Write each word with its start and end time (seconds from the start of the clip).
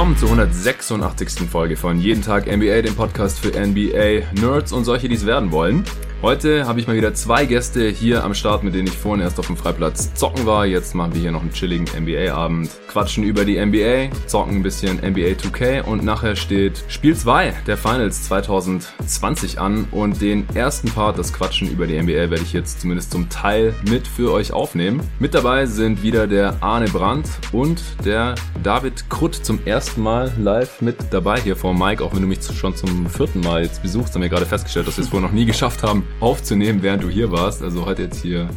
willkommen 0.00 0.16
zur 0.16 0.30
186. 0.30 1.46
Folge 1.50 1.76
von 1.76 2.00
Jeden 2.00 2.22
Tag 2.22 2.46
NBA, 2.46 2.80
dem 2.80 2.96
Podcast 2.96 3.38
für 3.38 3.48
NBA-Nerds 3.48 4.72
und 4.72 4.84
solche, 4.84 5.10
die 5.10 5.14
es 5.14 5.26
werden 5.26 5.52
wollen. 5.52 5.84
Heute 6.22 6.66
habe 6.66 6.78
ich 6.78 6.86
mal 6.86 6.96
wieder 6.96 7.14
zwei 7.14 7.46
Gäste 7.46 7.88
hier 7.88 8.24
am 8.24 8.34
Start, 8.34 8.62
mit 8.62 8.74
denen 8.74 8.88
ich 8.88 8.96
vorhin 8.98 9.22
erst 9.22 9.38
auf 9.38 9.46
dem 9.46 9.56
Freiplatz 9.56 10.12
zocken 10.12 10.44
war. 10.44 10.66
Jetzt 10.66 10.94
machen 10.94 11.14
wir 11.14 11.20
hier 11.22 11.32
noch 11.32 11.40
einen 11.40 11.54
chilligen 11.54 11.86
NBA-Abend, 11.98 12.68
quatschen 12.88 13.24
über 13.24 13.46
die 13.46 13.58
NBA, 13.58 14.14
zocken 14.26 14.56
ein 14.56 14.62
bisschen 14.62 14.98
NBA 14.98 15.32
2K 15.32 15.80
und 15.80 16.04
nachher 16.04 16.36
steht 16.36 16.84
Spiel 16.88 17.16
2 17.16 17.54
der 17.66 17.78
Finals 17.78 18.24
2020 18.24 19.58
an 19.58 19.86
und 19.92 20.20
den 20.20 20.46
ersten 20.54 20.90
Part, 20.90 21.18
das 21.18 21.32
Quatschen 21.32 21.70
über 21.70 21.86
die 21.86 21.98
NBA, 21.98 22.28
werde 22.28 22.42
ich 22.42 22.52
jetzt 22.52 22.82
zumindest 22.82 23.12
zum 23.12 23.30
Teil 23.30 23.72
mit 23.88 24.06
für 24.06 24.30
euch 24.30 24.52
aufnehmen. 24.52 25.00
Mit 25.20 25.32
dabei 25.32 25.64
sind 25.64 26.02
wieder 26.02 26.26
der 26.26 26.62
Arne 26.62 26.88
Brandt 26.88 27.30
und 27.50 27.82
der 28.04 28.34
David 28.62 29.08
Krutt 29.08 29.36
zum 29.36 29.58
ersten 29.64 29.89
Mal 29.96 30.32
live 30.38 30.80
mit 30.80 30.96
dabei 31.10 31.40
hier 31.40 31.56
vor 31.56 31.74
Mike, 31.74 32.04
auch 32.04 32.14
wenn 32.14 32.22
du 32.22 32.28
mich 32.28 32.42
schon 32.42 32.76
zum 32.76 33.08
vierten 33.08 33.40
Mal 33.40 33.62
jetzt 33.62 33.82
besuchst, 33.82 34.14
haben 34.14 34.22
wir 34.22 34.28
gerade 34.28 34.46
festgestellt, 34.46 34.86
dass 34.86 34.96
wir 34.96 35.04
es 35.04 35.10
vorher 35.10 35.28
noch 35.28 35.34
nie 35.34 35.44
geschafft 35.44 35.82
haben, 35.82 36.04
aufzunehmen, 36.20 36.82
während 36.82 37.02
du 37.02 37.08
hier 37.08 37.32
warst. 37.32 37.62
Also 37.62 37.86
heute 37.86 38.02
jetzt 38.02 38.22
hier 38.22 38.48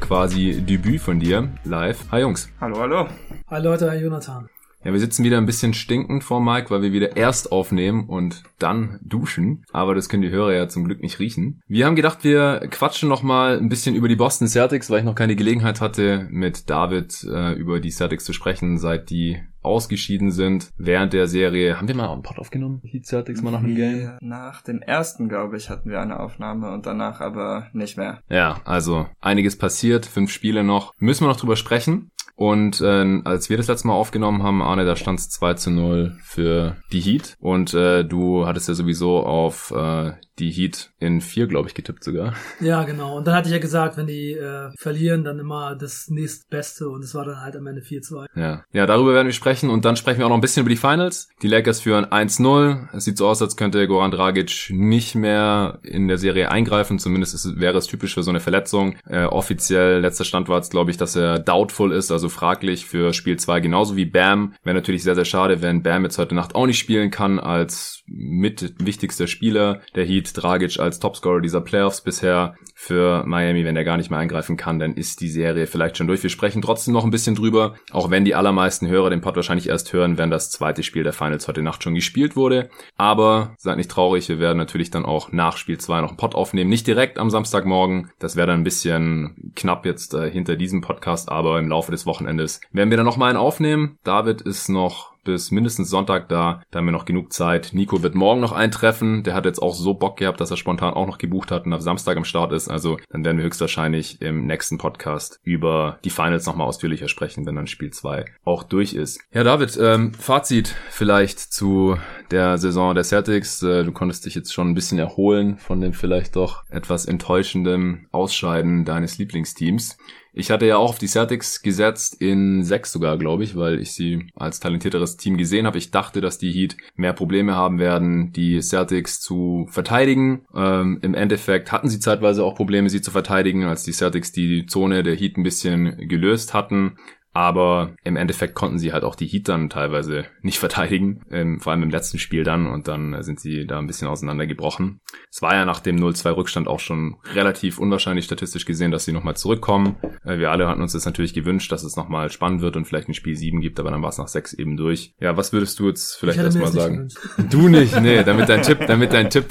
quasi 0.00 0.62
Debüt 0.62 1.00
von 1.00 1.18
dir 1.18 1.52
live. 1.64 1.98
Hi 2.12 2.20
Jungs. 2.20 2.48
Hallo, 2.60 2.78
hallo. 2.78 3.08
Hi 3.50 3.60
Leute, 3.60 3.90
hi 3.90 3.98
Jonathan. 3.98 4.48
Ja, 4.84 4.92
wir 4.92 5.00
sitzen 5.00 5.24
wieder 5.24 5.38
ein 5.38 5.46
bisschen 5.46 5.74
stinkend 5.74 6.22
vor 6.22 6.40
Mike, 6.40 6.70
weil 6.70 6.82
wir 6.82 6.92
wieder 6.92 7.16
erst 7.16 7.50
aufnehmen 7.50 8.08
und 8.08 8.44
dann 8.60 9.00
duschen. 9.02 9.64
Aber 9.72 9.96
das 9.96 10.08
können 10.08 10.22
die 10.22 10.30
Hörer 10.30 10.54
ja 10.54 10.68
zum 10.68 10.84
Glück 10.84 11.02
nicht 11.02 11.18
riechen. 11.18 11.60
Wir 11.66 11.84
haben 11.84 11.96
gedacht, 11.96 12.22
wir 12.22 12.60
quatschen 12.70 13.08
noch 13.08 13.24
mal 13.24 13.58
ein 13.58 13.68
bisschen 13.68 13.96
über 13.96 14.06
die 14.06 14.14
Boston 14.14 14.46
Celtics, 14.46 14.88
weil 14.88 15.00
ich 15.00 15.04
noch 15.04 15.16
keine 15.16 15.34
Gelegenheit 15.34 15.80
hatte, 15.80 16.28
mit 16.30 16.70
David 16.70 17.24
äh, 17.24 17.54
über 17.54 17.80
die 17.80 17.90
Celtics 17.90 18.24
zu 18.24 18.32
sprechen, 18.32 18.78
seit 18.78 19.10
die 19.10 19.42
ausgeschieden 19.62 20.30
sind 20.30 20.70
während 20.76 21.12
der 21.12 21.26
Serie. 21.26 21.76
Haben 21.76 21.88
wir 21.88 21.94
mal 21.94 22.10
einen 22.10 22.22
Pod 22.22 22.38
aufgenommen? 22.38 22.82
Celtics 23.02 23.42
mal 23.42 23.50
nach 23.50 23.62
dem 23.62 23.74
Game? 23.74 24.18
Nach 24.20 24.62
dem 24.62 24.82
ersten, 24.82 25.28
glaube 25.28 25.56
ich, 25.56 25.70
hatten 25.70 25.90
wir 25.90 26.00
eine 26.00 26.20
Aufnahme 26.20 26.72
und 26.72 26.86
danach 26.86 27.20
aber 27.20 27.68
nicht 27.72 27.96
mehr. 27.96 28.20
Ja, 28.28 28.60
also 28.64 29.06
einiges 29.20 29.56
passiert, 29.56 30.06
fünf 30.06 30.30
Spiele 30.30 30.64
noch. 30.64 30.92
Müssen 30.98 31.24
wir 31.24 31.28
noch 31.28 31.40
drüber 31.40 31.56
sprechen. 31.56 32.10
Und 32.38 32.80
äh, 32.80 33.20
als 33.24 33.50
wir 33.50 33.56
das 33.56 33.66
letzte 33.66 33.88
Mal 33.88 33.94
aufgenommen 33.94 34.44
haben, 34.44 34.62
Arne, 34.62 34.84
da 34.84 34.94
stand 34.94 35.18
es 35.18 35.28
2 35.30 35.54
zu 35.54 35.70
0 35.72 36.16
für 36.22 36.76
die 36.92 37.00
Heat. 37.00 37.34
Und 37.40 37.74
äh, 37.74 38.04
du 38.04 38.46
hattest 38.46 38.68
ja 38.68 38.74
sowieso 38.74 39.24
auf 39.24 39.72
äh, 39.72 40.12
die 40.38 40.50
Heat 40.50 40.90
in 40.98 41.20
vier, 41.20 41.46
glaube 41.46 41.68
ich, 41.68 41.74
getippt 41.74 42.04
sogar. 42.04 42.34
Ja, 42.60 42.84
genau. 42.84 43.16
Und 43.16 43.26
dann 43.26 43.34
hatte 43.34 43.48
ich 43.48 43.52
ja 43.52 43.60
gesagt, 43.60 43.96
wenn 43.96 44.06
die 44.06 44.32
äh, 44.32 44.70
verlieren, 44.76 45.24
dann 45.24 45.38
immer 45.38 45.74
das 45.74 46.08
nächstbeste. 46.08 46.88
Und 46.88 47.04
es 47.04 47.14
war 47.14 47.24
dann 47.24 47.40
halt 47.40 47.56
am 47.56 47.66
Ende 47.66 47.82
4-2. 47.82 48.26
Ja. 48.34 48.64
ja, 48.72 48.86
darüber 48.86 49.14
werden 49.14 49.26
wir 49.26 49.32
sprechen. 49.32 49.70
Und 49.70 49.84
dann 49.84 49.96
sprechen 49.96 50.18
wir 50.18 50.26
auch 50.26 50.30
noch 50.30 50.36
ein 50.36 50.42
bisschen 50.42 50.62
über 50.62 50.70
die 50.70 50.76
Finals. 50.76 51.28
Die 51.42 51.48
Lakers 51.48 51.80
führen 51.80 52.06
1-0. 52.06 52.88
Es 52.94 53.04
sieht 53.04 53.18
so 53.18 53.28
aus, 53.28 53.42
als 53.42 53.56
könnte 53.56 53.86
Goran 53.86 54.10
Dragic 54.10 54.70
nicht 54.70 55.14
mehr 55.14 55.80
in 55.82 56.08
der 56.08 56.18
Serie 56.18 56.50
eingreifen. 56.50 56.98
Zumindest 56.98 57.34
ist, 57.34 57.58
wäre 57.58 57.78
es 57.78 57.86
typisch 57.86 58.14
für 58.14 58.22
so 58.22 58.30
eine 58.30 58.40
Verletzung. 58.40 58.96
Äh, 59.06 59.24
offiziell, 59.24 60.00
letzter 60.00 60.24
Stand 60.24 60.48
war 60.48 60.60
es, 60.60 60.70
glaube 60.70 60.90
ich, 60.90 60.96
dass 60.96 61.16
er 61.16 61.38
doubtful 61.38 61.92
ist, 61.92 62.10
also 62.10 62.28
fraglich 62.28 62.86
für 62.86 63.12
Spiel 63.12 63.38
2, 63.38 63.60
genauso 63.60 63.96
wie 63.96 64.06
Bam. 64.06 64.54
Wäre 64.62 64.74
natürlich 64.74 65.02
sehr, 65.02 65.14
sehr 65.14 65.24
schade, 65.24 65.62
wenn 65.62 65.82
Bam 65.82 66.04
jetzt 66.04 66.18
heute 66.18 66.34
Nacht 66.34 66.54
auch 66.54 66.66
nicht 66.66 66.78
spielen 66.78 67.10
kann 67.10 67.38
als 67.38 68.02
mit 68.06 68.74
wichtigster 68.78 69.26
Spieler 69.26 69.80
der 69.94 70.04
Heat. 70.04 70.27
Dragic 70.32 70.78
als 70.78 70.98
Topscorer 70.98 71.40
dieser 71.40 71.60
Playoffs 71.60 72.00
bisher 72.00 72.54
für 72.74 73.24
Miami, 73.26 73.64
wenn 73.64 73.76
er 73.76 73.84
gar 73.84 73.96
nicht 73.96 74.10
mehr 74.10 74.20
eingreifen 74.20 74.56
kann, 74.56 74.78
dann 74.78 74.94
ist 74.94 75.20
die 75.20 75.28
Serie 75.28 75.66
vielleicht 75.66 75.96
schon 75.96 76.06
durch. 76.06 76.22
Wir 76.22 76.30
sprechen 76.30 76.62
trotzdem 76.62 76.94
noch 76.94 77.04
ein 77.04 77.10
bisschen 77.10 77.34
drüber, 77.34 77.74
auch 77.90 78.10
wenn 78.10 78.24
die 78.24 78.34
allermeisten 78.34 78.86
Hörer 78.86 79.10
den 79.10 79.20
Pod 79.20 79.36
wahrscheinlich 79.36 79.68
erst 79.68 79.92
hören, 79.92 80.16
wenn 80.16 80.30
das 80.30 80.50
zweite 80.50 80.82
Spiel 80.82 81.02
der 81.02 81.12
Finals 81.12 81.48
heute 81.48 81.62
Nacht 81.62 81.82
schon 81.82 81.94
gespielt 81.94 82.36
wurde. 82.36 82.70
Aber 82.96 83.54
seid 83.58 83.78
nicht 83.78 83.90
traurig, 83.90 84.28
wir 84.28 84.38
werden 84.38 84.58
natürlich 84.58 84.90
dann 84.90 85.04
auch 85.04 85.32
nach 85.32 85.56
Spiel 85.56 85.78
2 85.78 86.00
noch 86.00 86.10
einen 86.10 86.16
Pod 86.16 86.34
aufnehmen. 86.34 86.70
Nicht 86.70 86.86
direkt 86.86 87.18
am 87.18 87.30
Samstagmorgen, 87.30 88.10
das 88.18 88.36
wäre 88.36 88.46
dann 88.46 88.60
ein 88.60 88.64
bisschen 88.64 89.52
knapp 89.56 89.84
jetzt 89.84 90.14
äh, 90.14 90.30
hinter 90.30 90.56
diesem 90.56 90.80
Podcast, 90.80 91.30
aber 91.30 91.58
im 91.58 91.68
Laufe 91.68 91.90
des 91.90 92.06
Wochenendes 92.06 92.60
werden 92.72 92.90
wir 92.90 92.96
dann 92.96 93.06
noch 93.06 93.16
mal 93.16 93.28
einen 93.28 93.38
aufnehmen. 93.38 93.98
David 94.04 94.40
ist 94.42 94.68
noch 94.68 95.17
bis 95.28 95.50
mindestens 95.50 95.90
Sonntag 95.90 96.30
da. 96.30 96.62
Da 96.70 96.78
haben 96.78 96.86
wir 96.86 96.92
noch 96.92 97.04
genug 97.04 97.34
Zeit. 97.34 97.72
Nico 97.74 98.02
wird 98.02 98.14
morgen 98.14 98.40
noch 98.40 98.52
eintreffen. 98.52 99.24
Der 99.24 99.34
hat 99.34 99.44
jetzt 99.44 99.60
auch 99.60 99.74
so 99.74 99.92
Bock 99.92 100.16
gehabt, 100.16 100.40
dass 100.40 100.50
er 100.50 100.56
spontan 100.56 100.94
auch 100.94 101.06
noch 101.06 101.18
gebucht 101.18 101.50
hat 101.50 101.66
und 101.66 101.74
ab 101.74 101.82
Samstag 101.82 102.16
am 102.16 102.24
Start 102.24 102.50
ist. 102.50 102.70
Also 102.70 102.96
dann 103.10 103.26
werden 103.26 103.36
wir 103.36 103.44
höchstwahrscheinlich 103.44 104.22
im 104.22 104.46
nächsten 104.46 104.78
Podcast 104.78 105.38
über 105.42 105.98
die 106.02 106.08
Finals 106.08 106.46
nochmal 106.46 106.66
ausführlicher 106.66 107.08
sprechen, 107.08 107.44
wenn 107.44 107.56
dann 107.56 107.66
Spiel 107.66 107.90
2 107.90 108.24
auch 108.42 108.62
durch 108.62 108.94
ist. 108.94 109.20
Ja, 109.30 109.44
David, 109.44 109.78
ähm, 109.78 110.14
Fazit 110.14 110.74
vielleicht 110.88 111.40
zu 111.40 111.98
der 112.30 112.56
Saison 112.56 112.94
der 112.94 113.04
Celtics. 113.04 113.62
Äh, 113.62 113.84
du 113.84 113.92
konntest 113.92 114.24
dich 114.24 114.34
jetzt 114.34 114.54
schon 114.54 114.70
ein 114.70 114.74
bisschen 114.74 114.98
erholen 114.98 115.58
von 115.58 115.82
dem 115.82 115.92
vielleicht 115.92 116.36
doch 116.36 116.64
etwas 116.70 117.04
enttäuschenden 117.04 118.08
Ausscheiden 118.12 118.86
deines 118.86 119.18
Lieblingsteams. 119.18 119.98
Ich 120.32 120.50
hatte 120.50 120.66
ja 120.66 120.76
auch 120.76 120.90
auf 120.90 120.98
die 120.98 121.06
Celtics 121.06 121.62
gesetzt, 121.62 122.20
in 122.20 122.62
sechs 122.62 122.92
sogar, 122.92 123.18
glaube 123.18 123.44
ich, 123.44 123.56
weil 123.56 123.80
ich 123.80 123.92
sie 123.92 124.30
als 124.36 124.60
talentierteres 124.60 125.16
Team 125.16 125.36
gesehen 125.36 125.66
habe. 125.66 125.78
Ich 125.78 125.90
dachte, 125.90 126.20
dass 126.20 126.38
die 126.38 126.52
Heat 126.52 126.76
mehr 126.96 127.12
Probleme 127.12 127.56
haben 127.56 127.78
werden, 127.78 128.32
die 128.32 128.60
Celtics 128.60 129.20
zu 129.20 129.66
verteidigen. 129.70 130.42
Ähm, 130.54 130.98
Im 131.02 131.14
Endeffekt 131.14 131.72
hatten 131.72 131.88
sie 131.88 132.00
zeitweise 132.00 132.44
auch 132.44 132.54
Probleme, 132.54 132.90
sie 132.90 133.02
zu 133.02 133.10
verteidigen, 133.10 133.64
als 133.64 133.84
die 133.84 133.92
Celtics 133.92 134.32
die 134.32 134.66
Zone 134.66 135.02
der 135.02 135.16
Heat 135.16 135.36
ein 135.36 135.42
bisschen 135.42 136.08
gelöst 136.08 136.54
hatten. 136.54 136.96
Aber 137.38 137.94
im 138.02 138.16
Endeffekt 138.16 138.56
konnten 138.56 138.80
sie 138.80 138.92
halt 138.92 139.04
auch 139.04 139.14
die 139.14 139.28
Heat 139.28 139.48
dann 139.48 139.70
teilweise 139.70 140.24
nicht 140.42 140.58
verteidigen, 140.58 141.22
ähm, 141.30 141.60
vor 141.60 141.70
allem 141.70 141.84
im 141.84 141.90
letzten 141.90 142.18
Spiel 142.18 142.42
dann 142.42 142.66
und 142.66 142.88
dann 142.88 143.22
sind 143.22 143.38
sie 143.38 143.64
da 143.64 143.78
ein 143.78 143.86
bisschen 143.86 144.08
auseinandergebrochen. 144.08 144.98
Es 145.30 145.40
war 145.40 145.54
ja 145.54 145.64
nach 145.64 145.78
dem 145.78 145.98
0-2 145.98 146.34
Rückstand 146.34 146.66
auch 146.66 146.80
schon 146.80 147.18
relativ 147.34 147.78
unwahrscheinlich 147.78 148.24
statistisch 148.24 148.64
gesehen, 148.64 148.90
dass 148.90 149.04
sie 149.04 149.12
nochmal 149.12 149.36
zurückkommen. 149.36 149.94
Äh, 150.24 150.40
wir 150.40 150.50
alle 150.50 150.66
hatten 150.66 150.82
uns 150.82 150.94
das 150.94 151.04
natürlich 151.04 151.32
gewünscht, 151.32 151.70
dass 151.70 151.84
es 151.84 151.94
nochmal 151.94 152.28
spannend 152.32 152.60
wird 152.60 152.76
und 152.76 152.86
vielleicht 152.86 153.08
ein 153.08 153.14
Spiel 153.14 153.36
7 153.36 153.60
gibt, 153.60 153.78
aber 153.78 153.92
dann 153.92 154.02
war 154.02 154.08
es 154.08 154.18
nach 154.18 154.26
6 154.26 154.54
eben 154.54 154.76
durch. 154.76 155.14
Ja, 155.20 155.36
was 155.36 155.52
würdest 155.52 155.78
du 155.78 155.86
jetzt 155.86 156.16
vielleicht 156.16 156.40
erstmal 156.40 156.72
sagen? 156.72 157.08
Du 157.50 157.68
nicht, 157.68 158.00
nee, 158.00 158.24
damit 158.24 158.48
dein 158.48 158.62
Tipp, 158.62 158.80
damit 158.88 159.12
dein 159.12 159.30
Tipp 159.30 159.46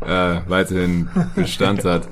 äh, 0.00 0.40
weiterhin 0.48 1.08
Bestand 1.36 1.84
hat. 1.84 2.08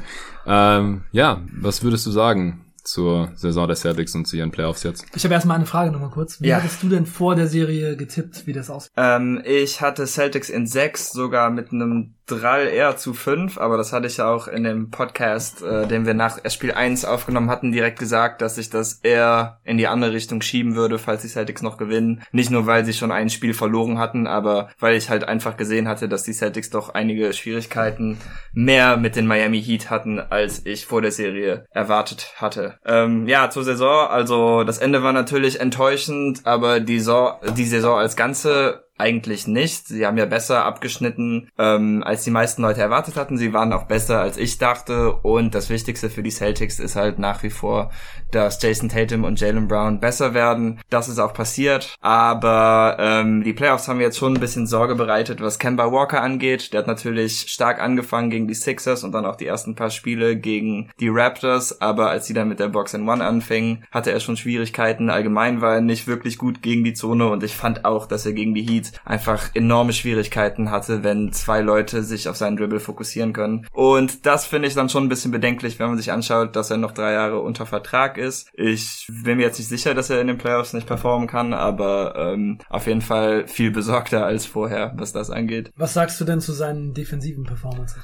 Ähm, 0.47 1.03
ja, 1.10 1.42
was 1.53 1.82
würdest 1.82 2.06
du 2.06 2.12
sagen? 2.12 2.66
Zur 2.86 3.30
Saison 3.34 3.66
der 3.66 3.76
Celtics 3.76 4.14
und 4.14 4.26
zu 4.26 4.36
ihren 4.36 4.50
Playoffs 4.50 4.82
jetzt. 4.82 5.04
Ich 5.14 5.24
habe 5.24 5.34
erstmal 5.34 5.56
eine 5.56 5.66
Frage 5.66 5.91
nochmal 5.91 6.10
kurz. 6.10 6.41
Wie 6.41 6.48
ja. 6.48 6.56
hattest 6.56 6.82
du 6.82 6.88
denn 6.88 7.06
vor 7.06 7.34
der 7.34 7.47
Serie 7.47 7.97
getippt, 7.97 8.47
wie 8.47 8.52
das 8.52 8.70
aussieht? 8.70 8.92
Ähm, 8.97 9.42
ich 9.44 9.80
hatte 9.80 10.06
Celtics 10.06 10.48
in 10.48 10.66
sechs, 10.66 11.12
sogar 11.12 11.50
mit 11.50 11.72
einem 11.72 12.16
Drall 12.26 12.66
eher 12.66 12.97
zu 12.97 13.14
fünf, 13.14 13.56
aber 13.56 13.76
das 13.76 13.92
hatte 13.92 14.09
ich 14.09 14.16
ja 14.16 14.28
auch 14.28 14.48
in 14.48 14.64
dem 14.64 14.91
Podcast, 14.91 15.62
äh, 15.62 15.87
den 15.87 16.06
wir 16.06 16.14
nach 16.14 16.38
Spiel 16.50 16.72
1 16.72 17.04
aufgenommen 17.04 17.50
hatten, 17.50 17.70
direkt 17.70 17.98
gesagt, 17.98 18.42
dass 18.42 18.59
ich 18.59 18.69
das 18.69 18.94
eher 19.03 19.60
in 19.64 19.78
die 19.78 19.87
andere 19.87 20.12
Richtung 20.12 20.42
schieben 20.42 20.75
würde, 20.75 20.98
falls 20.98 21.22
die 21.22 21.28
Celtics 21.28 21.62
noch 21.62 21.76
gewinnen. 21.76 22.22
Nicht 22.32 22.50
nur, 22.50 22.66
weil 22.66 22.84
sie 22.84 22.92
schon 22.92 23.12
ein 23.12 23.31
Spiel 23.31 23.54
verloren 23.54 23.98
hatten, 23.98 24.26
aber 24.26 24.70
weil 24.81 24.97
ich 24.97 25.09
halt 25.09 25.25
einfach 25.25 25.56
gesehen 25.56 25.86
hatte, 25.86 26.09
dass 26.09 26.25
die 26.25 26.32
Celtics 26.32 26.70
doch 26.70 26.91
einige 26.91 27.32
Schwierigkeiten 27.32 28.19
mehr 28.53 28.97
mit 28.97 29.15
den 29.15 29.26
Miami 29.26 29.62
Heat 29.62 29.91
hatten, 29.91 30.19
als 30.19 30.66
ich 30.66 30.86
vor 30.86 31.03
der 31.03 31.12
Serie 31.12 31.66
erwartet 31.70 32.32
hatte. 32.36 32.78
Ähm, 32.84 33.28
ja, 33.28 33.50
zur 33.50 33.62
Saison, 33.62 34.09
also 34.09 34.65
das 34.65 34.78
Ende 34.78 35.03
war 35.04 35.12
natürlich 35.12 35.60
enttäuschend, 35.60 36.41
aber 36.44 36.81
die 36.81 36.98
Saison, 36.98 37.36
die 37.56 37.65
Saison 37.65 37.98
als 37.98 38.16
Ganze 38.16 38.85
eigentlich 38.99 39.47
nicht. 39.47 39.89
Sie 39.89 40.07
haben 40.07 40.17
ja 40.17 40.25
besser 40.25 40.65
abgeschnitten, 40.65 41.48
ähm, 41.59 42.03
als 42.04 42.25
die 42.25 42.31
meisten 42.31 42.63
Leute 42.63 42.81
erwartet 42.81 43.16
hatten. 43.16 43.37
Sie 43.37 43.53
waren 43.53 43.72
auch 43.72 43.84
besser, 43.84 44.21
als 44.21 44.37
ich 44.37 44.59
dachte. 44.59 45.13
Und 45.13 45.54
das 45.54 45.69
Wichtigste 45.69 46.09
für 46.09 46.22
die 46.22 46.31
Celtics 46.31 46.78
ist 46.78 46.97
halt 46.97 47.19
nach 47.19 47.43
wie 47.43 47.51
vor, 47.51 47.91
dass 48.31 48.61
Jason 48.63 48.89
Tatum 48.89 49.25
und 49.25 49.41
Jalen 49.41 49.69
Brown 49.69 50.01
besser 50.01 50.34
werden. 50.34 50.81
Das 50.91 51.09
ist 51.09 51.19
auch 51.19 51.34
passiert. 51.34 51.95
Aber 52.01 52.97
ähm, 52.99 53.43
die 53.45 53.53
Playoffs 53.53 53.89
haben 53.89 54.01
jetzt 54.01 54.19
schon 54.19 54.34
ein 54.34 54.41
bisschen 54.41 54.67
Sorge 54.67 54.95
bereitet, 54.95 55.41
was 55.41 55.59
Kemba 55.59 55.93
Walker 55.93 56.23
angeht. 56.23 56.73
Der 56.73 56.81
hat 56.81 56.87
natürlich 56.87 57.47
stark 57.49 57.81
angefangen 57.81 58.31
gegen 58.31 58.49
die 58.49 58.55
Sixers 58.55 59.05
und 59.05 59.13
dann 59.13 59.27
auch 59.27 59.37
die 59.37 59.47
ersten 59.47 59.75
paar 59.75 59.91
Spiele 59.91 60.37
gegen 60.37 60.91
die 61.01 61.09
Raptors. 61.09 61.81
Aber 61.81 62.11
als 62.11 62.27
sie 62.27 62.34
dann 62.34 62.49
mit 62.49 62.61
der 62.61 62.69
Box 62.69 62.95
in 62.95 63.09
One 63.09 63.25
anfingen, 63.25 63.84
hatte 63.91 64.13
er 64.13 64.21
schon 64.21 64.37
Schwierigkeiten. 64.37 65.11
Allgemein 65.11 65.61
war 65.61 65.75
er 65.75 65.81
nicht 65.81 66.07
wirklich 66.07 66.39
gut 66.39 66.63
gegen 66.63 66.84
die 66.84 66.95
Zone 66.95 67.28
und 67.28 67.43
ich 67.43 67.57
fand 67.57 67.84
auch, 67.84 68.07
dass 68.07 68.27
er 68.27 68.33
gegen 68.33 68.55
die 68.55 68.63
Heat 68.63 68.93
einfach 69.05 69.51
enorme 69.55 69.93
Schwierigkeiten 69.93 70.71
hatte, 70.71 71.03
wenn 71.03 71.33
zwei 71.33 71.61
Leute 71.61 72.03
sich 72.03 72.28
auf 72.28 72.37
seinen 72.37 72.57
Dribble 72.57 72.81
fokussieren 72.81 73.33
können. 73.33 73.67
Und 73.73 74.27
das 74.27 74.47
finde 74.47 74.69
ich 74.69 74.75
dann 74.75 74.89
schon 74.89 75.05
ein 75.05 75.09
bisschen 75.09 75.31
bedenklich, 75.31 75.78
wenn 75.78 75.89
man 75.89 75.99
sich 75.99 76.13
anschaut, 76.13 76.57
dass 76.57 76.71
er 76.71 76.77
noch 76.77 76.93
drei 76.93 77.13
Jahre 77.13 77.41
unter 77.41 77.67
Vertrag 77.67 78.16
ist. 78.18 78.48
Ich 78.54 79.07
bin 79.24 79.39
mir 79.39 79.45
jetzt 79.45 79.59
nicht 79.59 79.68
sicher, 79.68 79.95
dass 79.95 80.10
er 80.10 80.21
in 80.21 80.27
den 80.27 80.39
Playoffs 80.39 80.72
nicht 80.72 80.86
performen 80.86 81.28
kann, 81.28 81.53
aber 81.53 82.15
ähm, 82.16 82.59
auf 82.68 82.86
jeden 82.86 83.03
Fall 83.03 83.47
viel 83.47 83.71
besorgter 83.71 84.24
als 84.24 84.47
vorher, 84.47 84.92
was 84.97 85.13
das 85.13 85.30
angeht. 85.30 85.71
Was 85.77 85.95
sagst 85.95 86.21
du 86.21 86.24
denn 86.24 86.41
zu 86.41 86.53
seinen 86.53 86.95
defensiven 86.95 87.45
Performances? 87.45 88.03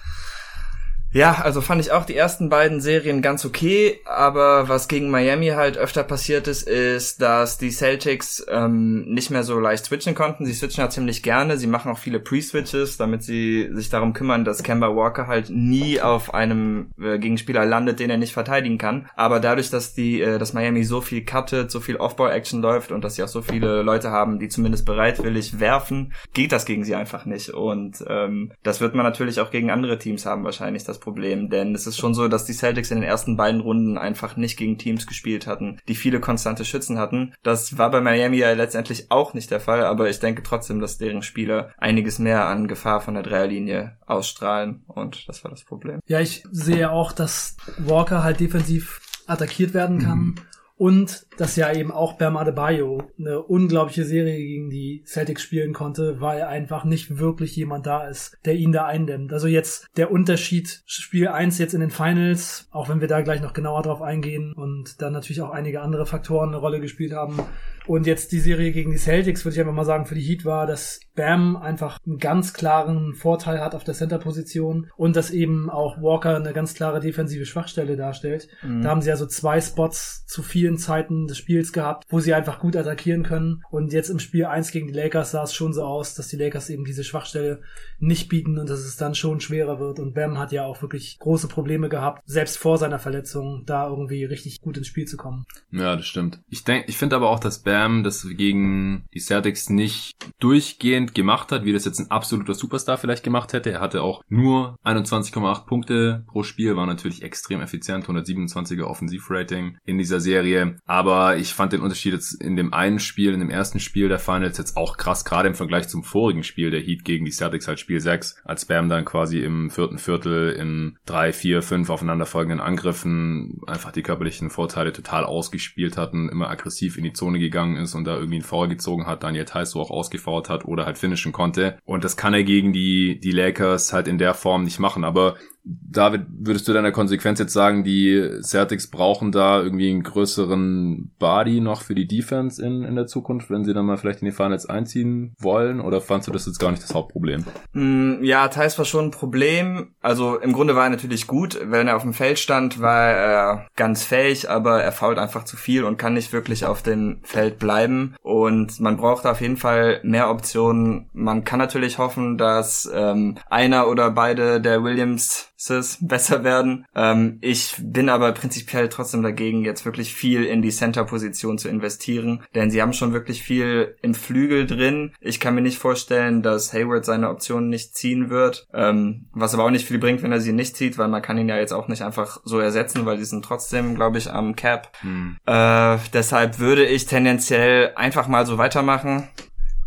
Ja, 1.14 1.42
also 1.42 1.60
fand 1.60 1.82
ich 1.82 1.92
auch 1.92 2.06
die 2.06 2.16
ersten 2.16 2.48
beiden 2.48 2.80
Serien 2.80 3.20
ganz 3.20 3.44
okay, 3.44 4.00
aber 4.06 4.70
was 4.70 4.88
gegen 4.88 5.10
Miami 5.10 5.48
halt 5.48 5.76
öfter 5.76 6.04
passiert 6.04 6.48
ist, 6.48 6.66
ist, 6.66 7.20
dass 7.20 7.58
die 7.58 7.70
Celtics 7.70 8.46
ähm, 8.48 9.04
nicht 9.12 9.30
mehr 9.30 9.42
so 9.42 9.60
leicht 9.60 9.84
switchen 9.84 10.14
konnten. 10.14 10.46
Sie 10.46 10.54
switchen 10.54 10.80
halt 10.80 10.92
ziemlich 10.92 11.22
gerne, 11.22 11.58
sie 11.58 11.66
machen 11.66 11.92
auch 11.92 11.98
viele 11.98 12.18
Pre-Switches, 12.18 12.96
damit 12.96 13.24
sie 13.24 13.68
sich 13.72 13.90
darum 13.90 14.14
kümmern, 14.14 14.46
dass 14.46 14.62
Kemba 14.62 14.96
Walker 14.96 15.26
halt 15.26 15.50
nie 15.50 16.00
auf 16.00 16.32
einem 16.32 16.92
äh, 16.98 17.18
Gegenspieler 17.18 17.66
landet, 17.66 18.00
den 18.00 18.08
er 18.08 18.16
nicht 18.16 18.32
verteidigen 18.32 18.78
kann. 18.78 19.06
Aber 19.14 19.38
dadurch, 19.38 19.68
dass 19.68 19.92
die, 19.92 20.22
äh, 20.22 20.38
dass 20.38 20.54
Miami 20.54 20.82
so 20.82 21.02
viel 21.02 21.26
cuttet, 21.26 21.70
so 21.70 21.80
viel 21.80 21.96
Off-Ball-Action 21.96 22.62
läuft 22.62 22.90
und 22.90 23.04
dass 23.04 23.16
sie 23.16 23.22
auch 23.22 23.28
so 23.28 23.42
viele 23.42 23.82
Leute 23.82 24.10
haben, 24.10 24.38
die 24.38 24.48
zumindest 24.48 24.86
bereitwillig 24.86 25.60
werfen, 25.60 26.14
geht 26.32 26.52
das 26.52 26.64
gegen 26.64 26.84
sie 26.84 26.94
einfach 26.94 27.26
nicht. 27.26 27.50
Und 27.50 28.02
ähm, 28.08 28.52
das 28.62 28.80
wird 28.80 28.94
man 28.94 29.04
natürlich 29.04 29.40
auch 29.40 29.50
gegen 29.50 29.70
andere 29.70 29.98
Teams 29.98 30.24
haben 30.24 30.42
wahrscheinlich. 30.44 30.84
Das 30.84 31.01
Problem, 31.02 31.50
denn 31.50 31.74
es 31.74 31.86
ist 31.86 31.98
schon 31.98 32.14
so, 32.14 32.28
dass 32.28 32.44
die 32.44 32.52
Celtics 32.52 32.90
in 32.90 33.00
den 33.00 33.08
ersten 33.08 33.36
beiden 33.36 33.60
Runden 33.60 33.98
einfach 33.98 34.36
nicht 34.36 34.56
gegen 34.56 34.78
Teams 34.78 35.06
gespielt 35.06 35.46
hatten, 35.46 35.78
die 35.88 35.94
viele 35.94 36.20
konstante 36.20 36.64
Schützen 36.64 36.98
hatten. 36.98 37.34
Das 37.42 37.76
war 37.76 37.90
bei 37.90 38.00
Miami 38.00 38.38
ja 38.38 38.52
letztendlich 38.52 39.10
auch 39.10 39.34
nicht 39.34 39.50
der 39.50 39.60
Fall, 39.60 39.84
aber 39.84 40.08
ich 40.08 40.20
denke 40.20 40.42
trotzdem, 40.42 40.80
dass 40.80 40.98
deren 40.98 41.22
Spieler 41.22 41.72
einiges 41.76 42.18
mehr 42.18 42.46
an 42.46 42.68
Gefahr 42.68 43.00
von 43.00 43.14
der 43.14 43.22
Dreierlinie 43.22 43.98
ausstrahlen 44.06 44.84
und 44.86 45.28
das 45.28 45.44
war 45.44 45.50
das 45.50 45.64
Problem. 45.64 46.00
Ja, 46.06 46.20
ich 46.20 46.44
sehe 46.50 46.90
auch, 46.90 47.12
dass 47.12 47.56
Walker 47.78 48.22
halt 48.22 48.40
defensiv 48.40 49.00
attackiert 49.26 49.74
werden 49.74 49.98
kann. 49.98 50.18
Mhm 50.18 50.34
und 50.82 51.26
dass 51.36 51.56
ja 51.56 51.72
eben 51.72 51.90
auch 51.90 52.14
Bam 52.14 52.36
Adebayo 52.36 53.02
eine 53.18 53.42
unglaubliche 53.42 54.04
Serie 54.04 54.36
gegen 54.36 54.70
die 54.70 55.02
Celtics 55.06 55.42
spielen 55.42 55.72
konnte, 55.72 56.20
weil 56.20 56.42
einfach 56.42 56.84
nicht 56.84 57.18
wirklich 57.18 57.56
jemand 57.56 57.86
da 57.86 58.06
ist, 58.06 58.36
der 58.44 58.54
ihn 58.54 58.72
da 58.72 58.86
eindämmt. 58.86 59.32
Also 59.32 59.46
jetzt 59.46 59.86
der 59.96 60.10
Unterschied 60.10 60.82
Spiel 60.86 61.28
1 61.28 61.58
jetzt 61.58 61.74
in 61.74 61.80
den 61.80 61.90
Finals, 61.90 62.68
auch 62.70 62.88
wenn 62.88 63.00
wir 63.00 63.08
da 63.08 63.20
gleich 63.22 63.42
noch 63.42 63.52
genauer 63.52 63.82
drauf 63.82 64.02
eingehen 64.02 64.52
und 64.52 65.00
dann 65.00 65.12
natürlich 65.12 65.42
auch 65.42 65.50
einige 65.50 65.80
andere 65.80 66.06
Faktoren 66.06 66.50
eine 66.50 66.58
Rolle 66.58 66.80
gespielt 66.80 67.12
haben, 67.12 67.38
und 67.86 68.06
jetzt 68.06 68.32
die 68.32 68.38
Serie 68.38 68.72
gegen 68.72 68.90
die 68.90 68.98
Celtics, 68.98 69.44
würde 69.44 69.54
ich 69.54 69.60
einfach 69.60 69.72
mal 69.72 69.84
sagen, 69.84 70.06
für 70.06 70.14
die 70.14 70.22
Heat 70.22 70.44
war, 70.44 70.66
dass 70.66 71.00
Bam 71.14 71.56
einfach 71.56 71.98
einen 72.06 72.18
ganz 72.18 72.52
klaren 72.52 73.14
Vorteil 73.14 73.60
hat 73.60 73.74
auf 73.74 73.84
der 73.84 73.94
Center-Position 73.94 74.90
und 74.96 75.16
dass 75.16 75.30
eben 75.30 75.68
auch 75.68 76.00
Walker 76.00 76.36
eine 76.36 76.52
ganz 76.52 76.74
klare 76.74 77.00
defensive 77.00 77.44
Schwachstelle 77.44 77.96
darstellt. 77.96 78.48
Mhm. 78.62 78.82
Da 78.82 78.90
haben 78.90 79.02
sie 79.02 79.10
also 79.10 79.26
zwei 79.26 79.60
Spots 79.60 80.24
zu 80.26 80.42
vielen 80.42 80.78
Zeiten 80.78 81.21
des 81.26 81.38
Spiels 81.38 81.72
gehabt, 81.72 82.04
wo 82.08 82.20
sie 82.20 82.34
einfach 82.34 82.60
gut 82.60 82.76
attackieren 82.76 83.22
können. 83.22 83.62
Und 83.70 83.92
jetzt 83.92 84.10
im 84.10 84.18
Spiel 84.18 84.46
1 84.46 84.70
gegen 84.70 84.88
die 84.88 84.94
Lakers 84.94 85.32
sah 85.32 85.42
es 85.42 85.54
schon 85.54 85.72
so 85.72 85.82
aus, 85.84 86.14
dass 86.14 86.28
die 86.28 86.36
Lakers 86.36 86.70
eben 86.70 86.84
diese 86.84 87.04
Schwachstelle 87.04 87.62
nicht 87.98 88.28
bieten 88.28 88.58
und 88.58 88.68
dass 88.68 88.80
es 88.80 88.96
dann 88.96 89.14
schon 89.14 89.40
schwerer 89.40 89.78
wird. 89.78 89.98
Und 89.98 90.14
Bam 90.14 90.38
hat 90.38 90.52
ja 90.52 90.64
auch 90.64 90.82
wirklich 90.82 91.18
große 91.18 91.48
Probleme 91.48 91.88
gehabt, 91.88 92.22
selbst 92.26 92.58
vor 92.58 92.78
seiner 92.78 92.98
Verletzung 92.98 93.64
da 93.66 93.88
irgendwie 93.88 94.24
richtig 94.24 94.60
gut 94.60 94.76
ins 94.76 94.86
Spiel 94.86 95.06
zu 95.06 95.16
kommen. 95.16 95.44
Ja, 95.70 95.96
das 95.96 96.06
stimmt. 96.06 96.40
Ich 96.48 96.64
denke, 96.64 96.88
ich 96.88 96.96
finde 96.96 97.16
aber 97.16 97.30
auch, 97.30 97.40
dass 97.40 97.62
Bam 97.62 98.02
das 98.02 98.26
gegen 98.36 99.06
die 99.14 99.20
Celtics 99.20 99.70
nicht 99.70 100.12
durchgehend 100.38 101.14
gemacht 101.14 101.52
hat, 101.52 101.64
wie 101.64 101.72
das 101.72 101.84
jetzt 101.84 102.00
ein 102.00 102.10
absoluter 102.10 102.54
Superstar 102.54 102.98
vielleicht 102.98 103.24
gemacht 103.24 103.52
hätte. 103.52 103.70
Er 103.70 103.80
hatte 103.80 104.02
auch 104.02 104.22
nur 104.28 104.76
21,8 104.84 105.66
Punkte 105.66 106.24
pro 106.26 106.42
Spiel, 106.42 106.76
war 106.76 106.86
natürlich 106.86 107.22
extrem 107.22 107.60
effizient, 107.60 108.06
127er 108.06 108.84
Offensivrating 108.84 109.78
in 109.84 109.98
dieser 109.98 110.20
Serie. 110.20 110.76
Aber 110.86 111.11
ich 111.36 111.54
fand 111.54 111.72
den 111.72 111.80
Unterschied 111.80 112.12
jetzt 112.12 112.40
in 112.42 112.56
dem 112.56 112.72
einen 112.72 112.98
Spiel, 112.98 113.32
in 113.32 113.40
dem 113.40 113.50
ersten 113.50 113.80
Spiel 113.80 114.08
der 114.08 114.18
Finals 114.18 114.58
jetzt 114.58 114.76
auch 114.76 114.96
krass, 114.96 115.24
gerade 115.24 115.48
im 115.48 115.54
Vergleich 115.54 115.88
zum 115.88 116.02
vorigen 116.02 116.42
Spiel 116.42 116.70
der 116.70 116.80
Heat 116.80 117.04
gegen 117.04 117.24
die 117.24 117.30
Celtics, 117.30 117.68
halt 117.68 117.80
Spiel 117.80 118.00
6, 118.00 118.42
als 118.44 118.64
Bam 118.64 118.88
dann 118.88 119.04
quasi 119.04 119.40
im 119.40 119.70
vierten 119.70 119.98
Viertel 119.98 120.50
in 120.50 120.98
drei, 121.06 121.32
vier, 121.32 121.62
fünf 121.62 121.90
aufeinanderfolgenden 121.90 122.60
Angriffen 122.60 123.60
einfach 123.66 123.92
die 123.92 124.02
körperlichen 124.02 124.50
Vorteile 124.50 124.92
total 124.92 125.24
ausgespielt 125.24 125.96
hatten, 125.96 126.28
immer 126.28 126.50
aggressiv 126.50 126.96
in 126.98 127.04
die 127.04 127.12
Zone 127.12 127.38
gegangen 127.38 127.76
ist 127.76 127.94
und 127.94 128.04
da 128.04 128.16
irgendwie 128.16 128.36
einen 128.36 128.44
Foul 128.44 128.68
gezogen 128.68 129.06
hat, 129.06 129.22
Daniel 129.22 129.44
Theiss 129.44 129.76
auch 129.76 129.90
ausgefault 129.90 130.48
hat 130.48 130.64
oder 130.64 130.86
halt 130.86 130.98
finishen 130.98 131.32
konnte. 131.32 131.78
Und 131.84 132.04
das 132.04 132.16
kann 132.16 132.34
er 132.34 132.44
gegen 132.44 132.72
die, 132.72 133.18
die 133.20 133.32
Lakers 133.32 133.92
halt 133.92 134.08
in 134.08 134.18
der 134.18 134.34
Form 134.34 134.64
nicht 134.64 134.78
machen. 134.78 135.04
Aber 135.04 135.36
David, 135.64 136.26
würdest 136.28 136.66
du 136.66 136.72
deiner 136.72 136.90
Konsequenz 136.90 137.38
jetzt 137.38 137.52
sagen, 137.52 137.84
die 137.84 138.40
Celtics 138.42 138.88
brauchen 138.88 139.30
da 139.30 139.60
irgendwie 139.60 139.90
einen 139.90 140.02
größeren 140.02 141.12
Body 141.18 141.60
noch 141.60 141.82
für 141.82 141.94
die 141.94 142.08
Defense 142.08 142.64
in, 142.64 142.82
in 142.82 142.96
der 142.96 143.06
Zukunft, 143.06 143.48
wenn 143.48 143.64
sie 143.64 143.72
dann 143.72 143.86
mal 143.86 143.96
vielleicht 143.96 144.22
in 144.22 144.26
die 144.26 144.32
Finals 144.32 144.66
einziehen 144.66 145.34
wollen? 145.38 145.80
Oder 145.80 146.00
fandst 146.00 146.26
du 146.26 146.32
das 146.32 146.46
jetzt 146.46 146.58
gar 146.58 146.72
nicht 146.72 146.82
das 146.82 146.94
Hauptproblem? 146.94 147.44
Mm, 147.74 148.24
ja, 148.24 148.48
teils 148.48 148.76
war 148.78 148.84
schon 148.84 149.06
ein 149.06 149.10
Problem. 149.12 149.94
Also 150.00 150.36
im 150.38 150.52
Grunde 150.52 150.74
war 150.74 150.84
er 150.84 150.90
natürlich 150.90 151.28
gut. 151.28 151.60
Wenn 151.62 151.86
er 151.86 151.96
auf 151.96 152.02
dem 152.02 152.14
Feld 152.14 152.40
stand, 152.40 152.80
war 152.80 153.10
er 153.10 153.66
ganz 153.76 154.02
fähig, 154.04 154.50
aber 154.50 154.82
er 154.82 154.92
fault 154.92 155.18
einfach 155.18 155.44
zu 155.44 155.56
viel 155.56 155.84
und 155.84 155.96
kann 155.96 156.14
nicht 156.14 156.32
wirklich 156.32 156.66
auf 156.66 156.82
dem 156.82 157.20
Feld 157.22 157.60
bleiben. 157.60 158.16
Und 158.22 158.80
man 158.80 158.96
braucht 158.96 159.26
auf 159.26 159.40
jeden 159.40 159.56
Fall 159.56 160.00
mehr 160.02 160.28
Optionen. 160.28 161.08
Man 161.12 161.44
kann 161.44 161.60
natürlich 161.60 161.98
hoffen, 161.98 162.36
dass 162.36 162.90
ähm, 162.92 163.38
einer 163.48 163.88
oder 163.88 164.10
beide 164.10 164.60
der 164.60 164.82
Williams 164.82 165.51
besser 166.00 166.44
werden. 166.44 166.86
Ähm, 166.94 167.38
ich 167.40 167.76
bin 167.78 168.08
aber 168.08 168.32
prinzipiell 168.32 168.88
trotzdem 168.88 169.22
dagegen, 169.22 169.64
jetzt 169.64 169.84
wirklich 169.84 170.14
viel 170.14 170.44
in 170.44 170.62
die 170.62 170.70
Center-Position 170.70 171.58
zu 171.58 171.68
investieren, 171.68 172.42
denn 172.54 172.70
sie 172.70 172.82
haben 172.82 172.92
schon 172.92 173.12
wirklich 173.12 173.42
viel 173.42 173.96
im 174.02 174.14
Flügel 174.14 174.66
drin. 174.66 175.12
Ich 175.20 175.40
kann 175.40 175.54
mir 175.54 175.60
nicht 175.60 175.78
vorstellen, 175.78 176.42
dass 176.42 176.72
Hayward 176.72 177.04
seine 177.04 177.30
Optionen 177.30 177.68
nicht 177.68 177.94
ziehen 177.94 178.30
wird, 178.30 178.66
ähm, 178.74 179.26
was 179.32 179.54
aber 179.54 179.64
auch 179.64 179.70
nicht 179.70 179.86
viel 179.86 179.98
bringt, 179.98 180.22
wenn 180.22 180.32
er 180.32 180.40
sie 180.40 180.52
nicht 180.52 180.76
zieht, 180.76 180.98
weil 180.98 181.08
man 181.08 181.22
kann 181.22 181.38
ihn 181.38 181.48
ja 181.48 181.56
jetzt 181.56 181.72
auch 181.72 181.88
nicht 181.88 182.02
einfach 182.02 182.40
so 182.44 182.58
ersetzen, 182.58 183.06
weil 183.06 183.18
die 183.18 183.24
sind 183.24 183.44
trotzdem, 183.44 183.94
glaube 183.94 184.18
ich, 184.18 184.30
am 184.30 184.56
Cap. 184.56 184.92
Hm. 185.00 185.36
Äh, 185.46 185.98
deshalb 186.12 186.58
würde 186.58 186.84
ich 186.84 187.06
tendenziell 187.06 187.92
einfach 187.94 188.28
mal 188.28 188.46
so 188.46 188.58
weitermachen. 188.58 189.28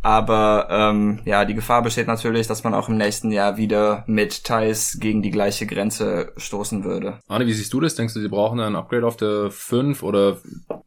Aber 0.06 0.68
ähm, 0.70 1.18
ja, 1.26 1.46
die 1.46 1.56
Gefahr 1.56 1.82
besteht 1.82 2.06
natürlich, 2.06 2.46
dass 2.46 2.64
man 2.64 2.76
auch 2.76 2.90
im 2.90 2.96
nächsten 2.96 3.32
Jahr 3.32 3.58
wieder 3.58 4.04
mit 4.06 4.44
Thais 4.44 5.00
gegen 5.02 5.24
die 5.24 5.32
gleiche 5.32 5.66
Grenze 5.66 6.32
stoßen 6.38 6.84
würde. 6.84 7.18
Arne, 7.28 7.48
wie 7.48 7.54
siehst 7.54 7.74
du 7.74 7.80
das? 7.80 7.96
Denkst 7.96 8.14
du, 8.14 8.20
sie 8.20 8.28
brauchen 8.28 8.60
ein 8.60 8.76
Upgrade 8.76 9.08
auf 9.08 9.18
der 9.18 9.50
5 9.50 10.04
oder 10.04 10.38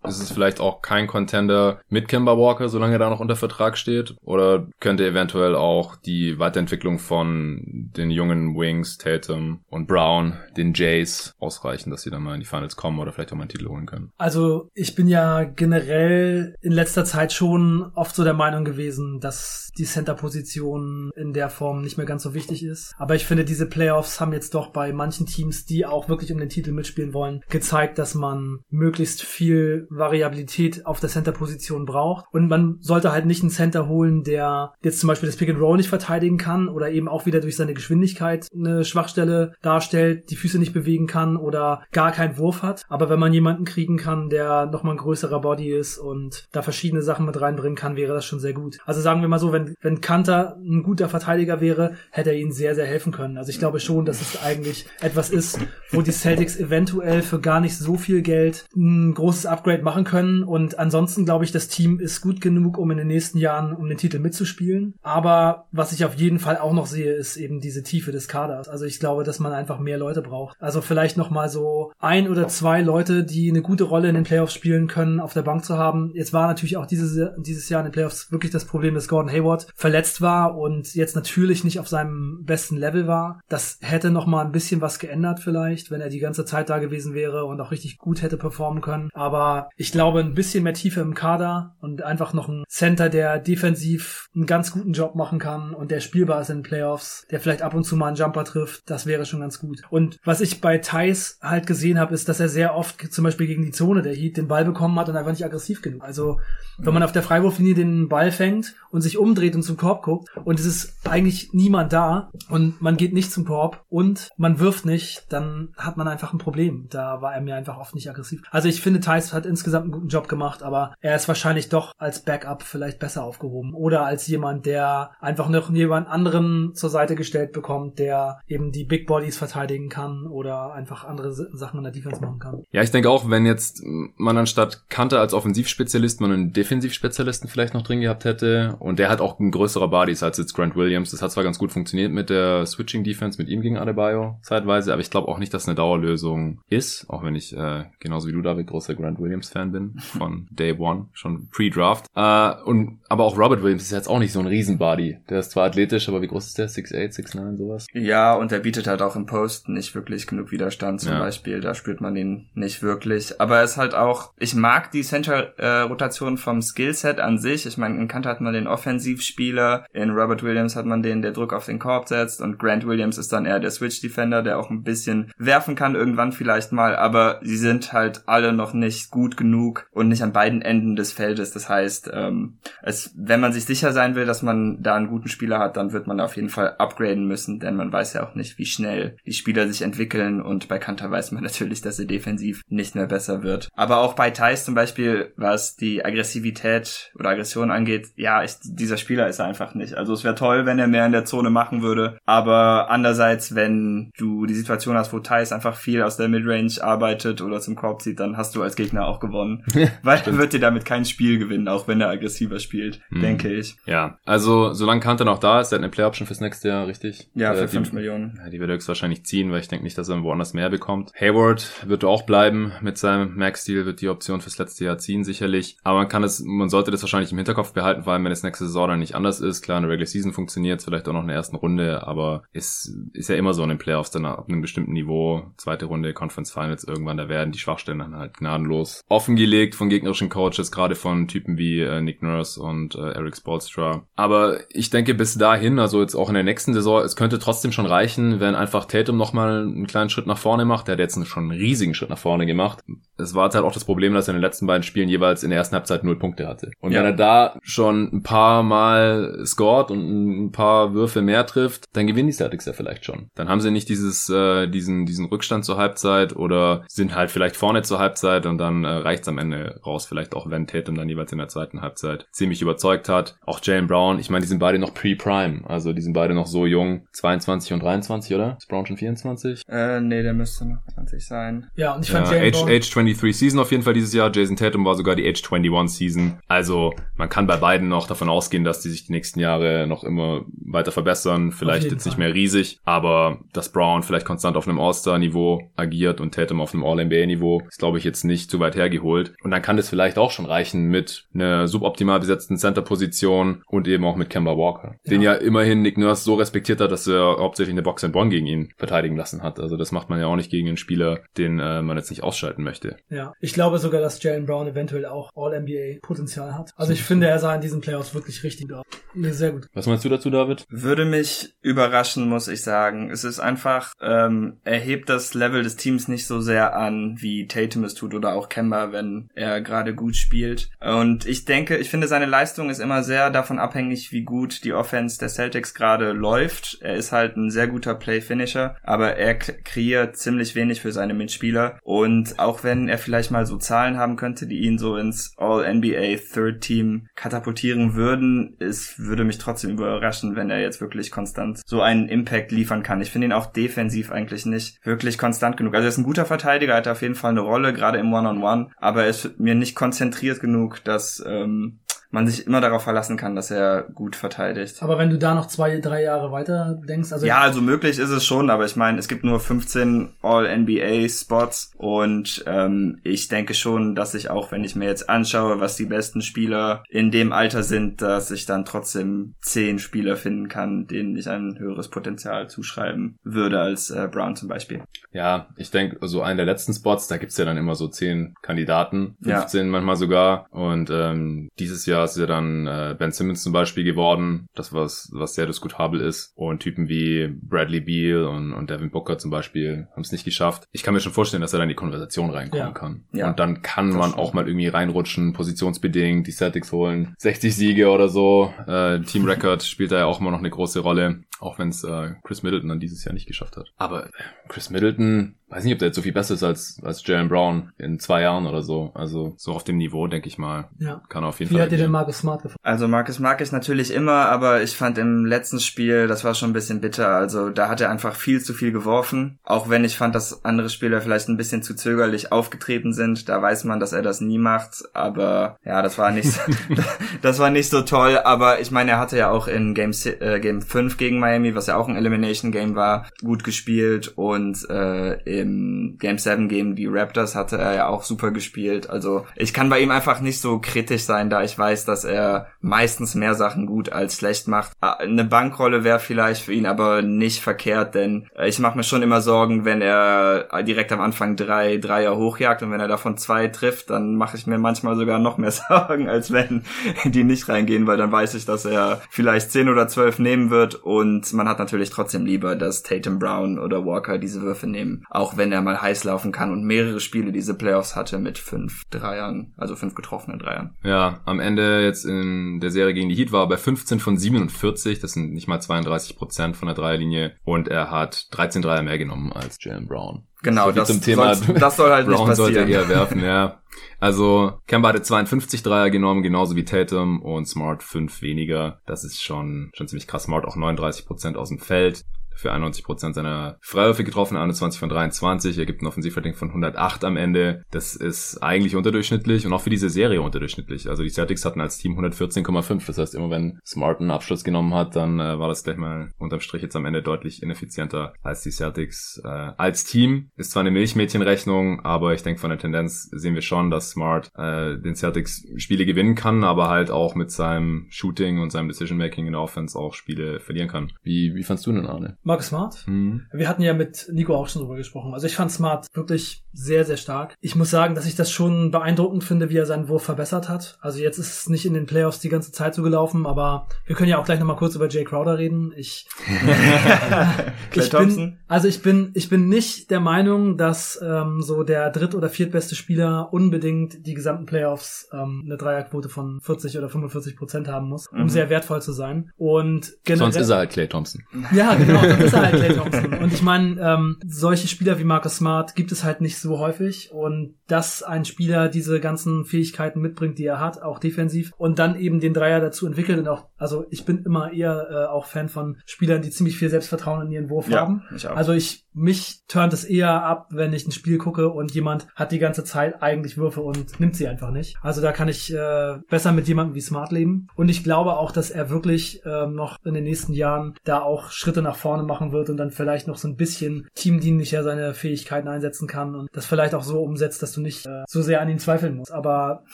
ist 0.06 0.22
es 0.22 0.30
vielleicht 0.30 0.60
auch 0.60 0.82
kein 0.82 1.08
Contender 1.08 1.80
mit 1.88 2.06
Kemba 2.06 2.38
Walker, 2.38 2.68
solange 2.68 2.92
er 2.92 3.00
da 3.00 3.10
noch 3.10 3.18
unter 3.18 3.34
Vertrag 3.34 3.76
steht? 3.76 4.14
Oder 4.22 4.68
könnte 4.78 5.04
eventuell 5.04 5.56
auch 5.56 5.96
die 5.96 6.38
Weiterentwicklung 6.38 7.00
von 7.00 7.90
den 7.96 8.12
jungen 8.12 8.56
Wings, 8.56 8.98
Tatum 8.98 9.62
und 9.68 9.88
Brown, 9.88 10.34
den 10.56 10.74
Jays, 10.74 11.34
ausreichen, 11.40 11.90
dass 11.90 12.02
sie 12.02 12.10
dann 12.10 12.22
mal 12.22 12.34
in 12.34 12.40
die 12.40 12.46
Finals 12.46 12.76
kommen 12.76 13.00
oder 13.00 13.10
vielleicht 13.10 13.32
auch 13.32 13.36
mal 13.36 13.42
einen 13.42 13.50
Titel 13.50 13.68
holen 13.68 13.86
können? 13.86 14.12
Also 14.16 14.70
ich 14.74 14.94
bin 14.94 15.08
ja 15.08 15.42
generell 15.42 16.54
in 16.60 16.70
letzter 16.70 17.04
Zeit 17.04 17.32
schon 17.32 17.90
oft 17.96 18.14
so 18.14 18.22
der 18.22 18.34
Meinung 18.34 18.64
gewesen, 18.64 19.07
dass 19.20 19.70
die 19.78 19.84
Center-Position 19.84 21.10
in 21.16 21.32
der 21.32 21.50
Form 21.50 21.82
nicht 21.82 21.96
mehr 21.96 22.06
ganz 22.06 22.22
so 22.22 22.34
wichtig 22.34 22.64
ist. 22.64 22.94
Aber 22.98 23.14
ich 23.14 23.26
finde, 23.26 23.44
diese 23.44 23.66
Playoffs 23.66 24.20
haben 24.20 24.32
jetzt 24.32 24.54
doch 24.54 24.68
bei 24.68 24.92
manchen 24.92 25.26
Teams, 25.26 25.64
die 25.64 25.86
auch 25.86 26.08
wirklich 26.08 26.32
um 26.32 26.38
den 26.38 26.48
Titel 26.48 26.72
mitspielen 26.72 27.14
wollen, 27.14 27.42
gezeigt, 27.48 27.98
dass 27.98 28.14
man 28.14 28.60
möglichst 28.70 29.22
viel 29.22 29.86
Variabilität 29.90 30.86
auf 30.86 31.00
der 31.00 31.08
Center-Position 31.08 31.84
braucht. 31.84 32.26
Und 32.32 32.48
man 32.48 32.76
sollte 32.80 33.12
halt 33.12 33.26
nicht 33.26 33.42
einen 33.42 33.50
Center 33.50 33.88
holen, 33.88 34.22
der 34.22 34.74
jetzt 34.82 35.00
zum 35.00 35.08
Beispiel 35.08 35.28
das 35.28 35.36
Pick 35.36 35.48
and 35.48 35.60
Roll 35.60 35.76
nicht 35.76 35.88
verteidigen 35.88 36.36
kann 36.38 36.68
oder 36.68 36.90
eben 36.90 37.08
auch 37.08 37.26
wieder 37.26 37.40
durch 37.40 37.56
seine 37.56 37.74
Geschwindigkeit 37.74 38.48
eine 38.54 38.84
Schwachstelle 38.84 39.54
darstellt, 39.62 40.30
die 40.30 40.36
Füße 40.36 40.58
nicht 40.58 40.72
bewegen 40.72 41.06
kann 41.06 41.36
oder 41.36 41.82
gar 41.92 42.12
keinen 42.12 42.38
Wurf 42.38 42.62
hat. 42.62 42.84
Aber 42.88 43.08
wenn 43.08 43.18
man 43.18 43.32
jemanden 43.32 43.64
kriegen 43.64 43.96
kann, 43.96 44.28
der 44.28 44.66
nochmal 44.66 44.94
ein 44.94 44.98
größerer 44.98 45.40
Body 45.40 45.70
ist 45.70 45.98
und 45.98 46.48
da 46.52 46.62
verschiedene 46.62 47.02
Sachen 47.02 47.26
mit 47.26 47.40
reinbringen 47.40 47.76
kann, 47.76 47.96
wäre 47.96 48.14
das 48.14 48.24
schon 48.24 48.40
sehr 48.40 48.52
gut. 48.52 48.78
Also 48.84 48.97
sagen 49.00 49.20
wir 49.20 49.28
mal 49.28 49.38
so, 49.38 49.52
wenn, 49.52 49.74
wenn 49.80 50.00
Kanter 50.00 50.56
ein 50.56 50.82
guter 50.82 51.08
Verteidiger 51.08 51.60
wäre, 51.60 51.94
hätte 52.10 52.30
er 52.30 52.36
ihnen 52.36 52.52
sehr, 52.52 52.74
sehr 52.74 52.86
helfen 52.86 53.12
können. 53.12 53.38
Also 53.38 53.50
ich 53.50 53.58
glaube 53.58 53.80
schon, 53.80 54.04
dass 54.04 54.20
es 54.20 54.42
eigentlich 54.42 54.86
etwas 55.00 55.30
ist, 55.30 55.58
wo 55.90 56.02
die 56.02 56.12
Celtics 56.12 56.56
eventuell 56.56 57.22
für 57.22 57.40
gar 57.40 57.60
nicht 57.60 57.76
so 57.76 57.96
viel 57.96 58.22
Geld 58.22 58.66
ein 58.76 59.14
großes 59.14 59.46
Upgrade 59.46 59.82
machen 59.82 60.04
können. 60.04 60.42
Und 60.42 60.78
ansonsten 60.78 61.24
glaube 61.24 61.44
ich, 61.44 61.52
das 61.52 61.68
Team 61.68 62.00
ist 62.00 62.20
gut 62.20 62.40
genug, 62.40 62.78
um 62.78 62.90
in 62.90 62.98
den 62.98 63.06
nächsten 63.06 63.38
Jahren 63.38 63.74
um 63.74 63.88
den 63.88 63.98
Titel 63.98 64.18
mitzuspielen. 64.18 64.94
Aber 65.02 65.66
was 65.72 65.92
ich 65.92 66.04
auf 66.04 66.14
jeden 66.14 66.38
Fall 66.38 66.58
auch 66.58 66.72
noch 66.72 66.86
sehe, 66.86 67.12
ist 67.12 67.36
eben 67.36 67.60
diese 67.60 67.82
Tiefe 67.82 68.12
des 68.12 68.28
Kaders. 68.28 68.68
Also 68.68 68.84
ich 68.84 69.00
glaube, 69.00 69.24
dass 69.24 69.38
man 69.38 69.52
einfach 69.52 69.78
mehr 69.78 69.98
Leute 69.98 70.22
braucht. 70.22 70.56
Also 70.60 70.80
vielleicht 70.80 71.16
noch 71.16 71.30
mal 71.30 71.48
so 71.48 71.92
ein 71.98 72.28
oder 72.28 72.48
zwei 72.48 72.80
Leute, 72.80 73.24
die 73.24 73.50
eine 73.50 73.62
gute 73.62 73.84
Rolle 73.84 74.08
in 74.08 74.14
den 74.14 74.24
Playoffs 74.24 74.54
spielen 74.54 74.86
können, 74.86 75.20
auf 75.20 75.32
der 75.32 75.42
Bank 75.42 75.64
zu 75.64 75.78
haben. 75.78 76.12
Jetzt 76.14 76.32
war 76.32 76.46
natürlich 76.46 76.76
auch 76.76 76.86
dieses, 76.86 77.18
dieses 77.38 77.68
Jahr 77.68 77.80
in 77.80 77.86
den 77.86 77.92
Playoffs 77.92 78.30
wirklich 78.30 78.52
das 78.52 78.64
Problem, 78.64 78.77
Problem, 78.78 78.94
dass 78.94 79.08
Gordon 79.08 79.32
Hayward 79.32 79.66
verletzt 79.74 80.20
war 80.20 80.56
und 80.56 80.94
jetzt 80.94 81.16
natürlich 81.16 81.64
nicht 81.64 81.80
auf 81.80 81.88
seinem 81.88 82.44
besten 82.44 82.76
Level 82.76 83.08
war. 83.08 83.40
Das 83.48 83.78
hätte 83.80 84.10
noch 84.10 84.26
mal 84.26 84.44
ein 84.44 84.52
bisschen 84.52 84.80
was 84.80 85.00
geändert 85.00 85.40
vielleicht, 85.40 85.90
wenn 85.90 86.00
er 86.00 86.10
die 86.10 86.20
ganze 86.20 86.44
Zeit 86.44 86.70
da 86.70 86.78
gewesen 86.78 87.12
wäre 87.12 87.44
und 87.44 87.60
auch 87.60 87.72
richtig 87.72 87.98
gut 87.98 88.22
hätte 88.22 88.36
performen 88.36 88.80
können. 88.80 89.10
Aber 89.14 89.68
Ich 89.76 89.90
glaube, 89.90 90.20
ein 90.20 90.34
bisschen 90.34 90.62
mehr 90.62 90.74
Tiefe 90.74 91.00
im 91.00 91.14
Kader 91.14 91.74
und 91.80 92.02
einfach 92.02 92.32
noch 92.32 92.48
ein 92.48 92.62
Center, 92.68 93.08
der 93.08 93.40
defensiv 93.40 94.28
einen 94.32 94.46
ganz 94.46 94.70
guten 94.70 94.92
Job 94.92 95.16
machen 95.16 95.40
kann 95.40 95.74
und 95.74 95.90
der 95.90 95.98
spielbar 95.98 96.40
ist 96.40 96.50
in 96.50 96.58
den 96.58 96.62
Playoffs, 96.62 97.26
der 97.32 97.40
vielleicht 97.40 97.62
ab 97.62 97.74
und 97.74 97.82
zu 97.82 97.96
mal 97.96 98.06
einen 98.06 98.16
Jumper 98.16 98.44
trifft, 98.44 98.88
das 98.88 99.06
wäre 99.06 99.26
schon 99.26 99.40
ganz 99.40 99.58
gut. 99.58 99.82
Und 99.90 100.18
was 100.24 100.40
ich 100.40 100.60
bei 100.60 100.78
Thais 100.78 101.38
halt 101.42 101.66
gesehen 101.66 101.98
habe, 101.98 102.14
ist, 102.14 102.28
dass 102.28 102.38
er 102.38 102.48
sehr 102.48 102.76
oft 102.76 103.12
zum 103.12 103.24
Beispiel 103.24 103.48
gegen 103.48 103.64
die 103.64 103.72
Zone 103.72 104.02
der 104.02 104.14
Heat 104.14 104.36
den 104.36 104.46
Ball 104.46 104.64
bekommen 104.64 104.98
hat 105.00 105.08
und 105.08 105.16
einfach 105.16 105.32
nicht 105.32 105.44
aggressiv 105.44 105.82
genug. 105.82 106.04
Also 106.04 106.40
wenn 106.78 106.94
man 106.94 107.02
auf 107.02 107.12
der 107.12 107.22
Freiwurflinie 107.22 107.74
den 107.74 108.08
Ball 108.08 108.30
fängt 108.30 108.67
und 108.90 109.00
sich 109.00 109.18
umdreht 109.18 109.54
und 109.54 109.62
zum 109.62 109.76
Korb 109.76 110.02
guckt 110.02 110.28
und 110.44 110.58
es 110.58 110.66
ist 110.66 111.06
eigentlich 111.06 111.50
niemand 111.52 111.92
da 111.92 112.30
und 112.48 112.80
man 112.80 112.96
geht 112.96 113.12
nicht 113.12 113.30
zum 113.30 113.44
Korb 113.44 113.84
und 113.88 114.30
man 114.36 114.58
wirft 114.58 114.86
nicht, 114.86 115.26
dann 115.30 115.70
hat 115.76 115.96
man 115.96 116.08
einfach 116.08 116.32
ein 116.32 116.38
Problem. 116.38 116.86
Da 116.90 117.20
war 117.20 117.34
er 117.34 117.40
mir 117.40 117.54
einfach 117.54 117.78
oft 117.78 117.94
nicht 117.94 118.08
aggressiv. 118.08 118.42
Also 118.50 118.68
ich 118.68 118.80
finde, 118.80 119.00
Thais 119.00 119.32
hat 119.32 119.46
insgesamt 119.46 119.84
einen 119.84 119.92
guten 119.92 120.08
Job 120.08 120.28
gemacht, 120.28 120.62
aber 120.62 120.94
er 121.00 121.16
ist 121.16 121.28
wahrscheinlich 121.28 121.68
doch 121.68 121.92
als 121.98 122.22
Backup 122.22 122.62
vielleicht 122.62 122.98
besser 122.98 123.24
aufgehoben 123.24 123.74
oder 123.74 124.04
als 124.04 124.26
jemand, 124.26 124.66
der 124.66 125.10
einfach 125.20 125.48
noch 125.48 125.70
jemand 125.70 126.08
anderen 126.08 126.74
zur 126.74 126.90
Seite 126.90 127.14
gestellt 127.14 127.52
bekommt, 127.52 127.98
der 127.98 128.40
eben 128.46 128.72
die 128.72 128.84
Big 128.84 129.06
Bodies 129.06 129.36
verteidigen 129.36 129.88
kann 129.88 130.26
oder 130.26 130.72
einfach 130.72 131.04
andere 131.04 131.32
Sachen 131.32 131.78
in 131.78 131.84
der 131.84 131.92
Defense 131.92 132.20
machen 132.20 132.38
kann. 132.38 132.62
Ja, 132.70 132.82
ich 132.82 132.90
denke 132.90 133.10
auch, 133.10 133.28
wenn 133.30 133.46
jetzt 133.46 133.82
man 134.16 134.36
anstatt 134.36 134.88
Kante 134.88 135.20
als 135.20 135.34
Offensivspezialist 135.34 136.20
man 136.20 136.32
einen 136.32 136.52
Defensivspezialisten 136.52 137.48
vielleicht 137.48 137.74
noch 137.74 137.82
drin 137.82 138.00
gehabt 138.00 138.24
hätte 138.24 138.57
und 138.78 138.98
der 138.98 139.08
hat 139.08 139.20
auch 139.20 139.38
ein 139.38 139.50
größerer 139.50 139.88
Bodies 139.88 140.22
als 140.22 140.38
jetzt 140.38 140.54
Grant 140.54 140.76
Williams. 140.76 141.10
Das 141.10 141.22
hat 141.22 141.32
zwar 141.32 141.44
ganz 141.44 141.58
gut 141.58 141.72
funktioniert 141.72 142.12
mit 142.12 142.30
der 142.30 142.66
Switching 142.66 143.04
Defense 143.04 143.40
mit 143.40 143.48
ihm 143.48 143.62
gegen 143.62 143.78
Adebayo 143.78 144.38
zeitweise, 144.42 144.92
aber 144.92 145.00
ich 145.00 145.10
glaube 145.10 145.28
auch 145.28 145.38
nicht, 145.38 145.54
dass 145.54 145.66
eine 145.66 145.74
Dauerlösung 145.74 146.60
ist, 146.68 147.08
auch 147.08 147.22
wenn 147.24 147.34
ich 147.34 147.56
äh, 147.56 147.84
genauso 148.00 148.28
wie 148.28 148.32
du 148.32 148.42
David 148.42 148.66
großer 148.66 148.94
Grant 148.94 149.20
Williams 149.20 149.50
Fan 149.50 149.72
bin 149.72 149.94
von 149.98 150.46
Day 150.50 150.74
One, 150.78 151.06
schon 151.12 151.48
Pre-Draft. 151.50 152.06
Äh, 152.14 152.62
und 152.64 152.98
aber 153.08 153.24
auch 153.24 153.38
Robert 153.38 153.62
Williams 153.62 153.82
ist 153.82 153.92
jetzt 153.92 154.08
auch 154.08 154.18
nicht 154.18 154.32
so 154.32 154.40
ein 154.40 154.46
Riesenbody. 154.46 155.18
Der 155.28 155.40
ist 155.40 155.52
zwar 155.52 155.66
athletisch, 155.66 156.08
aber 156.08 156.22
wie 156.22 156.28
groß 156.28 156.46
ist 156.46 156.58
der? 156.58 156.68
6'8, 156.68 157.16
6'9, 157.16 157.56
sowas? 157.56 157.86
Ja, 157.92 158.34
und 158.34 158.50
der 158.50 158.60
bietet 158.60 158.86
halt 158.86 159.02
auch 159.02 159.16
im 159.16 159.26
Post 159.26 159.68
nicht 159.68 159.94
wirklich 159.94 160.26
genug 160.26 160.50
Widerstand 160.50 161.00
zum 161.00 161.12
ja. 161.12 161.18
Beispiel. 161.18 161.60
Da 161.60 161.74
spürt 161.74 162.00
man 162.00 162.16
ihn 162.16 162.48
nicht 162.54 162.82
wirklich. 162.82 163.40
Aber 163.40 163.58
er 163.58 163.64
ist 163.64 163.76
halt 163.76 163.94
auch, 163.94 164.32
ich 164.38 164.54
mag 164.54 164.90
die 164.90 165.02
Center-Rotation 165.02 166.34
äh, 166.34 166.36
vom 166.36 166.62
Skillset 166.62 167.20
an 167.20 167.38
sich. 167.38 167.66
Ich 167.66 167.78
meine, 167.78 167.98
in 167.98 168.08
Kante 168.08 168.28
hat 168.28 168.40
man 168.40 168.47
den 168.52 168.66
Offensivspieler, 168.66 169.86
in 169.92 170.10
Robert 170.10 170.42
Williams 170.42 170.76
hat 170.76 170.86
man 170.86 171.02
den, 171.02 171.22
der 171.22 171.32
Druck 171.32 171.52
auf 171.52 171.66
den 171.66 171.78
Korb 171.78 172.08
setzt 172.08 172.40
und 172.40 172.58
Grant 172.58 172.86
Williams 172.86 173.18
ist 173.18 173.32
dann 173.32 173.46
eher 173.46 173.60
der 173.60 173.70
Switch-Defender, 173.70 174.42
der 174.42 174.58
auch 174.58 174.70
ein 174.70 174.82
bisschen 174.82 175.32
werfen 175.38 175.74
kann 175.74 175.94
irgendwann 175.94 176.32
vielleicht 176.32 176.72
mal, 176.72 176.96
aber 176.96 177.40
sie 177.42 177.56
sind 177.56 177.92
halt 177.92 178.22
alle 178.26 178.52
noch 178.52 178.72
nicht 178.72 179.10
gut 179.10 179.36
genug 179.36 179.86
und 179.92 180.08
nicht 180.08 180.22
an 180.22 180.32
beiden 180.32 180.62
Enden 180.62 180.96
des 180.96 181.12
Feldes. 181.12 181.52
Das 181.52 181.68
heißt, 181.68 182.10
ähm, 182.12 182.58
es, 182.82 183.14
wenn 183.16 183.40
man 183.40 183.52
sich 183.52 183.64
sicher 183.64 183.92
sein 183.92 184.14
will, 184.14 184.26
dass 184.26 184.42
man 184.42 184.82
da 184.82 184.94
einen 184.96 185.08
guten 185.08 185.28
Spieler 185.28 185.58
hat, 185.58 185.76
dann 185.76 185.92
wird 185.92 186.06
man 186.06 186.20
auf 186.20 186.36
jeden 186.36 186.48
Fall 186.48 186.76
upgraden 186.78 187.26
müssen, 187.26 187.60
denn 187.60 187.76
man 187.76 187.92
weiß 187.92 188.14
ja 188.14 188.26
auch 188.26 188.34
nicht, 188.34 188.58
wie 188.58 188.66
schnell 188.66 189.16
die 189.26 189.32
Spieler 189.32 189.66
sich 189.68 189.82
entwickeln 189.82 190.40
und 190.40 190.68
bei 190.68 190.78
Kanter 190.78 191.10
weiß 191.10 191.32
man 191.32 191.42
natürlich, 191.48 191.80
dass 191.80 191.98
er 191.98 192.06
defensiv 192.06 192.62
nicht 192.68 192.94
mehr 192.94 193.06
besser 193.06 193.42
wird. 193.42 193.68
Aber 193.74 193.98
auch 193.98 194.14
bei 194.14 194.30
Thais 194.30 194.64
zum 194.64 194.74
Beispiel, 194.74 195.32
was 195.36 195.76
die 195.76 196.04
Aggressivität 196.04 197.12
oder 197.18 197.30
Aggression 197.30 197.70
angeht, 197.70 198.08
ja, 198.16 198.37
ich, 198.44 198.54
dieser 198.62 198.96
Spieler 198.96 199.28
ist 199.28 199.38
er 199.38 199.46
einfach 199.46 199.74
nicht. 199.74 199.94
Also 199.94 200.12
es 200.12 200.24
wäre 200.24 200.34
toll, 200.34 200.66
wenn 200.66 200.78
er 200.78 200.86
mehr 200.86 201.06
in 201.06 201.12
der 201.12 201.24
Zone 201.24 201.50
machen 201.50 201.82
würde, 201.82 202.18
aber 202.26 202.90
andererseits, 202.90 203.54
wenn 203.54 204.10
du 204.16 204.46
die 204.46 204.54
Situation 204.54 204.96
hast, 204.96 205.12
wo 205.12 205.20
Thais 205.20 205.52
einfach 205.52 205.76
viel 205.76 206.02
aus 206.02 206.16
der 206.16 206.28
Midrange 206.28 206.74
arbeitet 206.80 207.40
oder 207.40 207.60
zum 207.60 207.76
Korb 207.76 208.02
zieht, 208.02 208.20
dann 208.20 208.36
hast 208.36 208.54
du 208.54 208.62
als 208.62 208.76
Gegner 208.76 209.06
auch 209.06 209.20
gewonnen. 209.20 209.64
Weil 210.02 210.22
er 210.24 210.38
wird 210.38 210.52
dir 210.52 210.60
damit 210.60 210.84
kein 210.84 211.04
Spiel 211.04 211.38
gewinnen, 211.38 211.68
auch 211.68 211.88
wenn 211.88 212.00
er 212.00 212.10
aggressiver 212.10 212.58
spielt, 212.58 213.00
hm. 213.10 213.20
denke 213.20 213.52
ich. 213.52 213.76
Ja, 213.86 214.18
also 214.24 214.72
solange 214.74 215.00
Kante 215.00 215.24
noch 215.24 215.38
da 215.38 215.60
ist, 215.60 215.70
der 215.70 215.78
hat 215.78 215.82
eine 215.82 215.90
Play-Option 215.90 216.26
fürs 216.26 216.40
nächste 216.40 216.68
Jahr, 216.68 216.86
richtig? 216.86 217.28
Ja, 217.34 217.54
für 217.54 217.64
äh, 217.64 217.68
5 217.68 217.92
Millionen. 217.92 218.38
Ja, 218.42 218.50
die 218.50 218.60
wird 218.60 218.70
er 218.70 218.74
höchstwahrscheinlich 218.74 219.24
ziehen, 219.24 219.50
weil 219.52 219.60
ich 219.60 219.68
denke 219.68 219.84
nicht, 219.84 219.98
dass 219.98 220.08
er 220.08 220.22
woanders 220.22 220.54
mehr 220.54 220.70
bekommt. 220.70 221.12
Hayward 221.18 221.86
wird 221.86 222.04
auch 222.04 222.22
bleiben 222.22 222.72
mit 222.80 222.98
seinem 222.98 223.36
Max-Deal, 223.36 223.86
wird 223.86 224.00
die 224.00 224.08
Option 224.08 224.40
fürs 224.40 224.58
letzte 224.58 224.84
Jahr 224.84 224.98
ziehen, 224.98 225.24
sicherlich. 225.24 225.76
Aber 225.84 225.98
man 225.98 226.08
kann 226.08 226.24
es, 226.24 226.42
man 226.44 226.68
sollte 226.68 226.90
das 226.90 227.02
wahrscheinlich 227.02 227.32
im 227.32 227.38
Hinterkopf 227.38 227.72
behalten, 227.72 228.02
vor 228.04 228.12
allem 228.12 228.26
wenn 228.28 228.32
es 228.32 228.42
nächste 228.42 228.66
Saison 228.66 228.88
dann 228.88 228.98
nicht 228.98 229.14
anders 229.14 229.40
ist. 229.40 229.62
Klar, 229.62 229.78
eine 229.78 229.88
Regular 229.88 230.06
Season 230.06 230.34
funktioniert, 230.34 230.82
vielleicht 230.82 231.08
auch 231.08 231.14
noch 231.14 231.22
in 231.22 231.28
der 231.28 231.36
ersten 231.36 231.56
Runde, 231.56 232.06
aber 232.06 232.42
ist, 232.52 232.94
ist 233.14 233.30
ja 233.30 233.36
immer 233.36 233.54
so 233.54 233.62
in 233.62 233.70
den 233.70 233.78
Playoffs 233.78 234.10
dann 234.10 234.26
ab 234.26 234.46
einem 234.48 234.60
bestimmten 234.60 234.92
Niveau, 234.92 235.44
zweite 235.56 235.86
Runde, 235.86 236.12
Conference 236.12 236.52
Finals 236.52 236.84
irgendwann, 236.84 237.16
da 237.16 237.30
werden 237.30 237.52
die 237.52 237.58
Schwachstellen 237.58 238.00
dann 238.00 238.16
halt 238.16 238.36
gnadenlos 238.36 239.02
offengelegt 239.08 239.74
von 239.74 239.88
gegnerischen 239.88 240.28
Coaches, 240.28 240.70
gerade 240.70 240.94
von 240.94 241.26
Typen 241.26 241.56
wie 241.56 241.80
äh, 241.80 242.02
Nick 242.02 242.22
Nurse 242.22 242.60
und 242.60 242.94
äh, 242.96 243.12
Eric 243.12 243.36
Spolstra. 243.36 244.06
Aber 244.14 244.58
ich 244.68 244.90
denke 244.90 245.14
bis 245.14 245.38
dahin, 245.38 245.78
also 245.78 246.02
jetzt 246.02 246.14
auch 246.14 246.28
in 246.28 246.34
der 246.34 246.44
nächsten 246.44 246.74
Saison, 246.74 247.02
es 247.02 247.16
könnte 247.16 247.38
trotzdem 247.38 247.72
schon 247.72 247.86
reichen, 247.86 248.40
wenn 248.40 248.54
einfach 248.54 248.84
Tatum 248.84 249.16
nochmal 249.16 249.62
einen 249.62 249.86
kleinen 249.86 250.10
Schritt 250.10 250.26
nach 250.26 250.38
vorne 250.38 250.66
macht. 250.66 250.88
Der 250.88 250.92
hat 250.92 251.00
jetzt 251.00 251.26
schon 251.26 251.50
einen 251.50 251.58
riesigen 251.58 251.94
Schritt 251.94 252.10
nach 252.10 252.18
vorne 252.18 252.44
gemacht. 252.44 252.80
Es 253.16 253.34
war 253.34 253.50
halt 253.50 253.64
auch 253.64 253.72
das 253.72 253.86
Problem, 253.86 254.12
dass 254.12 254.28
er 254.28 254.34
in 254.34 254.36
den 254.36 254.44
letzten 254.44 254.66
beiden 254.66 254.82
Spielen 254.82 255.08
jeweils 255.08 255.42
in 255.42 255.50
der 255.50 255.58
ersten 255.58 255.74
Halbzeit 255.74 256.04
null 256.04 256.18
Punkte 256.18 256.46
hatte. 256.46 256.70
Und 256.80 256.92
ja. 256.92 257.00
wenn 257.00 257.06
er 257.06 257.12
da 257.16 257.58
schon 257.62 258.17
ein 258.18 258.22
paar 258.22 258.62
Mal 258.62 259.44
scored 259.44 259.90
und 259.90 260.46
ein 260.46 260.52
paar 260.52 260.94
Würfe 260.94 261.22
mehr 261.22 261.46
trifft, 261.46 261.84
dann 261.92 262.06
gewinnen 262.06 262.28
die 262.28 262.34
Celtics 262.34 262.66
ja 262.66 262.72
vielleicht 262.72 263.04
schon. 263.04 263.30
Dann 263.34 263.48
haben 263.48 263.60
sie 263.60 263.70
nicht 263.70 263.88
dieses, 263.88 264.28
äh, 264.28 264.66
diesen, 264.66 265.06
diesen 265.06 265.26
Rückstand 265.26 265.64
zur 265.64 265.76
Halbzeit 265.76 266.34
oder 266.36 266.84
sind 266.88 267.14
halt 267.14 267.30
vielleicht 267.30 267.56
vorne 267.56 267.82
zur 267.82 267.98
Halbzeit 267.98 268.46
und 268.46 268.58
dann 268.58 268.84
äh, 268.84 268.88
reicht's 268.88 269.28
am 269.28 269.38
Ende 269.38 269.80
raus. 269.86 270.06
Vielleicht 270.06 270.34
auch, 270.34 270.50
wenn 270.50 270.66
Tatum 270.66 270.96
dann 270.96 271.08
jeweils 271.08 271.32
in 271.32 271.38
der 271.38 271.48
zweiten 271.48 271.80
Halbzeit 271.80 272.26
ziemlich 272.32 272.60
überzeugt 272.60 273.08
hat. 273.08 273.38
Auch 273.46 273.60
Jalen 273.62 273.86
Brown, 273.86 274.18
ich 274.18 274.30
meine, 274.30 274.42
die 274.42 274.48
sind 274.48 274.58
beide 274.58 274.78
noch 274.78 274.94
pre-prime. 274.94 275.62
Also 275.66 275.92
die 275.92 276.02
sind 276.02 276.12
beide 276.12 276.34
noch 276.34 276.46
so 276.46 276.66
jung. 276.66 277.06
22 277.12 277.72
und 277.72 277.82
23, 277.82 278.34
oder? 278.34 278.56
Ist 278.58 278.68
Brown 278.68 278.86
schon 278.86 278.96
24? 278.96 279.62
Äh, 279.68 280.00
nee, 280.00 280.22
der 280.22 280.34
müsste 280.34 280.66
noch 280.66 280.78
20 280.94 281.24
sein. 281.24 281.66
Ja, 281.76 281.94
und 281.94 282.04
ich 282.04 282.10
fand 282.10 282.26
ja, 282.26 282.34
Jalen 282.34 282.48
Age, 282.48 282.62
Brown 282.62 282.76
Age 282.76 282.90
23 282.90 283.36
Season 283.36 283.60
auf 283.60 283.70
jeden 283.70 283.82
Fall 283.82 283.94
dieses 283.94 284.12
Jahr. 284.12 284.30
Jason 284.32 284.56
Tatum 284.56 284.84
war 284.84 284.96
sogar 284.96 285.14
die 285.14 285.28
Age 285.28 285.42
21 285.44 285.96
Season. 285.96 286.38
Also 286.48 286.94
man 287.16 287.28
kann 287.28 287.46
bei 287.46 287.56
beiden 287.56 287.88
noch 287.88 288.07
davon 288.10 288.28
ausgehen, 288.28 288.64
dass 288.64 288.80
die 288.80 288.90
sich 288.90 289.06
die 289.06 289.12
nächsten 289.12 289.40
Jahre 289.40 289.86
noch 289.86 290.04
immer 290.04 290.44
weiter 290.48 290.92
verbessern. 290.92 291.52
Vielleicht 291.52 291.90
jetzt 291.90 292.02
Fall. 292.02 292.10
nicht 292.10 292.18
mehr 292.18 292.34
riesig, 292.34 292.80
aber 292.84 293.40
dass 293.52 293.72
Brown 293.72 294.02
vielleicht 294.02 294.26
konstant 294.26 294.56
auf 294.56 294.68
einem 294.68 294.80
All-Star-Niveau 294.80 295.70
agiert 295.76 296.20
und 296.20 296.34
Tatum 296.34 296.60
auf 296.60 296.74
einem 296.74 296.84
All-NBA-Niveau, 296.84 297.62
ist 297.68 297.78
glaube 297.78 297.98
ich 297.98 298.04
jetzt 298.04 298.24
nicht 298.24 298.50
zu 298.50 298.60
weit 298.60 298.76
hergeholt. 298.76 299.34
Und 299.42 299.50
dann 299.50 299.62
kann 299.62 299.76
das 299.76 299.88
vielleicht 299.88 300.18
auch 300.18 300.30
schon 300.30 300.46
reichen 300.46 300.88
mit 300.88 301.26
einer 301.34 301.68
suboptimal 301.68 302.20
besetzten 302.20 302.56
Center-Position 302.56 303.62
und 303.66 303.88
eben 303.88 304.04
auch 304.04 304.16
mit 304.16 304.30
Kemba 304.30 304.56
Walker, 304.56 304.96
ja. 305.04 305.10
den 305.10 305.22
ja 305.22 305.34
immerhin 305.34 305.82
Nick 305.82 305.98
Nurse 305.98 306.24
so 306.24 306.34
respektiert 306.34 306.80
hat, 306.80 306.92
dass 306.92 307.06
er 307.06 307.38
hauptsächlich 307.38 307.74
eine 307.74 307.82
Box 307.82 308.04
and 308.04 308.16
One 308.16 308.30
gegen 308.30 308.46
ihn 308.46 308.72
verteidigen 308.76 309.16
lassen 309.16 309.42
hat. 309.42 309.60
Also 309.60 309.76
das 309.76 309.92
macht 309.92 310.08
man 310.10 310.20
ja 310.20 310.26
auch 310.26 310.36
nicht 310.36 310.50
gegen 310.50 310.68
einen 310.68 310.76
Spieler, 310.76 311.20
den 311.36 311.58
äh, 311.58 311.82
man 311.82 311.96
jetzt 311.96 312.10
nicht 312.10 312.22
ausschalten 312.22 312.62
möchte. 312.62 312.96
Ja, 313.10 313.32
ich 313.40 313.52
glaube 313.52 313.78
sogar, 313.78 314.00
dass 314.00 314.22
Jalen 314.22 314.46
Brown 314.46 314.68
eventuell 314.68 315.06
auch 315.06 315.30
All-NBA-Potenzial 315.34 316.54
hat. 316.54 316.70
Also 316.76 316.92
ich 316.92 317.02
finde, 317.02 317.28
er 317.28 317.38
sah 317.38 317.54
in 317.54 317.60
diesen 317.98 318.08
Playoffs 318.08 318.14
wirklich 318.14 318.42
richtig 318.44 318.72
aus. 318.72 318.84
Nee, 319.14 319.30
sehr 319.32 319.52
gut. 319.52 319.66
Was 319.74 319.86
meinst 319.86 320.04
du 320.04 320.08
dazu, 320.08 320.30
David? 320.30 320.64
Würde 320.68 321.04
mich 321.04 321.54
überraschen, 321.60 322.28
muss 322.28 322.48
ich 322.48 322.62
sagen. 322.62 323.10
Es 323.10 323.24
ist 323.24 323.40
einfach, 323.40 323.92
ähm, 324.00 324.58
er 324.64 324.78
hebt 324.78 325.08
das 325.08 325.34
Level 325.34 325.62
des 325.62 325.76
Teams 325.76 326.08
nicht 326.08 326.26
so 326.26 326.40
sehr 326.40 326.76
an, 326.76 327.16
wie 327.18 327.46
Tatum 327.46 327.84
es 327.84 327.94
tut 327.94 328.14
oder 328.14 328.34
auch 328.34 328.48
Kemba, 328.48 328.92
wenn 328.92 329.28
er 329.34 329.60
gerade 329.60 329.94
gut 329.94 330.16
spielt. 330.16 330.70
Und 330.80 331.26
ich 331.26 331.44
denke, 331.44 331.76
ich 331.78 331.90
finde, 331.90 332.06
seine 332.06 332.26
Leistung 332.26 332.70
ist 332.70 332.80
immer 332.80 333.02
sehr 333.02 333.30
davon 333.30 333.58
abhängig, 333.58 334.12
wie 334.12 334.22
gut 334.22 334.64
die 334.64 334.72
Offense 334.72 335.18
der 335.18 335.28
Celtics 335.28 335.74
gerade 335.74 336.12
läuft. 336.12 336.78
Er 336.80 336.94
ist 336.94 337.12
halt 337.12 337.36
ein 337.36 337.50
sehr 337.50 337.66
guter 337.66 337.94
Play-Finisher, 337.94 338.76
aber 338.82 339.16
er 339.16 339.34
kreiert 339.34 340.16
ziemlich 340.16 340.54
wenig 340.54 340.80
für 340.80 340.92
seine 340.92 341.14
Mitspieler. 341.14 341.78
Und 341.82 342.38
auch 342.38 342.62
wenn 342.62 342.88
er 342.88 342.98
vielleicht 342.98 343.30
mal 343.30 343.46
so 343.46 343.56
Zahlen 343.56 343.96
haben 343.96 344.16
könnte, 344.16 344.46
die 344.46 344.60
ihn 344.60 344.78
so 344.78 344.96
ins 344.96 345.32
All-NBA 345.36 346.18
Third 346.32 346.60
Team 346.60 347.08
katapultieren 347.14 347.77
würden, 347.94 348.56
es 348.58 348.98
würde 348.98 349.24
mich 349.24 349.38
trotzdem 349.38 349.72
überraschen, 349.72 350.36
wenn 350.36 350.50
er 350.50 350.60
jetzt 350.60 350.80
wirklich 350.80 351.10
konstant 351.10 351.60
so 351.64 351.80
einen 351.80 352.08
Impact 352.08 352.52
liefern 352.52 352.82
kann. 352.82 353.00
Ich 353.00 353.10
finde 353.10 353.26
ihn 353.26 353.32
auch 353.32 353.46
defensiv 353.46 354.10
eigentlich 354.10 354.46
nicht 354.46 354.84
wirklich 354.84 355.18
konstant 355.18 355.56
genug. 355.56 355.74
Also 355.74 355.86
er 355.86 355.88
ist 355.88 355.98
ein 355.98 356.04
guter 356.04 356.26
Verteidiger, 356.26 356.74
hat 356.74 356.88
auf 356.88 357.02
jeden 357.02 357.14
Fall 357.14 357.30
eine 357.30 357.40
Rolle, 357.40 357.72
gerade 357.72 357.98
im 357.98 358.12
One-on-One, 358.12 358.62
-on 358.62 358.66
-One, 358.66 358.70
aber 358.76 359.04
er 359.04 359.08
ist 359.08 359.38
mir 359.38 359.54
nicht 359.54 359.74
konzentriert 359.74 360.40
genug, 360.40 360.82
dass 360.84 361.22
ähm, 361.26 361.80
man 362.10 362.26
sich 362.26 362.46
immer 362.46 362.60
darauf 362.60 362.82
verlassen 362.82 363.16
kann, 363.16 363.36
dass 363.36 363.50
er 363.50 363.82
gut 363.94 364.16
verteidigt. 364.16 364.82
Aber 364.82 364.98
wenn 364.98 365.10
du 365.10 365.18
da 365.18 365.34
noch 365.34 365.46
zwei, 365.46 365.78
drei 365.78 366.02
Jahre 366.02 366.32
weiter 366.32 366.80
denkst, 366.88 367.12
also 367.12 367.26
ja, 367.26 367.38
also 367.38 367.60
möglich 367.60 367.98
ist 367.98 368.10
es 368.10 368.24
schon, 368.24 368.50
aber 368.50 368.64
ich 368.64 368.76
meine, 368.76 368.98
es 368.98 369.08
gibt 369.08 369.24
nur 369.24 369.40
15 369.40 370.10
All-NBA-Spots 370.22 371.72
und 371.76 372.42
ähm, 372.46 373.00
ich 373.04 373.28
denke 373.28 373.54
schon, 373.54 373.94
dass 373.94 374.14
ich 374.14 374.30
auch, 374.30 374.52
wenn 374.52 374.64
ich 374.64 374.74
mir 374.74 374.86
jetzt 374.86 375.08
anschaue, 375.08 375.60
was 375.60 375.76
die 375.76 375.84
besten 375.84 376.22
Spieler 376.22 376.82
in 376.88 377.10
dem 377.10 377.32
Alter 377.32 377.62
sind, 377.62 378.00
dass 378.00 378.30
ich 378.30 378.46
dann 378.46 378.64
trotzdem 378.64 379.34
zehn 379.42 379.78
Spieler 379.78 380.16
finden 380.16 380.48
kann, 380.48 380.86
denen 380.86 381.16
ich 381.16 381.28
ein 381.28 381.58
höheres 381.58 381.88
Potenzial 381.88 382.48
zuschreiben 382.48 383.18
würde 383.22 383.60
als 383.60 383.90
äh, 383.90 384.08
Brown 384.10 384.36
zum 384.36 384.48
Beispiel. 384.48 384.82
Ja, 385.12 385.48
ich 385.56 385.70
denke, 385.70 385.98
so 386.06 386.22
einen 386.22 386.38
der 386.38 386.46
letzten 386.46 386.72
Spots, 386.72 387.08
da 387.08 387.18
gibt's 387.18 387.36
ja 387.36 387.44
dann 387.44 387.56
immer 387.56 387.74
so 387.74 387.88
zehn 387.88 388.34
Kandidaten, 388.42 389.16
15 389.22 389.66
ja. 389.66 389.72
manchmal 389.72 389.96
sogar. 389.96 390.46
Und 390.50 390.90
ähm, 390.90 391.48
dieses 391.58 391.86
Jahr 391.86 391.97
ist 392.04 392.16
ja 392.16 392.26
dann 392.26 392.66
äh, 392.66 392.96
Ben 392.98 393.12
Simmons 393.12 393.42
zum 393.42 393.52
Beispiel 393.52 393.84
geworden, 393.84 394.46
das 394.54 394.72
was, 394.72 395.10
was 395.12 395.34
sehr 395.34 395.46
diskutabel 395.46 396.00
ist. 396.00 396.32
Und 396.34 396.60
Typen 396.60 396.88
wie 396.88 397.28
Bradley 397.28 397.80
Beal 397.80 398.24
und, 398.24 398.52
und 398.52 398.70
Devin 398.70 398.90
Booker 398.90 399.18
zum 399.18 399.30
Beispiel 399.30 399.88
haben 399.92 400.02
es 400.02 400.12
nicht 400.12 400.24
geschafft. 400.24 400.64
Ich 400.72 400.82
kann 400.82 400.94
mir 400.94 401.00
schon 401.00 401.12
vorstellen, 401.12 401.40
dass 401.40 401.52
er 401.52 401.58
dann 401.58 401.68
in 401.68 401.70
die 401.70 401.74
Konversation 401.74 402.30
reinkommen 402.30 402.66
ja. 402.66 402.72
kann. 402.72 403.04
Ja. 403.12 403.28
Und 403.28 403.38
dann 403.38 403.62
kann 403.62 403.90
man 403.90 404.14
auch 404.14 404.32
mal 404.32 404.46
irgendwie 404.46 404.68
reinrutschen, 404.68 405.32
positionsbedingt, 405.32 406.26
die 406.26 406.32
Celtics 406.32 406.72
holen 406.72 407.14
60 407.18 407.54
Siege 407.54 407.90
oder 407.90 408.08
so. 408.08 408.52
Äh, 408.66 409.00
Team 409.00 409.24
Record 409.24 409.62
spielt 409.64 409.92
da 409.92 409.98
ja 409.98 410.06
auch 410.06 410.20
immer 410.20 410.30
noch 410.30 410.38
eine 410.38 410.50
große 410.50 410.80
Rolle. 410.80 411.22
Auch 411.40 411.58
wenn 411.58 411.68
es 411.68 411.84
äh, 411.84 412.14
Chris 412.24 412.42
Middleton 412.42 412.68
dann 412.68 412.80
dieses 412.80 413.04
Jahr 413.04 413.14
nicht 413.14 413.26
geschafft 413.26 413.56
hat. 413.56 413.72
Aber 413.76 414.08
Chris 414.48 414.70
Middleton 414.70 415.37
weiß 415.50 415.64
nicht, 415.64 415.72
ob 415.72 415.78
der 415.78 415.88
jetzt 415.88 415.96
so 415.96 416.02
viel 416.02 416.12
besser 416.12 416.34
ist 416.34 416.42
als, 416.42 416.80
als 416.82 417.06
Jalen 417.06 417.28
Brown 417.28 417.72
in 417.78 417.98
zwei 417.98 418.22
Jahren 418.22 418.46
oder 418.46 418.62
so. 418.62 418.92
Also 418.94 419.34
so 419.36 419.52
auf 419.52 419.64
dem 419.64 419.78
Niveau, 419.78 420.06
denke 420.06 420.28
ich 420.28 420.38
mal. 420.38 420.68
Ja. 420.78 421.02
Kann 421.08 421.24
er 421.24 421.28
auf 421.28 421.40
jeden 421.40 421.50
Wie 421.50 421.54
Fall. 421.54 421.60
Wie 421.60 421.64
hat 421.64 421.72
dir 421.72 421.78
denn 421.78 421.90
Marcus 421.90 422.18
Smart 422.18 422.42
gefallen? 422.42 422.58
Also 422.62 422.88
Marcus 422.88 423.18
mag 423.18 423.40
ich 423.40 423.52
natürlich 423.52 423.92
immer, 423.92 424.26
aber 424.26 424.62
ich 424.62 424.76
fand 424.76 424.98
im 424.98 425.24
letzten 425.24 425.60
Spiel, 425.60 426.06
das 426.06 426.24
war 426.24 426.34
schon 426.34 426.50
ein 426.50 426.54
bisschen 426.54 426.80
bitter. 426.80 427.08
Also 427.08 427.50
da 427.50 427.68
hat 427.68 427.80
er 427.80 427.90
einfach 427.90 428.14
viel 428.14 428.42
zu 428.42 428.52
viel 428.52 428.72
geworfen. 428.72 429.38
Auch 429.42 429.70
wenn 429.70 429.84
ich 429.84 429.96
fand, 429.96 430.14
dass 430.14 430.44
andere 430.44 430.68
Spieler 430.68 431.00
vielleicht 431.00 431.28
ein 431.28 431.36
bisschen 431.36 431.62
zu 431.62 431.74
zögerlich 431.74 432.30
aufgetreten 432.30 432.92
sind. 432.92 433.28
Da 433.28 433.40
weiß 433.40 433.64
man, 433.64 433.80
dass 433.80 433.92
er 433.92 434.02
das 434.02 434.20
nie 434.20 434.38
macht. 434.38 434.84
Aber 434.92 435.56
ja, 435.64 435.80
das 435.82 435.96
war 435.98 436.10
nicht, 436.10 436.38
das 437.22 437.38
war 437.38 437.50
nicht 437.50 437.70
so 437.70 437.82
toll. 437.82 438.18
Aber 438.18 438.60
ich 438.60 438.70
meine, 438.70 438.92
er 438.92 438.98
hatte 438.98 439.16
ja 439.16 439.30
auch 439.30 439.48
in 439.48 439.74
Game, 439.74 439.92
äh, 440.20 440.40
Game 440.40 440.60
5 440.60 440.98
gegen 440.98 441.18
Miami, 441.18 441.54
was 441.54 441.68
ja 441.68 441.76
auch 441.76 441.88
ein 441.88 441.96
Elimination 441.96 442.52
Game 442.52 442.74
war, 442.74 443.08
gut 443.22 443.44
gespielt 443.44 444.12
und 444.14 444.68
äh, 444.68 445.37
im 445.38 445.96
Game 445.98 446.18
7 446.18 446.48
gegen 446.48 446.76
die 446.76 446.86
Raptors 446.86 447.34
hatte 447.34 447.56
er 447.56 447.74
ja 447.74 447.86
auch 447.88 448.02
super 448.02 448.30
gespielt. 448.30 448.90
Also 448.90 449.26
ich 449.36 449.52
kann 449.54 449.68
bei 449.68 449.80
ihm 449.80 449.90
einfach 449.90 450.20
nicht 450.20 450.40
so 450.40 450.58
kritisch 450.58 451.02
sein, 451.02 451.30
da 451.30 451.42
ich 451.42 451.58
weiß, 451.58 451.84
dass 451.84 452.04
er 452.04 452.48
meistens 452.60 453.14
mehr 453.14 453.34
Sachen 453.34 453.66
gut 453.66 453.92
als 453.92 454.16
schlecht 454.16 454.48
macht. 454.48 454.72
Ah, 454.80 454.94
eine 454.94 455.24
Bankrolle 455.24 455.84
wäre 455.84 455.98
vielleicht 455.98 456.42
für 456.42 456.52
ihn 456.52 456.66
aber 456.66 457.02
nicht 457.02 457.40
verkehrt, 457.40 457.94
denn 457.94 458.28
ich 458.44 458.58
mache 458.58 458.76
mir 458.76 458.84
schon 458.84 459.02
immer 459.02 459.20
Sorgen, 459.20 459.64
wenn 459.64 459.82
er 459.82 460.48
direkt 460.62 460.92
am 460.92 461.00
Anfang 461.00 461.36
drei 461.36 461.78
Dreier 461.78 462.16
hochjagt 462.16 462.62
und 462.62 462.70
wenn 462.70 462.80
er 462.80 462.88
davon 462.88 463.16
zwei 463.16 463.48
trifft, 463.48 463.90
dann 463.90 464.16
mache 464.16 464.36
ich 464.36 464.46
mir 464.46 464.58
manchmal 464.58 464.96
sogar 464.96 465.18
noch 465.18 465.38
mehr 465.38 465.50
Sorgen, 465.68 466.08
als 466.08 466.32
wenn 466.32 466.62
die 467.04 467.24
nicht 467.24 467.48
reingehen, 467.48 467.86
weil 467.86 467.96
dann 467.96 468.12
weiß 468.12 468.34
ich, 468.34 468.44
dass 468.44 468.64
er 468.64 469.00
vielleicht 469.10 469.50
zehn 469.50 469.68
oder 469.68 469.88
zwölf 469.88 470.18
nehmen 470.18 470.50
wird 470.50 470.74
und 470.74 471.32
man 471.32 471.48
hat 471.48 471.58
natürlich 471.58 471.90
trotzdem 471.90 472.24
lieber, 472.24 472.56
dass 472.56 472.82
Tatum 472.82 473.18
Brown 473.18 473.58
oder 473.58 473.84
Walker 473.84 474.18
diese 474.18 474.42
Würfe 474.42 474.66
nehmen, 474.66 475.04
auch 475.10 475.27
wenn 475.36 475.52
er 475.52 475.62
mal 475.62 475.80
heiß 475.80 476.04
laufen 476.04 476.32
kann 476.32 476.52
und 476.52 476.64
mehrere 476.64 477.00
Spiele 477.00 477.32
diese 477.32 477.54
Playoffs 477.54 477.96
hatte 477.96 478.18
mit 478.18 478.38
fünf 478.38 478.84
Dreiern, 478.90 479.52
also 479.56 479.76
fünf 479.76 479.94
getroffenen 479.94 480.38
Dreiern. 480.38 480.74
Ja, 480.82 481.20
am 481.24 481.40
Ende 481.40 481.82
jetzt 481.84 482.04
in 482.04 482.60
der 482.60 482.70
Serie 482.70 482.94
gegen 482.94 483.08
die 483.08 483.16
Heat 483.16 483.32
war 483.32 483.44
er 483.44 483.48
bei 483.48 483.56
15 483.56 484.00
von 484.00 484.16
47, 484.16 485.00
das 485.00 485.12
sind 485.12 485.32
nicht 485.32 485.48
mal 485.48 485.60
32 485.60 486.16
Prozent 486.16 486.56
von 486.56 486.66
der 486.66 486.74
Dreierlinie 486.74 487.36
und 487.44 487.68
er 487.68 487.90
hat 487.90 488.26
13 488.30 488.62
Dreier 488.62 488.82
mehr 488.82 488.98
genommen 488.98 489.32
als 489.32 489.58
Jalen 489.60 489.86
Brown. 489.86 490.24
Genau, 490.42 490.70
das, 490.70 490.88
zum 490.88 491.00
Thema 491.00 491.34
das 491.58 491.76
soll 491.76 491.90
halt 491.90 492.06
Brown 492.06 492.28
nicht 492.28 492.28
passieren. 492.28 492.54
sollte 492.54 492.70
eher 492.70 492.88
werfen, 492.88 493.24
ja. 493.24 493.60
Also 494.00 494.52
Kemba 494.66 494.90
hatte 494.90 495.02
52 495.02 495.62
Dreier 495.62 495.90
genommen, 495.90 496.22
genauso 496.22 496.54
wie 496.56 496.64
Tatum 496.64 497.22
und 497.22 497.46
Smart 497.46 497.82
5 497.82 498.22
weniger. 498.22 498.80
Das 498.86 499.04
ist 499.04 499.22
schon, 499.22 499.70
schon 499.74 499.88
ziemlich 499.88 500.06
krass. 500.06 500.24
Smart 500.24 500.44
auch 500.44 500.56
39 500.56 501.06
Prozent 501.06 501.36
aus 501.36 501.48
dem 501.48 501.58
Feld 501.58 502.04
für 502.38 502.52
91 502.52 502.84
Prozent 502.84 503.14
seiner 503.14 503.58
Freiwürfe 503.60 504.04
getroffen, 504.04 504.36
21 504.36 504.78
von 504.78 504.88
23, 504.88 505.58
er 505.58 505.66
gibt 505.66 505.82
ein 505.82 505.86
Offensivrating 505.86 506.34
von 506.34 506.48
108 506.48 507.04
am 507.04 507.16
Ende. 507.16 507.62
Das 507.70 507.96
ist 507.96 508.38
eigentlich 508.38 508.76
unterdurchschnittlich 508.76 509.46
und 509.46 509.52
auch 509.52 509.60
für 509.60 509.70
diese 509.70 509.90
Serie 509.90 510.22
unterdurchschnittlich. 510.22 510.88
Also 510.88 511.02
die 511.02 511.10
Celtics 511.10 511.44
hatten 511.44 511.60
als 511.60 511.78
Team 511.78 511.98
114,5, 511.98 512.86
das 512.86 512.98
heißt 512.98 513.14
immer 513.14 513.30
wenn 513.30 513.58
Smart 513.66 514.00
einen 514.00 514.10
Abschluss 514.10 514.44
genommen 514.44 514.74
hat, 514.74 514.94
dann 514.94 515.18
äh, 515.18 515.38
war 515.38 515.48
das 515.48 515.64
gleich 515.64 515.76
mal 515.76 516.10
unterm 516.18 516.40
Strich 516.40 516.62
jetzt 516.62 516.76
am 516.76 516.84
Ende 516.84 517.02
deutlich 517.02 517.42
ineffizienter 517.42 518.14
als 518.22 518.42
die 518.42 518.50
Celtics 518.50 519.20
äh, 519.24 519.28
als 519.28 519.84
Team. 519.84 520.30
Ist 520.36 520.52
zwar 520.52 520.60
eine 520.60 520.70
Milchmädchenrechnung, 520.70 521.80
aber 521.84 522.14
ich 522.14 522.22
denke 522.22 522.40
von 522.40 522.50
der 522.50 522.58
Tendenz 522.58 523.08
sehen 523.10 523.34
wir 523.34 523.42
schon, 523.42 523.70
dass 523.70 523.90
Smart 523.90 524.30
äh, 524.36 524.78
den 524.78 524.94
Celtics 524.94 525.44
Spiele 525.56 525.86
gewinnen 525.86 526.14
kann, 526.14 526.44
aber 526.44 526.68
halt 526.68 526.90
auch 526.90 527.14
mit 527.14 527.30
seinem 527.30 527.86
Shooting 527.90 528.40
und 528.40 528.50
seinem 528.50 528.68
Decision 528.68 528.98
Making 528.98 529.26
in 529.26 529.32
der 529.32 529.42
Offense 529.42 529.78
auch 529.78 529.94
Spiele 529.94 530.40
verlieren 530.40 530.68
kann. 530.68 530.92
Wie, 531.02 531.34
wie 531.34 531.42
fandst 531.42 531.66
du 531.66 531.72
denn, 531.72 531.86
Arne? 531.86 532.16
Marcus 532.28 532.48
Smart. 532.48 532.86
Mhm. 532.86 533.22
Wir 533.32 533.48
hatten 533.48 533.62
ja 533.62 533.72
mit 533.72 534.06
Nico 534.12 534.36
auch 534.36 534.48
schon 534.48 534.60
drüber 534.60 534.76
gesprochen. 534.76 535.14
Also 535.14 535.26
ich 535.26 535.34
fand 535.34 535.50
Smart 535.50 535.86
wirklich 535.94 536.44
sehr, 536.52 536.84
sehr 536.84 536.98
stark. 536.98 537.34
Ich 537.40 537.56
muss 537.56 537.70
sagen, 537.70 537.94
dass 537.94 538.04
ich 538.04 538.16
das 538.16 538.30
schon 538.30 538.70
beeindruckend 538.70 539.24
finde, 539.24 539.48
wie 539.48 539.56
er 539.56 539.64
seinen 539.64 539.88
Wurf 539.88 540.02
verbessert 540.02 540.46
hat. 540.46 540.76
Also 540.82 540.98
jetzt 540.98 541.18
ist 541.18 541.38
es 541.38 541.48
nicht 541.48 541.64
in 541.64 541.72
den 541.72 541.86
Playoffs 541.86 542.20
die 542.20 542.28
ganze 542.28 542.52
Zeit 542.52 542.74
so 542.74 542.82
gelaufen, 542.82 543.24
aber 543.24 543.66
wir 543.86 543.96
können 543.96 544.10
ja 544.10 544.18
auch 544.18 544.26
gleich 544.26 544.38
nochmal 544.40 544.56
kurz 544.56 544.74
über 544.74 544.88
Jay 544.88 545.04
Crowder 545.04 545.38
reden. 545.38 545.72
Ich, 545.74 546.06
ich 547.74 547.90
bin, 547.90 548.38
also 548.46 548.68
ich 548.68 548.82
bin, 548.82 549.10
ich 549.14 549.30
bin 549.30 549.48
nicht 549.48 549.90
der 549.90 550.00
Meinung, 550.00 550.58
dass 550.58 551.00
ähm, 551.02 551.40
so 551.40 551.62
der 551.62 551.90
dritt- 551.90 552.14
oder 552.14 552.28
viertbeste 552.28 552.74
Spieler 552.74 553.32
unbedingt 553.32 554.06
die 554.06 554.12
gesamten 554.12 554.44
Playoffs 554.44 555.08
ähm, 555.14 555.44
eine 555.46 555.56
Dreierquote 555.56 556.10
von 556.10 556.40
40 556.42 556.76
oder 556.76 556.90
45 556.90 557.36
Prozent 557.36 557.68
haben 557.68 557.88
muss, 557.88 558.06
um 558.08 558.24
mhm. 558.24 558.28
sehr 558.28 558.50
wertvoll 558.50 558.82
zu 558.82 558.92
sein. 558.92 559.30
Und 559.38 559.94
generell, 560.04 560.32
Sonst 560.32 560.42
ist 560.42 560.50
er 560.50 560.58
halt 560.58 560.70
Clay 560.70 560.88
Thompson. 560.88 561.24
Ja, 561.52 561.74
genau 561.74 562.02
ist 562.20 562.32
er 562.32 562.42
halt 562.42 562.56
Clay 562.56 562.74
Thompson. 562.74 563.14
Und 563.14 563.32
ich 563.32 563.42
meine, 563.42 563.80
ähm, 563.80 564.16
solche 564.26 564.68
Spieler 564.68 564.98
wie 564.98 565.04
Marcus 565.04 565.36
Smart 565.36 565.74
gibt 565.74 565.92
es 565.92 566.04
halt 566.04 566.20
nicht 566.20 566.38
so 566.38 566.58
häufig. 566.58 567.10
Und 567.12 567.54
dass 567.66 568.02
ein 568.02 568.24
Spieler 568.24 568.68
diese 568.68 569.00
ganzen 569.00 569.44
Fähigkeiten 569.44 570.00
mitbringt, 570.00 570.38
die 570.38 570.46
er 570.46 570.60
hat, 570.60 570.82
auch 570.82 570.98
defensiv, 570.98 571.52
und 571.56 571.78
dann 571.78 571.98
eben 571.98 572.20
den 572.20 572.34
Dreier 572.34 572.60
dazu 572.60 572.86
entwickelt 572.86 573.18
und 573.18 573.28
auch, 573.28 573.48
also 573.58 573.86
ich 573.90 574.04
bin 574.04 574.24
immer 574.24 574.52
eher 574.52 574.88
äh, 574.90 575.06
auch 575.06 575.26
Fan 575.26 575.48
von 575.48 575.78
Spielern, 575.84 576.22
die 576.22 576.30
ziemlich 576.30 576.56
viel 576.56 576.70
Selbstvertrauen 576.70 577.26
in 577.26 577.32
ihren 577.32 577.50
Wurf 577.50 577.68
ja, 577.68 577.80
haben. 577.80 578.04
Ich 578.14 578.26
auch. 578.26 578.36
Also 578.36 578.52
ich 578.52 578.84
mich 578.98 579.42
turnt 579.46 579.72
es 579.72 579.84
eher 579.84 580.24
ab, 580.24 580.48
wenn 580.50 580.72
ich 580.72 580.86
ein 580.86 580.92
Spiel 580.92 581.18
gucke 581.18 581.48
und 581.48 581.72
jemand 581.72 582.08
hat 582.16 582.32
die 582.32 582.38
ganze 582.38 582.64
Zeit 582.64 583.02
eigentlich 583.02 583.38
Würfe 583.38 583.60
und 583.60 584.00
nimmt 584.00 584.16
sie 584.16 584.26
einfach 584.26 584.50
nicht. 584.50 584.76
Also 584.82 585.00
da 585.00 585.12
kann 585.12 585.28
ich 585.28 585.54
äh, 585.54 585.98
besser 586.10 586.32
mit 586.32 586.48
jemandem 586.48 586.74
wie 586.74 586.80
Smart 586.80 587.12
leben. 587.12 587.48
Und 587.54 587.68
ich 587.68 587.84
glaube 587.84 588.16
auch, 588.16 588.32
dass 588.32 588.50
er 588.50 588.70
wirklich 588.70 589.24
äh, 589.24 589.46
noch 589.46 589.76
in 589.84 589.94
den 589.94 590.04
nächsten 590.04 590.32
Jahren 590.32 590.74
da 590.84 591.00
auch 591.00 591.30
Schritte 591.30 591.62
nach 591.62 591.76
vorne 591.76 592.02
machen 592.02 592.32
wird 592.32 592.50
und 592.50 592.56
dann 592.56 592.70
vielleicht 592.70 593.06
noch 593.06 593.16
so 593.16 593.28
ein 593.28 593.36
bisschen 593.36 593.88
teamdienlicher 593.94 594.64
seine 594.64 594.94
Fähigkeiten 594.94 595.48
einsetzen 595.48 595.86
kann 595.86 596.14
und 596.14 596.28
das 596.32 596.46
vielleicht 596.46 596.74
auch 596.74 596.82
so 596.82 597.00
umsetzt, 597.00 597.42
dass 597.42 597.52
du 597.52 597.60
nicht 597.60 597.86
äh, 597.86 598.02
so 598.08 598.20
sehr 598.20 598.40
an 598.40 598.48
ihn 598.48 598.58
zweifeln 598.58 598.96
musst. 598.96 599.12
Aber 599.12 599.64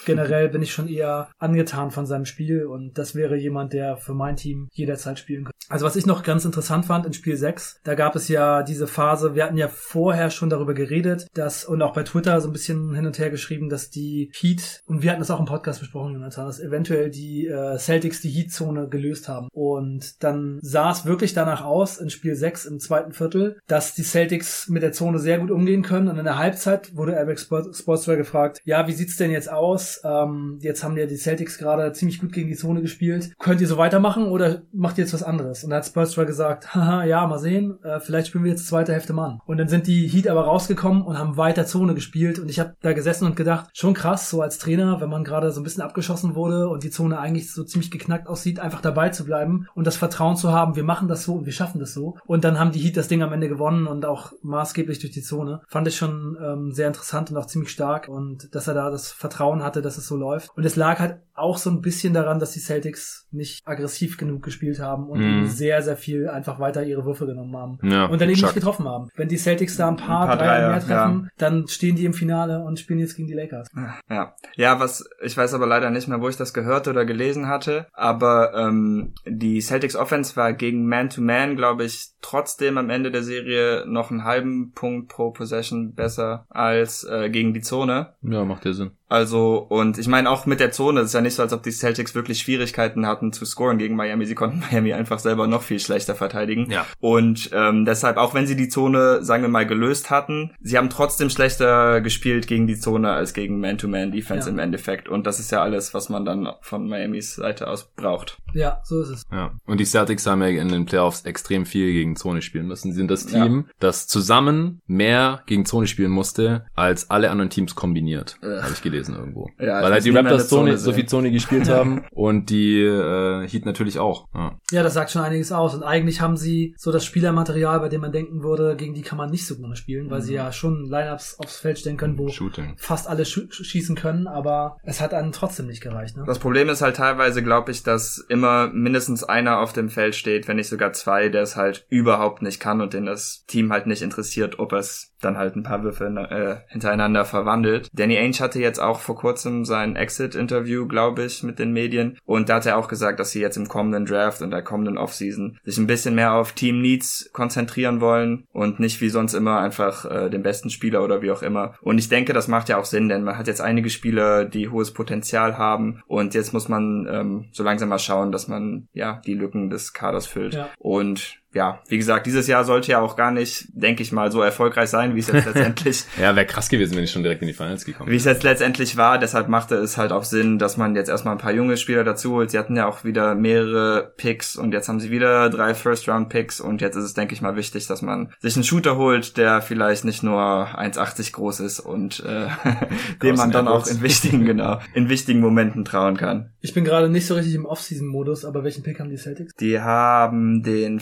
generell 0.04 0.48
bin 0.48 0.62
ich 0.62 0.72
schon 0.72 0.88
eher 0.88 1.28
angetan 1.38 1.90
von 1.90 2.06
seinem 2.06 2.26
Spiel 2.26 2.66
und 2.66 2.98
das 2.98 3.14
wäre 3.14 3.36
jemand, 3.36 3.72
der 3.74 3.96
für 3.96 4.14
mein 4.14 4.36
Team 4.36 4.68
jederzeit 4.72 5.18
spielen 5.18 5.44
könnte. 5.44 5.58
Also 5.68 5.86
was 5.86 5.96
ich 5.96 6.06
noch 6.06 6.22
ganz 6.22 6.44
interessant 6.44 6.84
fand 6.84 7.06
in 7.06 7.14
Spiel 7.14 7.36
6, 7.36 7.80
da 7.84 7.94
gab 7.94 8.16
es 8.16 8.28
ja 8.28 8.62
diese 8.62 8.86
Phase, 8.86 9.34
wir 9.34 9.44
hatten 9.44 9.56
ja 9.56 9.68
vorher 9.68 10.30
schon 10.30 10.50
darüber 10.50 10.74
geredet, 10.74 11.26
dass 11.34 11.64
und 11.64 11.80
auch 11.82 11.94
bei 11.94 12.02
Twitter 12.02 12.40
so 12.40 12.48
ein 12.48 12.52
bisschen 12.52 12.94
hin 12.94 13.06
und 13.06 13.18
her 13.18 13.30
geschrieben, 13.30 13.70
dass 13.70 13.90
die 13.90 14.30
Heat, 14.34 14.82
und 14.86 15.02
wir 15.02 15.10
hatten 15.10 15.20
das 15.20 15.30
auch 15.30 15.40
im 15.40 15.46
Podcast 15.46 15.80
besprochen, 15.80 16.12
Jonathan, 16.12 16.46
dass 16.46 16.60
eventuell 16.60 17.10
die 17.10 17.46
äh, 17.46 17.78
Celtics 17.78 18.20
die 18.20 18.28
Heat-Zone 18.28 18.88
gelöst 18.88 19.28
haben. 19.28 19.48
Und 19.52 20.22
dann 20.22 20.58
sah 20.60 20.90
es 20.90 21.06
wirklich 21.06 21.32
danach 21.32 21.64
aus, 21.64 21.98
in 21.98 22.10
Spiel 22.10 22.34
6 22.34 22.66
im 22.66 22.78
zweiten 22.78 23.12
Viertel, 23.12 23.58
dass 23.66 23.94
die 23.94 24.02
Celtics 24.02 24.68
mit 24.68 24.82
der 24.82 24.92
Zone 24.92 25.18
sehr 25.18 25.38
gut 25.38 25.50
umgehen 25.50 25.82
können. 25.82 26.08
Und 26.08 26.18
in 26.18 26.24
der 26.24 26.38
Halbzeit 26.38 26.94
wurde 26.94 27.14
Eric 27.14 27.40
Sportswear 27.40 28.16
gefragt, 28.16 28.60
ja, 28.64 28.86
wie 28.86 28.92
sieht's 28.92 29.16
denn 29.16 29.30
jetzt 29.30 29.50
aus? 29.50 30.02
Ähm, 30.04 30.58
jetzt 30.60 30.84
haben 30.84 30.96
ja 30.96 31.06
die 31.06 31.16
Celtics 31.16 31.58
gerade 31.58 31.92
ziemlich 31.92 32.20
gut 32.20 32.32
gegen 32.32 32.48
die 32.48 32.56
Zone 32.56 32.82
gespielt. 32.82 33.32
Könnt 33.38 33.60
ihr 33.64 33.68
so 33.68 33.76
weitermachen 33.76 34.26
oder 34.26 34.62
macht 34.72 34.98
ihr 34.98 35.04
jetzt 35.04 35.14
was 35.14 35.22
anderes? 35.22 35.64
Und 35.64 35.70
da 35.70 35.76
hat 35.76 35.86
Spolstra 35.86 36.24
gesagt, 36.24 36.74
haha, 36.74 37.04
ja, 37.04 37.26
mal 37.26 37.38
sehen, 37.38 37.82
äh, 37.82 38.00
vielleicht 38.00 38.28
spielen 38.28 38.44
wir 38.44 38.52
jetzt 38.52 38.66
zweite 38.66 38.92
Hälfte 38.92 39.12
Mann. 39.12 39.40
Und 39.46 39.58
dann 39.58 39.68
sind 39.68 39.86
die 39.86 40.06
Heat 40.06 40.28
aber 40.28 40.44
rausgekommen 40.44 41.02
und 41.02 41.18
haben 41.18 41.36
weiter 41.36 41.66
Zone 41.66 41.94
gespielt 41.94 42.38
und 42.38 42.48
ich 42.48 42.60
habe 42.60 42.74
da 42.80 42.92
gesessen 42.92 43.26
und 43.26 43.36
gedacht, 43.36 43.70
schon 43.72 43.94
krass, 43.94 44.30
so 44.30 44.42
als 44.42 44.58
Trainer, 44.58 45.00
wenn 45.00 45.08
man 45.08 45.24
gerade 45.24 45.50
so 45.50 45.60
ein 45.60 45.64
bisschen 45.64 45.82
abgeschossen 45.82 46.34
wurde 46.34 46.68
und 46.68 46.84
die 46.84 46.90
Zone 46.90 47.18
eigentlich 47.18 47.52
so 47.52 47.64
ziemlich 47.64 47.90
geknackt 47.90 48.28
aussieht, 48.28 48.60
einfach 48.60 48.80
dabei 48.80 49.08
zu 49.08 49.24
bleiben 49.24 49.66
und 49.74 49.86
das 49.86 49.96
Vertrauen 49.96 50.36
zu 50.36 50.52
haben, 50.52 50.76
wir 50.76 50.84
machen 50.84 51.08
das 51.08 51.24
so 51.24 51.34
und 51.34 51.46
wir 51.46 51.52
schaffen 51.52 51.80
das 51.80 51.94
so. 51.94 52.16
Und 52.26 52.44
dann 52.44 52.58
haben 52.58 52.72
die 52.72 52.80
Heat 52.80 52.96
das 52.96 53.08
Ding 53.08 53.22
am 53.22 53.32
Ende 53.32 53.48
gewonnen 53.48 53.86
und 53.86 54.04
auch 54.04 54.32
maßgeblich 54.42 54.98
durch 54.98 55.12
die 55.12 55.22
Zone. 55.22 55.62
Fand 55.68 55.88
ich 55.88 55.96
schon 55.96 56.36
ähm, 56.42 56.72
sehr 56.72 56.86
interessant 56.86 57.30
und 57.30 57.36
auch 57.36 57.46
ziemlich 57.46 57.70
stark 57.70 58.08
und 58.08 58.54
dass 58.54 58.68
er 58.68 58.74
da 58.74 58.90
das 58.90 59.10
Vertrauen 59.10 59.62
hatte, 59.62 59.82
dass 59.82 59.98
es 59.98 60.06
so 60.06 60.16
läuft. 60.16 60.50
Und 60.56 60.64
es 60.64 60.76
lag 60.76 60.98
halt 60.98 61.18
auch 61.34 61.58
so 61.58 61.70
ein 61.70 61.80
bisschen 61.80 62.14
daran, 62.14 62.38
dass 62.38 62.52
die 62.52 62.60
Celtics 62.60 63.26
nicht 63.30 63.53
aggressiv 63.64 64.16
genug 64.16 64.42
gespielt 64.42 64.80
haben 64.80 65.08
und 65.08 65.20
Mhm. 65.20 65.46
sehr, 65.46 65.82
sehr 65.82 65.96
viel 65.96 66.28
einfach 66.28 66.58
weiter 66.60 66.82
ihre 66.84 67.04
Würfe 67.04 67.26
genommen 67.26 67.56
haben. 67.56 67.78
Ja, 67.82 68.06
und 68.06 68.20
dann 68.20 68.28
eben 68.30 68.40
nicht 68.40 68.54
getroffen 68.54 68.86
haben. 68.88 69.08
Wenn 69.16 69.28
die 69.28 69.36
Celtics 69.36 69.76
da 69.76 69.88
ein 69.88 69.96
paar, 69.96 70.22
Ein 70.22 70.26
paar 70.28 70.36
Dreier, 70.38 70.60
Dreier, 70.60 70.70
mehr 70.70 70.80
treffen, 70.80 71.30
dann 71.38 71.68
stehen 71.68 71.96
die 71.96 72.04
im 72.04 72.14
Finale 72.14 72.60
und 72.64 72.78
spielen 72.78 72.98
jetzt 72.98 73.16
gegen 73.16 73.28
die 73.28 73.34
Lakers. 73.34 73.68
Ja, 74.10 74.34
ja, 74.56 74.80
was 74.80 75.08
ich 75.22 75.36
weiß 75.36 75.54
aber 75.54 75.66
leider 75.66 75.90
nicht 75.90 76.08
mehr, 76.08 76.20
wo 76.20 76.28
ich 76.28 76.36
das 76.36 76.52
gehört 76.54 76.88
oder 76.88 77.04
gelesen 77.04 77.48
hatte. 77.48 77.86
Aber 77.92 78.54
ähm, 78.54 79.12
die 79.26 79.60
Celtics 79.60 79.96
Offense 79.96 80.36
war 80.36 80.52
gegen 80.52 80.86
Man-to-Man, 80.88 81.56
glaube 81.56 81.84
ich, 81.84 82.10
trotzdem 82.20 82.78
am 82.78 82.90
Ende 82.90 83.10
der 83.10 83.22
Serie 83.22 83.84
noch 83.86 84.10
einen 84.10 84.24
halben 84.24 84.72
Punkt 84.72 85.08
pro 85.08 85.30
Possession 85.30 85.94
besser 85.94 86.46
als 86.48 87.04
äh, 87.04 87.30
gegen 87.30 87.52
die 87.54 87.60
Zone. 87.60 88.14
Ja, 88.22 88.44
macht 88.44 88.64
ja 88.64 88.72
Sinn. 88.72 88.92
Also, 89.14 89.58
und 89.68 89.96
ich 89.96 90.08
meine 90.08 90.28
auch 90.28 90.44
mit 90.44 90.58
der 90.58 90.72
Zone, 90.72 90.98
es 91.00 91.06
ist 91.06 91.12
ja 91.12 91.20
nicht 91.20 91.34
so, 91.36 91.42
als 91.42 91.52
ob 91.52 91.62
die 91.62 91.70
Celtics 91.70 92.16
wirklich 92.16 92.40
Schwierigkeiten 92.40 93.06
hatten 93.06 93.32
zu 93.32 93.44
scoren 93.44 93.78
gegen 93.78 93.94
Miami. 93.94 94.26
Sie 94.26 94.34
konnten 94.34 94.58
Miami 94.72 94.92
einfach 94.92 95.20
selber 95.20 95.46
noch 95.46 95.62
viel 95.62 95.78
schlechter 95.78 96.16
verteidigen. 96.16 96.68
Ja. 96.68 96.84
Und 96.98 97.50
ähm, 97.52 97.84
deshalb, 97.84 98.16
auch 98.16 98.34
wenn 98.34 98.48
sie 98.48 98.56
die 98.56 98.68
Zone, 98.68 99.22
sagen 99.22 99.42
wir 99.44 99.48
mal, 99.48 99.66
gelöst 99.68 100.10
hatten, 100.10 100.50
sie 100.60 100.76
haben 100.76 100.90
trotzdem 100.90 101.30
schlechter 101.30 102.00
gespielt 102.00 102.48
gegen 102.48 102.66
die 102.66 102.76
Zone 102.76 103.12
als 103.12 103.34
gegen 103.34 103.60
Man-to-Man-Defense 103.60 104.48
Ja. 104.48 104.52
im 104.52 104.58
Endeffekt. 104.58 105.08
Und 105.08 105.28
das 105.28 105.38
ist 105.38 105.52
ja 105.52 105.62
alles, 105.62 105.94
was 105.94 106.08
man 106.08 106.24
dann 106.24 106.48
von 106.60 106.88
Miamis 106.88 107.36
Seite 107.36 107.68
aus 107.68 107.92
braucht. 107.94 108.38
Ja, 108.52 108.80
so 108.82 109.00
ist 109.00 109.10
es. 109.10 109.22
Ja. 109.30 109.52
Und 109.64 109.78
die 109.78 109.84
Celtics 109.84 110.26
haben 110.26 110.42
ja 110.42 110.48
in 110.48 110.70
den 110.70 110.86
Playoffs 110.86 111.20
extrem 111.24 111.66
viel 111.66 111.92
gegen 111.92 112.16
Zone 112.16 112.42
spielen 112.42 112.66
müssen. 112.66 112.90
Sie 112.90 112.96
sind 112.98 113.12
das 113.12 113.30
Ja. 113.30 113.44
Team, 113.44 113.66
das 113.78 114.08
zusammen 114.08 114.80
mehr 114.88 115.42
gegen 115.46 115.66
Zone 115.66 115.86
spielen 115.86 116.10
musste, 116.10 116.66
als 116.74 117.10
alle 117.10 117.30
anderen 117.30 117.50
Teams 117.50 117.76
kombiniert. 117.76 118.38
Ugh. 118.42 118.60
Habe 118.60 118.72
ich 118.72 118.82
gelesen 118.82 119.03
irgendwo. 119.12 119.50
Ja, 119.58 119.82
Weil 119.82 119.92
halt 119.92 120.04
die 120.04 120.10
Raptors 120.10 120.48
Zone 120.48 120.70
Zone, 120.70 120.78
so 120.78 120.92
viel 120.92 121.06
Zone 121.06 121.30
gespielt 121.30 121.68
haben 121.68 122.04
und 122.12 122.48
die 122.48 122.80
äh, 122.80 123.46
Heat 123.46 123.66
natürlich 123.66 123.98
auch. 123.98 124.26
Ja. 124.34 124.58
Ja, 124.70 124.82
das 124.82 124.94
sagt 124.94 125.10
schon 125.10 125.22
einiges 125.22 125.52
aus. 125.52 125.74
Und 125.74 125.82
eigentlich 125.82 126.20
haben 126.20 126.36
sie 126.36 126.74
so 126.78 126.92
das 126.92 127.04
Spielermaterial, 127.04 127.80
bei 127.80 127.88
dem 127.88 128.00
man 128.00 128.12
denken 128.12 128.42
würde, 128.42 128.76
gegen 128.76 128.94
die 128.94 129.02
kann 129.02 129.18
man 129.18 129.30
nicht 129.30 129.46
so 129.46 129.56
gut 129.56 129.76
spielen, 129.76 130.10
weil 130.10 130.20
Mhm. 130.20 130.24
sie 130.24 130.34
ja 130.34 130.52
schon 130.52 130.84
Lineups 130.88 131.38
aufs 131.40 131.56
Feld 131.58 131.78
stellen 131.78 131.96
können, 131.96 132.16
wo 132.18 132.28
Shooting. 132.28 132.74
fast 132.76 133.08
alle 133.08 133.24
sch 133.24 133.40
schießen 133.50 133.96
können, 133.96 134.26
aber 134.28 134.76
es 134.84 135.00
hat 135.00 135.12
einen 135.12 135.32
trotzdem 135.32 135.66
nicht 135.66 135.82
gereicht. 135.82 136.16
Ne? 136.16 136.22
Das 136.26 136.38
Problem 136.38 136.68
ist 136.68 136.80
halt 136.82 136.96
teilweise, 136.96 137.42
glaube 137.42 137.72
ich, 137.72 137.82
dass 137.82 138.18
immer 138.28 138.68
mindestens 138.72 139.24
einer 139.24 139.58
auf 139.60 139.72
dem 139.72 139.88
Feld 139.88 140.14
steht, 140.14 140.46
wenn 140.48 140.56
nicht 140.56 140.68
sogar 140.68 140.92
zwei, 140.92 141.28
der 141.28 141.42
es 141.42 141.56
halt 141.56 141.86
überhaupt 141.88 142.42
nicht 142.42 142.60
kann 142.60 142.80
und 142.80 142.92
den 142.94 143.06
das 143.06 143.44
Team 143.46 143.72
halt 143.72 143.86
nicht 143.86 144.02
interessiert, 144.02 144.58
ob 144.58 144.72
es 144.72 145.12
dann 145.20 145.36
halt 145.38 145.56
ein 145.56 145.62
paar 145.62 145.82
Würfe 145.82 146.04
äh, 146.04 146.70
hintereinander 146.70 147.24
verwandelt. 147.24 147.88
Danny 147.94 148.18
Ainge 148.18 148.38
hatte 148.40 148.60
jetzt 148.60 148.78
auch 148.86 149.00
vor 149.00 149.16
kurzem 149.16 149.64
sein 149.64 149.96
Exit-Interview, 149.96 150.86
glaube 150.86 151.24
ich, 151.24 151.42
mit 151.42 151.58
den 151.58 151.72
Medien 151.72 152.18
und 152.24 152.48
da 152.48 152.56
hat 152.56 152.66
er 152.66 152.78
auch 152.78 152.88
gesagt, 152.88 153.20
dass 153.20 153.30
sie 153.30 153.40
jetzt 153.40 153.56
im 153.56 153.68
kommenden 153.68 154.06
Draft 154.06 154.42
und 154.42 154.50
der 154.50 154.62
kommenden 154.62 154.98
Offseason 154.98 155.58
sich 155.64 155.78
ein 155.78 155.86
bisschen 155.86 156.14
mehr 156.14 156.34
auf 156.34 156.52
Team 156.52 156.80
Needs 156.80 157.30
konzentrieren 157.32 158.00
wollen 158.00 158.46
und 158.52 158.80
nicht 158.80 159.00
wie 159.00 159.08
sonst 159.08 159.34
immer 159.34 159.58
einfach 159.58 160.04
äh, 160.04 160.30
den 160.30 160.42
besten 160.42 160.70
Spieler 160.70 161.04
oder 161.04 161.22
wie 161.22 161.30
auch 161.30 161.42
immer. 161.42 161.74
Und 161.80 161.98
ich 161.98 162.08
denke, 162.08 162.32
das 162.32 162.48
macht 162.48 162.68
ja 162.68 162.78
auch 162.78 162.84
Sinn, 162.84 163.08
denn 163.08 163.24
man 163.24 163.38
hat 163.38 163.46
jetzt 163.46 163.60
einige 163.60 163.90
Spieler, 163.90 164.44
die 164.44 164.68
hohes 164.68 164.92
Potenzial 164.92 165.58
haben 165.58 166.02
und 166.06 166.34
jetzt 166.34 166.52
muss 166.52 166.68
man 166.68 167.06
ähm, 167.10 167.48
so 167.52 167.62
langsam 167.62 167.88
mal 167.88 167.98
schauen, 167.98 168.32
dass 168.32 168.48
man 168.48 168.88
ja 168.92 169.20
die 169.26 169.34
Lücken 169.34 169.70
des 169.70 169.92
Kaders 169.92 170.26
füllt. 170.26 170.54
Ja. 170.54 170.70
Und 170.78 171.43
ja, 171.54 171.80
wie 171.88 171.98
gesagt, 171.98 172.26
dieses 172.26 172.46
Jahr 172.46 172.64
sollte 172.64 172.92
ja 172.92 173.00
auch 173.00 173.16
gar 173.16 173.30
nicht, 173.30 173.68
denke 173.72 174.02
ich 174.02 174.12
mal, 174.12 174.30
so 174.30 174.42
erfolgreich 174.42 174.90
sein, 174.90 175.14
wie 175.14 175.20
es 175.20 175.28
jetzt 175.28 175.46
letztendlich 175.54 176.04
Ja, 176.20 176.34
wäre 176.36 176.46
krass 176.46 176.68
gewesen, 176.68 176.96
wenn 176.96 177.04
ich 177.04 177.10
schon 177.10 177.22
direkt 177.22 177.42
in 177.42 177.48
die 177.48 177.54
Finals 177.54 177.84
gekommen 177.84 178.10
wie 178.10 178.16
es 178.16 178.24
jetzt 178.24 178.42
letztendlich 178.42 178.96
war, 178.96 179.18
deshalb 179.18 179.48
machte 179.48 179.76
es 179.76 179.96
halt 179.96 180.12
auch 180.12 180.24
Sinn, 180.24 180.58
dass 180.58 180.76
man 180.76 180.94
jetzt 180.94 181.08
erstmal 181.08 181.34
ein 181.34 181.40
paar 181.40 181.52
junge 181.52 181.76
Spieler 181.76 182.04
dazu 182.04 182.32
holt. 182.32 182.50
Sie 182.50 182.58
hatten 182.58 182.76
ja 182.76 182.86
auch 182.86 183.04
wieder 183.04 183.34
mehrere 183.34 184.12
Picks 184.16 184.56
und 184.56 184.72
jetzt 184.72 184.88
haben 184.88 185.00
sie 185.00 185.10
wieder 185.10 185.50
drei 185.50 185.74
First-Round-Picks 185.74 186.60
und 186.60 186.80
jetzt 186.80 186.96
ist 186.96 187.04
es, 187.04 187.14
denke 187.14 187.34
ich 187.34 187.42
mal, 187.42 187.56
wichtig, 187.56 187.86
dass 187.86 188.02
man 188.02 188.32
sich 188.40 188.54
einen 188.54 188.64
Shooter 188.64 188.96
holt, 188.96 189.36
der 189.36 189.62
vielleicht 189.62 190.04
nicht 190.04 190.22
nur 190.22 190.40
1,80 190.40 191.32
groß 191.32 191.60
ist 191.60 191.80
und 191.80 192.20
äh, 192.20 192.46
dem 193.22 193.36
man 193.36 193.50
dann 193.50 193.68
auch 193.68 193.86
in 193.86 194.02
wichtigen, 194.02 194.44
genau, 194.44 194.80
in 194.94 195.08
wichtigen 195.08 195.40
Momenten 195.40 195.84
trauen 195.84 196.16
kann. 196.16 196.52
Ich 196.60 196.74
bin 196.74 196.84
gerade 196.84 197.08
nicht 197.08 197.26
so 197.26 197.34
richtig 197.34 197.54
im 197.54 197.66
Off-Season-Modus, 197.66 198.44
aber 198.44 198.64
welchen 198.64 198.82
Pick 198.82 199.00
haben 199.00 199.10
die 199.10 199.16
Celtics? 199.16 199.54
Die 199.56 199.80
haben 199.80 200.62
den 200.62 201.00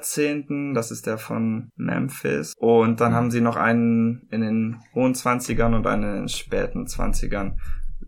14., 0.00 0.74
das 0.74 0.90
ist 0.90 1.06
der 1.06 1.18
von 1.18 1.70
Memphis. 1.76 2.54
Und 2.58 3.00
dann 3.00 3.14
haben 3.14 3.30
sie 3.30 3.40
noch 3.40 3.56
einen 3.56 4.26
in 4.30 4.40
den 4.40 4.80
hohen 4.94 5.14
20ern 5.14 5.74
und 5.74 5.86
einen 5.86 6.02
in 6.02 6.14
den 6.22 6.28
späten 6.28 6.86
20ern. 6.86 7.56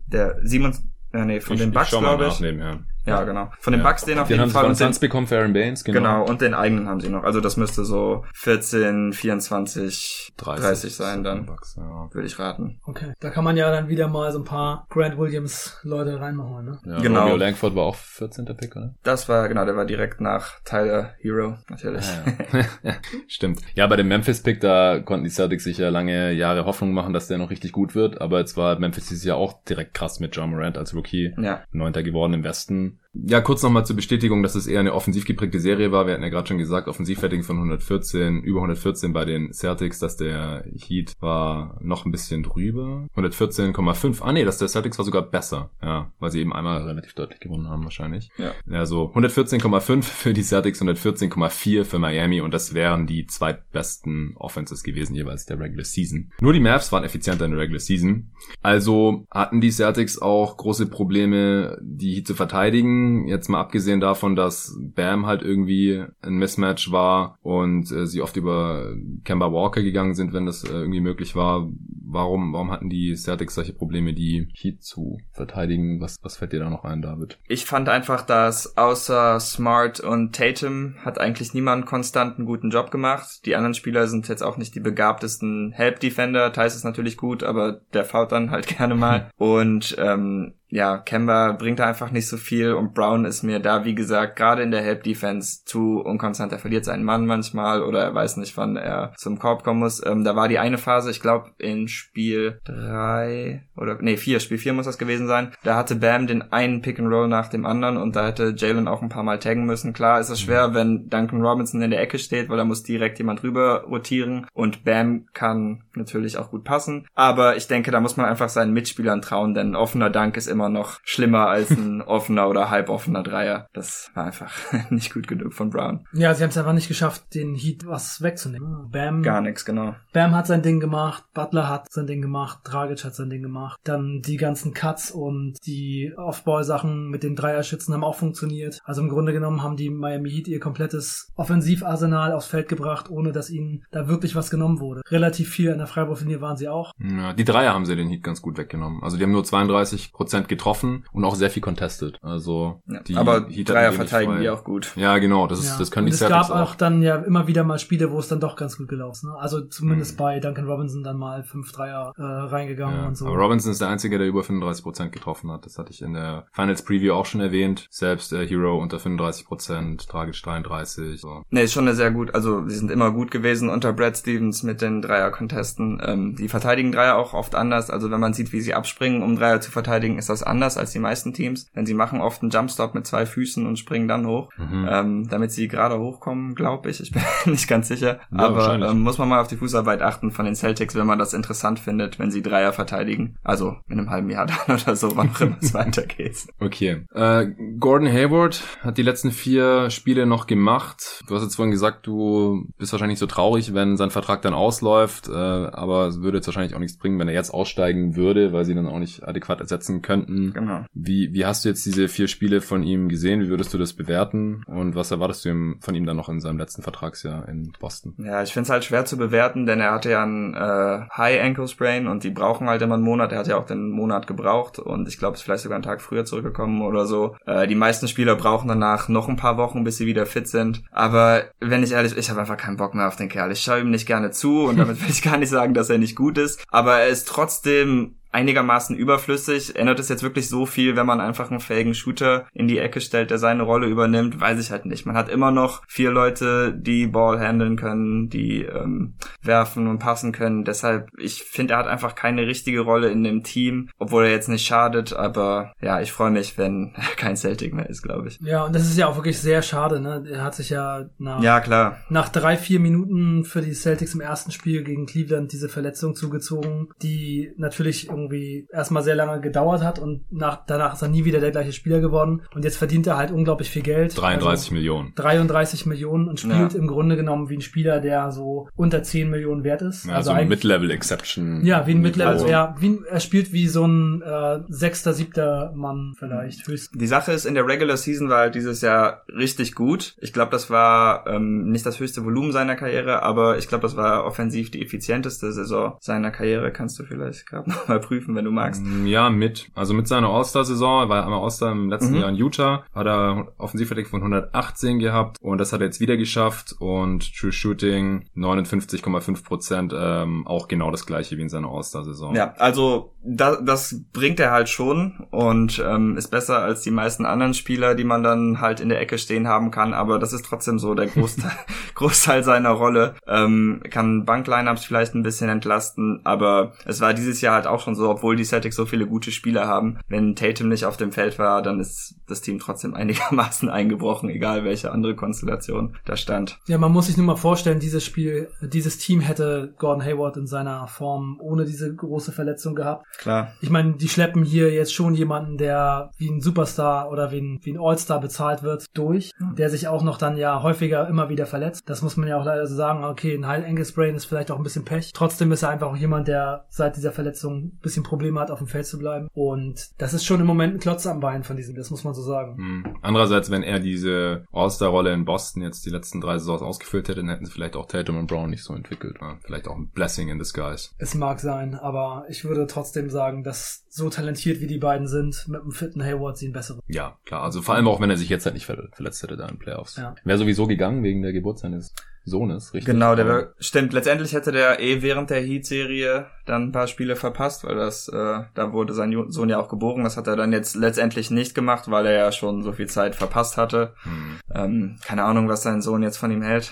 Der 0.07 0.37
27, 0.43 0.85
äh, 1.13 1.25
nee, 1.25 1.39
von 1.39 1.55
ich, 1.55 1.61
den 1.61 1.71
Bucks, 1.71 1.89
glaube 1.89 2.25
nach 2.25 2.33
ich. 2.33 2.39
nebenher. 2.39 2.85
Ja, 3.05 3.23
genau. 3.23 3.51
Von 3.59 3.73
den 3.73 3.81
Ja. 3.81 3.87
Bucks 3.89 4.03
den 4.05 4.19
auf 4.19 4.27
Den 4.27 4.39
jeden 4.39 4.49
Fall. 4.51 4.61
von 4.63 4.71
Und 4.71 4.79
den, 4.79 4.85
Suns 4.87 4.99
bekommen 4.99 5.27
für 5.27 5.37
Aaron 5.37 5.53
Baines, 5.53 5.83
genau. 5.83 5.99
genau, 5.99 6.25
und 6.25 6.41
den 6.41 6.53
eigenen 6.53 6.87
haben 6.89 6.99
sie 6.99 7.09
noch. 7.09 7.23
Also 7.23 7.39
das 7.41 7.55
müsste 7.57 7.85
so 7.85 8.25
14, 8.33 9.13
24, 9.13 10.33
30, 10.37 10.95
sein 10.95 11.23
dann, 11.23 11.45
Bucks, 11.45 11.75
ja. 11.77 12.09
würde 12.11 12.27
ich 12.27 12.39
raten. 12.39 12.79
Okay. 12.85 13.13
Da 13.19 13.29
kann 13.29 13.43
man 13.43 13.57
ja 13.57 13.69
dann 13.71 13.87
wieder 13.89 14.07
mal 14.07 14.31
so 14.31 14.39
ein 14.39 14.43
paar 14.45 14.85
Grant 14.89 15.17
Williams-Leute 15.17 16.19
reinmachen, 16.19 16.65
ne? 16.65 16.79
Ja, 16.85 16.99
Genau. 16.99 17.21
Romeo 17.23 17.37
Langford 17.37 17.75
war 17.75 17.83
auch 17.83 17.95
14. 17.95 18.45
Pick, 18.57 18.75
oder? 18.75 18.93
Das 19.03 19.27
war, 19.29 19.47
genau, 19.47 19.65
der 19.65 19.75
war 19.75 19.85
direkt 19.85 20.21
nach 20.21 20.59
Tyler 20.63 21.11
Hero, 21.19 21.57
natürlich. 21.69 22.05
Ja. 22.53 22.63
Stimmt. 23.27 23.59
Ja, 23.75 23.87
bei 23.87 23.95
dem 23.95 24.07
Memphis-Pick, 24.07 24.59
da 24.61 24.99
konnten 24.99 25.23
die 25.25 25.29
Celtics 25.31 25.63
sich 25.63 25.77
ja 25.77 25.89
lange 25.89 26.31
Jahre 26.33 26.65
Hoffnung 26.65 26.91
machen, 26.93 27.13
dass 27.13 27.27
der 27.27 27.37
noch 27.37 27.49
richtig 27.49 27.71
gut 27.71 27.95
wird. 27.95 28.21
Aber 28.21 28.39
jetzt 28.39 28.57
war 28.57 28.79
Memphis 28.79 29.07
dieses 29.07 29.23
Jahr 29.23 29.37
auch 29.37 29.63
direkt 29.63 29.93
krass 29.93 30.19
mit 30.19 30.35
John 30.35 30.51
Morant 30.51 30.77
als 30.77 30.93
Rookie. 30.95 31.33
ja. 31.37 31.61
Neunter 31.71 32.03
geworden 32.03 32.33
im 32.33 32.43
Westen. 32.43 32.94
game 32.95 33.04
Ja, 33.23 33.41
kurz 33.41 33.63
nochmal 33.63 33.85
zur 33.85 33.95
Bestätigung, 33.95 34.43
dass 34.43 34.55
es 34.55 34.67
eher 34.67 34.81
eine 34.81 34.93
offensiv 34.93 35.25
geprägte 35.25 35.59
Serie 35.59 35.91
war. 35.91 36.05
Wir 36.05 36.13
hatten 36.13 36.23
ja 36.23 36.29
gerade 36.29 36.47
schon 36.47 36.57
gesagt, 36.57 36.87
Offensivrating 36.87 37.43
von 37.43 37.55
114, 37.57 38.41
über 38.41 38.59
114 38.59 39.13
bei 39.13 39.25
den 39.25 39.53
Celtics, 39.53 39.99
dass 39.99 40.17
der 40.17 40.65
Heat 40.75 41.13
war 41.19 41.79
noch 41.81 42.05
ein 42.05 42.11
bisschen 42.11 42.43
drüber. 42.43 43.07
114,5. 43.15 44.21
Ah 44.21 44.33
nee, 44.33 44.43
das 44.43 44.57
der 44.57 44.67
Celtics 44.67 44.97
war 44.97 45.05
sogar 45.05 45.21
besser. 45.21 45.71
Ja, 45.81 46.11
weil 46.19 46.31
sie 46.31 46.41
eben 46.41 46.53
einmal 46.53 46.83
relativ 46.83 47.13
deutlich 47.13 47.39
gewonnen 47.39 47.69
haben 47.69 47.83
wahrscheinlich. 47.83 48.29
Ja. 48.37 48.51
Also 48.69 49.11
114,5 49.13 50.03
für 50.03 50.33
die 50.33 50.43
Celtics, 50.43 50.81
114,4 50.81 51.85
für 51.85 51.99
Miami 51.99 52.41
und 52.41 52.53
das 52.53 52.73
wären 52.73 53.07
die 53.07 53.27
zweitbesten 53.27 54.33
Offenses 54.35 54.83
gewesen 54.83 55.15
jeweils 55.15 55.45
der 55.45 55.59
Regular 55.59 55.85
Season. 55.85 56.31
Nur 56.41 56.53
die 56.53 56.59
Mavs 56.59 56.91
waren 56.91 57.03
effizienter 57.03 57.45
in 57.45 57.51
der 57.51 57.61
Regular 57.61 57.79
Season. 57.79 58.31
Also 58.61 59.25
hatten 59.31 59.61
die 59.61 59.71
Celtics 59.71 60.21
auch 60.21 60.57
große 60.57 60.87
Probleme, 60.87 61.79
die 61.81 62.15
Heat 62.15 62.27
zu 62.27 62.35
verteidigen. 62.35 63.04
Jetzt 63.27 63.49
mal 63.49 63.59
abgesehen 63.59 63.99
davon, 63.99 64.35
dass 64.35 64.77
Bam 64.79 65.25
halt 65.25 65.41
irgendwie 65.41 66.03
ein 66.21 66.35
Mismatch 66.37 66.91
war 66.91 67.37
und 67.41 67.91
äh, 67.91 68.05
sie 68.05 68.21
oft 68.21 68.35
über 68.37 68.95
Kemba 69.23 69.51
Walker 69.51 69.81
gegangen 69.81 70.15
sind, 70.15 70.33
wenn 70.33 70.45
das 70.45 70.63
äh, 70.63 70.73
irgendwie 70.73 71.01
möglich 71.01 71.35
war. 71.35 71.69
Warum, 72.15 72.53
warum 72.53 72.71
hatten 72.71 72.89
die 72.89 73.13
Celtics 73.17 73.55
solche 73.55 73.73
Probleme, 73.73 74.13
die 74.13 74.47
Heat 74.55 74.81
zu 74.81 75.19
verteidigen? 75.33 75.99
Was, 75.99 76.15
was 76.21 76.37
fällt 76.37 76.53
dir 76.53 76.61
da 76.61 76.69
noch 76.69 76.85
ein, 76.85 77.01
David? 77.01 77.39
Ich 77.49 77.65
fand 77.65 77.89
einfach, 77.89 78.21
dass 78.21 78.77
außer 78.77 79.37
Smart 79.41 79.99
und 79.99 80.33
Tatum 80.33 80.95
hat 81.03 81.19
eigentlich 81.19 81.53
niemand 81.53 81.85
konstant 81.85 82.37
einen 82.37 82.45
guten 82.45 82.69
Job 82.69 82.89
gemacht. 82.89 83.45
Die 83.45 83.57
anderen 83.57 83.73
Spieler 83.73 84.07
sind 84.07 84.29
jetzt 84.29 84.43
auch 84.43 84.55
nicht 84.55 84.75
die 84.75 84.79
begabtesten 84.79 85.73
Help-Defender. 85.73 86.53
Thais 86.53 86.73
ist 86.73 86.85
natürlich 86.85 87.17
gut, 87.17 87.43
aber 87.43 87.81
der 87.93 88.05
fault 88.05 88.31
dann 88.31 88.49
halt 88.49 88.67
gerne 88.77 88.95
mal. 88.95 89.29
Und 89.37 89.97
ähm, 89.99 90.53
ja, 90.75 90.97
Kemba 90.97 91.53
bringt 91.53 91.79
da 91.79 91.85
einfach 91.85 92.11
nicht 92.11 92.27
so 92.27 92.37
viel 92.37 92.73
und 92.73 92.93
Brown 92.93 93.23
ist 93.23 93.43
mir 93.43 93.59
da, 93.59 93.85
wie 93.85 93.95
gesagt, 93.95 94.35
gerade 94.35 94.61
in 94.61 94.71
der 94.71 94.81
Help-Defense 94.81 95.63
zu 95.63 96.01
unkonstant. 96.01 96.51
Er 96.51 96.59
verliert 96.59 96.83
seinen 96.83 97.03
Mann 97.03 97.25
manchmal 97.25 97.81
oder 97.81 98.03
er 98.03 98.15
weiß 98.15 98.35
nicht, 98.37 98.57
wann 98.57 98.75
er 98.75 99.13
zum 99.15 99.39
Korb 99.39 99.63
kommen 99.63 99.79
muss. 99.79 100.05
Ähm, 100.05 100.23
da 100.23 100.35
war 100.35 100.47
die 100.47 100.59
eine 100.59 100.77
Phase, 100.77 101.11
ich 101.11 101.21
glaube, 101.21 101.51
in 101.59 101.87
Spiel 102.07 102.59
drei 102.65 103.63
oder 103.77 103.97
nee, 104.01 104.17
vier, 104.17 104.39
Spiel 104.39 104.57
vier 104.57 104.73
muss 104.73 104.85
das 104.85 104.97
gewesen 104.97 105.27
sein. 105.27 105.53
Da 105.63 105.75
hatte 105.75 105.95
Bam 105.95 106.27
den 106.27 106.51
einen 106.51 106.81
Pick 106.81 106.99
and 106.99 107.11
Roll 107.11 107.27
nach 107.27 107.49
dem 107.49 107.65
anderen 107.65 107.97
und 107.97 108.15
da 108.15 108.27
hätte 108.27 108.53
Jalen 108.57 108.87
auch 108.87 109.01
ein 109.01 109.09
paar 109.09 109.23
Mal 109.23 109.39
taggen 109.39 109.65
müssen. 109.65 109.93
Klar 109.93 110.19
ist 110.19 110.29
es 110.29 110.41
schwer, 110.41 110.73
wenn 110.73 111.09
Duncan 111.09 111.41
Robinson 111.41 111.81
in 111.81 111.91
der 111.91 112.01
Ecke 112.01 112.19
steht, 112.19 112.49
weil 112.49 112.57
da 112.57 112.65
muss 112.65 112.83
direkt 112.83 113.17
jemand 113.17 113.43
rüber 113.43 113.83
rotieren 113.83 114.47
und 114.53 114.83
Bam 114.83 115.27
kann 115.33 115.83
natürlich 115.95 116.37
auch 116.37 116.51
gut 116.51 116.63
passen. 116.63 117.07
Aber 117.13 117.55
ich 117.55 117.67
denke, 117.67 117.91
da 117.91 117.99
muss 117.99 118.17
man 118.17 118.25
einfach 118.25 118.49
seinen 118.49 118.73
Mitspielern 118.73 119.21
trauen, 119.21 119.53
denn 119.53 119.71
ein 119.71 119.75
offener 119.75 120.09
Dank 120.09 120.37
ist 120.37 120.47
immer 120.47 120.65
immer 120.65 120.79
noch 120.79 120.99
schlimmer 121.03 121.47
als 121.47 121.69
ein 121.71 122.01
offener 122.05 122.49
oder 122.49 122.69
halboffener 122.69 123.23
Dreier. 123.23 123.67
Das 123.73 124.09
war 124.13 124.25
einfach 124.25 124.51
nicht 124.89 125.13
gut 125.13 125.27
genug 125.27 125.53
von 125.53 125.69
Brown. 125.69 126.05
Ja, 126.13 126.33
sie 126.33 126.43
haben 126.43 126.49
es 126.49 126.57
einfach 126.57 126.73
nicht 126.73 126.87
geschafft, 126.87 127.35
den 127.35 127.55
Heat 127.55 127.85
was 127.85 128.21
wegzunehmen. 128.21 128.89
Bam. 128.91 129.21
Gar 129.21 129.41
nichts, 129.41 129.65
genau. 129.65 129.95
Bam 130.13 130.35
hat 130.35 130.47
sein 130.47 130.61
Ding 130.61 130.79
gemacht, 130.79 131.23
Butler 131.33 131.69
hat 131.69 131.84
sein 131.89 132.07
Ding 132.07 132.21
gemacht, 132.21 132.59
Dragic 132.63 133.03
hat 133.03 133.15
sein 133.15 133.29
Ding 133.29 133.41
gemacht. 133.41 133.79
Dann 133.83 134.21
die 134.21 134.37
ganzen 134.37 134.73
Cuts 134.73 135.11
und 135.11 135.57
die 135.65 136.13
Off-Ball-Sachen 136.17 137.09
mit 137.09 137.23
den 137.23 137.35
Dreierschützen 137.35 137.93
haben 137.93 138.03
auch 138.03 138.15
funktioniert. 138.15 138.79
Also 138.85 139.01
im 139.01 139.09
Grunde 139.09 139.33
genommen 139.33 139.63
haben 139.63 139.75
die 139.77 139.89
Miami 139.89 140.29
Heat 140.31 140.47
ihr 140.47 140.59
komplettes 140.59 141.29
Offensivarsenal 141.35 142.31
aufs 142.33 142.47
Feld 142.47 142.67
gebracht, 142.67 143.09
ohne 143.09 143.31
dass 143.31 143.49
ihnen 143.49 143.83
da 143.91 144.07
wirklich 144.07 144.35
was 144.35 144.49
genommen 144.49 144.79
wurde. 144.79 145.01
Relativ 145.09 145.49
viel 145.49 145.71
an 145.71 145.77
der 145.77 145.87
Freiwurflinie 145.87 146.41
waren 146.41 146.57
sie 146.57 146.67
auch. 146.67 146.91
Ja, 146.99 147.33
die 147.33 147.43
Dreier 147.45 147.73
haben 147.73 147.85
sie 147.85 147.95
den 147.95 148.09
Heat 148.09 148.23
ganz 148.23 148.41
gut 148.41 148.57
weggenommen. 148.57 149.01
Also 149.03 149.17
die 149.17 149.23
haben 149.23 149.31
nur 149.31 149.43
32 149.43 150.13
Prozent 150.13 150.47
getroffen 150.47 151.05
und 151.11 151.23
auch 151.25 151.35
sehr 151.35 151.49
viel 151.49 151.61
contested. 151.61 152.17
Also 152.21 152.81
Ja, 152.87 153.01
die 153.01 153.15
aber 153.15 153.47
Heat 153.49 153.69
Dreier 153.69 153.91
verteidigen 153.93 154.33
frei. 154.33 154.41
die 154.41 154.49
auch 154.49 154.63
gut. 154.63 154.93
Ja, 154.95 155.17
genau. 155.17 155.47
Das 155.47 155.59
ist, 155.59 155.69
Ja. 155.71 155.77
das 155.79 155.91
können 155.91 156.05
und 156.05 156.11
die 156.11 156.13
es 156.13 156.19
Celtics 156.19 156.49
gab 156.49 156.57
auch 156.57 156.75
dann 156.75 157.01
ja 157.01 157.15
immer 157.17 157.47
wieder 157.47 157.63
mal 157.63 157.79
Spiele, 157.79 158.11
wo 158.11 158.19
es 158.19 158.27
dann 158.27 158.39
doch 158.39 158.55
ganz 158.55 158.77
gut 158.77 158.87
gelaufen 158.87 159.05
ist. 159.15 159.23
Ne? 159.23 159.35
Also 159.39 159.61
zumindest 159.61 160.13
Mhm. 160.13 160.17
bei 160.17 160.39
Duncan 160.39 160.65
Robinson 160.67 161.03
dann 161.03 161.17
mal 161.17 161.43
fünf 161.43 161.71
Dreier 161.75 162.13
äh, 162.17 162.21
reingegangen 162.23 162.97
Ja, 163.01 163.07
und 163.07 163.17
so. 163.17 163.27
aber 163.27 163.35
Robinson 163.37 163.71
ist 163.71 163.81
der 163.81 163.89
Einzige, 163.89 164.17
der 164.17 164.27
über 164.27 164.41
35% 164.41 165.09
getroffen 165.09 165.51
hat. 165.51 165.65
Das 165.65 165.77
hatte 165.77 165.91
ich 165.91 166.01
in 166.01 166.13
der 166.13 166.45
Finals 166.53 166.83
Preview 166.83 167.13
auch 167.13 167.25
schon 167.25 167.41
erwähnt. 167.41 167.87
Selbst 167.89 168.33
äh, 168.33 168.47
Hero 168.47 168.77
unter 168.79 168.97
35%, 168.97 170.09
Dragic 170.09 170.41
33. 170.41 171.19
So. 171.19 171.43
Nee, 171.49 171.63
ist 171.63 171.73
schon 171.73 171.87
eine 171.87 171.95
sehr 171.95 172.11
gut, 172.11 172.33
also 172.33 172.67
sie 172.67 172.75
sind 172.75 172.91
immer 172.91 173.11
gut 173.11 173.31
gewesen 173.31 173.69
unter 173.69 173.93
Brad 173.93 174.17
Stevens 174.17 174.63
mit 174.63 174.81
den 174.81 175.01
Dreier-Contesten. 175.01 176.01
Ähm, 176.05 176.35
die 176.35 176.49
verteidigen 176.49 176.91
Dreier 176.91 177.15
auch 177.17 177.33
oft 177.33 177.55
anders. 177.55 177.89
Also 177.89 178.11
wenn 178.11 178.19
man 178.19 178.33
sieht, 178.33 178.53
wie 178.53 178.61
sie 178.61 178.73
abspringen, 178.73 179.23
um 179.23 179.35
Dreier 179.35 179.61
zu 179.61 179.71
verteidigen, 179.71 180.17
ist 180.17 180.29
das 180.29 180.43
anders 180.43 180.77
als 180.77 180.91
die 180.91 180.99
meisten 180.99 181.33
Teams. 181.33 181.71
Denn 181.75 181.85
sie 181.85 181.93
machen 181.93 182.21
oft 182.21 182.41
einen 182.41 182.51
Jumpstop 182.51 182.95
mit 182.95 183.05
zwei 183.07 183.25
Füßen 183.25 183.65
und 183.65 183.77
springen 183.79 184.07
dann 184.07 184.25
hoch, 184.27 184.49
Mhm. 184.57 184.87
ähm, 184.89 185.29
damit 185.29 185.51
sie 185.51 185.67
gerade 185.67 185.99
hochkommen, 185.99 186.55
glaube 186.55 186.89
ich. 186.89 187.01
Ich 187.01 187.11
bin 187.11 187.21
nicht 187.45 187.67
ganz 187.67 187.87
sicher. 187.87 188.19
Ja, 188.31 188.37
Aber 188.45 188.75
ähm, 188.75 189.01
muss 189.01 189.17
man 189.17 189.27
mal 189.29 189.41
auf 189.41 189.47
die 189.47 189.57
Fußarbeit 189.57 190.01
achten 190.01 190.31
von 190.31 190.45
den 190.45 190.55
Celtics, 190.55 190.95
wenn 190.95 191.07
man 191.07 191.19
das 191.19 191.33
interessant 191.33 191.64
findet, 191.75 192.19
wenn 192.19 192.31
sie 192.31 192.41
Dreier 192.41 192.73
verteidigen. 192.73 193.37
Also 193.43 193.77
in 193.87 193.99
einem 193.99 194.09
halben 194.09 194.29
Jahr 194.29 194.45
dann 194.67 194.75
oder 194.75 194.95
so, 194.95 195.15
wann 195.15 195.29
auch 195.29 195.41
immer 195.41 195.57
es 195.61 195.73
weitergeht. 195.73 196.47
Okay. 196.59 197.05
Äh, 197.13 197.47
Gordon 197.79 198.07
Hayward 198.07 198.61
hat 198.81 198.97
die 198.97 199.03
letzten 199.03 199.31
vier 199.31 199.89
Spiele 199.89 200.25
noch 200.25 200.47
gemacht. 200.47 201.23
Du 201.27 201.35
hast 201.35 201.43
jetzt 201.43 201.55
vorhin 201.55 201.71
gesagt, 201.71 202.05
du 202.05 202.67
bist 202.77 202.91
wahrscheinlich 202.91 203.19
so 203.19 203.25
traurig, 203.25 203.73
wenn 203.73 203.97
sein 203.97 204.11
Vertrag 204.11 204.41
dann 204.41 204.53
ausläuft, 204.53 205.27
äh, 205.27 205.31
aber 205.31 206.07
es 206.07 206.21
würde 206.21 206.37
jetzt 206.37 206.47
wahrscheinlich 206.47 206.75
auch 206.75 206.79
nichts 206.79 206.97
bringen, 206.97 207.19
wenn 207.19 207.27
er 207.27 207.33
jetzt 207.33 207.53
aussteigen 207.53 208.15
würde, 208.15 208.53
weil 208.53 208.65
sie 208.65 208.75
dann 208.75 208.87
auch 208.87 208.99
nicht 208.99 209.27
adäquat 209.27 209.59
ersetzen 209.59 210.01
könnten. 210.01 210.53
Genau. 210.53 210.85
Wie, 210.93 211.33
wie 211.33 211.45
hast 211.45 211.65
du 211.65 211.69
jetzt 211.69 211.85
diese 211.85 212.07
vier 212.07 212.27
Spiele 212.27 212.61
von 212.61 212.83
ihm 212.83 213.09
gesehen? 213.09 213.41
Wie 213.41 213.49
würdest 213.49 213.73
du 213.73 213.77
das 213.77 213.93
bewerten? 213.93 214.63
Und 214.67 214.95
was 214.95 215.11
erwartest 215.11 215.45
du 215.45 215.75
von 215.79 215.95
ihm 215.95 216.05
dann 216.05 216.17
noch 216.17 216.29
in 216.29 216.39
seinem 216.39 216.57
letzten 216.57 216.81
Vertragsjahr 216.81 217.47
in 217.47 217.71
Boston? 217.79 218.13
Ja, 218.17 218.43
ich 218.43 218.53
find's 218.53 218.69
halt 218.69 218.83
schwer 218.83 219.05
zu 219.05 219.17
bewerten, 219.17 219.65
denn 219.65 219.79
er 219.79 219.93
hatte 219.93 220.11
ja 220.11 220.23
einen 220.23 220.53
äh, 220.53 221.07
High 221.15 221.41
Ankle 221.55 221.67
Sprain 221.69 222.07
und 222.07 222.23
die 222.23 222.31
brauchen 222.31 222.67
halt 222.67 222.81
immer 222.81 222.95
einen 222.95 223.03
Monat. 223.03 223.31
Er 223.31 223.39
hat 223.39 223.47
ja 223.47 223.57
auch 223.57 223.65
den 223.65 223.89
Monat 223.89 224.27
gebraucht 224.27 224.77
und 224.77 225.07
ich 225.07 225.17
glaube, 225.17 225.35
ist 225.35 225.43
vielleicht 225.43 225.63
sogar 225.63 225.77
einen 225.77 225.83
Tag 225.83 226.01
früher 226.01 226.25
zurückgekommen 226.25 226.81
oder 226.81 227.05
so. 227.05 227.35
Äh, 227.45 227.67
die 227.67 227.75
meisten 227.75 228.07
Spieler 228.07 228.35
brauchen 228.35 228.67
danach 228.67 229.07
noch 229.07 229.29
ein 229.29 229.37
paar 229.37 229.57
Wochen, 229.57 229.83
bis 229.85 229.97
sie 229.97 230.05
wieder 230.05 230.25
fit 230.25 230.47
sind. 230.47 230.83
Aber 230.91 231.43
wenn 231.59 231.83
ich 231.83 231.93
ehrlich, 231.93 232.17
ich 232.17 232.29
habe 232.29 232.41
einfach 232.41 232.57
keinen 232.57 232.77
Bock 232.77 232.93
mehr 232.93 233.07
auf 233.07 233.15
den 233.15 233.29
Kerl. 233.29 233.51
Ich 233.51 233.61
schaue 233.61 233.79
ihm 233.79 233.89
nicht 233.89 234.05
gerne 234.05 234.31
zu 234.31 234.65
und 234.65 234.77
damit 234.77 235.01
will 235.01 235.09
ich 235.09 235.21
gar 235.21 235.37
nicht 235.37 235.49
sagen, 235.49 235.73
dass 235.73 235.89
er 235.89 235.97
nicht 235.97 236.15
gut 236.15 236.37
ist. 236.37 236.63
Aber 236.69 236.99
er 236.99 237.07
ist 237.07 237.27
trotzdem 237.27 238.15
einigermaßen 238.35 238.95
überflüssig. 238.95 239.75
Ändert 239.75 239.99
es 239.99 240.09
jetzt 240.09 240.21
wirklich 240.23 240.49
so 240.49 240.65
viel, 240.65 240.95
wenn 240.95 241.05
man 241.05 241.21
einfach 241.21 241.49
einen 241.49 241.61
fähigen 241.61 241.93
Shooter 241.93 242.47
in 242.53 242.67
die 242.67 242.77
Ecke 242.79 242.99
stellt, 242.99 243.31
der 243.31 243.37
seine 243.37 243.63
Rolle 243.63 243.87
übernimmt? 243.87 244.39
Weiß 244.39 244.59
ich 244.59 244.71
halt 244.71 244.85
nicht. 244.85 245.05
Man 245.05 245.15
hat 245.15 245.29
immer 245.29 245.51
noch 245.51 245.81
vier 245.87 246.11
Leute, 246.11 246.73
die 246.77 247.07
Ball 247.07 247.39
handeln 247.39 247.77
können, 247.77 248.29
die 248.29 248.63
ähm, 248.63 249.15
werfen 249.41 249.87
und 249.87 249.99
passen 249.99 250.33
können. 250.33 250.65
Deshalb, 250.65 251.09
ich 251.17 251.43
finde, 251.43 251.73
er 251.73 251.79
hat 251.79 251.87
einfach 251.87 252.13
keine 252.13 252.45
richtige 252.45 252.81
Rolle 252.81 253.09
in 253.09 253.23
dem 253.23 253.43
Team, 253.43 253.89
obwohl 253.97 254.25
er 254.25 254.31
jetzt 254.31 254.49
nicht 254.49 254.65
schadet. 254.67 255.13
Aber 255.13 255.71
ja, 255.81 256.01
ich 256.01 256.11
freue 256.11 256.31
mich, 256.31 256.57
wenn 256.57 256.93
er 256.95 257.03
kein 257.15 257.37
Celtic 257.37 257.73
mehr 257.73 257.89
ist, 257.89 258.01
glaube 258.01 258.27
ich. 258.27 258.39
Ja, 258.41 258.65
und 258.65 258.75
das 258.75 258.83
ist 258.83 258.97
ja 258.97 259.07
auch 259.07 259.15
wirklich 259.15 259.39
sehr 259.39 259.61
schade. 259.61 260.01
Ne? 260.01 260.25
Er 260.29 260.43
hat 260.43 260.55
sich 260.55 260.69
ja 260.69 261.05
nach, 261.17 261.41
Ja, 261.41 261.61
klar. 261.61 261.99
nach 262.09 262.27
drei, 262.29 262.57
vier 262.57 262.81
Minuten 262.81 263.45
für 263.45 263.61
die 263.61 263.73
Celtics 263.73 264.13
im 264.13 264.21
ersten 264.21 264.51
Spiel 264.51 264.83
gegen 264.83 265.05
Cleveland 265.05 265.53
diese 265.53 265.69
Verletzung 265.69 266.15
zugezogen, 266.15 266.89
die 267.01 267.53
natürlich 267.57 268.09
irgendwie 268.25 268.67
erstmal 268.71 269.03
sehr 269.03 269.15
lange 269.15 269.39
gedauert 269.41 269.83
hat 269.83 269.99
und 269.99 270.31
nach, 270.31 270.65
danach 270.65 270.93
ist 270.93 271.01
er 271.01 271.07
nie 271.07 271.25
wieder 271.25 271.39
der 271.39 271.51
gleiche 271.51 271.71
Spieler 271.71 271.99
geworden. 271.99 272.41
Und 272.53 272.63
jetzt 272.65 272.77
verdient 272.77 273.07
er 273.07 273.17
halt 273.17 273.31
unglaublich 273.31 273.69
viel 273.69 273.81
Geld. 273.83 274.19
33 274.19 274.49
Also 274.65 274.73
Millionen. 274.73 275.13
33 275.15 275.85
Millionen 275.85 276.27
und 276.27 276.39
spielt 276.39 276.73
Ja. 276.73 276.79
im 276.79 276.87
Grunde 276.87 277.15
genommen 277.15 277.49
wie 277.49 277.55
ein 277.57 277.61
Spieler, 277.61 277.99
der 277.99 278.31
so 278.31 278.67
unter 278.75 279.03
10 279.03 279.29
Millionen 279.29 279.63
wert 279.63 279.81
ist. 279.81 280.07
Also, 280.09 280.31
ein 280.31 280.37
eigentlich- 280.37 280.49
Mid-Level-Exception. 280.63 281.65
ja, 281.65 281.85
wie 281.87 281.91
ein 281.91 282.01
Mid-Level, 282.01 282.35
Niveau. 282.37 282.47
ja, 282.47 282.75
wie, 282.79 282.89
ein- 282.89 283.05
er 283.09 283.19
spielt 283.19 283.51
wie 283.53 283.67
so 283.67 283.85
ein 283.85 284.21
äh, 284.21 284.59
sechster, 284.67 285.13
siebter 285.13 285.71
Mann 285.75 286.13
vielleicht, 286.17 286.67
höchstens. 286.67 286.99
Die 286.99 287.07
Sache 287.07 287.31
ist, 287.31 287.45
in 287.45 287.53
der 287.55 287.67
Regular 287.67 287.97
Season 287.97 288.29
war 288.29 288.39
halt 288.39 288.55
dieses 288.55 288.81
Jahr 288.81 289.23
richtig 289.35 289.75
gut. 289.75 290.15
Ich 290.19 290.33
glaube, 290.33 290.51
das 290.51 290.69
war 290.69 291.27
ähm, 291.27 291.69
nicht 291.71 291.85
das 291.85 291.99
höchste 291.99 292.23
Volumen 292.23 292.51
seiner 292.51 292.75
Karriere, 292.75 293.23
aber 293.23 293.57
ich 293.57 293.67
glaube, 293.67 293.81
das 293.83 293.95
war 293.95 294.25
offensiv 294.25 294.71
die 294.71 294.81
effizienteste 294.81 295.51
Saison 295.51 295.97
seiner 295.99 296.31
Karriere. 296.31 296.71
Kannst 296.71 296.97
du 296.99 297.03
vielleicht 297.03 297.45
gerade 297.47 297.69
nochmal 297.69 297.99
prüfen, 297.99 298.14
wenn 298.35 298.45
du 298.45 298.51
magst. 298.51 298.81
Ja, 299.05 299.29
mit. 299.29 299.69
Also 299.75 299.93
mit 299.93 300.07
seiner 300.07 300.29
All-Star-Saison, 300.29 301.03
er 301.03 301.09
war 301.09 301.23
einmal 301.23 301.41
All-Star 301.41 301.71
im 301.71 301.89
letzten 301.89 302.13
Mhm. 302.15 302.19
Jahr 302.21 302.29
in 302.29 302.35
Utah, 302.35 302.83
hat 302.93 303.07
er 303.07 303.47
Offensivverdeck 303.57 304.07
von 304.07 304.21
118 304.21 304.99
gehabt 304.99 305.37
und 305.41 305.57
das 305.57 305.73
hat 305.73 305.81
er 305.81 305.87
jetzt 305.87 305.99
wieder 305.99 306.17
geschafft 306.17 306.75
und 306.79 307.35
True 307.35 307.51
Shooting 307.51 308.25
59,5 308.35 309.43
Prozent, 309.43 309.93
ähm, 309.97 310.45
auch 310.47 310.67
genau 310.67 310.91
das 310.91 311.05
gleiche 311.05 311.37
wie 311.37 311.41
in 311.41 311.49
seiner 311.49 311.69
All-Star-Saison. 311.69 312.35
Ja, 312.35 312.53
also 312.57 313.13
das, 313.23 313.57
das 313.63 314.01
bringt 314.13 314.39
er 314.39 314.51
halt 314.51 314.69
schon 314.69 315.25
und 315.31 315.83
ähm, 315.85 316.15
ist 316.17 316.29
besser 316.29 316.59
als 316.59 316.81
die 316.81 316.91
meisten 316.91 317.25
anderen 317.25 317.53
Spieler, 317.53 317.95
die 317.95 318.03
man 318.03 318.23
dann 318.23 318.61
halt 318.61 318.79
in 318.79 318.89
der 318.89 319.01
Ecke 319.01 319.17
stehen 319.17 319.47
haben 319.47 319.71
kann, 319.71 319.93
aber 319.93 320.19
das 320.19 320.33
ist 320.33 320.45
trotzdem 320.45 320.77
so 320.79 320.93
der 320.93 321.07
Großteil, 321.07 321.51
Großteil 321.95 322.43
seiner 322.43 322.69
Rolle. 322.71 323.15
Ähm, 323.27 323.81
kann 323.89 324.25
Banklineups 324.25 324.85
vielleicht 324.85 325.15
ein 325.15 325.23
bisschen 325.23 325.49
entlasten, 325.49 326.21
aber 326.23 326.73
es 326.85 327.01
war 327.01 327.13
dieses 327.13 327.41
Jahr 327.41 327.55
halt 327.55 327.67
auch 327.67 327.81
schon 327.81 327.94
so, 327.95 328.09
obwohl 328.09 328.35
die 328.35 328.43
Celtics 328.43 328.75
so 328.75 328.85
viele 328.85 329.07
gute 329.07 329.31
Spieler 329.31 329.67
haben, 329.67 329.99
wenn 330.07 330.35
Tatum 330.35 330.69
nicht 330.69 330.85
auf 330.85 330.97
dem 330.97 331.11
Feld 331.11 331.39
war, 331.39 331.61
dann 331.61 331.79
ist 331.79 332.15
das 332.27 332.41
Team 332.41 332.59
trotzdem 332.59 332.93
einigermaßen 332.95 333.69
eingebrochen, 333.69 334.29
egal 334.29 334.63
welche 334.63 334.91
andere 334.91 335.15
Konstellation 335.15 335.97
da 336.05 336.15
stand. 336.15 336.59
Ja, 336.67 336.77
man 336.77 336.91
muss 336.91 337.07
sich 337.07 337.17
nur 337.17 337.25
mal 337.25 337.35
vorstellen, 337.35 337.79
dieses 337.79 338.03
Spiel, 338.03 338.49
dieses 338.61 338.97
Team 338.97 339.19
hätte 339.19 339.73
Gordon 339.77 340.03
Hayward 340.03 340.37
in 340.37 340.47
seiner 340.47 340.87
Form 340.87 341.37
ohne 341.39 341.65
diese 341.65 341.93
große 341.93 342.31
Verletzung 342.31 342.75
gehabt. 342.75 343.05
Klar. 343.17 343.53
Ich 343.61 343.69
meine, 343.69 343.93
die 343.93 344.09
schleppen 344.09 344.43
hier 344.43 344.71
jetzt 344.71 344.93
schon 344.93 345.15
jemanden, 345.15 345.57
der 345.57 346.11
wie 346.17 346.29
ein 346.29 346.41
Superstar 346.41 347.09
oder 347.11 347.31
wie 347.31 347.41
ein, 347.41 347.59
wie 347.63 347.71
ein 347.71 347.79
All-Star 347.79 348.19
bezahlt 348.19 348.63
wird, 348.63 348.85
durch, 348.93 349.31
der 349.57 349.69
sich 349.69 349.87
auch 349.87 350.03
noch 350.03 350.17
dann 350.17 350.37
ja 350.37 350.61
häufiger 350.61 351.07
immer 351.07 351.29
wieder 351.29 351.45
verletzt. 351.45 351.83
Das 351.87 352.01
muss 352.01 352.17
man 352.17 352.27
ja 352.27 352.39
auch 352.39 352.45
leider 352.45 352.67
so 352.67 352.75
sagen. 352.75 353.03
Okay, 353.03 353.35
ein 353.35 353.47
High 353.47 353.65
Ankle 353.65 353.85
Sprain 353.85 354.15
ist 354.15 354.25
vielleicht 354.25 354.51
auch 354.51 354.57
ein 354.57 354.63
bisschen 354.63 354.85
Pech. 354.85 355.11
Trotzdem 355.13 355.51
ist 355.51 355.63
er 355.63 355.69
einfach 355.69 355.87
auch 355.87 355.97
jemand, 355.97 356.27
der 356.27 356.65
seit 356.69 356.95
dieser 356.95 357.11
Verletzung 357.11 357.77
bisschen 357.85 358.03
Probleme 358.03 358.39
hat, 358.41 358.51
auf 358.51 358.59
dem 358.59 358.67
Feld 358.67 358.85
zu 358.85 358.99
bleiben. 358.99 359.29
Und 359.33 359.89
das 359.97 360.13
ist 360.13 360.25
schon 360.25 360.41
im 360.41 360.45
Moment 360.45 360.73
ein 360.73 360.79
Klotz 360.79 361.07
am 361.07 361.21
Bein 361.21 361.43
von 361.43 361.55
diesem, 361.55 361.75
das 361.75 361.89
muss 361.89 362.03
man 362.03 362.13
so 362.13 362.21
sagen. 362.21 362.57
Hm. 362.57 362.97
Andererseits, 363.01 363.49
wenn 363.49 363.63
er 363.63 363.79
diese 363.79 364.45
All-Star-Rolle 364.51 365.13
in 365.13 365.23
Boston 365.23 365.63
jetzt 365.63 365.85
die 365.85 365.89
letzten 365.89 366.19
drei 366.19 366.37
Saisons 366.37 366.61
ausgefüllt 366.61 367.07
hätte, 367.07 367.21
dann 367.21 367.29
hätten 367.29 367.45
sie 367.45 367.51
vielleicht 367.51 367.75
auch 367.77 367.85
Tatum 367.85 368.17
und 368.17 368.27
Brown 368.27 368.49
nicht 368.49 368.63
so 368.63 368.73
entwickelt. 368.73 369.17
Ja, 369.21 369.37
vielleicht 369.45 369.67
auch 369.67 369.77
ein 369.77 369.87
Blessing 369.89 370.27
in 370.27 370.39
disguise. 370.39 370.89
Es 370.97 371.15
mag 371.15 371.39
sein, 371.39 371.75
aber 371.75 372.25
ich 372.27 372.43
würde 372.43 372.67
trotzdem 372.67 373.09
sagen, 373.09 373.43
dass 373.43 373.85
so 373.89 374.09
talentiert 374.09 374.59
wie 374.59 374.67
die 374.67 374.77
beiden 374.79 375.07
sind, 375.07 375.47
mit 375.47 375.61
einem 375.61 375.71
fitten 375.71 376.03
Hayward 376.03 376.37
sie 376.37 376.47
ein 376.47 376.53
besseren. 376.53 376.81
Ja, 376.87 377.17
klar. 377.25 377.43
Also 377.43 377.61
vor 377.61 377.75
allem 377.75 377.87
auch, 377.87 378.01
wenn 378.01 378.09
er 378.09 378.17
sich 378.17 378.29
jetzt 378.29 378.45
halt 378.45 378.55
nicht 378.55 378.65
ver- 378.65 378.89
verletzt 378.91 379.23
hätte 379.23 379.37
da 379.37 379.47
in 379.47 379.57
Playoffs. 379.59 379.95
Ja. 379.95 380.15
Wäre 380.23 380.37
sowieso 380.37 380.67
gegangen 380.67 381.03
wegen 381.03 381.21
der 381.21 381.31
Geburt 381.31 381.59
seines 381.59 381.93
Sohnes, 382.25 382.73
richtig? 382.73 382.91
Genau, 382.91 383.15
der 383.15 383.27
wär, 383.27 383.53
stimmt. 383.59 383.93
Letztendlich 383.93 384.33
hätte 384.33 384.51
der 384.51 384.79
eh 384.79 385.03
während 385.03 385.29
der 385.29 385.41
Heat-Serie 385.41 386.25
dann 386.45 386.63
ein 386.63 386.71
paar 386.71 386.87
Spiele 386.87 387.15
verpasst, 387.15 387.63
weil 387.63 387.75
das, 387.75 388.07
äh, 388.07 388.43
da 388.53 388.73
wurde 388.73 388.93
sein 388.93 389.15
Sohn 389.29 389.49
ja 389.49 389.59
auch 389.59 389.69
geboren. 389.69 390.03
Das 390.03 390.17
hat 390.17 390.27
er 390.27 390.35
dann 390.35 390.51
jetzt 390.51 390.75
letztendlich 390.75 391.29
nicht 391.29 391.53
gemacht, 391.53 391.89
weil 391.89 392.07
er 392.07 392.13
ja 392.13 392.31
schon 392.31 392.63
so 392.63 392.71
viel 392.71 392.87
Zeit 392.87 393.15
verpasst 393.15 393.57
hatte. 393.57 393.93
Hm. 394.03 394.39
Ähm, 394.53 394.95
keine 395.05 395.23
Ahnung, 395.23 395.47
was 395.49 395.61
sein 395.61 395.81
Sohn 395.81 396.01
jetzt 396.01 396.17
von 396.17 396.31
ihm 396.31 396.41
hält. 396.41 396.71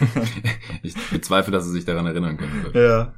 ich 0.82 0.94
bezweifle, 1.10 1.52
dass 1.52 1.66
er 1.66 1.72
sich 1.72 1.84
daran 1.84 2.06
erinnern 2.06 2.38
wird. 2.62 2.74
Ja. 2.74 3.12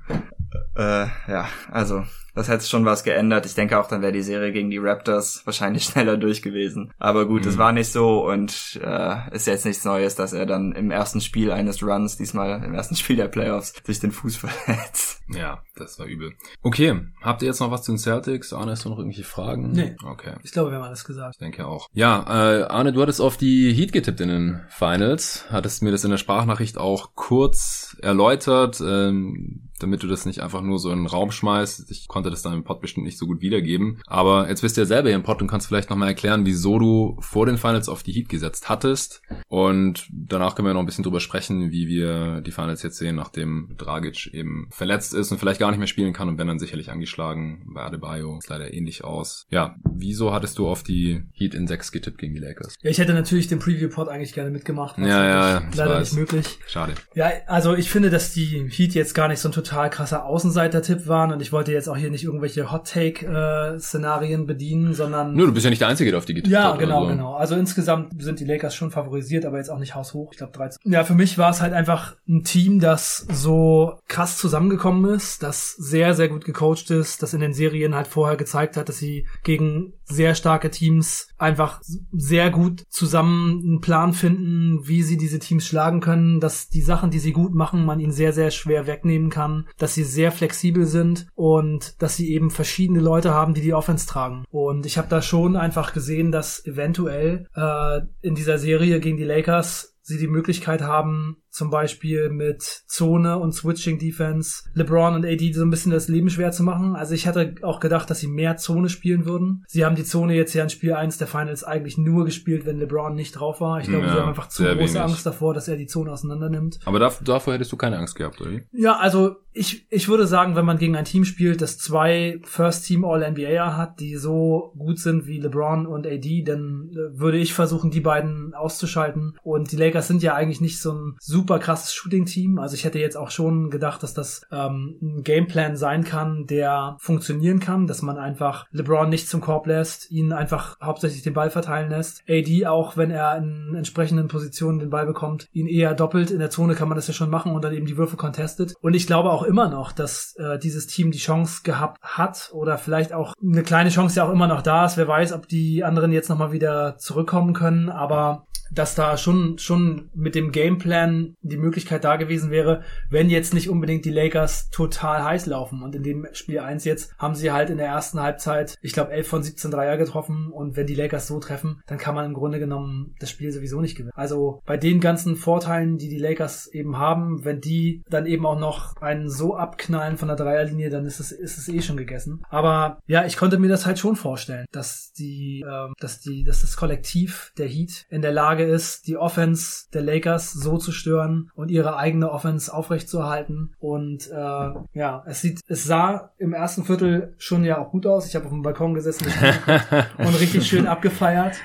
Äh, 0.77 1.07
ja, 1.29 1.49
also 1.71 2.05
das 2.37 2.49
hätte 2.49 2.67
schon 2.67 2.85
was 2.85 3.03
geändert. 3.03 3.47
Ich 3.47 3.55
denke 3.55 3.81
auch, 3.81 3.89
dann 3.89 4.03
wäre 4.03 4.13
die 4.13 4.23
Serie 4.23 4.53
gegen 4.53 4.71
die 4.71 4.77
Raptors 4.77 5.41
wahrscheinlich 5.47 5.85
schneller 5.85 6.19
durch 6.19 6.43
gewesen. 6.43 6.93
Aber 6.99 7.27
gut, 7.27 7.47
es 7.47 7.55
mhm. 7.55 7.59
war 7.59 7.73
nicht 7.73 7.91
so 7.91 8.29
und 8.29 8.79
äh, 8.85 9.35
ist 9.35 9.47
jetzt 9.47 9.65
nichts 9.65 9.85
Neues, 9.87 10.17
dass 10.17 10.35
er 10.35 10.45
dann 10.45 10.73
im 10.73 10.91
ersten 10.91 11.23
Spiel 11.23 11.51
eines 11.51 11.83
Runs, 11.83 12.19
diesmal 12.19 12.63
im 12.63 12.75
ersten 12.75 12.95
Spiel 12.97 13.17
der 13.17 13.29
Playoffs, 13.29 13.73
sich 13.85 14.01
den 14.01 14.13
Fuß 14.13 14.37
verletzt. 14.47 15.23
Ja, 15.29 15.63
das 15.77 15.99
war 15.99 16.07
übel. 16.07 16.35
Okay, 16.63 17.01
habt 17.23 17.41
ihr 17.41 17.49
jetzt 17.49 17.61
noch 17.61 17.71
was 17.71 17.83
zu 17.83 17.93
den 17.93 17.99
Celtics? 17.99 18.53
Arne, 18.53 18.73
hast 18.73 18.85
du 18.85 18.91
noch 18.91 18.99
irgendwelche 18.99 19.25
Fragen? 19.25 19.73
Nee. 19.73 19.97
Okay. 20.05 20.35
Ich 20.45 20.53
glaube, 20.53 20.71
wir 20.71 20.77
haben 20.77 20.85
alles 20.85 21.05
gesagt. 21.05 21.37
Ich 21.37 21.39
denke 21.39 21.67
auch. 21.67 21.89
Ja, 21.95 22.23
äh, 22.29 22.65
Arne, 22.65 22.93
du 22.93 23.01
hattest 23.01 23.23
auf 23.23 23.39
die 23.39 23.73
Heat 23.73 23.93
getippt 23.93 24.21
in 24.21 24.29
den 24.29 24.61
Finals, 24.69 25.47
hattest 25.51 25.83
mir 25.83 25.91
das 25.91 26.05
in 26.05 26.11
der 26.11 26.19
Sprachnachricht 26.19 26.77
auch 26.77 27.15
kurz 27.15 27.97
erläutert. 28.03 28.81
Ähm, 28.87 29.66
damit 29.79 30.03
du 30.03 30.07
das 30.07 30.27
nicht 30.27 30.41
einfach 30.41 30.63
nur 30.63 30.79
so 30.79 30.91
in 30.91 30.99
den 30.99 31.07
Raum 31.07 31.31
schmeißt. 31.31 31.91
Ich 31.91 32.09
konnte 32.09 32.31
das 32.31 32.43
dann 32.43 32.55
im 32.55 32.65
Pod 32.65 32.81
bestimmt 32.81 33.07
nicht 33.07 33.19
so 33.19 33.27
gut 33.27 33.41
wiedergeben. 33.41 34.01
Aber 34.07 34.49
jetzt 34.49 34.63
bist 34.63 34.77
du 34.77 34.83
ja 34.83 34.87
selber 34.87 35.09
hier 35.09 35.17
im 35.17 35.23
Pod 35.23 35.41
und 35.43 35.49
kannst 35.49 35.67
vielleicht 35.67 35.91
nochmal 35.91 36.09
erklären, 36.09 36.47
wieso 36.47 36.79
du 36.79 37.17
vor 37.21 37.47
den 37.47 37.59
Finals 37.59 37.89
auf 37.89 38.03
die 38.03 38.13
Heat 38.13 38.29
gesetzt 38.29 38.69
hattest. 38.69 39.23
Und 39.49 40.09
danach 40.11 40.55
können 40.55 40.69
wir 40.69 40.75
noch 40.75 40.81
ein 40.81 40.87
bisschen 40.87 41.05
drüber 41.05 41.21
sprechen, 41.21 41.71
wie 41.71 41.89
wir 41.89 42.41
die 42.41 42.53
Finals 42.53 42.83
jetzt 42.83 42.99
sehen, 42.99 43.17
nachdem 43.17 43.75
Dragic 43.77 44.33
eben 44.33 44.69
verletzt 44.71 45.15
ist 45.15 45.33
und 45.33 45.39
vielleicht 45.39 45.61
gar 45.61 45.71
nicht 45.71 45.79
mehr 45.79 45.87
spielen 45.87 46.13
kann 46.13 46.29
und 46.29 46.39
wenn 46.39 46.47
dann 46.47 46.59
sicherlich 46.59 46.91
angeschlagen. 46.91 47.65
Bei 47.75 47.83
Adebayo 47.83 48.39
ist 48.39 48.49
leider 48.49 48.73
ähnlich 48.73 49.05
aus. 49.05 49.47
Ja, 49.51 49.77
wieso 49.85 50.33
hattest 50.33 50.59
du 50.59 50.69
auf 50.69 50.83
die 50.83 51.23
Heat 51.33 51.55
in 51.55 51.67
6 51.67 51.93
getippt 51.93 52.19
gegen 52.19 52.35
die 52.35 52.41
Lakers? 52.41 52.77
Ja, 52.83 52.91
ich 52.91 52.99
hätte 52.99 53.15
natürlich 53.15 53.49
den 53.49 53.59
Preview-Pod 53.59 54.09
eigentlich 54.09 54.33
gerne 54.33 54.51
mitgemacht. 54.51 54.99
Ja, 54.99 55.07
ja, 55.07 55.51
ja. 55.51 55.63
Leider 55.75 56.01
nicht 56.01 56.15
möglich. 56.15 56.59
Schade. 56.67 56.95
Ja, 57.15 57.31
also 57.47 57.75
ich 57.75 57.91
finde, 57.91 58.11
dass 58.11 58.33
die 58.33 58.69
Heat 58.71 58.95
jetzt 58.95 59.15
gar 59.15 59.29
nicht 59.29 59.41
so 59.41 59.49
ein 59.49 59.53
total 59.67 59.91
krasser 59.91 60.25
Außenseiter-Tipp 60.25 61.07
waren 61.07 61.33
und 61.33 61.43
ich 61.43 61.53
wollte 61.53 61.73
jetzt 61.73 61.89
auch 61.89 61.97
hier 61.97 62.11
nicht 62.11 62.25
irgendwelche 62.25 62.71
Hot-Take-Szenarien 62.71 64.47
bedienen, 64.47 64.95
sondern... 64.95 65.35
Nur, 65.35 65.47
du 65.47 65.53
bist 65.53 65.65
ja 65.65 65.71
nicht 65.71 65.81
der 65.81 65.89
Einzige, 65.89 66.11
der 66.11 66.19
auf 66.19 66.25
die 66.25 66.35
getippt 66.35 66.53
Ja, 66.53 66.73
hat, 66.73 66.79
genau, 66.79 67.03
so. 67.03 67.09
genau. 67.09 67.35
Also 67.35 67.57
insgesamt 67.57 68.23
sind 68.23 68.41
die 68.41 68.45
Lakers 68.45 68.75
schon 68.75 68.91
favorisiert, 68.91 69.45
aber 69.45 69.59
jetzt 69.59 69.71
auch 69.71 69.79
nicht 69.79 69.95
haushoch. 69.95 70.31
Ich 70.33 70.39
glaube 70.39 70.53
13. 70.53 70.93
Ja, 70.93 71.05
für 71.05 71.15
mich 71.15 71.39
war 71.39 71.51
es 71.51 71.61
halt 71.61 71.73
einfach 71.73 72.17
ein 72.29 72.45
Team, 72.45 72.81
das 72.81 73.27
so 73.31 73.99
krass 74.09 74.39
zusammengekommen 74.39 75.15
ist, 75.15 75.43
das 75.43 75.73
sehr, 75.73 76.15
sehr 76.15 76.29
gut 76.29 76.45
gecoacht 76.45 76.91
ist, 76.91 77.23
das 77.23 77.35
in 77.35 77.41
den 77.41 77.53
Serien 77.53 77.95
halt 77.95 78.07
vorher 78.07 78.37
gezeigt 78.37 78.77
hat, 78.77 78.89
dass 78.89 78.99
sie 78.99 79.27
gegen 79.43 79.93
sehr 80.05 80.35
starke 80.35 80.71
Teams 80.71 81.29
einfach 81.37 81.81
sehr 82.13 82.51
gut 82.51 82.85
zusammen 82.89 83.61
einen 83.65 83.81
Plan 83.81 84.13
finden, 84.13 84.87
wie 84.87 85.03
sie 85.03 85.17
diese 85.17 85.39
Teams 85.39 85.67
schlagen 85.67 86.01
können, 86.01 86.41
dass 86.41 86.69
die 86.69 86.81
Sachen, 86.81 87.11
die 87.11 87.19
sie 87.19 87.33
gut 87.33 87.55
machen, 87.55 87.85
man 87.85 87.99
ihnen 88.01 88.13
sehr, 88.13 88.33
sehr 88.33 88.51
schwer 88.51 88.87
wegnehmen 88.87 89.31
kann, 89.31 89.56
dass 89.79 89.95
sie 89.95 90.05
sehr 90.05 90.33
flexibel 90.33 90.87
sind 90.87 91.27
und 91.35 92.01
dass 92.03 92.17
sie 92.17 92.33
eben 92.33 92.51
verschiedene 92.51 93.01
Leute 93.01 93.33
haben, 93.33 93.55
die 93.55 93.61
die 93.61 93.75
Offense 93.75 94.07
tragen. 94.07 94.45
Und 94.51 94.87
ich 94.87 94.99
habe 94.99 95.09
da 95.09 95.23
schon 95.23 95.57
einfach 95.57 95.93
gesehen, 95.93 96.33
dass 96.33 96.65
eventuell 96.67 97.47
äh, 97.55 98.01
in 98.21 98.35
dieser 98.35 98.59
Serie 98.59 99.01
gegen 99.01 99.17
die 99.17 99.25
Lakers 99.25 99.97
sie 100.03 100.19
die 100.19 100.29
Möglichkeit 100.29 100.83
haben, 100.83 101.43
zum 101.57 101.71
Beispiel 101.71 102.29
mit 102.29 102.63
Zone 102.87 103.39
und 103.39 103.53
Switching 103.53 103.99
Defense 103.99 104.65
LeBron 104.75 105.15
und 105.15 105.25
AD 105.25 105.55
so 105.55 105.63
ein 105.63 105.71
bisschen 105.71 105.91
das 105.91 106.07
Leben 106.07 106.29
schwer 106.29 106.53
zu 106.53 106.63
machen. 106.63 106.95
Also 106.95 107.15
ich 107.15 107.27
hatte 107.27 107.55
auch 107.63 107.81
gedacht, 107.81 108.11
dass 108.11 108.21
sie 108.21 108.27
mehr 108.27 108.59
Zone 108.59 108.91
spielen 108.91 109.25
würden. 109.25 109.65
Sie 109.67 109.83
haben 109.83 109.97
die 109.97 110.05
Zone 110.05 110.35
jetzt 110.35 110.53
ja 110.53 110.63
in 110.63 110.69
Spiel 110.69 110.93
1 110.93 111.17
der 111.17 111.27
Finals 111.27 111.65
eigentlich 111.65 111.97
nur 111.97 112.27
gespielt, 112.27 112.67
wenn 112.67 112.79
LeBron 112.79 113.15
nicht 113.15 113.33
drauf 113.33 113.63
war. 113.63 113.81
Ich 113.81 113.89
glaube, 113.89 114.05
ja, 114.05 114.13
sie 114.13 114.21
haben 114.21 114.29
einfach 114.29 114.51
zu 114.51 114.65
große 114.65 114.77
wenig. 114.77 115.01
Angst 115.01 115.25
davor, 115.25 115.55
dass 115.55 115.67
er 115.67 115.79
die 115.79 115.87
Zone 115.87 116.13
auseinander 116.13 116.51
nimmt. 116.51 116.79
Aber 116.85 116.99
davor 116.99 117.55
hättest 117.55 117.73
du 117.73 117.79
keine 117.79 117.97
Angst 117.97 118.17
gehabt, 118.17 118.39
oder? 118.43 118.51
Ja, 118.73 118.99
also 118.99 119.37
ich, 119.57 119.87
ich 119.91 120.09
würde 120.09 120.27
sagen, 120.27 120.55
wenn 120.55 120.67
man 120.67 120.77
gegen 120.77 120.97
ein 120.97 121.07
Team 121.07 121.25
spielt, 121.25 121.63
das 121.63 121.79
zwei 121.79 122.41
First 122.45 122.85
Team 122.85 123.05
All 123.05 123.29
NBA 123.31 123.77
hat, 123.77 124.01
die 124.01 124.17
so 124.17 124.75
gut 124.77 124.99
sind 124.99 125.27
wie 125.27 125.41
LeBron 125.41 125.87
und 125.87 126.07
AD, 126.07 126.43
dann 126.45 126.91
äh, 126.93 127.19
würde 127.19 127.39
ich 127.39 127.55
versuchen, 127.55 127.91
die 127.91 128.01
beiden 128.01 128.53
auszuschalten. 128.53 129.39
Und 129.43 129.73
die 129.73 129.77
Lakers 129.77 130.09
sind 130.09 130.23
ja 130.23 130.35
eigentlich 130.35 130.61
nicht 130.61 130.81
so 130.81 130.93
ein 130.93 131.17
super 131.21 131.46
super 131.47 131.61
krasses 131.61 131.95
Shooting-Team. 131.95 132.59
Also 132.59 132.75
ich 132.75 132.85
hätte 132.85 132.99
jetzt 132.99 133.17
auch 133.17 133.31
schon 133.31 133.71
gedacht, 133.71 134.03
dass 134.03 134.15
das 134.15 134.43
ähm, 134.51 134.97
ein 135.01 135.23
Gameplan 135.23 135.77
sein 135.77 136.03
kann, 136.03 136.47
der 136.47 136.97
funktionieren 136.99 137.61
kann, 137.61 137.87
dass 137.87 138.03
man 138.03 138.19
einfach 138.19 138.67
LeBron 138.73 139.09
nicht 139.09 139.29
zum 139.29 139.41
Korb 139.41 139.69
lässt, 139.69 140.11
ihn 140.11 140.33
einfach 140.33 140.77
hauptsächlich 140.83 141.23
den 141.23 141.35
Ball 141.35 141.51
verteilen 141.51 141.89
lässt. 141.89 142.25
AD 142.29 142.67
auch, 142.67 142.97
wenn 142.97 143.13
er 143.13 143.37
in 143.37 143.77
entsprechenden 143.77 144.27
Positionen 144.27 144.81
den 144.81 144.91
Ball 144.91 145.07
bekommt, 145.07 145.47
ihn 145.53 145.69
eher 145.69 145.95
doppelt. 145.95 146.33
In 146.33 146.41
der 146.41 146.51
Zone 146.51 146.75
kann 146.75 146.89
man 146.89 146.97
das 146.97 147.07
ja 147.07 147.15
schon 147.15 147.31
machen 147.31 147.53
und 147.53 147.63
dann 147.63 147.73
eben 147.73 147.87
die 147.87 147.97
Würfe 147.97 148.17
contestet. 148.17 148.75
Und 148.81 148.95
ich 148.95 149.07
glaube 149.07 149.31
auch 149.31 149.45
immer 149.45 149.69
noch, 149.69 149.93
dass 149.93 150.35
äh, 150.39 150.59
dieses 150.59 150.89
Team 150.89 151.13
die 151.13 151.19
Chance 151.19 151.61
gehabt 151.63 152.03
hat 152.03 152.51
oder 152.53 152.77
vielleicht 152.77 153.13
auch 153.13 153.35
eine 153.41 153.63
kleine 153.63 153.91
Chance 153.91 154.17
ja 154.17 154.27
auch 154.27 154.33
immer 154.33 154.49
noch 154.49 154.63
da 154.63 154.85
ist. 154.85 154.97
Wer 154.97 155.07
weiß, 155.07 155.33
ob 155.33 155.47
die 155.47 155.85
anderen 155.85 156.11
jetzt 156.11 156.29
nochmal 156.29 156.51
wieder 156.51 156.99
zurückkommen 156.99 157.53
können. 157.53 157.89
Aber 157.89 158.47
dass 158.71 158.95
da 158.95 159.17
schon, 159.17 159.59
schon 159.59 160.11
mit 160.15 160.35
dem 160.35 160.53
Gameplan 160.53 161.35
die 161.43 161.57
Möglichkeit 161.57 162.05
da 162.05 162.17
gewesen 162.17 162.51
wäre, 162.51 162.83
wenn 163.11 163.31
jetzt 163.31 163.55
nicht 163.55 163.69
unbedingt 163.69 164.05
die 164.05 164.11
Lakers 164.11 164.71
total 164.71 165.25
heiß 165.25 165.47
laufen. 165.47 165.83
Und 165.83 165.95
in 165.95 166.03
dem 166.03 166.27
Spiel 166.33 166.61
1 166.61 166.85
jetzt 166.85 167.17
haben 167.19 167.35
sie 167.35 167.53
halt 167.53 167.71
in 167.71 167.79
der 167.79 167.87
ersten 167.87 168.21
Halbzeit, 168.21 168.77
ich 168.83 168.93
glaube, 168.93 169.13
11 169.13 169.29
von 169.29 169.43
17 169.43 169.71
Dreier 169.71 169.97
getroffen. 169.97 170.51
Und 170.53 170.77
wenn 170.77 170.87
die 170.87 170.95
Lakers 170.95 171.27
so 171.27 171.39
treffen, 171.39 171.81
dann 171.87 171.99
kann 171.99 172.15
man 172.15 172.27
im 172.27 172.35
Grunde 172.35 172.59
genommen 172.59 173.15
das 173.21 173.31
Spiel 173.31 173.53
sowieso 173.53 173.81
nicht 173.81 173.97
gewinnen. 173.97 174.13
Also 174.15 174.63
bei 174.67 174.77
den 174.77 175.01
ganzen 175.01 175.37
Vorteilen, 175.37 175.99
die 175.99 176.09
die 176.09 176.19
Lakers 176.19 176.67
eben 176.69 176.99
haben, 176.99 177.45
wenn 177.45 177.61
die 177.61 178.03
dann 178.09 178.27
eben 178.27 178.47
auch 178.47 178.59
noch 178.59 178.97
einen 179.01 179.29
so 179.29 179.57
abknallen 179.57 180.17
von 180.17 180.29
der 180.29 180.37
Dreierlinie, 180.37 180.91
dann 180.91 181.07
ist 181.07 181.21
es, 181.21 181.33
ist 181.33 181.59
es 181.59 181.69
eh 181.69 181.83
schon 181.83 181.97
gegessen. 181.97 182.43
Aber 182.49 182.99
ja, 183.07 183.25
ich 183.25 183.37
konnte 183.37 183.59
mir 183.59 183.69
das 183.69 183.87
halt 183.87 183.99
schon 183.99 184.17
vorstellen, 184.17 184.67
dass 184.73 185.13
die, 185.13 185.65
äh, 185.67 185.89
dass 186.01 186.21
die, 186.21 186.45
dass 186.45 186.61
das 186.61 186.77
Kollektiv 186.77 187.53
der 187.59 187.69
Heat 187.69 188.07
in 188.09 188.23
der 188.23 188.33
Lage 188.33 188.56
ist, 188.65 189.07
die 189.07 189.17
Offense 189.17 189.85
der 189.93 190.03
Lakers 190.03 190.53
so 190.53 190.79
zu 190.79 190.93
stören 190.93 191.51
und 191.55 191.71
ihre 191.71 191.97
eigene 191.97 192.31
Offense 192.31 192.73
aufrechtzuerhalten. 192.73 193.75
Und 193.79 194.31
äh, 194.31 194.71
ja, 194.93 195.25
es 195.27 195.41
sieht, 195.41 195.61
es 195.69 195.85
sah 195.85 196.31
im 196.39 196.53
ersten 196.53 196.85
Viertel 196.85 197.35
schon 197.39 197.65
ja 197.65 197.79
auch 197.79 197.91
gut 197.91 198.07
aus. 198.07 198.27
Ich 198.27 198.35
habe 198.35 198.47
auf 198.47 198.53
dem 198.53 198.63
Balkon 198.63 198.95
gesessen 198.95 199.27
und 200.19 200.41
richtig 200.41 200.67
schön 200.67 200.87
abgefeiert. 200.87 201.57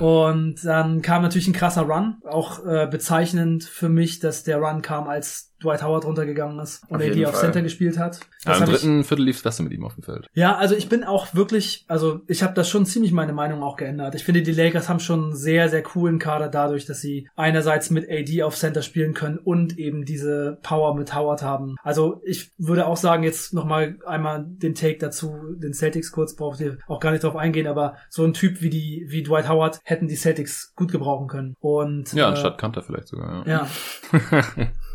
Und 0.00 0.64
dann 0.64 1.02
kam 1.02 1.22
natürlich 1.22 1.48
ein 1.48 1.54
krasser 1.54 1.82
Run, 1.82 2.16
auch 2.28 2.64
äh, 2.64 2.86
bezeichnend 2.86 3.64
für 3.64 3.88
mich, 3.88 4.18
dass 4.18 4.42
der 4.42 4.58
Run 4.58 4.82
kam, 4.82 5.08
als 5.08 5.54
Dwight 5.62 5.82
Howard 5.82 6.04
runtergegangen 6.04 6.58
ist 6.60 6.82
und 6.88 7.00
er 7.00 7.10
die 7.10 7.26
auf 7.26 7.34
Center 7.34 7.62
gespielt 7.62 7.98
hat. 7.98 8.20
Ja, 8.44 8.58
Im 8.58 8.64
dritten 8.66 9.00
ich, 9.00 9.06
Viertel 9.06 9.24
lief 9.24 9.36
es 9.36 9.42
besser 9.42 9.62
mit 9.62 9.72
ihm 9.72 9.84
auf 9.84 9.94
dem 9.94 10.02
Feld. 10.02 10.28
Ja, 10.34 10.56
also 10.56 10.74
ich 10.74 10.88
bin 10.88 11.04
auch 11.04 11.34
wirklich, 11.34 11.84
also 11.88 12.20
ich 12.26 12.42
habe 12.42 12.54
das 12.54 12.68
schon 12.68 12.86
ziemlich 12.86 13.12
meine 13.12 13.32
Meinung 13.32 13.62
auch 13.62 13.76
geändert. 13.76 14.14
Ich 14.14 14.24
finde, 14.24 14.42
die 14.42 14.52
Lakers 14.52 14.88
haben 14.88 15.00
schon 15.00 15.24
einen 15.24 15.36
sehr, 15.36 15.68
sehr 15.68 15.82
coolen 15.82 16.18
Kader 16.18 16.48
dadurch, 16.48 16.84
dass 16.84 17.00
sie 17.00 17.28
einerseits 17.36 17.90
mit 17.90 18.08
AD 18.10 18.42
auf 18.42 18.56
Center 18.56 18.82
spielen 18.82 19.14
können 19.14 19.38
und 19.38 19.78
eben 19.78 20.04
diese 20.04 20.58
Power 20.62 20.94
mit 20.94 21.14
Howard 21.14 21.42
haben. 21.42 21.76
Also 21.82 22.20
ich 22.24 22.50
würde 22.58 22.86
auch 22.86 22.96
sagen, 22.96 23.22
jetzt 23.22 23.54
nochmal 23.54 23.96
einmal 24.06 24.44
den 24.46 24.74
Take 24.74 24.98
dazu, 24.98 25.34
den 25.56 25.72
Celtics 25.72 26.12
kurz, 26.12 26.36
braucht 26.36 26.60
ihr 26.60 26.78
auch 26.86 27.00
gar 27.00 27.12
nicht 27.12 27.24
drauf 27.24 27.36
eingehen, 27.36 27.66
aber 27.66 27.96
so 28.10 28.24
ein 28.24 28.34
Typ 28.34 28.60
wie 28.60 28.70
die, 28.70 29.06
wie 29.08 29.22
Dwight 29.22 29.48
Howard 29.48 29.80
hätten 29.84 30.08
die 30.08 30.16
Celtics 30.16 30.74
gut 30.76 30.92
gebrauchen 30.92 31.28
können. 31.28 31.56
Und 31.60 32.12
Ja, 32.12 32.28
anstatt 32.28 32.54
äh, 32.54 32.60
Kanter 32.60 32.82
vielleicht 32.82 33.08
sogar, 33.08 33.46
ja. 33.46 33.66
Ja. 34.12 34.42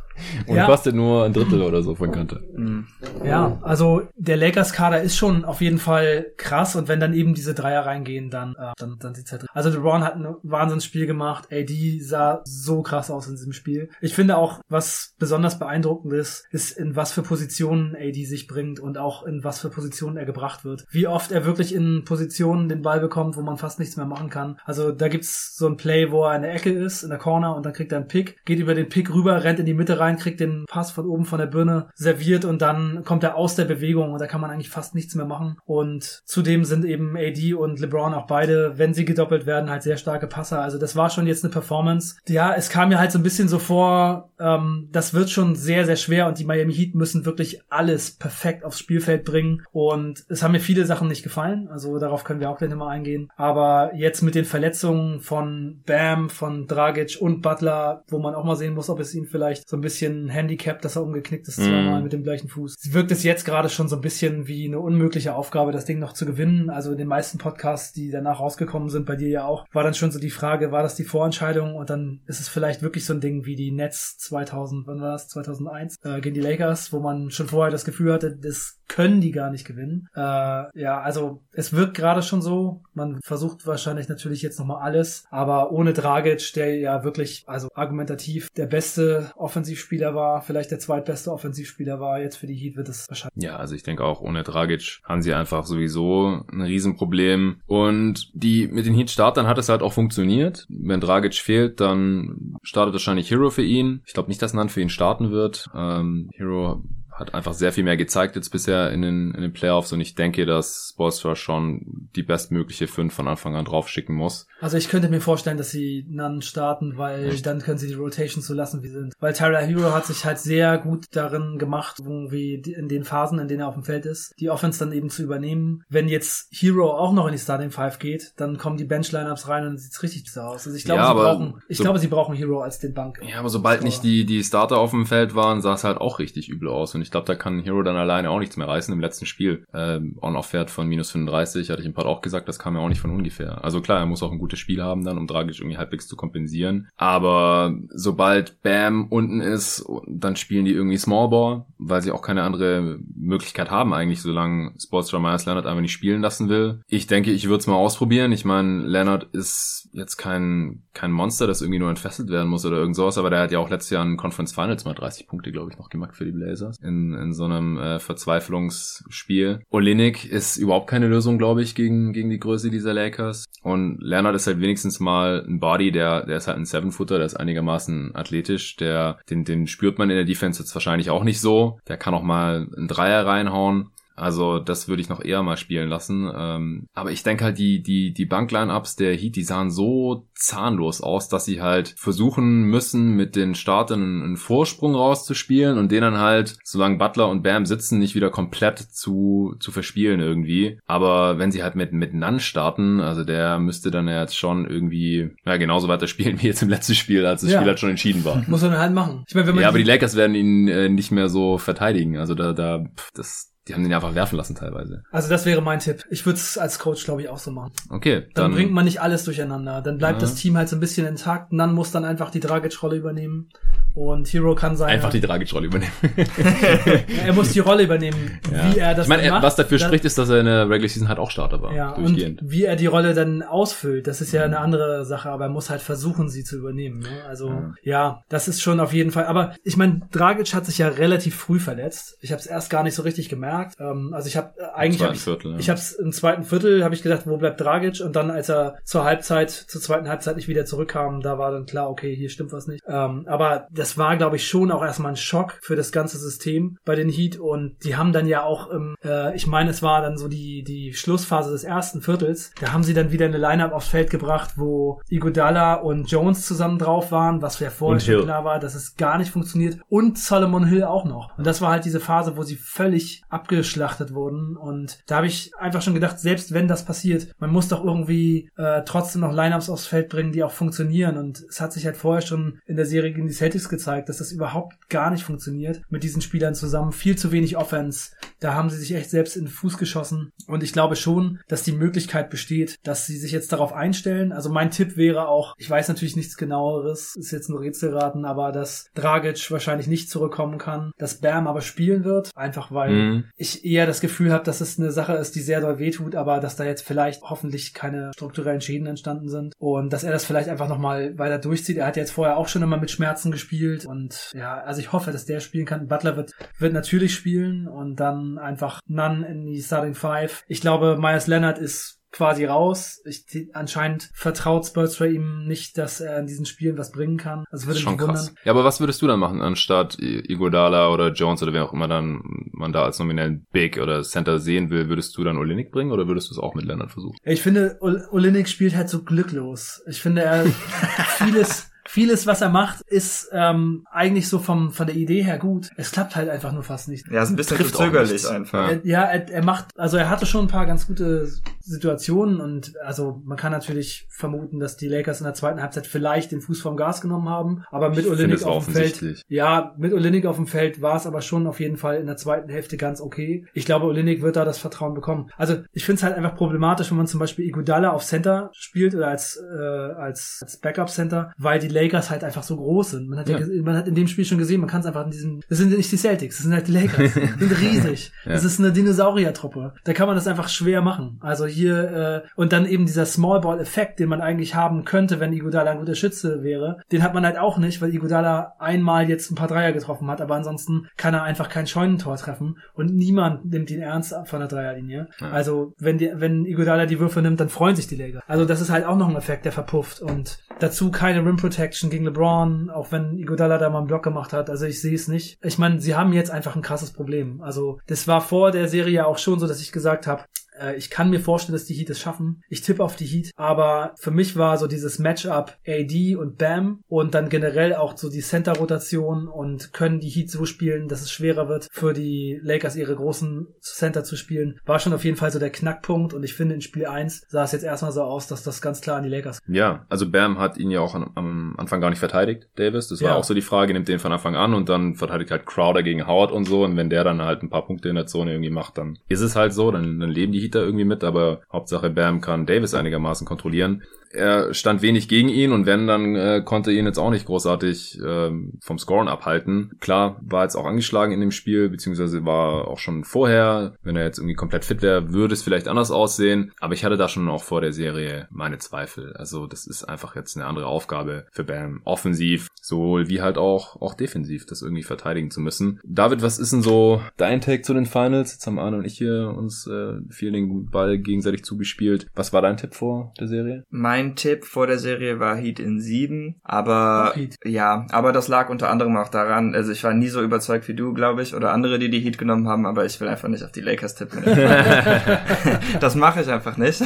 Und 0.48 0.56
ja. 0.56 0.66
kostet 0.66 0.96
nur 0.96 1.26
ein 1.26 1.34
Drittel 1.34 1.62
oder 1.62 1.82
so 1.84 1.96
von 1.96 2.12
Kante. 2.12 2.42
Mhm. 2.56 2.88
Ja, 3.24 3.60
also 3.62 4.04
der 4.16 4.38
Lakers-Kader 4.38 5.02
ist 5.02 5.16
schon 5.16 5.46
auf 5.46 5.62
jeden 5.62 5.78
Fall 5.78 6.32
krass 6.38 6.76
und 6.76 6.88
wenn 6.88 7.00
dann 7.00 7.14
eben 7.14 7.34
diese 7.34 7.54
Dreier 7.54 7.86
reingehen, 7.86 8.30
dann, 8.30 8.56
äh, 8.56 8.72
dann, 8.78 8.98
dann 9.00 9.16
sieht's 9.16 9.32
halt. 9.32 9.46
Also 9.54 9.70
LeBron 9.70 10.04
hat 10.04 10.16
ein 10.16 10.36
Wahnsinnsspiel 10.44 11.06
gemacht. 11.06 11.48
AD 11.52 12.00
sah 12.02 12.42
so 12.46 12.82
krass 12.82 13.12
aus 13.12 13.28
in 13.28 13.36
diesem 13.36 13.54
Spiel. 13.54 13.90
Ich 14.02 14.14
finde 14.14 14.38
auch, 14.38 14.62
was 14.70 15.14
besonders 15.20 15.60
beeindruckend 15.60 16.14
ist, 16.14 16.46
ist 16.52 16.78
in 16.78 16.96
was 16.96 17.12
für 17.12 17.22
Positionen 17.22 17.96
AD 17.96 18.26
sich 18.26 18.48
bringt 18.48 18.80
und 18.80 18.98
auch 18.98 19.24
in 19.24 19.44
was 19.44 19.60
für 19.60 19.70
Positionen 19.70 20.18
er 20.18 20.26
gebracht 20.26 20.66
wird. 20.66 20.86
Wie 20.92 21.08
oft 21.08 21.32
er 21.32 21.46
wirklich 21.46 21.74
in 21.74 22.04
Positionen 22.06 22.70
den 22.70 22.82
Ball 22.82 23.00
bekommt, 23.00 23.38
wo 23.38 23.42
man 23.42 23.58
fast 23.58 23.80
nichts 23.80 23.98
mehr 23.98 24.06
machen 24.06 24.30
kann. 24.30 24.60
Also 24.66 24.92
da 24.92 25.08
gibt's 25.08 25.56
so 25.56 25.68
ein 25.68 25.78
Play, 25.78 26.12
wo 26.12 26.24
er 26.24 26.36
in 26.36 26.42
der 26.42 26.54
Ecke 26.54 26.72
ist, 26.72 27.04
in 27.04 27.10
der 27.10 27.20
Corner 27.20 27.56
und 27.56 27.66
dann 27.66 27.74
kriegt 27.74 27.92
er 27.92 28.00
einen 28.00 28.08
Pick, 28.08 28.44
geht 28.46 28.60
über 28.60 28.74
den 28.74 28.90
Pick 28.90 29.14
rüber, 29.14 29.44
rennt 29.44 29.60
in 29.60 29.66
die 29.66 29.74
Mitte 29.74 30.00
rein, 30.00 30.11
kriegt 30.18 30.40
den 30.40 30.66
Pass 30.68 30.92
von 30.92 31.06
oben 31.06 31.26
von 31.26 31.40
der 31.40 31.48
Birne 31.48 31.90
serviert 31.96 32.46
und 32.46 32.62
dann 32.62 33.04
kommt 33.04 33.24
er 33.24 33.36
aus 33.36 33.56
der 33.56 33.66
Bewegung 33.66 34.14
und 34.14 34.20
da 34.20 34.28
kann 34.28 34.42
man 34.42 34.50
eigentlich 34.50 34.70
fast 34.70 34.96
nichts 34.96 35.16
mehr 35.16 35.26
machen. 35.26 35.58
Und 35.66 36.22
zudem 36.26 36.66
sind 36.66 36.86
eben 36.86 37.16
AD 37.18 37.54
und 37.54 37.80
LeBron 37.80 38.14
auch 38.14 38.28
beide, 38.28 38.78
wenn 38.78 38.94
sie 38.94 39.06
gedoppelt 39.06 39.46
werden, 39.46 39.70
halt 39.70 39.84
sehr 39.84 39.98
starke 39.98 40.28
Passer. 40.28 40.62
Also 40.62 40.78
das 40.78 40.96
war 40.96 41.10
schon 41.10 41.28
jetzt 41.28 41.44
eine 41.44 41.52
Performance. 41.52 42.16
Ja, 42.28 42.54
es 42.54 42.70
kam 42.70 42.90
mir 42.90 43.00
halt 43.00 43.12
so 43.12 43.20
ein 43.20 43.24
bisschen 43.24 43.48
so 43.48 43.60
vor, 43.60 44.32
ähm, 44.40 44.90
das 44.92 45.14
wird 45.14 45.30
schon 45.30 45.56
sehr, 45.56 45.86
sehr 45.86 45.96
schwer 45.96 46.28
und 46.28 46.40
die 46.40 46.46
Miami 46.46 46.74
Heat 46.74 46.96
müssen 46.96 47.26
wirklich 47.26 47.62
alles 47.70 48.12
perfekt 48.12 48.66
aufs 48.66 48.80
Spielfeld 48.80 49.26
bringen 49.26 49.64
und 49.72 50.24
es 50.30 50.44
haben 50.44 50.52
mir 50.52 50.60
viele 50.60 50.86
Sachen 50.86 51.08
nicht 51.08 51.24
gefallen, 51.24 51.68
also 51.70 52.00
darauf 52.00 52.24
können 52.24 52.40
wir 52.40 52.50
auch 52.50 52.58
gleich 52.58 52.70
nochmal 52.70 52.96
eingehen, 52.96 53.30
aber 53.36 53.92
jetzt 53.96 54.22
mit 54.22 54.36
den 54.36 54.46
Verletzungen 54.46 55.20
von 55.20 55.82
Bam, 55.86 56.30
von 56.30 56.68
Dragic 56.68 57.18
und 57.20 57.42
Butler, 57.42 58.04
wo 58.08 58.20
man 58.20 58.36
auch 58.36 58.44
mal 58.44 58.56
sehen 58.56 58.74
muss, 58.74 58.90
ob 58.90 59.00
es 59.00 59.14
ihn 59.14 59.26
vielleicht 59.26 59.70
so 59.70 59.78
ein 59.78 59.82
bisschen 59.82 59.91
handicapt, 60.00 60.86
dass 60.86 60.96
er 60.96 61.04
umgeknickt 61.04 61.48
ist 61.48 61.58
zweimal 61.58 62.00
mm. 62.00 62.04
mit 62.04 62.14
dem 62.14 62.24
gleichen 62.24 62.48
Fuß. 62.48 62.76
Wirkt 62.92 63.12
es 63.12 63.24
jetzt 63.24 63.46
gerade 63.46 63.70
schon 63.70 63.88
so 63.88 63.96
ein 63.96 64.02
bisschen 64.02 64.48
wie 64.48 64.66
eine 64.66 64.80
unmögliche 64.80 65.36
Aufgabe, 65.36 65.72
das 65.72 65.86
Ding 65.86 66.00
noch 66.00 66.14
zu 66.14 66.26
gewinnen, 66.26 66.70
also 66.70 66.92
in 66.92 66.98
den 66.98 67.08
meisten 67.08 67.38
Podcasts, 67.38 67.94
die 67.94 68.12
danach 68.12 68.40
rausgekommen 68.40 68.90
sind, 68.90 69.06
bei 69.06 69.16
dir 69.16 69.30
ja 69.30 69.46
auch, 69.46 69.66
war 69.72 69.84
dann 69.84 69.94
schon 69.94 70.12
so 70.12 70.20
die 70.20 70.30
Frage, 70.30 70.72
war 70.72 70.84
das 70.84 70.96
die 70.96 71.04
Vorentscheidung 71.04 71.76
und 71.76 71.90
dann 71.90 72.22
ist 72.28 72.40
es 72.40 72.50
vielleicht 72.50 72.82
wirklich 72.82 73.06
so 73.06 73.14
ein 73.14 73.22
Ding 73.22 73.46
wie 73.46 73.56
die 73.56 73.72
Nets 73.72 74.18
2000, 74.18 74.88
wann 74.88 75.02
war 75.02 75.12
das? 75.12 75.28
2001 75.30 75.96
äh, 76.04 76.22
gegen 76.22 76.36
die 76.36 76.42
Lakers, 76.42 76.92
wo 76.94 77.00
man 77.00 77.32
schon 77.32 77.48
vorher 77.48 77.72
das 77.72 77.86
Gefühl 77.86 78.14
hatte, 78.14 78.36
das 78.36 78.81
können 78.92 79.22
die 79.22 79.32
gar 79.32 79.50
nicht 79.50 79.66
gewinnen. 79.66 80.10
Äh, 80.16 80.20
ja, 80.20 81.00
also 81.02 81.42
es 81.54 81.72
wirkt 81.72 81.96
gerade 81.96 82.22
schon 82.22 82.42
so. 82.42 82.82
Man 82.94 83.22
versucht 83.24 83.66
wahrscheinlich 83.66 84.10
natürlich 84.10 84.42
jetzt 84.42 84.60
nochmal 84.60 84.82
alles, 84.82 85.24
aber 85.32 85.72
ohne 85.72 85.94
Dragic, 85.94 86.52
der 86.56 86.78
ja 86.78 87.06
wirklich, 87.06 87.44
also 87.48 87.70
argumentativ 87.74 88.50
der 88.58 88.66
beste 88.66 89.32
Offensivspieler 89.38 90.14
war, 90.14 90.42
vielleicht 90.42 90.72
der 90.72 90.80
zweitbeste 90.80 91.32
Offensivspieler 91.32 92.02
war, 92.02 92.20
jetzt 92.20 92.36
für 92.36 92.48
die 92.48 92.56
Heat 92.56 92.76
wird 92.76 92.90
es 92.90 93.08
wahrscheinlich. 93.08 93.42
Ja, 93.42 93.56
also 93.56 93.76
ich 93.76 93.84
denke 93.84 94.04
auch 94.04 94.20
ohne 94.20 94.44
Dragic 94.44 95.00
haben 95.06 95.22
sie 95.22 95.34
einfach 95.34 95.66
sowieso 95.66 96.44
ein 96.52 96.62
Riesenproblem. 96.62 97.62
Und 97.68 98.30
die 98.34 98.68
mit 98.68 98.86
den 98.86 98.94
Heat-Startern 98.94 99.48
hat 99.48 99.58
es 99.58 99.70
halt 99.70 99.84
auch 99.84 99.94
funktioniert. 99.94 100.66
Wenn 100.68 101.00
Dragic 101.00 101.36
fehlt, 101.36 101.80
dann 101.80 102.58
startet 102.62 102.94
wahrscheinlich 102.94 103.32
Hero 103.32 103.52
für 103.52 103.64
ihn. 103.64 104.02
Ich 104.06 104.14
glaube 104.14 104.28
nicht, 104.28 104.42
dass 104.42 104.54
Nan 104.54 104.68
für 104.68 104.82
ihn 104.82 104.90
starten 104.90 105.32
wird. 105.32 105.70
Ähm, 105.74 106.30
Hero 106.34 106.84
hat 107.22 107.34
einfach 107.34 107.54
sehr 107.54 107.72
viel 107.72 107.84
mehr 107.84 107.98
gezeigt 107.98 108.36
jetzt 108.36 108.50
bisher 108.50 108.92
in 108.92 109.02
den, 109.02 109.34
in 109.34 109.42
den 109.42 109.54
Playoffs 109.54 109.94
und 109.94 110.02
ich 110.02 110.16
denke, 110.16 110.46
dass 110.46 110.90
Spolstra 110.94 111.36
schon 111.36 112.10
die 112.16 112.24
bestmögliche 112.24 112.88
fünf 112.88 113.14
von 113.14 113.28
Anfang 113.28 113.56
an 113.56 113.66
draufschicken 113.66 114.16
muss. 114.16 114.48
Also 114.60 114.78
ich 114.78 114.90
könnte 114.90 115.10
mir 115.10 115.22
vorstellen, 115.22 115.58
dass 115.58 115.72
sie 115.72 116.06
Nunn 116.10 116.42
starten, 116.42 116.98
weil 116.98 117.30
Echt? 117.30 117.46
dann 117.46 117.60
können 117.60 117.78
sie 117.78 117.88
die 117.88 117.94
Rotation 117.94 118.44
so 118.44 118.54
lassen, 118.54 118.84
wie 118.84 118.88
sie 118.88 119.00
sind. 119.00 119.14
Weil 119.20 119.34
Tyler 119.34 119.62
Hero 119.62 119.94
hat 119.94 120.06
sich 120.06 120.26
halt 120.26 120.40
sehr 120.40 120.78
gut 120.78 121.06
darin 121.12 121.58
gemacht, 121.58 121.98
wie 122.04 122.56
in 122.56 122.90
den 122.90 123.04
Phasen, 123.04 123.40
in 123.40 123.48
denen 123.48 123.62
er 123.62 123.68
auf 123.68 123.76
dem 123.76 123.84
Feld 123.84 124.06
ist, 124.06 124.34
die 124.40 124.50
Offense 124.50 124.80
dann 124.80 124.92
eben 124.92 125.10
zu 125.10 125.24
übernehmen. 125.24 125.84
Wenn 125.90 126.08
jetzt 126.08 126.50
Hero 126.52 126.92
auch 126.92 127.14
noch 127.14 127.28
in 127.28 127.34
die 127.34 127.40
Starting 127.40 127.72
Five 127.72 128.00
geht, 128.00 128.34
dann 128.38 128.58
kommen 128.58 128.78
die 128.78 128.86
Bench-Lineups 128.86 129.48
rein 129.48 129.68
und 129.68 129.78
sieht's 129.78 130.02
richtig 130.04 130.26
besser 130.26 130.50
aus. 130.50 130.66
Also 130.66 130.76
ich 130.76 130.84
glaube, 130.84 131.02
ja, 131.02 131.08
sie 131.08 131.14
brauchen, 131.14 131.62
ich 131.68 131.78
so, 131.78 131.84
glaube, 131.84 132.00
sie 132.00 132.08
brauchen 132.08 132.36
Hero 132.36 132.62
als 132.62 132.80
den 132.80 132.94
Bank. 132.94 133.22
Ja, 133.24 133.40
aber 133.40 133.50
sobald 133.50 133.84
nicht 133.84 134.04
die, 134.04 134.26
die 134.26 134.44
Starter 134.44 134.78
auf 134.78 134.92
dem 134.92 135.06
Feld 135.06 135.36
waren, 135.36 135.62
sah 135.62 135.74
es 135.74 135.84
halt 135.84 136.00
auch 136.00 136.20
richtig 136.20 136.50
übel 136.50 136.70
aus 136.70 136.96
und 136.96 137.02
ich 137.02 137.11
glaube, 137.12 137.28
da 137.28 137.36
kann 137.36 137.60
Hero 137.60 137.84
dann 137.84 137.96
alleine 137.96 138.30
auch 138.30 138.40
nichts 138.40 138.58
mehr 138.58 138.68
reißen. 138.68 138.94
Im 138.94 139.00
letzten 139.00 139.26
Spiel 139.26 139.66
ähm, 139.74 140.18
On-Off-Wert 140.22 140.72
von 140.72 140.88
minus 140.88 141.12
35, 141.12 141.70
hatte 141.70 141.82
ich 141.82 141.88
im 141.88 141.94
Part 141.94 142.08
auch 142.08 142.22
gesagt, 142.22 142.48
das 142.48 142.60
kam 142.60 142.76
ja 142.76 142.82
auch 142.82 142.90
nicht 142.90 143.02
von 143.02 143.12
ungefähr. 143.12 143.64
Also 143.64 143.82
klar, 143.82 144.00
er 144.00 144.06
muss 144.06 144.24
auch 144.24 144.32
ein 144.32 144.40
gutes 144.40 144.60
Spiel 144.60 144.82
haben 144.82 145.04
dann, 145.04 145.18
um 145.18 145.28
Dragic 145.28 145.60
irgendwie 145.60 145.78
halbwegs 145.78 146.08
zu 146.08 146.16
kompensieren. 146.16 146.90
Aber 146.96 147.76
sobald 147.94 148.62
Bam 148.62 149.08
unten 149.10 149.42
ist, 149.42 149.86
dann 150.08 150.36
spielen 150.36 150.66
die 150.66 150.74
irgendwie 150.74 150.98
Smallball, 150.98 151.66
weil 151.78 152.02
sie 152.02 152.12
auch 152.12 152.22
keine 152.22 152.44
andere 152.44 153.00
Möglichkeit 153.16 153.70
haben 153.70 153.94
eigentlich, 153.94 154.22
solange 154.22 154.74
Sportstra 154.80 155.20
Myers 155.20 155.46
Leonard 155.46 155.66
einfach 155.66 155.82
nicht 155.82 155.92
spielen 155.92 156.22
lassen 156.22 156.50
will. 156.50 156.82
Ich 156.88 157.08
denke, 157.08 157.32
ich 157.32 157.48
würde 157.48 157.60
es 157.60 157.68
mal 157.68 157.76
ausprobieren. 157.76 158.32
Ich 158.32 158.46
meine, 158.46 158.86
Leonard 158.86 159.26
ist 159.34 159.90
jetzt 159.94 160.18
kein, 160.18 160.84
kein 160.94 161.12
Monster, 161.12 161.48
das 161.48 161.62
irgendwie 161.62 161.80
nur 161.80 161.90
entfesselt 161.90 162.30
werden 162.30 162.50
muss 162.50 162.66
oder 162.66 162.78
irgend 162.78 162.96
sowas, 162.96 163.18
aber 163.18 163.30
der 163.30 163.42
hat 163.42 163.52
ja 163.52 163.60
auch 163.60 163.70
letztes 163.70 163.90
Jahr 163.90 164.06
in 164.06 164.18
Conference 164.18 164.54
Finals 164.54 164.86
mal 164.86 164.94
30 164.94 165.28
Punkte, 165.28 165.52
glaube 165.52 165.72
ich, 165.72 165.78
noch 165.78 165.90
gemacht 165.90 166.16
für 166.16 166.26
die 166.26 166.32
Blazers. 166.32 166.78
In, 166.82 167.01
in 167.14 167.34
so 167.34 167.46
einem 167.46 167.78
äh, 167.78 168.00
Verzweiflungsspiel. 168.00 169.62
Olinik 169.70 170.26
ist 170.26 170.58
überhaupt 170.58 170.90
keine 170.90 171.08
Lösung, 171.08 171.38
glaube 171.38 171.62
ich, 171.62 171.76
gegen, 171.76 172.14
gegen 172.14 172.30
die 172.30 172.40
Größe 172.40 172.70
dieser 172.70 172.94
Lakers. 172.94 173.46
Und 173.64 173.98
Leonard 174.02 174.36
ist 174.36 174.48
halt 174.48 174.60
wenigstens 174.60 175.00
mal 175.00 175.44
ein 175.48 175.60
Body, 175.60 175.92
der, 175.92 176.26
der 176.26 176.38
ist 176.38 176.48
halt 176.48 176.58
ein 176.58 176.66
Seven-Footer, 176.66 177.18
der 177.18 177.26
ist 177.26 177.36
einigermaßen 177.36 178.16
athletisch, 178.16 178.76
der, 178.76 179.20
den, 179.30 179.44
den 179.44 179.68
spürt 179.68 180.00
man 180.00 180.10
in 180.10 180.16
der 180.16 180.26
Defense 180.26 180.62
jetzt 180.62 180.74
wahrscheinlich 180.76 181.10
auch 181.10 181.24
nicht 181.24 181.42
so. 181.42 181.80
Der 181.88 181.98
kann 181.98 182.14
auch 182.14 182.24
mal 182.24 182.68
einen 182.76 182.88
Dreier 182.88 183.26
reinhauen. 183.26 183.92
Also 184.22 184.60
das 184.60 184.88
würde 184.88 185.02
ich 185.02 185.10
noch 185.10 185.24
eher 185.24 185.42
mal 185.42 185.58
spielen 185.58 185.90
lassen. 185.90 186.32
Ähm, 186.34 186.88
aber 186.94 187.12
ich 187.12 187.24
denke 187.24 187.44
halt, 187.44 187.58
die, 187.58 187.82
die, 187.82 188.14
die 188.14 188.26
Bankline-Ups 188.26 188.96
der 188.96 189.16
Heat, 189.16 189.36
die 189.36 189.44
sahen 189.44 189.72
so 189.72 190.28
zahnlos 190.36 191.02
aus, 191.02 191.28
dass 191.28 191.46
sie 191.46 191.62
halt 191.62 191.96
versuchen 191.98 192.64
müssen, 192.64 193.16
mit 193.16 193.36
den 193.36 193.56
Startern 193.56 194.22
einen 194.22 194.38
Vorsprung 194.38 194.94
rauszuspielen 194.94 195.78
und 195.80 195.92
den 195.92 196.02
dann 196.02 196.20
halt, 196.20 196.58
solange 196.64 196.98
Butler 196.98 197.30
und 197.30 197.42
Bam 197.42 197.66
sitzen, 197.66 197.98
nicht 197.98 198.14
wieder 198.14 198.30
komplett 198.30 198.78
zu, 198.80 199.56
zu 199.60 199.72
verspielen 199.72 200.20
irgendwie. 200.20 200.80
Aber 200.86 201.40
wenn 201.40 201.52
sie 201.52 201.64
halt 201.64 201.76
mit, 201.76 201.92
mit 201.92 202.14
Nunn 202.14 202.40
starten, 202.40 203.00
also 203.00 203.24
der 203.24 203.58
müsste 203.58 203.90
dann 203.90 204.08
ja 204.08 204.22
jetzt 204.22 204.38
schon 204.38 204.70
irgendwie, 204.70 205.32
ja, 205.46 205.58
genauso 205.58 205.88
weiter 205.88 206.06
spielen 206.06 206.40
wie 206.42 206.48
jetzt 206.48 206.62
im 206.62 206.70
letzten 206.70 206.94
Spiel, 206.96 207.26
als 207.26 207.42
das 207.42 207.52
ja. 207.52 207.58
Spiel 207.58 207.70
halt 207.70 207.80
schon 207.80 207.90
entschieden 207.90 208.24
war. 208.24 208.44
Muss 208.48 208.62
man 208.62 208.78
halt 208.78 208.94
machen. 208.94 209.24
Ich 209.28 209.34
meine, 209.34 209.48
wenn 209.48 209.56
man 209.56 209.64
ja, 209.64 209.70
aber 209.70 209.80
die 209.80 209.84
Lakers 209.84 210.16
werden 210.16 210.36
ihn 210.36 210.68
äh, 210.68 210.90
nicht 210.90 211.12
mehr 211.12 211.28
so 211.28 211.58
verteidigen. 211.58 212.18
Also 212.18 212.36
da, 212.36 212.54
da, 212.54 212.84
pff, 212.96 213.12
das, 213.14 213.51
die 213.72 213.76
haben 213.76 213.84
den 213.84 213.94
einfach 213.94 214.16
werfen 214.16 214.36
lassen 214.36 214.56
teilweise. 214.56 215.04
Also 215.12 215.30
das 215.30 215.46
wäre 215.46 215.62
mein 215.62 215.80
Tipp. 215.80 216.06
Ich 216.10 216.26
würde 216.26 216.38
es 216.38 216.58
als 216.58 216.78
Coach, 216.78 217.06
glaube 217.06 217.22
ich, 217.22 217.30
auch 217.30 217.38
so 217.38 217.52
machen. 217.52 217.72
Okay. 217.90 218.28
Dann, 218.34 218.46
dann, 218.46 218.54
bringt 218.54 218.74
man 218.74 218.84
nicht 218.84 219.02
alles 219.02 219.24
durcheinander. 219.24 219.82
Dann 219.82 219.98
bleibt 219.98 220.22
ja. 220.22 220.28
das 220.28 220.36
Team 220.36 220.58
halt 220.58 220.68
so 220.68 220.76
ein 220.76 220.82
bisschen 220.82 221.08
intakt. 221.08 221.54
Nan 221.54 221.74
muss 221.74 221.92
dann 221.92 222.04
einfach 222.04 222.32
die 222.32 222.42
Dragic-Rolle 222.42 222.98
übernehmen. 222.98 223.50
Und 223.94 224.28
Hero 224.28 224.56
kann 224.56 224.78
sein. 224.78 224.90
Einfach 224.90 225.10
die 225.10 225.20
Dragic-Rolle 225.20 225.68
übernehmen. 225.68 225.92
er 227.26 227.34
muss 227.34 227.52
die 227.52 227.60
Rolle 227.60 227.84
übernehmen, 227.84 228.40
ja. 228.52 228.74
wie 228.74 228.80
er 228.80 228.96
das 228.96 229.06
ich 229.06 229.10
meine, 229.10 229.30
macht. 229.30 229.44
Was 229.44 229.56
dafür 229.56 229.78
dann, 229.78 229.88
spricht, 229.88 230.06
ist, 230.06 230.18
dass 230.18 230.30
er 230.30 230.40
in 230.40 230.46
der 230.46 230.70
Regular 230.70 230.88
Season 230.88 231.10
halt 231.10 231.20
auch 231.20 231.30
Starter 231.32 231.62
war. 231.62 231.74
Ja, 231.74 231.94
durchgehend. 231.94 232.42
und 232.42 232.52
wie 232.52 232.64
er 232.64 232.76
die 232.76 232.86
Rolle 232.86 233.14
dann 233.14 233.44
ausfüllt, 233.44 234.08
das 234.08 234.22
ist 234.22 234.32
ja 234.32 234.44
eine 234.44 234.60
andere 234.60 235.06
Sache, 235.06 235.30
aber 235.30 235.46
er 235.46 235.50
muss 235.50 235.70
halt 235.70 235.82
versuchen, 235.82 236.30
sie 236.30 236.44
zu 236.44 236.58
übernehmen. 236.58 237.00
Ne? 237.00 237.24
Also 237.28 237.50
ja. 237.50 237.74
ja. 237.84 238.24
das 238.30 238.48
ist 238.48 238.62
schon 238.62 238.80
auf 238.80 238.94
jeden 238.94 239.12
Fall. 239.12 239.26
Aber 239.26 239.54
ich 239.64 239.76
meine, 239.76 240.02
Dragic 240.12 240.54
hat 240.54 240.66
sich 240.66 240.78
ja 240.78 240.88
relativ 240.88 241.36
früh 241.36 241.60
verletzt. 241.60 242.18
Ich 242.22 242.32
habe 242.32 242.40
es 242.40 242.46
erst 242.46 242.70
gar 242.70 242.84
nicht 242.84 242.96
so 242.96 243.02
richtig 243.04 243.30
gemerkt. 243.30 243.76
Ähm, 243.80 244.14
also 244.14 244.28
ich 244.28 244.38
habe 244.38 244.54
äh, 244.58 244.64
eigentlich 244.74 245.04
hab 245.04 245.14
ich, 245.14 245.22
Viertel, 245.22 245.52
ja. 245.54 245.58
ich 245.60 245.70
habe 245.70 245.80
es 245.80 245.94
im 245.94 246.12
zweiten 246.14 246.44
Viertel 246.44 246.84
habe 246.84 246.96
ich 246.96 247.04
gedacht, 247.04 247.24
wo 247.26 247.38
bleibt 247.38 247.60
Dragic? 247.60 248.02
Und 248.02 248.16
dann, 248.16 248.32
als 248.32 248.50
er 248.50 248.78
zur 248.86 249.04
Halbzeit, 249.04 249.50
zur 249.52 249.82
zweiten 249.82 250.08
Halbzeit 250.08 250.36
nicht 250.36 250.48
wieder 250.48 250.66
zurückkam, 250.66 251.22
da 251.22 251.38
war 251.38 251.52
dann 251.52 251.66
klar, 251.66 251.90
okay, 251.90 252.16
hier 252.16 252.30
stimmt 252.30 252.54
was 252.54 252.68
nicht. 252.68 252.82
Ähm, 252.88 253.26
aber 253.28 253.68
das 253.82 253.98
war, 253.98 254.16
glaube 254.16 254.36
ich, 254.36 254.48
schon 254.48 254.72
auch 254.72 254.84
erstmal 254.84 255.14
ein 255.14 255.18
Schock 255.18 255.58
für 255.64 255.76
das 255.76 255.92
ganze 255.92 256.20
System 256.20 256.78
bei 256.86 256.94
den 256.94 257.10
Heat. 257.10 257.40
Und 257.40 257.78
die 257.84 257.96
haben 257.96 258.14
dann 258.14 258.28
ja 258.28 258.44
auch, 258.44 258.72
ähm, 258.72 258.96
äh, 259.04 259.36
ich 259.36 259.48
meine, 259.48 259.72
es 259.72 259.82
war 259.82 260.04
dann 260.04 260.18
so 260.18 260.28
die, 260.28 260.64
die 260.64 260.94
Schlussphase 260.94 261.50
des 261.50 261.64
ersten 261.64 262.02
Viertels, 262.02 262.54
da 262.62 262.74
haben 262.74 262.84
sie 262.84 262.94
dann 262.94 263.12
wieder 263.12 263.26
eine 263.26 263.40
Lineup 263.40 263.72
aufs 263.72 263.88
Feld 263.88 264.12
gebracht, 264.12 264.52
wo 264.58 265.02
Iguodala 265.10 265.74
und 265.74 266.12
Jones 266.12 266.46
zusammen 266.46 266.78
drauf 266.78 267.12
waren, 267.12 267.42
was 267.42 267.60
ja 267.60 267.72
vorher 267.72 268.00
schon 268.00 268.24
klar 268.24 268.46
war, 268.46 268.60
dass 268.60 268.76
es 268.76 268.98
gar 268.98 269.18
nicht 269.18 269.32
funktioniert. 269.32 269.80
Und 269.90 270.20
Solomon 270.20 270.68
Hill 270.68 270.84
auch 270.84 271.06
noch. 271.06 271.36
Und 271.40 271.48
das 271.48 271.60
war 271.60 271.72
halt 271.72 271.84
diese 271.84 272.00
Phase, 272.00 272.38
wo 272.38 272.44
sie 272.44 272.58
völlig 272.58 273.24
abgeschlachtet 273.30 274.14
wurden. 274.14 274.58
Und 274.58 275.00
da 275.08 275.18
habe 275.18 275.28
ich 275.28 275.56
einfach 275.58 275.82
schon 275.82 275.96
gedacht, 275.96 276.20
selbst 276.20 276.54
wenn 276.54 276.68
das 276.68 276.86
passiert, 276.86 277.34
man 277.40 277.50
muss 277.50 277.68
doch 277.68 277.84
irgendwie 277.84 278.52
äh, 278.58 278.84
trotzdem 278.86 279.22
noch 279.22 279.34
Lineups 279.34 279.72
aufs 279.72 279.88
Feld 279.88 280.10
bringen, 280.10 280.34
die 280.34 280.44
auch 280.44 280.52
funktionieren. 280.52 281.18
Und 281.18 281.44
es 281.50 281.60
hat 281.60 281.74
sich 281.74 281.88
halt 281.88 281.98
vorher 281.98 282.22
schon 282.22 282.60
in 282.68 282.76
der 282.76 282.86
Serie 282.86 283.12
gegen 283.12 283.26
die 283.26 283.34
Celtics 283.34 283.71
gezeigt, 283.72 284.10
dass 284.10 284.20
das 284.20 284.32
überhaupt 284.32 284.90
gar 284.90 285.10
nicht 285.10 285.24
funktioniert 285.24 285.82
mit 285.90 286.04
diesen 286.04 286.22
Spielern 286.22 286.54
zusammen. 286.54 286.92
Viel 286.92 287.18
zu 287.18 287.32
wenig 287.32 287.58
Offense. 287.58 288.12
Da 288.40 288.54
haben 288.54 288.70
sie 288.70 288.78
sich 288.78 288.94
echt 288.94 289.10
selbst 289.10 289.36
in 289.36 289.46
den 289.46 289.52
Fuß 289.52 289.78
geschossen. 289.80 290.32
Und 290.48 290.62
ich 290.62 290.74
glaube 290.74 290.96
schon, 290.96 291.40
dass 291.48 291.64
die 291.64 291.72
Möglichkeit 291.72 292.30
besteht, 292.30 292.78
dass 292.84 293.06
sie 293.06 293.18
sich 293.18 293.32
jetzt 293.32 293.52
darauf 293.52 293.74
einstellen. 293.74 294.32
Also 294.32 294.50
mein 294.50 294.72
Tipp 294.72 294.98
wäre 294.98 295.28
auch, 295.28 295.56
ich 295.58 295.70
weiß 295.70 295.88
natürlich 295.88 296.16
nichts 296.16 296.38
genaueres, 296.38 297.16
ist 297.16 297.32
jetzt 297.32 297.50
nur 297.50 297.62
Rätselraten, 297.62 298.26
aber 298.26 298.52
dass 298.52 298.90
Dragic 298.94 299.50
wahrscheinlich 299.52 299.88
nicht 299.88 300.10
zurückkommen 300.10 300.58
kann, 300.58 300.92
dass 300.98 301.22
Bam 301.22 301.48
aber 301.48 301.62
spielen 301.62 302.04
wird, 302.04 302.32
einfach 302.36 302.72
weil 302.72 302.92
mhm. 302.92 303.24
ich 303.38 303.64
eher 303.64 303.86
das 303.86 304.02
Gefühl 304.02 304.32
habe, 304.32 304.44
dass 304.44 304.62
es 304.62 304.80
eine 304.80 304.92
Sache 304.92 305.14
ist, 305.14 305.36
die 305.36 305.42
sehr 305.42 305.62
doll 305.62 305.80
wehtut, 305.80 306.16
aber 306.16 306.40
dass 306.40 306.56
da 306.56 306.64
jetzt 306.64 306.86
vielleicht 306.86 307.22
hoffentlich 307.22 307.74
keine 307.74 308.12
strukturellen 308.14 308.62
Schäden 308.62 308.88
entstanden 308.88 309.30
sind 309.30 309.54
und 309.60 309.94
dass 309.94 310.04
er 310.04 310.12
das 310.12 310.26
vielleicht 310.26 310.50
einfach 310.50 310.68
nochmal 310.68 311.18
weiter 311.18 311.38
durchzieht. 311.38 311.78
Er 311.78 311.88
hat 311.88 311.98
jetzt 311.98 312.12
vorher 312.12 312.38
auch 312.38 312.48
schon 312.48 312.62
immer 312.62 312.78
mit 312.78 312.92
Schmerzen 312.92 313.32
gespielt 313.32 313.61
und 313.86 314.32
ja, 314.34 314.60
also 314.62 314.82
ich 314.82 314.92
hoffe, 314.92 315.12
dass 315.12 315.26
der 315.26 315.40
spielen 315.40 315.66
kann. 315.66 315.88
Butler 315.88 316.18
wird, 316.18 316.32
wird 316.58 316.74
natürlich 316.74 317.14
spielen 317.14 317.68
und 317.68 317.96
dann 317.98 318.38
einfach 318.38 318.80
Nunn 318.88 319.24
in 319.24 319.46
die 319.46 319.62
Starting 319.62 319.96
Five. 319.96 320.44
Ich 320.48 320.62
glaube, 320.62 320.98
Myers 321.00 321.28
Leonard 321.28 321.58
ist 321.58 322.02
quasi 322.12 322.46
raus. 322.46 323.02
Ich, 323.06 323.26
anscheinend 323.54 324.10
vertraut 324.14 324.66
Spolstra 324.66 325.06
ihm 325.06 325.48
nicht, 325.48 325.78
dass 325.78 326.02
er 326.02 326.20
in 326.20 326.28
diesen 326.28 326.46
Spielen 326.46 326.78
was 326.78 326.92
bringen 326.92 327.18
kann. 327.18 327.46
Also 327.52 327.68
würde 327.68 327.80
schon 327.80 327.94
mich 327.94 328.02
wundern. 328.02 328.18
Krass. 328.18 328.36
Ja, 328.44 328.52
aber 328.52 328.64
was 328.64 328.80
würdest 328.80 329.02
du 329.02 329.08
dann 329.08 329.20
machen, 329.20 329.42
anstatt 329.42 329.98
Igodala 330.00 330.90
oder 330.90 331.12
Jones 331.12 331.42
oder 331.42 331.54
wer 331.54 331.64
auch 331.64 331.74
immer 331.74 331.88
dann 331.88 332.22
man 332.52 332.74
da 332.74 332.84
als 332.84 333.00
nominellen 333.00 333.48
Big 333.52 333.80
oder 333.80 334.04
Center 334.04 334.40
sehen 334.40 334.70
will, 334.70 334.90
würdest 334.90 335.18
du 335.18 335.24
dann 335.24 335.38
Olinik 335.38 335.72
bringen 335.72 335.92
oder 335.92 336.08
würdest 336.08 336.30
du 336.30 336.34
es 336.34 336.40
auch 336.40 336.54
mit 336.54 336.66
Leonard 336.66 336.92
versuchen? 336.92 337.16
Ich 337.24 337.42
finde, 337.42 337.78
Olinik 337.80 338.48
spielt 338.48 338.76
halt 338.76 338.90
so 338.90 339.04
glücklos. 339.04 339.82
Ich 339.88 340.02
finde, 340.02 340.24
er 340.24 340.46
vieles 341.18 341.71
vieles, 341.92 342.26
was 342.26 342.42
er 342.42 342.50
macht, 342.50 342.82
ist 342.88 343.30
ähm, 343.34 343.86
eigentlich 343.92 344.30
so 344.30 344.40
vom 344.40 344.72
von 344.72 344.88
der 344.88 344.96
Idee 344.96 345.24
her 345.24 345.38
gut. 345.38 345.72
Es 345.76 345.92
klappt 345.92 346.16
halt 346.16 346.30
einfach 346.30 346.54
nur 346.54 346.64
fast 346.64 346.88
nicht. 346.88 347.12
Ja, 347.12 347.24
ist 347.24 347.30
ein 347.30 347.36
bisschen 347.36 347.58
Trifft 347.58 347.76
zögerlich 347.76 348.28
einfach. 348.30 348.70
Ja. 348.70 348.76
Er, 348.76 348.86
ja, 348.86 349.04
er, 349.04 349.30
er 349.30 349.44
macht, 349.44 349.78
also 349.78 349.98
er 349.98 350.10
hatte 350.10 350.26
schon 350.26 350.46
ein 350.46 350.48
paar 350.48 350.66
ganz 350.66 350.88
gute 350.88 351.28
Situationen 351.60 352.40
und 352.40 352.74
also 352.86 353.22
man 353.26 353.38
kann 353.38 353.52
natürlich 353.52 354.08
vermuten, 354.10 354.60
dass 354.60 354.78
die 354.78 354.88
Lakers 354.88 355.20
in 355.20 355.26
der 355.26 355.34
zweiten 355.34 355.62
Halbzeit 355.62 355.86
vielleicht 355.86 356.32
den 356.32 356.40
Fuß 356.40 356.62
vom 356.62 356.78
Gas 356.78 357.02
genommen 357.02 357.28
haben, 357.28 357.66
aber 357.72 357.90
mit 357.90 358.08
Olinik 358.08 358.44
auf 358.44 358.66
dem 358.66 358.74
Feld, 358.74 359.26
ja, 359.28 359.76
mit 359.78 359.92
Olinik 359.92 360.26
auf 360.26 360.38
dem 360.38 360.48
Feld 360.48 360.82
war 360.82 360.96
es 360.96 361.06
aber 361.06 361.22
schon 361.22 361.46
auf 361.46 361.60
jeden 361.60 361.76
Fall 361.76 361.98
in 361.98 362.06
der 362.06 362.16
zweiten 362.16 362.50
Hälfte 362.50 362.78
ganz 362.78 363.02
okay. 363.02 363.46
Ich 363.54 363.66
glaube, 363.66 363.86
Olinik 363.86 364.22
wird 364.22 364.38
da 364.38 364.46
das 364.46 364.60
Vertrauen 364.60 364.94
bekommen. 364.94 365.30
Also 365.36 365.58
ich 365.74 365.86
finde 365.86 365.98
es 365.98 366.04
halt 366.04 366.16
einfach 366.16 366.36
problematisch, 366.36 366.90
wenn 366.90 366.98
man 366.98 367.08
zum 367.08 367.20
Beispiel 367.20 367.46
Iguodala 367.46 367.92
auf 367.92 368.06
Center 368.06 368.50
spielt 368.54 368.96
oder 368.96 369.10
als 369.10 369.38
äh, 369.38 369.62
als, 369.62 370.40
als 370.42 370.58
Backup 370.58 370.90
Center, 370.90 371.34
weil 371.38 371.60
die 371.60 371.68
Lakers 371.68 371.81
halt 371.90 372.24
einfach 372.24 372.44
so 372.44 372.58
groß 372.58 372.92
sind. 372.92 373.10
Man 373.10 373.20
hat 373.20 373.30
ja, 373.30 373.40
Ja. 373.40 373.46
man 373.64 373.76
hat 373.76 373.88
in 373.88 373.96
dem 373.96 374.08
Spiel 374.08 374.26
schon 374.26 374.38
gesehen, 374.38 374.62
man 374.62 374.70
kann 374.70 374.82
es 374.82 374.86
einfach 374.88 375.06
in 375.06 375.12
diesem, 375.12 375.42
das 375.50 375.58
sind 375.58 375.76
nicht 375.76 375.92
die 375.92 375.98
Celtics, 375.98 376.38
das 376.38 376.44
sind 376.44 376.54
halt 376.54 376.68
die 376.68 376.72
Lakers, 376.74 377.14
die 377.40 377.46
sind 377.46 377.60
riesig. 377.62 378.12
Ja. 378.26 378.32
Das 378.34 378.44
ist 378.44 378.60
eine 378.60 378.72
Dinosauriertruppe. 378.72 379.74
Da 379.84 379.94
kann 379.94 380.08
man 380.08 380.16
das 380.16 380.28
einfach 380.28 380.50
schwer 380.50 380.82
machen. 380.82 381.18
Also 381.22 381.46
hier 381.46 382.24
äh, 382.26 382.30
und 382.36 382.54
dann 382.54 382.66
eben 382.66 382.86
dieser 382.86 383.06
Small 383.06 383.42
Ball 383.42 383.60
Effekt, 383.60 384.00
den 384.00 384.10
man 384.10 384.22
eigentlich 384.22 384.56
haben 384.56 384.86
könnte, 384.86 385.20
wenn 385.20 385.34
Iguodala 385.34 385.72
ein 385.72 385.80
guter 385.80 385.96
Schütze 385.96 386.44
wäre, 386.44 386.80
den 386.92 387.04
hat 387.04 387.14
man 387.14 387.26
halt 387.26 387.38
auch 387.38 387.58
nicht, 387.58 387.82
weil 387.82 387.94
Iguodala 387.94 388.54
einmal 388.60 389.10
jetzt 389.10 389.32
ein 389.32 389.36
paar 389.36 389.48
Dreier 389.48 389.72
getroffen 389.74 390.10
hat, 390.10 390.22
aber 390.22 390.36
ansonsten 390.36 390.88
kann 390.98 391.14
er 391.14 391.24
einfach 391.24 391.50
kein 391.50 391.68
Scheunentor 391.68 392.18
treffen 392.18 392.58
und 392.74 392.94
niemand 392.96 393.46
nimmt 393.46 393.70
ihn 393.72 393.82
ernst 393.82 394.16
von 394.26 394.40
der 394.40 394.48
Dreierlinie. 394.48 395.08
Also 395.20 395.74
wenn 395.80 395.98
die, 395.98 396.12
wenn 396.16 396.46
Iguodala 396.46 396.86
die 396.86 397.00
Würfe 397.00 397.22
nimmt, 397.22 397.40
dann 397.40 397.50
freuen 397.50 397.76
sich 397.76 397.88
die 397.88 397.96
Lakers. 397.96 398.24
Also 398.28 398.46
das 398.46 398.62
ist 398.62 398.70
halt 398.70 398.86
auch 398.86 398.98
noch 398.98 399.10
ein 399.10 399.16
Effekt, 399.16 399.46
der 399.46 399.52
verpufft 399.52 400.02
und 400.02 400.40
dazu 400.60 400.92
keine 400.92 401.26
Rim 401.26 401.38
Protection 401.72 401.90
gegen 401.90 402.06
LeBron, 402.06 402.70
auch 402.70 402.92
wenn 402.92 403.18
Iguodala 403.18 403.58
da 403.58 403.70
mal 403.70 403.78
einen 403.80 403.88
Block 403.88 404.04
gemacht 404.04 404.34
hat. 404.34 404.50
Also 404.50 404.66
ich 404.66 404.82
sehe 404.82 404.94
es 404.94 405.08
nicht. 405.08 405.38
Ich 405.42 405.58
meine, 405.58 405.80
sie 405.80 405.96
haben 405.96 406.12
jetzt 406.12 406.30
einfach 406.30 406.56
ein 406.56 406.62
krasses 406.62 406.92
Problem. 406.92 407.42
Also 407.42 407.80
das 407.88 408.10
war 408.10 408.20
vor 408.20 408.52
der 408.52 408.68
Serie 408.68 408.94
ja 408.94 409.06
auch 409.06 409.18
schon 409.18 409.40
so, 409.40 409.48
dass 409.48 409.62
ich 409.62 409.72
gesagt 409.72 410.06
habe, 410.06 410.26
äh, 410.62 410.76
ich 410.76 410.90
kann 410.90 411.10
mir 411.10 411.20
vorstellen, 411.20 411.54
dass 411.54 411.66
die 411.66 411.74
Heat 411.74 411.90
es 411.90 412.00
schaffen. 412.00 412.42
Ich 412.50 412.62
tippe 412.62 412.84
auf 412.84 412.96
die 412.96 413.06
Heat, 413.06 413.32
aber 413.36 413.94
für 413.98 414.12
mich 414.12 414.36
war 414.36 414.58
so 414.58 414.68
dieses 414.68 415.00
Matchup 415.00 415.58
AD 415.68 416.16
und 416.16 416.38
Bam 416.38 416.84
und 416.88 417.14
dann 417.16 417.30
generell 417.30 417.76
auch 417.76 417.98
so 417.98 418.10
die 418.10 418.22
Center-Rotation 418.22 419.28
und 419.28 419.74
können 419.74 420.00
die 420.00 420.10
Heat 420.10 420.30
so 420.30 420.46
spielen, 420.46 420.88
dass 420.88 421.02
es 421.02 421.12
schwerer 421.12 421.48
wird 421.48 421.68
für 421.72 421.94
die 421.94 422.40
Lakers 422.44 422.76
ihre 422.76 422.96
großen 422.96 423.48
Center 423.60 424.04
zu 424.04 424.16
spielen, 424.16 424.60
war 424.66 424.80
schon 424.80 424.94
auf 424.94 425.04
jeden 425.04 425.18
Fall 425.18 425.32
so 425.32 425.40
der 425.40 425.50
Knackpunkt 425.50 426.14
und 426.14 426.24
ich 426.24 426.34
finde 426.34 426.56
in 426.56 426.62
Spiel 426.62 426.86
1 426.86 427.24
sah 427.28 427.44
es 427.44 427.52
jetzt 427.52 427.64
erstmal 427.64 427.92
so 427.92 428.02
aus, 428.04 428.28
dass 428.28 428.44
das 428.44 428.62
ganz 428.62 428.82
klar 428.82 428.98
an 428.98 429.04
die 429.04 429.10
Lakers 429.10 429.40
Ja, 429.48 429.86
also 429.90 430.10
Bam 430.10 430.38
hat 430.40 430.58
ihn 430.58 430.72
ja 430.72 430.82
auch 430.82 430.96
an, 430.96 431.10
am 431.16 431.56
Anfang 431.58 431.82
gar 431.82 431.90
nicht 431.90 432.00
verteidigt, 432.00 432.48
Davis. 432.56 432.88
Das 432.88 433.02
war 433.02 433.12
Ja. 433.12 433.16
auch 433.16 433.24
so 433.24 433.34
die 433.34 433.42
Frage, 433.42 433.74
nimmt 433.74 433.88
den 433.88 434.00
von 434.00 434.12
Anfang 434.12 434.36
an 434.36 434.54
und 434.54 434.70
dann 434.70 434.96
verteidigt 434.96 435.32
halt 435.32 435.46
Crowder 435.46 435.84
gegen 435.84 436.08
Howard 436.08 436.32
und 436.32 436.46
so. 436.46 436.64
Und 436.64 436.78
wenn 436.78 436.90
der 436.90 437.04
dann 437.04 437.22
halt 437.22 437.44
ein 437.44 437.50
paar 437.50 437.66
Punkte 437.66 437.90
in 437.90 437.96
der 437.96 438.08
Zone 438.08 438.32
irgendwie 438.32 438.50
macht, 438.50 438.78
dann 438.78 438.98
ist 439.08 439.22
es 439.22 439.36
halt 439.36 439.54
so, 439.54 439.72
dann, 439.72 440.00
dann 440.00 440.10
leben 440.10 440.32
die 440.32 440.40
Heat 440.40 440.51
da 440.56 440.60
irgendwie 440.60 440.86
mit, 440.86 441.04
aber 441.04 441.42
Hauptsache 441.52 441.90
Bam 441.90 442.22
kann 442.22 442.46
Davis 442.46 442.74
einigermaßen 442.74 443.26
kontrollieren. 443.26 443.84
Er 444.14 444.54
stand 444.54 444.82
wenig 444.82 445.08
gegen 445.08 445.30
ihn 445.30 445.52
und 445.52 445.66
wenn, 445.66 445.88
dann 445.88 446.16
äh, 446.16 446.42
konnte 446.44 446.72
ihn 446.72 446.86
jetzt 446.86 446.98
auch 446.98 447.10
nicht 447.10 447.26
großartig 447.26 448.00
ähm, 448.06 448.54
vom 448.62 448.78
Scoren 448.78 449.08
abhalten. 449.08 449.72
Klar, 449.80 450.20
war 450.22 450.44
jetzt 450.44 450.56
auch 450.56 450.66
angeschlagen 450.66 451.14
in 451.14 451.20
dem 451.20 451.32
Spiel, 451.32 451.70
beziehungsweise 451.70 452.26
war 452.26 452.68
auch 452.68 452.80
schon 452.80 453.04
vorher. 453.04 453.76
Wenn 453.84 453.96
er 453.96 454.06
jetzt 454.06 454.18
irgendwie 454.18 454.36
komplett 454.36 454.66
fit 454.66 454.82
wäre, 454.82 455.14
würde 455.14 455.34
es 455.34 455.44
vielleicht 455.44 455.68
anders 455.68 455.92
aussehen. 455.92 456.52
Aber 456.60 456.74
ich 456.74 456.84
hatte 456.84 456.98
da 456.98 457.08
schon 457.08 457.30
auch 457.30 457.44
vor 457.44 457.62
der 457.62 457.74
Serie 457.74 458.28
meine 458.32 458.58
Zweifel. 458.58 459.14
Also 459.14 459.48
das 459.48 459.68
ist 459.68 459.84
einfach 459.84 460.16
jetzt 460.16 460.36
eine 460.36 460.46
andere 460.46 460.66
Aufgabe 460.66 461.26
für 461.32 461.44
Bam. 461.44 461.82
Offensiv, 461.84 462.48
sowohl 462.62 463.10
wie 463.10 463.22
halt 463.22 463.38
auch, 463.38 463.82
auch 463.82 463.94
defensiv, 463.94 464.46
das 464.46 464.62
irgendwie 464.62 464.84
verteidigen 464.84 465.32
zu 465.32 465.42
müssen. 465.42 465.80
David, 465.84 466.22
was 466.22 466.40
ist 466.40 466.54
denn 466.54 466.62
so 466.62 467.02
dein 467.18 467.42
Take 467.42 467.62
zu 467.62 467.74
den 467.74 467.86
Finals? 467.86 468.34
Jetzt 468.34 468.48
haben 468.48 468.60
Arne 468.60 468.78
und 468.78 468.86
ich 468.86 468.98
hier 468.98 469.34
uns 469.36 469.68
äh, 469.68 469.94
viel 470.10 470.32
den 470.32 470.70
Ball 470.70 470.98
gegenseitig 470.98 471.44
zugespielt. 471.44 472.08
Was 472.16 472.34
war 472.34 472.42
dein 472.42 472.58
Tipp 472.58 472.74
vor 472.74 473.14
der 473.20 473.28
Serie? 473.28 473.64
Mein 473.70 474.01
Tipp 474.16 474.46
vor 474.46 474.68
der 474.68 474.80
Serie 474.80 475.20
war 475.20 475.36
Heat 475.36 475.60
in 475.60 475.80
sieben, 475.80 476.36
aber 476.44 477.12
Auch 477.12 477.16
Heat. 477.16 477.38
ja, 477.44 477.86
aber 477.92 478.12
das 478.12 478.28
lag 478.28 478.50
unter 478.50 478.70
anderem 478.70 478.98
auch 478.98 479.10
daran, 479.10 479.56
also 479.56 479.72
ich 479.72 479.84
war 479.84 479.94
nie 479.94 480.10
so 480.10 480.22
überzeugt 480.22 480.68
wie 480.68 480.74
du, 480.74 480.94
glaube 480.94 481.22
ich, 481.22 481.36
oder 481.36 481.52
andere, 481.52 481.80
die 481.80 481.90
die 481.90 482.00
Heat 482.00 482.18
genommen 482.18 482.48
haben, 482.48 482.66
aber 482.66 482.86
ich 482.86 483.00
will 483.00 483.08
einfach 483.08 483.28
nicht 483.28 483.44
auf 483.44 483.52
die 483.52 483.62
Lakers 483.62 483.96
tippen. 483.96 484.24
das 485.80 485.96
mache 485.96 486.22
ich 486.22 486.30
einfach 486.30 486.58
nicht. 486.58 486.82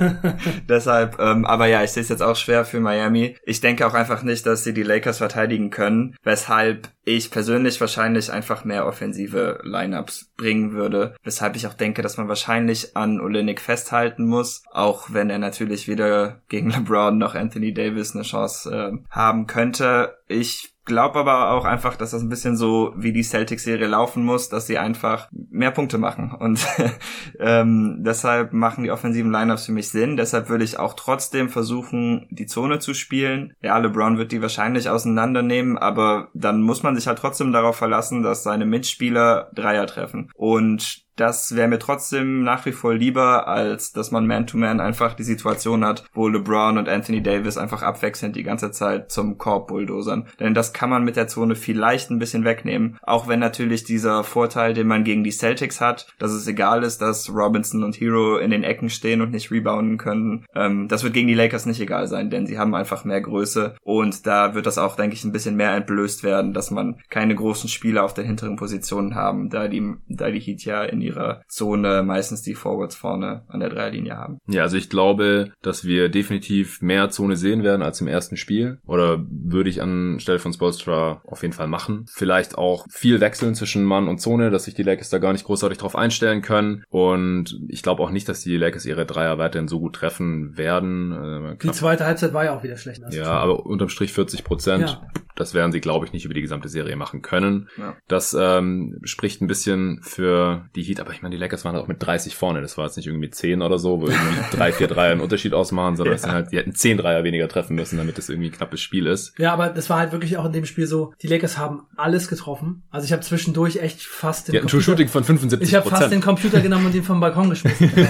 Deshalb, 0.68 1.18
ähm, 1.20 1.44
aber 1.44 1.66
ja, 1.66 1.82
ich 1.82 1.90
sehe 1.90 2.02
es 2.02 2.08
jetzt 2.08 2.22
auch 2.22 2.36
schwer 2.36 2.64
für 2.64 2.80
Miami. 2.80 3.36
Ich 3.44 3.60
denke 3.60 3.86
auch 3.86 3.94
einfach 3.94 4.22
nicht, 4.22 4.46
dass 4.46 4.64
sie 4.64 4.74
die 4.74 4.82
Lakers 4.82 5.18
verteidigen 5.18 5.70
können, 5.70 6.16
weshalb 6.22 6.88
ich 7.04 7.30
persönlich 7.30 7.80
wahrscheinlich 7.80 8.32
einfach 8.32 8.64
mehr 8.64 8.86
offensive 8.86 9.60
Lineups 9.62 10.32
bringen 10.36 10.72
würde, 10.72 11.14
weshalb 11.22 11.54
ich 11.56 11.66
auch 11.66 11.74
denke, 11.74 12.02
dass 12.02 12.16
man 12.16 12.28
wahrscheinlich 12.28 12.96
an 12.96 13.20
Olenek 13.20 13.60
festhalten 13.60 14.26
muss, 14.26 14.62
auch 14.72 15.08
wenn 15.12 15.30
er 15.30 15.38
natürlich 15.38 15.86
wieder 15.86 16.40
gegen 16.48 16.70
LeBron 16.70 17.16
noch 17.18 17.34
Anthony 17.34 17.72
Davis 17.72 18.14
eine 18.14 18.24
Chance 18.24 18.70
äh, 18.70 18.98
haben 19.10 19.46
könnte. 19.46 20.16
Ich 20.28 20.74
glaube 20.84 21.18
aber 21.18 21.50
auch 21.52 21.64
einfach, 21.64 21.96
dass 21.96 22.10
das 22.10 22.22
ein 22.22 22.28
bisschen 22.28 22.56
so 22.56 22.92
wie 22.96 23.12
die 23.12 23.22
Celtics-Serie 23.22 23.86
laufen 23.86 24.24
muss, 24.24 24.48
dass 24.48 24.66
sie 24.66 24.78
einfach 24.78 25.28
mehr 25.32 25.70
Punkte 25.70 25.98
machen. 25.98 26.32
Und 26.32 26.66
ähm, 27.40 27.98
deshalb 28.00 28.52
machen 28.52 28.84
die 28.84 28.90
offensiven 28.90 29.32
Lineups 29.32 29.66
für 29.66 29.72
mich 29.72 29.88
Sinn. 29.88 30.16
Deshalb 30.16 30.48
würde 30.48 30.64
ich 30.64 30.78
auch 30.78 30.94
trotzdem 30.94 31.48
versuchen, 31.48 32.26
die 32.30 32.46
Zone 32.46 32.80
zu 32.80 32.92
spielen. 32.92 33.54
Ja, 33.62 33.78
LeBron 33.78 34.18
wird 34.18 34.32
die 34.32 34.42
wahrscheinlich 34.42 34.90
auseinandernehmen, 34.90 35.78
aber 35.78 36.28
dann 36.34 36.60
muss 36.60 36.82
man 36.82 36.94
sich 36.96 37.06
halt 37.06 37.18
trotzdem 37.18 37.52
darauf 37.52 37.76
verlassen, 37.76 38.22
dass 38.22 38.42
seine 38.42 38.66
Mitspieler 38.66 39.50
Dreier 39.54 39.86
treffen. 39.86 40.30
Und 40.34 41.03
das 41.16 41.54
wäre 41.54 41.68
mir 41.68 41.78
trotzdem 41.78 42.42
nach 42.42 42.66
wie 42.66 42.72
vor 42.72 42.94
lieber, 42.94 43.46
als 43.46 43.92
dass 43.92 44.10
man 44.10 44.26
Man-to-Man 44.26 44.80
einfach 44.80 45.14
die 45.14 45.22
Situation 45.22 45.84
hat, 45.84 46.04
wo 46.12 46.28
LeBron 46.28 46.78
und 46.78 46.88
Anthony 46.88 47.22
Davis 47.22 47.56
einfach 47.56 47.82
abwechselnd 47.82 48.36
die 48.36 48.42
ganze 48.42 48.70
Zeit 48.70 49.10
zum 49.10 49.38
Korb 49.38 49.68
bulldozern. 49.68 50.26
Denn 50.40 50.54
das 50.54 50.72
kann 50.72 50.90
man 50.90 51.04
mit 51.04 51.16
der 51.16 51.28
Zone 51.28 51.54
vielleicht 51.54 52.10
ein 52.10 52.18
bisschen 52.18 52.44
wegnehmen. 52.44 52.98
Auch 53.02 53.28
wenn 53.28 53.40
natürlich 53.40 53.84
dieser 53.84 54.24
Vorteil, 54.24 54.74
den 54.74 54.86
man 54.86 55.04
gegen 55.04 55.24
die 55.24 55.30
Celtics 55.30 55.80
hat, 55.80 56.08
dass 56.18 56.32
es 56.32 56.46
egal 56.46 56.82
ist, 56.82 57.00
dass 57.00 57.32
Robinson 57.32 57.84
und 57.84 58.00
Hero 58.00 58.38
in 58.38 58.50
den 58.50 58.64
Ecken 58.64 58.90
stehen 58.90 59.20
und 59.20 59.30
nicht 59.30 59.50
rebounden 59.50 59.98
können. 59.98 60.44
Ähm, 60.54 60.88
das 60.88 61.04
wird 61.04 61.14
gegen 61.14 61.28
die 61.28 61.34
Lakers 61.34 61.66
nicht 61.66 61.80
egal 61.80 62.06
sein, 62.08 62.30
denn 62.30 62.46
sie 62.46 62.58
haben 62.58 62.74
einfach 62.74 63.04
mehr 63.04 63.20
Größe. 63.20 63.76
Und 63.82 64.26
da 64.26 64.54
wird 64.54 64.66
das 64.66 64.78
auch, 64.78 64.96
denke 64.96 65.14
ich, 65.14 65.24
ein 65.24 65.32
bisschen 65.32 65.56
mehr 65.56 65.74
entblößt 65.74 66.24
werden, 66.24 66.52
dass 66.52 66.70
man 66.70 66.96
keine 67.10 67.34
großen 67.34 67.68
Spieler 67.68 68.04
auf 68.04 68.14
den 68.14 68.26
hinteren 68.26 68.56
Positionen 68.56 69.14
haben, 69.14 69.50
da 69.50 69.68
die, 69.68 69.94
da 70.08 70.30
die 70.30 70.40
Heat 70.40 70.64
ja 70.64 70.82
in 70.82 71.03
ihrer 71.04 71.42
Zone 71.48 72.02
meistens 72.02 72.42
die 72.42 72.54
Forwards 72.54 72.96
vorne 72.96 73.44
an 73.48 73.60
der 73.60 73.68
Dreierlinie 73.68 74.16
haben. 74.16 74.38
Ja, 74.48 74.62
also 74.62 74.76
ich 74.76 74.88
glaube, 74.90 75.52
dass 75.62 75.84
wir 75.84 76.08
definitiv 76.08 76.80
mehr 76.82 77.10
Zone 77.10 77.36
sehen 77.36 77.62
werden 77.62 77.82
als 77.82 78.00
im 78.00 78.08
ersten 78.08 78.36
Spiel. 78.36 78.78
Oder 78.86 79.24
würde 79.28 79.70
ich 79.70 79.82
anstelle 79.82 80.38
von 80.38 80.52
Spolstra 80.52 81.22
auf 81.26 81.42
jeden 81.42 81.54
Fall 81.54 81.68
machen. 81.68 82.06
Vielleicht 82.12 82.56
auch 82.56 82.86
viel 82.90 83.20
wechseln 83.20 83.54
zwischen 83.54 83.84
Mann 83.84 84.08
und 84.08 84.18
Zone, 84.18 84.50
dass 84.50 84.64
sich 84.64 84.74
die 84.74 84.82
Lakers 84.82 85.10
da 85.10 85.18
gar 85.18 85.32
nicht 85.32 85.44
großartig 85.44 85.78
drauf 85.78 85.96
einstellen 85.96 86.42
können. 86.42 86.84
Und 86.88 87.58
ich 87.68 87.82
glaube 87.82 88.02
auch 88.02 88.10
nicht, 88.10 88.28
dass 88.28 88.40
die 88.40 88.56
Lakers 88.56 88.86
ihre 88.86 89.06
Dreier 89.06 89.38
weiterhin 89.38 89.68
so 89.68 89.80
gut 89.80 89.94
treffen 89.94 90.56
werden. 90.56 91.12
Äh, 91.12 91.56
Die 91.62 91.72
zweite 91.72 92.06
Halbzeit 92.06 92.32
war 92.32 92.44
ja 92.44 92.56
auch 92.56 92.62
wieder 92.62 92.76
schlecht. 92.76 93.02
Ja, 93.10 93.26
aber 93.26 93.66
unterm 93.66 93.88
Strich 93.88 94.12
40 94.12 94.44
Prozent. 94.44 94.90
Ja. 94.90 95.06
Das 95.36 95.52
werden 95.52 95.72
sie, 95.72 95.80
glaube 95.80 96.06
ich, 96.06 96.12
nicht 96.12 96.24
über 96.24 96.34
die 96.34 96.42
gesamte 96.42 96.68
Serie 96.68 96.94
machen 96.96 97.20
können. 97.20 97.68
Ja. 97.76 97.96
Das 98.06 98.36
ähm, 98.38 99.00
spricht 99.02 99.42
ein 99.42 99.48
bisschen 99.48 100.00
für 100.02 100.68
die 100.76 100.82
Heat, 100.94 101.00
aber 101.00 101.12
ich 101.12 101.22
meine, 101.22 101.34
die 101.34 101.40
Lakers 101.40 101.64
waren 101.64 101.76
auch 101.76 101.86
mit 101.88 102.02
30 102.02 102.34
vorne. 102.36 102.60
Das 102.62 102.78
war 102.78 102.86
jetzt 102.86 102.96
nicht 102.96 103.06
irgendwie 103.06 103.26
mit 103.26 103.34
10 103.34 103.62
oder 103.62 103.78
so, 103.78 104.00
wo 104.00 104.06
irgendwie 104.06 104.36
drei, 104.56 104.72
vier 104.72 104.86
Dreier 104.86 105.12
einen 105.12 105.20
Unterschied 105.20 105.54
ausmachen, 105.54 105.96
sondern 105.96 106.18
Ja. 106.18 106.32
halt, 106.32 106.52
die 106.52 106.58
hätten 106.58 106.74
10 106.74 106.98
Dreier 106.98 107.24
weniger 107.24 107.48
treffen 107.48 107.74
müssen, 107.76 107.96
damit 107.98 108.18
es 108.18 108.28
irgendwie 108.28 108.48
ein 108.48 108.52
knappes 108.52 108.80
Spiel 108.80 109.06
ist. 109.06 109.38
Ja, 109.38 109.52
aber 109.52 109.68
das 109.68 109.90
war 109.90 109.98
halt 109.98 110.12
wirklich 110.12 110.36
auch 110.38 110.44
in 110.44 110.52
dem 110.52 110.66
Spiel 110.66 110.86
so, 110.86 111.12
die 111.22 111.26
Lakers 111.26 111.58
haben 111.58 111.82
alles 111.96 112.28
getroffen. 112.28 112.82
Also 112.90 113.06
ich 113.06 113.12
habe 113.12 113.22
zwischendurch 113.22 113.76
echt 113.76 114.02
fast 114.02 114.48
den 114.48 114.52
Die 114.52 114.58
hatten 114.58 114.68
True 114.68 114.82
Shooting 114.82 115.08
von 115.08 115.24
75 115.24 115.68
ich 115.68 115.74
habe 115.74 115.88
fast 115.88 116.12
den 116.12 116.20
Computer 116.20 116.60
genommen 116.60 116.86
und 116.86 116.94
den 116.94 117.02
vom 117.02 117.20
Balkon 117.20 117.50
geschmissen. 117.50 117.90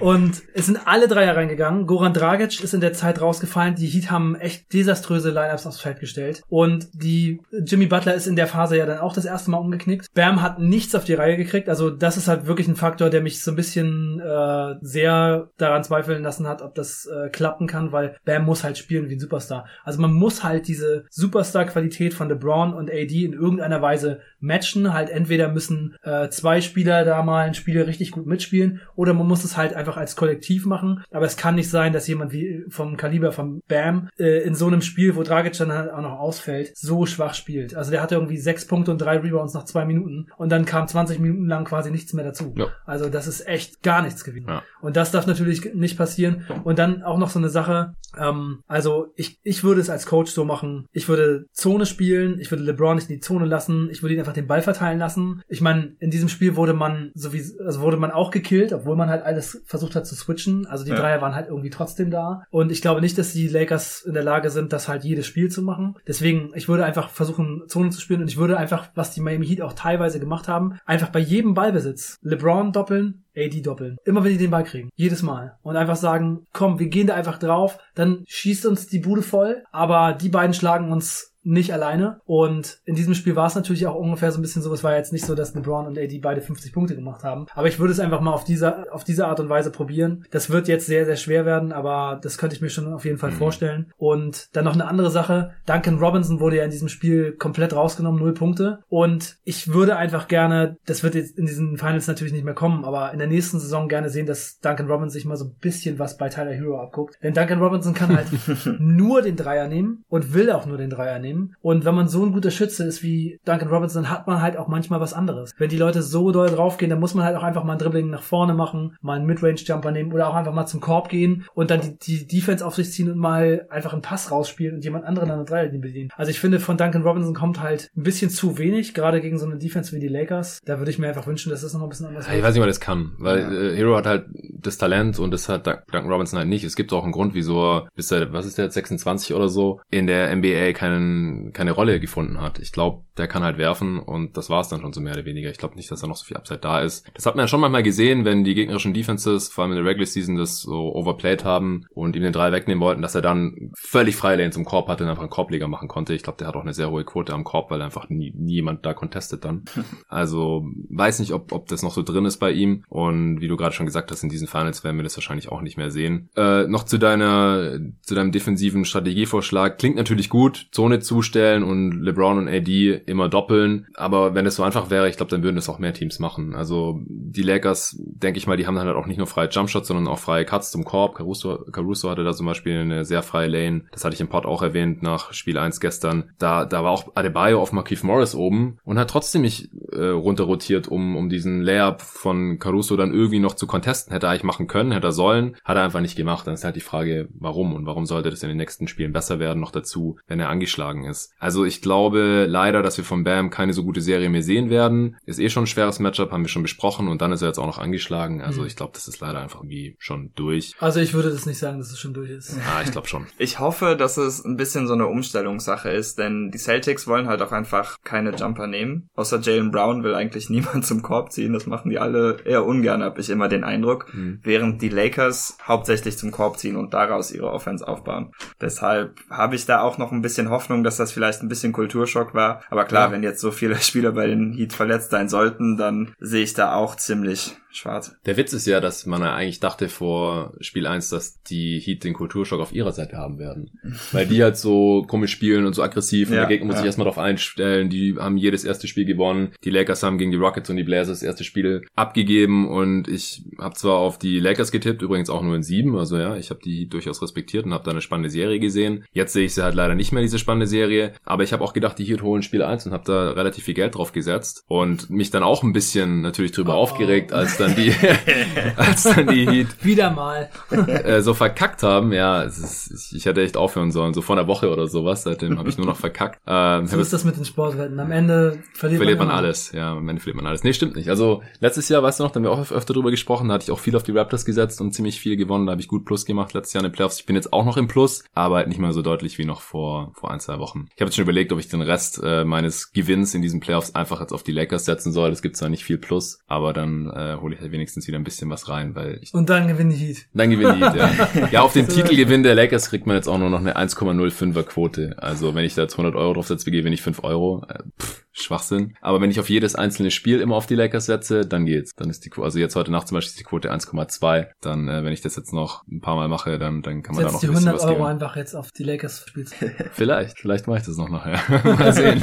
und 0.00 0.42
es 0.54 0.66
sind 0.66 0.86
alle 0.86 1.08
Dreier 1.08 1.36
reingegangen. 1.36 1.86
Goran 1.86 2.12
Dragic 2.12 2.62
ist 2.62 2.74
in 2.74 2.80
der 2.80 2.92
Zeit 2.92 3.20
rausgefallen. 3.20 3.74
Die 3.74 3.86
Heat 3.86 4.10
haben 4.10 4.36
echt 4.36 4.72
desaströse 4.72 5.30
Lineups 5.30 5.66
aufs 5.66 5.80
Feld 5.80 6.00
gestellt. 6.00 6.42
Und 6.48 6.88
die 6.92 7.40
Jimmy 7.64 7.86
Butler 7.86 8.14
ist 8.14 8.26
in 8.26 8.36
der 8.36 8.46
Phase 8.46 8.76
ja 8.76 8.86
dann 8.86 8.98
auch 8.98 9.12
das 9.12 9.24
erste 9.24 9.50
Mal 9.50 9.58
umgeknickt. 9.58 10.06
Bam 10.14 10.42
hat 10.42 10.58
nichts 10.86 10.94
auf 10.94 11.04
die 11.04 11.14
Reihe 11.14 11.36
gekriegt. 11.36 11.68
Also 11.68 11.90
das 11.90 12.16
ist 12.16 12.28
halt 12.28 12.46
wirklich 12.46 12.68
ein 12.68 12.76
Faktor, 12.76 13.10
der 13.10 13.20
mich 13.20 13.42
so 13.42 13.50
ein 13.50 13.56
bisschen 13.56 14.20
äh, 14.20 14.74
sehr 14.80 15.50
daran 15.58 15.82
zweifeln 15.82 16.22
lassen 16.22 16.46
hat, 16.46 16.62
ob 16.62 16.76
das 16.76 17.06
äh, 17.06 17.28
klappen 17.28 17.66
kann, 17.66 17.90
weil 17.90 18.16
Bam 18.24 18.44
muss 18.44 18.62
halt 18.62 18.78
spielen 18.78 19.08
wie 19.08 19.14
ein 19.14 19.20
Superstar. 19.20 19.66
Also 19.84 20.00
man 20.00 20.12
muss 20.12 20.44
halt 20.44 20.68
diese 20.68 21.04
Superstar-Qualität 21.10 22.14
von 22.14 22.28
LeBron 22.28 22.72
und 22.72 22.88
AD 22.88 23.24
in 23.24 23.32
irgendeiner 23.32 23.82
Weise 23.82 24.20
matchen. 24.38 24.94
Halt 24.94 25.10
entweder 25.10 25.48
müssen 25.48 25.96
äh, 26.04 26.28
zwei 26.28 26.60
Spieler 26.60 27.04
da 27.04 27.22
mal 27.24 27.46
ein 27.46 27.54
Spiel 27.54 27.82
richtig 27.82 28.12
gut 28.12 28.26
mitspielen 28.26 28.80
oder 28.94 29.12
man 29.12 29.26
muss 29.26 29.42
es 29.42 29.56
halt 29.56 29.74
einfach 29.74 29.96
als 29.96 30.14
Kollektiv 30.14 30.66
machen. 30.66 31.02
Aber 31.10 31.26
es 31.26 31.36
kann 31.36 31.56
nicht 31.56 31.70
sein, 31.70 31.92
dass 31.92 32.06
jemand 32.06 32.32
wie 32.32 32.64
vom 32.68 32.96
Kaliber 32.96 33.32
von 33.32 33.60
Bam 33.66 34.08
äh, 34.18 34.44
in 34.44 34.54
so 34.54 34.68
einem 34.68 34.82
Spiel, 34.82 35.16
wo 35.16 35.24
Dragic 35.24 35.54
dann 35.58 35.72
halt 35.72 35.90
auch 35.90 36.02
noch 36.02 36.20
ausfällt, 36.20 36.76
so 36.76 37.06
schwach 37.06 37.34
spielt. 37.34 37.74
Also 37.74 37.90
der 37.90 38.02
hatte 38.02 38.14
irgendwie 38.14 38.38
sechs 38.38 38.66
Punkte 38.66 38.92
und 38.92 38.98
drei 38.98 39.18
Rebounds 39.18 39.54
nach 39.54 39.64
zwei 39.64 39.84
Minuten 39.84 40.28
und 40.36 40.50
dann 40.50 40.64
kam 40.64 40.75
20 40.84 41.18
Minuten 41.18 41.46
lang 41.46 41.64
quasi 41.64 41.90
nichts 41.90 42.12
mehr 42.12 42.24
dazu. 42.24 42.54
Ja. 42.56 42.68
Also 42.84 43.08
das 43.08 43.26
ist 43.26 43.46
echt 43.46 43.82
gar 43.82 44.02
nichts 44.02 44.24
gewesen. 44.24 44.48
Ja. 44.48 44.62
Und 44.80 44.96
das 44.96 45.10
darf 45.10 45.26
natürlich 45.26 45.74
nicht 45.74 45.96
passieren. 45.96 46.44
Und 46.64 46.78
dann 46.78 47.02
auch 47.02 47.18
noch 47.18 47.30
so 47.30 47.38
eine 47.38 47.48
Sache, 47.48 47.94
ähm, 48.18 48.62
also 48.66 49.12
ich, 49.16 49.38
ich 49.42 49.64
würde 49.64 49.80
es 49.80 49.90
als 49.90 50.06
Coach 50.06 50.32
so 50.32 50.44
machen, 50.44 50.86
ich 50.92 51.08
würde 51.08 51.46
Zone 51.52 51.86
spielen, 51.86 52.38
ich 52.40 52.50
würde 52.50 52.64
LeBron 52.64 52.96
nicht 52.96 53.10
in 53.10 53.16
die 53.16 53.20
Zone 53.20 53.46
lassen, 53.46 53.88
ich 53.90 54.02
würde 54.02 54.14
ihn 54.14 54.20
einfach 54.20 54.32
den 54.32 54.46
Ball 54.46 54.62
verteilen 54.62 54.98
lassen. 54.98 55.42
Ich 55.48 55.60
meine, 55.60 55.94
in 55.98 56.10
diesem 56.10 56.28
Spiel 56.28 56.56
wurde 56.56 56.74
man 56.74 57.10
so 57.14 57.32
wie, 57.32 57.42
also 57.64 57.80
wurde 57.80 57.96
man 57.96 58.10
auch 58.10 58.30
gekillt, 58.30 58.72
obwohl 58.72 58.96
man 58.96 59.08
halt 59.08 59.24
alles 59.24 59.62
versucht 59.66 59.94
hat 59.94 60.06
zu 60.06 60.14
switchen. 60.14 60.66
Also 60.66 60.84
die 60.84 60.90
ja. 60.90 60.96
Dreier 60.96 61.20
waren 61.20 61.34
halt 61.34 61.48
irgendwie 61.48 61.70
trotzdem 61.70 62.10
da. 62.10 62.44
Und 62.50 62.72
ich 62.72 62.82
glaube 62.82 63.00
nicht, 63.00 63.18
dass 63.18 63.32
die 63.32 63.48
Lakers 63.48 64.02
in 64.02 64.14
der 64.14 64.24
Lage 64.24 64.50
sind, 64.50 64.72
das 64.72 64.88
halt 64.88 65.04
jedes 65.04 65.26
Spiel 65.26 65.50
zu 65.50 65.62
machen. 65.62 65.96
Deswegen, 66.06 66.50
ich 66.54 66.68
würde 66.68 66.84
einfach 66.84 67.10
versuchen, 67.10 67.64
Zone 67.68 67.90
zu 67.90 68.00
spielen 68.00 68.22
und 68.22 68.28
ich 68.28 68.36
würde 68.36 68.56
einfach, 68.56 68.88
was 68.94 69.12
die 69.12 69.20
Miami 69.20 69.46
Heat 69.46 69.62
auch 69.62 69.72
teilweise 69.74 70.20
gemacht 70.20 70.48
haben, 70.48 70.65
einfach 70.84 71.10
bei 71.10 71.20
jedem 71.20 71.54
Ballbesitz 71.54 72.16
LeBron 72.22 72.72
doppeln, 72.72 73.24
AD 73.36 73.60
doppeln. 73.62 73.96
Immer 74.04 74.24
wenn 74.24 74.32
die 74.32 74.38
den 74.38 74.50
Ball 74.50 74.64
kriegen. 74.64 74.90
Jedes 74.94 75.22
Mal. 75.22 75.58
Und 75.62 75.76
einfach 75.76 75.96
sagen, 75.96 76.44
komm, 76.52 76.78
wir 76.78 76.88
gehen 76.88 77.06
da 77.06 77.14
einfach 77.14 77.38
drauf, 77.38 77.78
dann 77.94 78.24
schießt 78.26 78.66
uns 78.66 78.86
die 78.86 79.00
Bude 79.00 79.22
voll, 79.22 79.64
aber 79.72 80.12
die 80.12 80.28
beiden 80.28 80.54
schlagen 80.54 80.92
uns 80.92 81.35
nicht 81.46 81.72
alleine. 81.72 82.20
Und 82.26 82.80
in 82.84 82.96
diesem 82.96 83.14
Spiel 83.14 83.36
war 83.36 83.46
es 83.46 83.54
natürlich 83.54 83.86
auch 83.86 83.94
ungefähr 83.94 84.32
so 84.32 84.38
ein 84.38 84.42
bisschen 84.42 84.62
so, 84.62 84.72
es 84.74 84.84
war 84.84 84.96
jetzt 84.96 85.12
nicht 85.12 85.24
so, 85.24 85.34
dass 85.34 85.54
LeBron 85.54 85.86
und 85.86 85.98
AD 85.98 86.18
beide 86.18 86.40
50 86.40 86.72
Punkte 86.72 86.96
gemacht 86.96 87.22
haben. 87.22 87.46
Aber 87.54 87.68
ich 87.68 87.78
würde 87.78 87.92
es 87.92 88.00
einfach 88.00 88.20
mal 88.20 88.32
auf 88.32 88.44
diese, 88.44 88.92
auf 88.92 89.04
diese 89.04 89.26
Art 89.26 89.40
und 89.40 89.48
Weise 89.48 89.70
probieren. 89.70 90.26
Das 90.32 90.50
wird 90.50 90.68
jetzt 90.68 90.86
sehr, 90.86 91.06
sehr 91.06 91.16
schwer 91.16 91.46
werden, 91.46 91.72
aber 91.72 92.18
das 92.20 92.36
könnte 92.36 92.56
ich 92.56 92.62
mir 92.62 92.68
schon 92.68 92.92
auf 92.92 93.04
jeden 93.04 93.18
Fall 93.18 93.30
mhm. 93.30 93.36
vorstellen. 93.36 93.92
Und 93.96 94.54
dann 94.56 94.64
noch 94.64 94.74
eine 94.74 94.88
andere 94.88 95.10
Sache. 95.10 95.52
Duncan 95.66 95.98
Robinson 95.98 96.40
wurde 96.40 96.56
ja 96.56 96.64
in 96.64 96.70
diesem 96.70 96.88
Spiel 96.88 97.32
komplett 97.32 97.74
rausgenommen, 97.74 98.20
null 98.20 98.34
Punkte. 98.34 98.80
Und 98.88 99.38
ich 99.44 99.72
würde 99.72 99.96
einfach 99.96 100.26
gerne, 100.26 100.78
das 100.84 101.04
wird 101.04 101.14
jetzt 101.14 101.38
in 101.38 101.46
diesen 101.46 101.78
Finals 101.78 102.08
natürlich 102.08 102.32
nicht 102.32 102.44
mehr 102.44 102.54
kommen, 102.54 102.84
aber 102.84 103.12
in 103.12 103.18
der 103.18 103.28
nächsten 103.28 103.60
Saison 103.60 103.88
gerne 103.88 104.10
sehen, 104.10 104.26
dass 104.26 104.58
Duncan 104.58 104.88
Robinson 104.88 105.10
sich 105.10 105.24
mal 105.24 105.36
so 105.36 105.44
ein 105.44 105.54
bisschen 105.60 106.00
was 106.00 106.16
bei 106.16 106.28
Tyler 106.28 106.52
Hero 106.52 106.80
abguckt. 106.80 107.16
Denn 107.22 107.34
Duncan 107.34 107.60
Robinson 107.60 107.94
kann 107.94 108.16
halt 108.16 108.26
nur 108.80 109.22
den 109.22 109.36
Dreier 109.36 109.68
nehmen 109.68 110.02
und 110.08 110.34
will 110.34 110.50
auch 110.50 110.66
nur 110.66 110.78
den 110.78 110.90
Dreier 110.90 111.20
nehmen 111.20 111.35
nehmen. 111.36 111.56
Und 111.60 111.84
wenn 111.84 111.94
man 111.94 112.08
so 112.08 112.24
ein 112.24 112.32
guter 112.32 112.50
Schütze 112.50 112.84
ist 112.84 113.02
wie 113.02 113.38
Duncan 113.44 113.68
Robinson, 113.68 114.02
dann 114.02 114.12
hat 114.12 114.26
man 114.26 114.42
halt 114.42 114.56
auch 114.56 114.68
manchmal 114.68 115.00
was 115.00 115.14
anderes. 115.14 115.52
Wenn 115.58 115.68
die 115.68 115.76
Leute 115.76 116.02
so 116.02 116.30
doll 116.32 116.48
draufgehen, 116.48 116.90
dann 116.90 117.00
muss 117.00 117.14
man 117.14 117.24
halt 117.24 117.36
auch 117.36 117.42
einfach 117.42 117.64
mal 117.64 117.72
ein 117.72 117.78
Dribbling 117.78 118.10
nach 118.10 118.22
vorne 118.22 118.54
machen, 118.54 118.96
mal 119.00 119.16
einen 119.16 119.26
Midrange-Jumper 119.26 119.90
nehmen 119.90 120.12
oder 120.12 120.28
auch 120.28 120.34
einfach 120.34 120.52
mal 120.52 120.66
zum 120.66 120.80
Korb 120.80 121.08
gehen 121.08 121.44
und 121.54 121.70
dann 121.70 121.98
die, 122.02 122.26
die 122.26 122.26
Defense 122.26 122.64
auf 122.64 122.74
sich 122.74 122.92
ziehen 122.92 123.10
und 123.10 123.18
mal 123.18 123.66
einfach 123.70 123.92
einen 123.92 124.02
Pass 124.02 124.30
rausspielen 124.30 124.76
und 124.76 124.84
jemand 124.84 125.04
anderen 125.04 125.30
an 125.30 125.38
der 125.38 125.46
Dreierlinie 125.46 125.80
bedienen. 125.80 126.10
Also 126.16 126.30
ich 126.30 126.40
finde, 126.40 126.60
von 126.60 126.76
Duncan 126.76 127.02
Robinson 127.02 127.34
kommt 127.34 127.60
halt 127.60 127.90
ein 127.96 128.02
bisschen 128.02 128.30
zu 128.30 128.58
wenig, 128.58 128.94
gerade 128.94 129.20
gegen 129.20 129.38
so 129.38 129.46
eine 129.46 129.58
Defense 129.58 129.94
wie 129.94 130.00
die 130.00 130.08
Lakers. 130.08 130.60
Da 130.64 130.78
würde 130.78 130.90
ich 130.90 130.98
mir 130.98 131.08
einfach 131.08 131.26
wünschen, 131.26 131.50
dass 131.50 131.62
das 131.62 131.72
noch 131.74 131.82
ein 131.82 131.88
bisschen 131.88 132.06
anders 132.06 132.26
ja, 132.26 132.34
Ich 132.34 132.42
weiß 132.42 132.54
nicht, 132.54 132.62
ob 132.62 132.68
das 132.68 132.80
kann, 132.80 133.12
weil 133.18 133.40
ja. 133.40 133.50
äh, 133.50 133.76
Hero 133.76 133.96
hat 133.96 134.06
halt 134.06 134.26
das 134.58 134.78
Talent 134.78 135.18
und 135.18 135.30
das 135.30 135.48
hat 135.48 135.66
Duncan 135.66 136.10
Robinson 136.10 136.38
halt 136.38 136.48
nicht. 136.48 136.64
Es 136.64 136.76
gibt 136.76 136.92
auch 136.92 137.04
einen 137.04 137.12
Grund, 137.12 137.34
wieso 137.34 137.86
bis 137.94 138.10
er, 138.10 138.32
was 138.32 138.46
ist 138.46 138.58
der, 138.58 138.70
26 138.70 139.34
oder 139.34 139.48
so, 139.48 139.80
in 139.90 140.06
der 140.06 140.34
NBA 140.34 140.72
keinen, 140.72 141.25
keine 141.52 141.72
Rolle 141.72 142.00
gefunden 142.00 142.40
hat. 142.40 142.58
Ich 142.58 142.72
glaube, 142.72 143.02
der 143.16 143.28
kann 143.28 143.42
halt 143.42 143.58
werfen 143.58 143.98
und 143.98 144.36
das 144.36 144.50
war 144.50 144.60
es 144.60 144.68
dann 144.68 144.80
schon 144.80 144.92
so 144.92 145.00
mehr 145.00 145.14
oder 145.14 145.24
weniger. 145.24 145.50
Ich 145.50 145.58
glaube 145.58 145.76
nicht, 145.76 145.90
dass 145.90 146.00
da 146.00 146.06
noch 146.06 146.16
so 146.16 146.24
viel 146.24 146.36
Upside 146.36 146.60
da 146.60 146.80
ist. 146.80 147.06
Das 147.14 147.26
hat 147.26 147.34
man 147.34 147.44
ja 147.44 147.48
schon 147.48 147.60
manchmal 147.60 147.82
gesehen, 147.82 148.24
wenn 148.24 148.44
die 148.44 148.54
gegnerischen 148.54 148.94
Defenses, 148.94 149.48
vor 149.48 149.64
allem 149.64 149.72
in 149.72 149.78
der 149.78 149.86
Regular 149.86 150.06
Season, 150.06 150.36
das 150.36 150.60
so 150.60 150.94
overplayed 150.94 151.44
haben 151.44 151.86
und 151.94 152.16
ihm 152.16 152.22
den 152.22 152.32
drei 152.32 152.52
wegnehmen 152.52 152.82
wollten, 152.82 153.02
dass 153.02 153.14
er 153.14 153.22
dann 153.22 153.72
völlig 153.74 154.16
freie 154.16 154.36
Lanes 154.36 154.56
im 154.56 154.64
Korb 154.64 154.88
hatte 154.88 155.04
und 155.04 155.10
einfach 155.10 155.22
einen 155.22 155.30
Korbleger 155.30 155.68
machen 155.68 155.88
konnte. 155.88 156.14
Ich 156.14 156.22
glaube, 156.22 156.38
der 156.38 156.48
hat 156.48 156.56
auch 156.56 156.62
eine 156.62 156.74
sehr 156.74 156.90
hohe 156.90 157.04
Quote 157.04 157.32
am 157.32 157.44
Korb, 157.44 157.70
weil 157.70 157.82
einfach 157.82 158.08
nie, 158.08 158.32
nie 158.36 158.54
jemand 158.54 158.84
da 158.84 158.94
contestet 158.94 159.44
dann. 159.44 159.64
Also 160.08 160.66
weiß 160.90 161.20
nicht, 161.20 161.32
ob, 161.32 161.52
ob 161.52 161.68
das 161.68 161.82
noch 161.82 161.92
so 161.92 162.02
drin 162.02 162.26
ist 162.26 162.38
bei 162.38 162.50
ihm. 162.50 162.84
Und 162.88 163.40
wie 163.40 163.48
du 163.48 163.56
gerade 163.56 163.74
schon 163.74 163.86
gesagt 163.86 164.10
hast, 164.10 164.22
in 164.22 164.28
diesen 164.28 164.46
Finals 164.46 164.84
werden 164.84 164.96
wir 164.96 165.04
das 165.04 165.16
wahrscheinlich 165.16 165.50
auch 165.50 165.62
nicht 165.62 165.76
mehr 165.76 165.90
sehen. 165.90 166.28
Äh, 166.36 166.66
noch 166.66 166.84
zu 166.84 166.98
deiner, 166.98 167.78
zu 168.02 168.14
deinem 168.14 168.32
defensiven 168.32 168.84
Strategievorschlag. 168.84 169.78
Klingt 169.78 169.96
natürlich 169.96 170.28
gut, 170.28 170.68
Zone 170.72 171.00
zustellen 171.16 171.62
und 171.62 172.02
LeBron 172.02 172.36
und 172.36 172.48
AD 172.48 173.02
immer 173.06 173.30
doppeln. 173.30 173.86
Aber 173.94 174.34
wenn 174.34 174.44
es 174.44 174.56
so 174.56 174.62
einfach 174.62 174.90
wäre, 174.90 175.08
ich 175.08 175.16
glaube, 175.16 175.30
dann 175.30 175.42
würden 175.42 175.56
es 175.56 175.68
auch 175.68 175.78
mehr 175.78 175.94
Teams 175.94 176.18
machen. 176.18 176.54
Also 176.54 177.00
die 177.08 177.42
Lakers, 177.42 177.96
denke 177.98 178.38
ich 178.38 178.46
mal, 178.46 178.58
die 178.58 178.66
haben 178.66 178.74
dann 178.74 178.86
halt 178.86 178.96
auch 178.96 179.06
nicht 179.06 179.16
nur 179.16 179.26
freie 179.26 179.48
Jumpshots, 179.48 179.88
sondern 179.88 180.08
auch 180.08 180.18
freie 180.18 180.44
Cuts 180.44 180.70
zum 180.70 180.84
Korb. 180.84 181.14
Caruso, 181.14 181.64
Caruso 181.72 182.10
hatte 182.10 182.22
da 182.22 182.34
zum 182.34 182.44
Beispiel 182.44 182.80
eine 182.80 183.06
sehr 183.06 183.22
freie 183.22 183.48
Lane. 183.48 183.84
Das 183.92 184.04
hatte 184.04 184.14
ich 184.14 184.20
im 184.20 184.28
Pod 184.28 184.44
auch 184.44 184.60
erwähnt 184.62 185.02
nach 185.02 185.32
Spiel 185.32 185.56
1 185.56 185.80
gestern. 185.80 186.30
Da, 186.38 186.66
da 186.66 186.84
war 186.84 186.90
auch 186.90 187.06
Adebayo 187.14 187.62
auf 187.62 187.72
Markeith 187.72 188.02
Morris 188.02 188.34
oben 188.34 188.78
und 188.84 188.98
hat 188.98 189.08
trotzdem 189.08 189.40
nicht 189.40 189.70
äh, 189.92 190.08
runterrotiert, 190.08 190.86
um, 190.86 191.16
um 191.16 191.30
diesen 191.30 191.62
Layup 191.62 192.02
von 192.02 192.58
Caruso 192.58 192.96
dann 192.96 193.14
irgendwie 193.14 193.40
noch 193.40 193.54
zu 193.54 193.66
contesten. 193.66 194.12
Hätte 194.12 194.26
er 194.26 194.30
eigentlich 194.30 194.42
machen 194.42 194.66
können, 194.66 194.92
hätte 194.92 195.08
er 195.08 195.12
sollen, 195.12 195.56
hat 195.64 195.78
er 195.78 195.84
einfach 195.84 196.00
nicht 196.00 196.16
gemacht. 196.16 196.46
Dann 196.46 196.54
ist 196.54 196.64
halt 196.64 196.76
die 196.76 196.80
Frage, 196.80 197.28
warum 197.38 197.74
und 197.74 197.86
warum 197.86 198.04
sollte 198.04 198.28
das 198.28 198.42
in 198.42 198.50
den 198.50 198.58
nächsten 198.58 198.86
Spielen 198.86 199.14
besser 199.14 199.38
werden, 199.38 199.60
noch 199.60 199.70
dazu, 199.70 200.18
wenn 200.26 200.40
er 200.40 200.50
angeschlagen 200.50 201.05
ist. 201.06 201.32
Also 201.38 201.64
ich 201.64 201.80
glaube 201.80 202.46
leider, 202.48 202.82
dass 202.82 202.96
wir 202.96 203.04
von 203.04 203.24
Bam 203.24 203.50
keine 203.50 203.72
so 203.72 203.84
gute 203.84 204.00
Serie 204.00 204.28
mehr 204.28 204.42
sehen 204.42 204.70
werden. 204.70 205.16
Ist 205.24 205.38
eh 205.38 205.48
schon 205.48 205.64
ein 205.64 205.68
schweres 205.68 205.98
Matchup, 205.98 206.32
haben 206.32 206.42
wir 206.42 206.48
schon 206.48 206.62
besprochen 206.62 207.08
und 207.08 207.22
dann 207.22 207.32
ist 207.32 207.42
er 207.42 207.48
jetzt 207.48 207.58
auch 207.58 207.66
noch 207.66 207.78
angeschlagen. 207.78 208.42
Also 208.42 208.62
mhm. 208.62 208.66
ich 208.66 208.76
glaube, 208.76 208.92
das 208.94 209.08
ist 209.08 209.20
leider 209.20 209.40
einfach 209.40 209.60
irgendwie 209.60 209.96
schon 209.98 210.32
durch. 210.34 210.74
Also 210.78 211.00
ich 211.00 211.14
würde 211.14 211.30
das 211.30 211.46
nicht 211.46 211.58
sagen, 211.58 211.78
dass 211.78 211.90
es 211.90 211.98
schon 211.98 212.14
durch 212.14 212.30
ist. 212.30 212.56
Ah, 212.66 212.82
ich 212.82 212.90
glaube 212.90 213.08
schon. 213.08 213.26
Ich 213.38 213.60
hoffe, 213.60 213.96
dass 213.96 214.16
es 214.16 214.44
ein 214.44 214.56
bisschen 214.56 214.86
so 214.86 214.94
eine 214.94 215.06
Umstellungssache 215.06 215.90
ist, 215.90 216.18
denn 216.18 216.50
die 216.50 216.58
Celtics 216.58 217.06
wollen 217.06 217.28
halt 217.28 217.42
auch 217.42 217.52
einfach 217.52 217.98
keine 218.02 218.34
Jumper 218.34 218.66
nehmen. 218.66 219.08
Außer 219.14 219.40
Jalen 219.40 219.70
Brown 219.70 220.02
will 220.02 220.14
eigentlich 220.14 220.50
niemand 220.50 220.86
zum 220.86 221.02
Korb 221.02 221.32
ziehen. 221.32 221.52
Das 221.52 221.66
machen 221.66 221.90
die 221.90 221.98
alle 221.98 222.38
eher 222.44 222.64
ungern, 222.64 223.02
habe 223.02 223.20
ich 223.20 223.30
immer 223.30 223.48
den 223.48 223.64
Eindruck. 223.64 224.12
Mhm. 224.12 224.40
Während 224.42 224.82
die 224.82 224.88
Lakers 224.88 225.58
hauptsächlich 225.66 226.18
zum 226.18 226.30
Korb 226.30 226.58
ziehen 226.58 226.76
und 226.76 226.94
daraus 226.94 227.30
ihre 227.30 227.50
Offense 227.50 227.86
aufbauen. 227.86 228.32
Deshalb 228.60 229.20
habe 229.30 229.54
ich 229.54 229.66
da 229.66 229.82
auch 229.82 229.98
noch 229.98 230.12
ein 230.12 230.22
bisschen 230.22 230.50
Hoffnung, 230.50 230.82
dass 230.86 230.96
das 230.96 231.12
vielleicht 231.12 231.42
ein 231.42 231.48
bisschen 231.48 231.72
Kulturschock 231.72 232.32
war. 232.32 232.62
Aber 232.70 232.84
klar, 232.84 233.08
ja. 233.08 233.12
wenn 233.12 233.22
jetzt 233.22 233.40
so 233.40 233.50
viele 233.50 233.76
Spieler 233.80 234.12
bei 234.12 234.26
den 234.26 234.52
Heat 234.52 234.72
verletzt 234.72 235.10
sein 235.10 235.28
sollten, 235.28 235.76
dann 235.76 236.14
sehe 236.18 236.44
ich 236.44 236.54
da 236.54 236.74
auch 236.74 236.96
ziemlich 236.96 237.56
schwarz. 237.76 238.16
Der 238.26 238.36
Witz 238.36 238.52
ist 238.52 238.66
ja, 238.66 238.80
dass 238.80 239.06
man 239.06 239.22
ja 239.22 239.34
eigentlich 239.34 239.60
dachte 239.60 239.88
vor 239.88 240.54
Spiel 240.60 240.86
1, 240.86 241.10
dass 241.10 241.42
die 241.42 241.80
Heat 241.80 242.04
den 242.04 242.14
Kulturschock 242.14 242.60
auf 242.60 242.72
ihrer 242.72 242.92
Seite 242.92 243.16
haben 243.16 243.38
werden. 243.38 243.70
Weil 244.12 244.26
die 244.26 244.42
halt 244.42 244.56
so 244.56 245.04
komisch 245.08 245.32
spielen 245.32 245.66
und 245.66 245.74
so 245.74 245.82
aggressiv 245.82 246.30
ja, 246.30 246.34
und 246.34 246.40
der 246.40 246.48
Gegner 246.48 246.66
muss 246.66 246.74
ja. 246.76 246.80
sich 246.80 246.86
erstmal 246.86 247.06
darauf 247.06 247.18
einstellen. 247.18 247.88
Die 247.88 248.16
haben 248.18 248.36
jedes 248.36 248.64
erste 248.64 248.86
Spiel 248.86 249.04
gewonnen. 249.04 249.52
Die 249.64 249.70
Lakers 249.70 250.02
haben 250.02 250.18
gegen 250.18 250.30
die 250.30 250.36
Rockets 250.36 250.70
und 250.70 250.76
die 250.76 250.84
Blazers 250.84 251.20
das 251.20 251.22
erste 251.22 251.44
Spiel 251.44 251.86
abgegeben 251.94 252.68
und 252.68 253.08
ich 253.08 253.42
habe 253.58 253.74
zwar 253.74 253.96
auf 253.96 254.18
die 254.18 254.38
Lakers 254.38 254.70
getippt, 254.70 255.02
übrigens 255.02 255.30
auch 255.30 255.42
nur 255.42 255.54
in 255.54 255.62
sieben, 255.62 255.96
also 255.96 256.18
ja, 256.18 256.36
ich 256.36 256.50
habe 256.50 256.60
die 256.62 256.88
durchaus 256.88 257.22
respektiert 257.22 257.64
und 257.64 257.74
habe 257.74 257.84
da 257.84 257.90
eine 257.90 258.00
spannende 258.00 258.30
Serie 258.30 258.58
gesehen. 258.58 259.04
Jetzt 259.12 259.32
sehe 259.32 259.46
ich 259.46 259.54
sie 259.54 259.62
halt 259.62 259.74
leider 259.74 259.94
nicht 259.94 260.12
mehr, 260.12 260.22
diese 260.22 260.38
spannende 260.38 260.66
Serie, 260.66 261.12
aber 261.24 261.42
ich 261.42 261.52
habe 261.52 261.64
auch 261.64 261.72
gedacht, 261.72 261.98
die 261.98 262.04
Heat 262.04 262.22
holen 262.22 262.42
Spiel 262.42 262.62
1 262.62 262.86
und 262.86 262.92
habe 262.92 263.04
da 263.06 263.30
relativ 263.30 263.64
viel 263.64 263.74
Geld 263.74 263.94
drauf 263.94 264.12
gesetzt 264.12 264.64
und 264.68 265.10
mich 265.10 265.30
dann 265.30 265.42
auch 265.42 265.62
ein 265.62 265.72
bisschen 265.72 266.20
natürlich 266.20 266.52
drüber 266.52 266.74
oh. 266.74 266.80
aufgeregt, 266.80 267.32
als 267.32 267.56
dann 267.56 267.65
die 267.74 267.92
als 268.76 269.02
dann 269.04 269.26
die 269.26 269.48
Heat 269.48 269.84
wieder 269.84 270.10
mal 270.10 270.48
äh, 270.70 271.20
so 271.20 271.34
verkackt 271.34 271.82
haben. 271.82 272.12
Ja, 272.12 272.42
ist, 272.42 272.90
ich, 272.90 273.16
ich 273.16 273.26
hätte 273.26 273.42
echt 273.42 273.56
aufhören 273.56 273.90
sollen, 273.90 274.14
so 274.14 274.22
vor 274.22 274.36
einer 274.36 274.46
Woche 274.46 274.70
oder 274.70 274.86
sowas. 274.88 275.22
Seitdem 275.22 275.58
habe 275.58 275.68
ich 275.68 275.78
nur 275.78 275.86
noch 275.86 275.96
verkackt. 275.96 276.40
Ähm, 276.48 276.86
so 276.86 276.98
ist 276.98 277.12
das 277.12 277.24
mit 277.24 277.36
den 277.36 277.44
Sportwetten. 277.44 277.98
Am 277.98 278.12
Ende 278.12 278.58
verliert, 278.72 278.98
verliert 278.98 279.18
man, 279.18 279.28
man 279.28 279.36
alles. 279.36 279.72
Ja, 279.72 279.92
am 279.92 280.08
Ende 280.08 280.22
verliert 280.22 280.36
man 280.36 280.46
alles. 280.46 280.64
Nee, 280.64 280.72
stimmt 280.72 280.96
nicht. 280.96 281.08
Also 281.10 281.42
letztes 281.60 281.88
Jahr, 281.88 282.02
weißt 282.02 282.20
du 282.20 282.24
noch, 282.24 282.30
da 282.30 282.36
haben 282.36 282.44
wir 282.44 282.52
auch 282.52 282.70
öfter 282.70 282.94
drüber 282.94 283.10
gesprochen, 283.10 283.48
da 283.48 283.54
hatte 283.54 283.64
ich 283.64 283.70
auch 283.70 283.78
viel 283.78 283.96
auf 283.96 284.02
die 284.02 284.12
Raptors 284.12 284.44
gesetzt 284.44 284.80
und 284.80 284.92
ziemlich 284.92 285.20
viel 285.20 285.36
gewonnen. 285.36 285.66
Da 285.66 285.72
habe 285.72 285.80
ich 285.80 285.88
gut 285.88 286.04
Plus 286.04 286.24
gemacht 286.24 286.54
letztes 286.54 286.72
Jahr 286.74 286.84
in 286.84 286.90
den 286.90 286.94
Playoffs. 286.94 287.18
Ich 287.18 287.26
bin 287.26 287.36
jetzt 287.36 287.52
auch 287.52 287.64
noch 287.64 287.76
im 287.76 287.88
Plus, 287.88 288.24
aber 288.32 288.56
halt 288.56 288.68
nicht 288.68 288.78
mal 288.78 288.92
so 288.92 289.02
deutlich 289.02 289.38
wie 289.38 289.44
noch 289.44 289.60
vor 289.60 290.12
vor 290.14 290.30
ein 290.30 290.40
zwei 290.40 290.58
Wochen. 290.58 290.66
Wochen. 290.66 290.88
Ich 290.94 291.00
habe 291.00 291.08
jetzt 291.08 291.16
schon 291.16 291.22
überlegt, 291.22 291.52
ob 291.52 291.58
ich 291.58 291.68
den 291.68 291.82
Rest 291.82 292.20
äh, 292.22 292.44
meines 292.44 292.92
Gewinns 292.92 293.34
in 293.34 293.42
diesen 293.42 293.60
Playoffs 293.60 293.94
einfach 293.94 294.20
jetzt 294.20 294.32
auf 294.32 294.42
die 294.42 294.52
Lakers 294.52 294.84
setzen 294.84 295.12
soll. 295.12 295.30
Es 295.30 295.42
gibt 295.42 295.56
zwar 295.56 295.68
nicht 295.68 295.84
viel 295.84 295.98
Plus, 295.98 296.40
aber 296.46 296.72
dann 296.72 297.10
äh, 297.10 297.36
hole 297.40 297.54
ich 297.54 297.55
halt 297.60 297.72
wenigstens 297.72 298.06
wieder 298.06 298.18
ein 298.18 298.24
bisschen 298.24 298.50
was 298.50 298.68
rein, 298.68 298.94
weil 298.94 299.18
ich 299.22 299.32
Und 299.34 299.48
dann 299.50 299.68
gewinnen 299.68 299.90
die 299.90 299.96
Heat. 299.96 300.26
dann 300.32 300.50
gewinne 300.50 300.74
ich, 300.74 300.80
ja. 300.80 301.48
ja, 301.52 301.60
auf 301.62 301.72
den 301.72 301.88
Titelgewinn 301.88 302.42
der 302.42 302.54
Lakers 302.54 302.90
kriegt 302.90 303.06
man 303.06 303.16
jetzt 303.16 303.28
auch 303.28 303.38
nur 303.38 303.50
noch 303.50 303.60
eine 303.60 303.76
1,05er 303.76 304.62
Quote. 304.62 305.14
Also 305.18 305.54
wenn 305.54 305.64
ich 305.64 305.74
da 305.74 305.82
jetzt 305.82 305.94
100 305.94 306.14
Euro 306.14 306.34
drauf 306.34 306.46
setze, 306.46 306.70
gewinne 306.70 306.94
ich 306.94 307.02
5 307.02 307.22
Euro. 307.24 307.64
Äh, 307.68 307.82
pff, 308.00 308.24
Schwachsinn. 308.38 308.94
Aber 309.00 309.22
wenn 309.22 309.30
ich 309.30 309.40
auf 309.40 309.48
jedes 309.48 309.76
einzelne 309.76 310.10
Spiel 310.10 310.40
immer 310.40 310.56
auf 310.56 310.66
die 310.66 310.74
Lakers 310.74 311.06
setze, 311.06 311.46
dann 311.46 311.64
geht's. 311.64 311.94
Dann 311.94 312.10
ist 312.10 312.22
die 312.24 312.28
Quote, 312.28 312.44
also 312.44 312.58
jetzt 312.58 312.76
heute 312.76 312.90
Nacht 312.92 313.08
zum 313.08 313.16
Beispiel 313.16 313.30
ist 313.30 313.40
die 313.40 313.44
Quote 313.44 313.72
1,2. 313.72 314.48
Dann, 314.60 314.88
äh, 314.88 315.04
wenn 315.04 315.12
ich 315.12 315.22
das 315.22 315.36
jetzt 315.36 315.54
noch 315.54 315.86
ein 315.88 316.00
paar 316.02 316.16
Mal 316.16 316.28
mache, 316.28 316.58
dann, 316.58 316.82
dann 316.82 317.02
kann 317.02 317.14
man 317.14 317.24
da 317.24 317.30
Setz 317.30 317.34
noch 317.34 317.40
die 317.40 317.46
ein 317.46 317.52
bisschen 317.54 317.68
100 317.68 317.82
was 317.82 317.88
Euro 317.88 317.94
gewinnen. 318.04 318.22
einfach 318.22 318.36
jetzt 318.36 318.54
auf 318.54 318.72
die 318.72 318.84
Lakers 318.84 319.24
spielst. 319.26 319.54
Vielleicht, 319.92 320.38
vielleicht 320.38 320.66
mache 320.66 320.78
ich 320.80 320.84
das 320.84 320.96
noch 320.98 321.08
nachher. 321.08 321.40
Mal 321.64 321.92
sehen. 321.94 322.22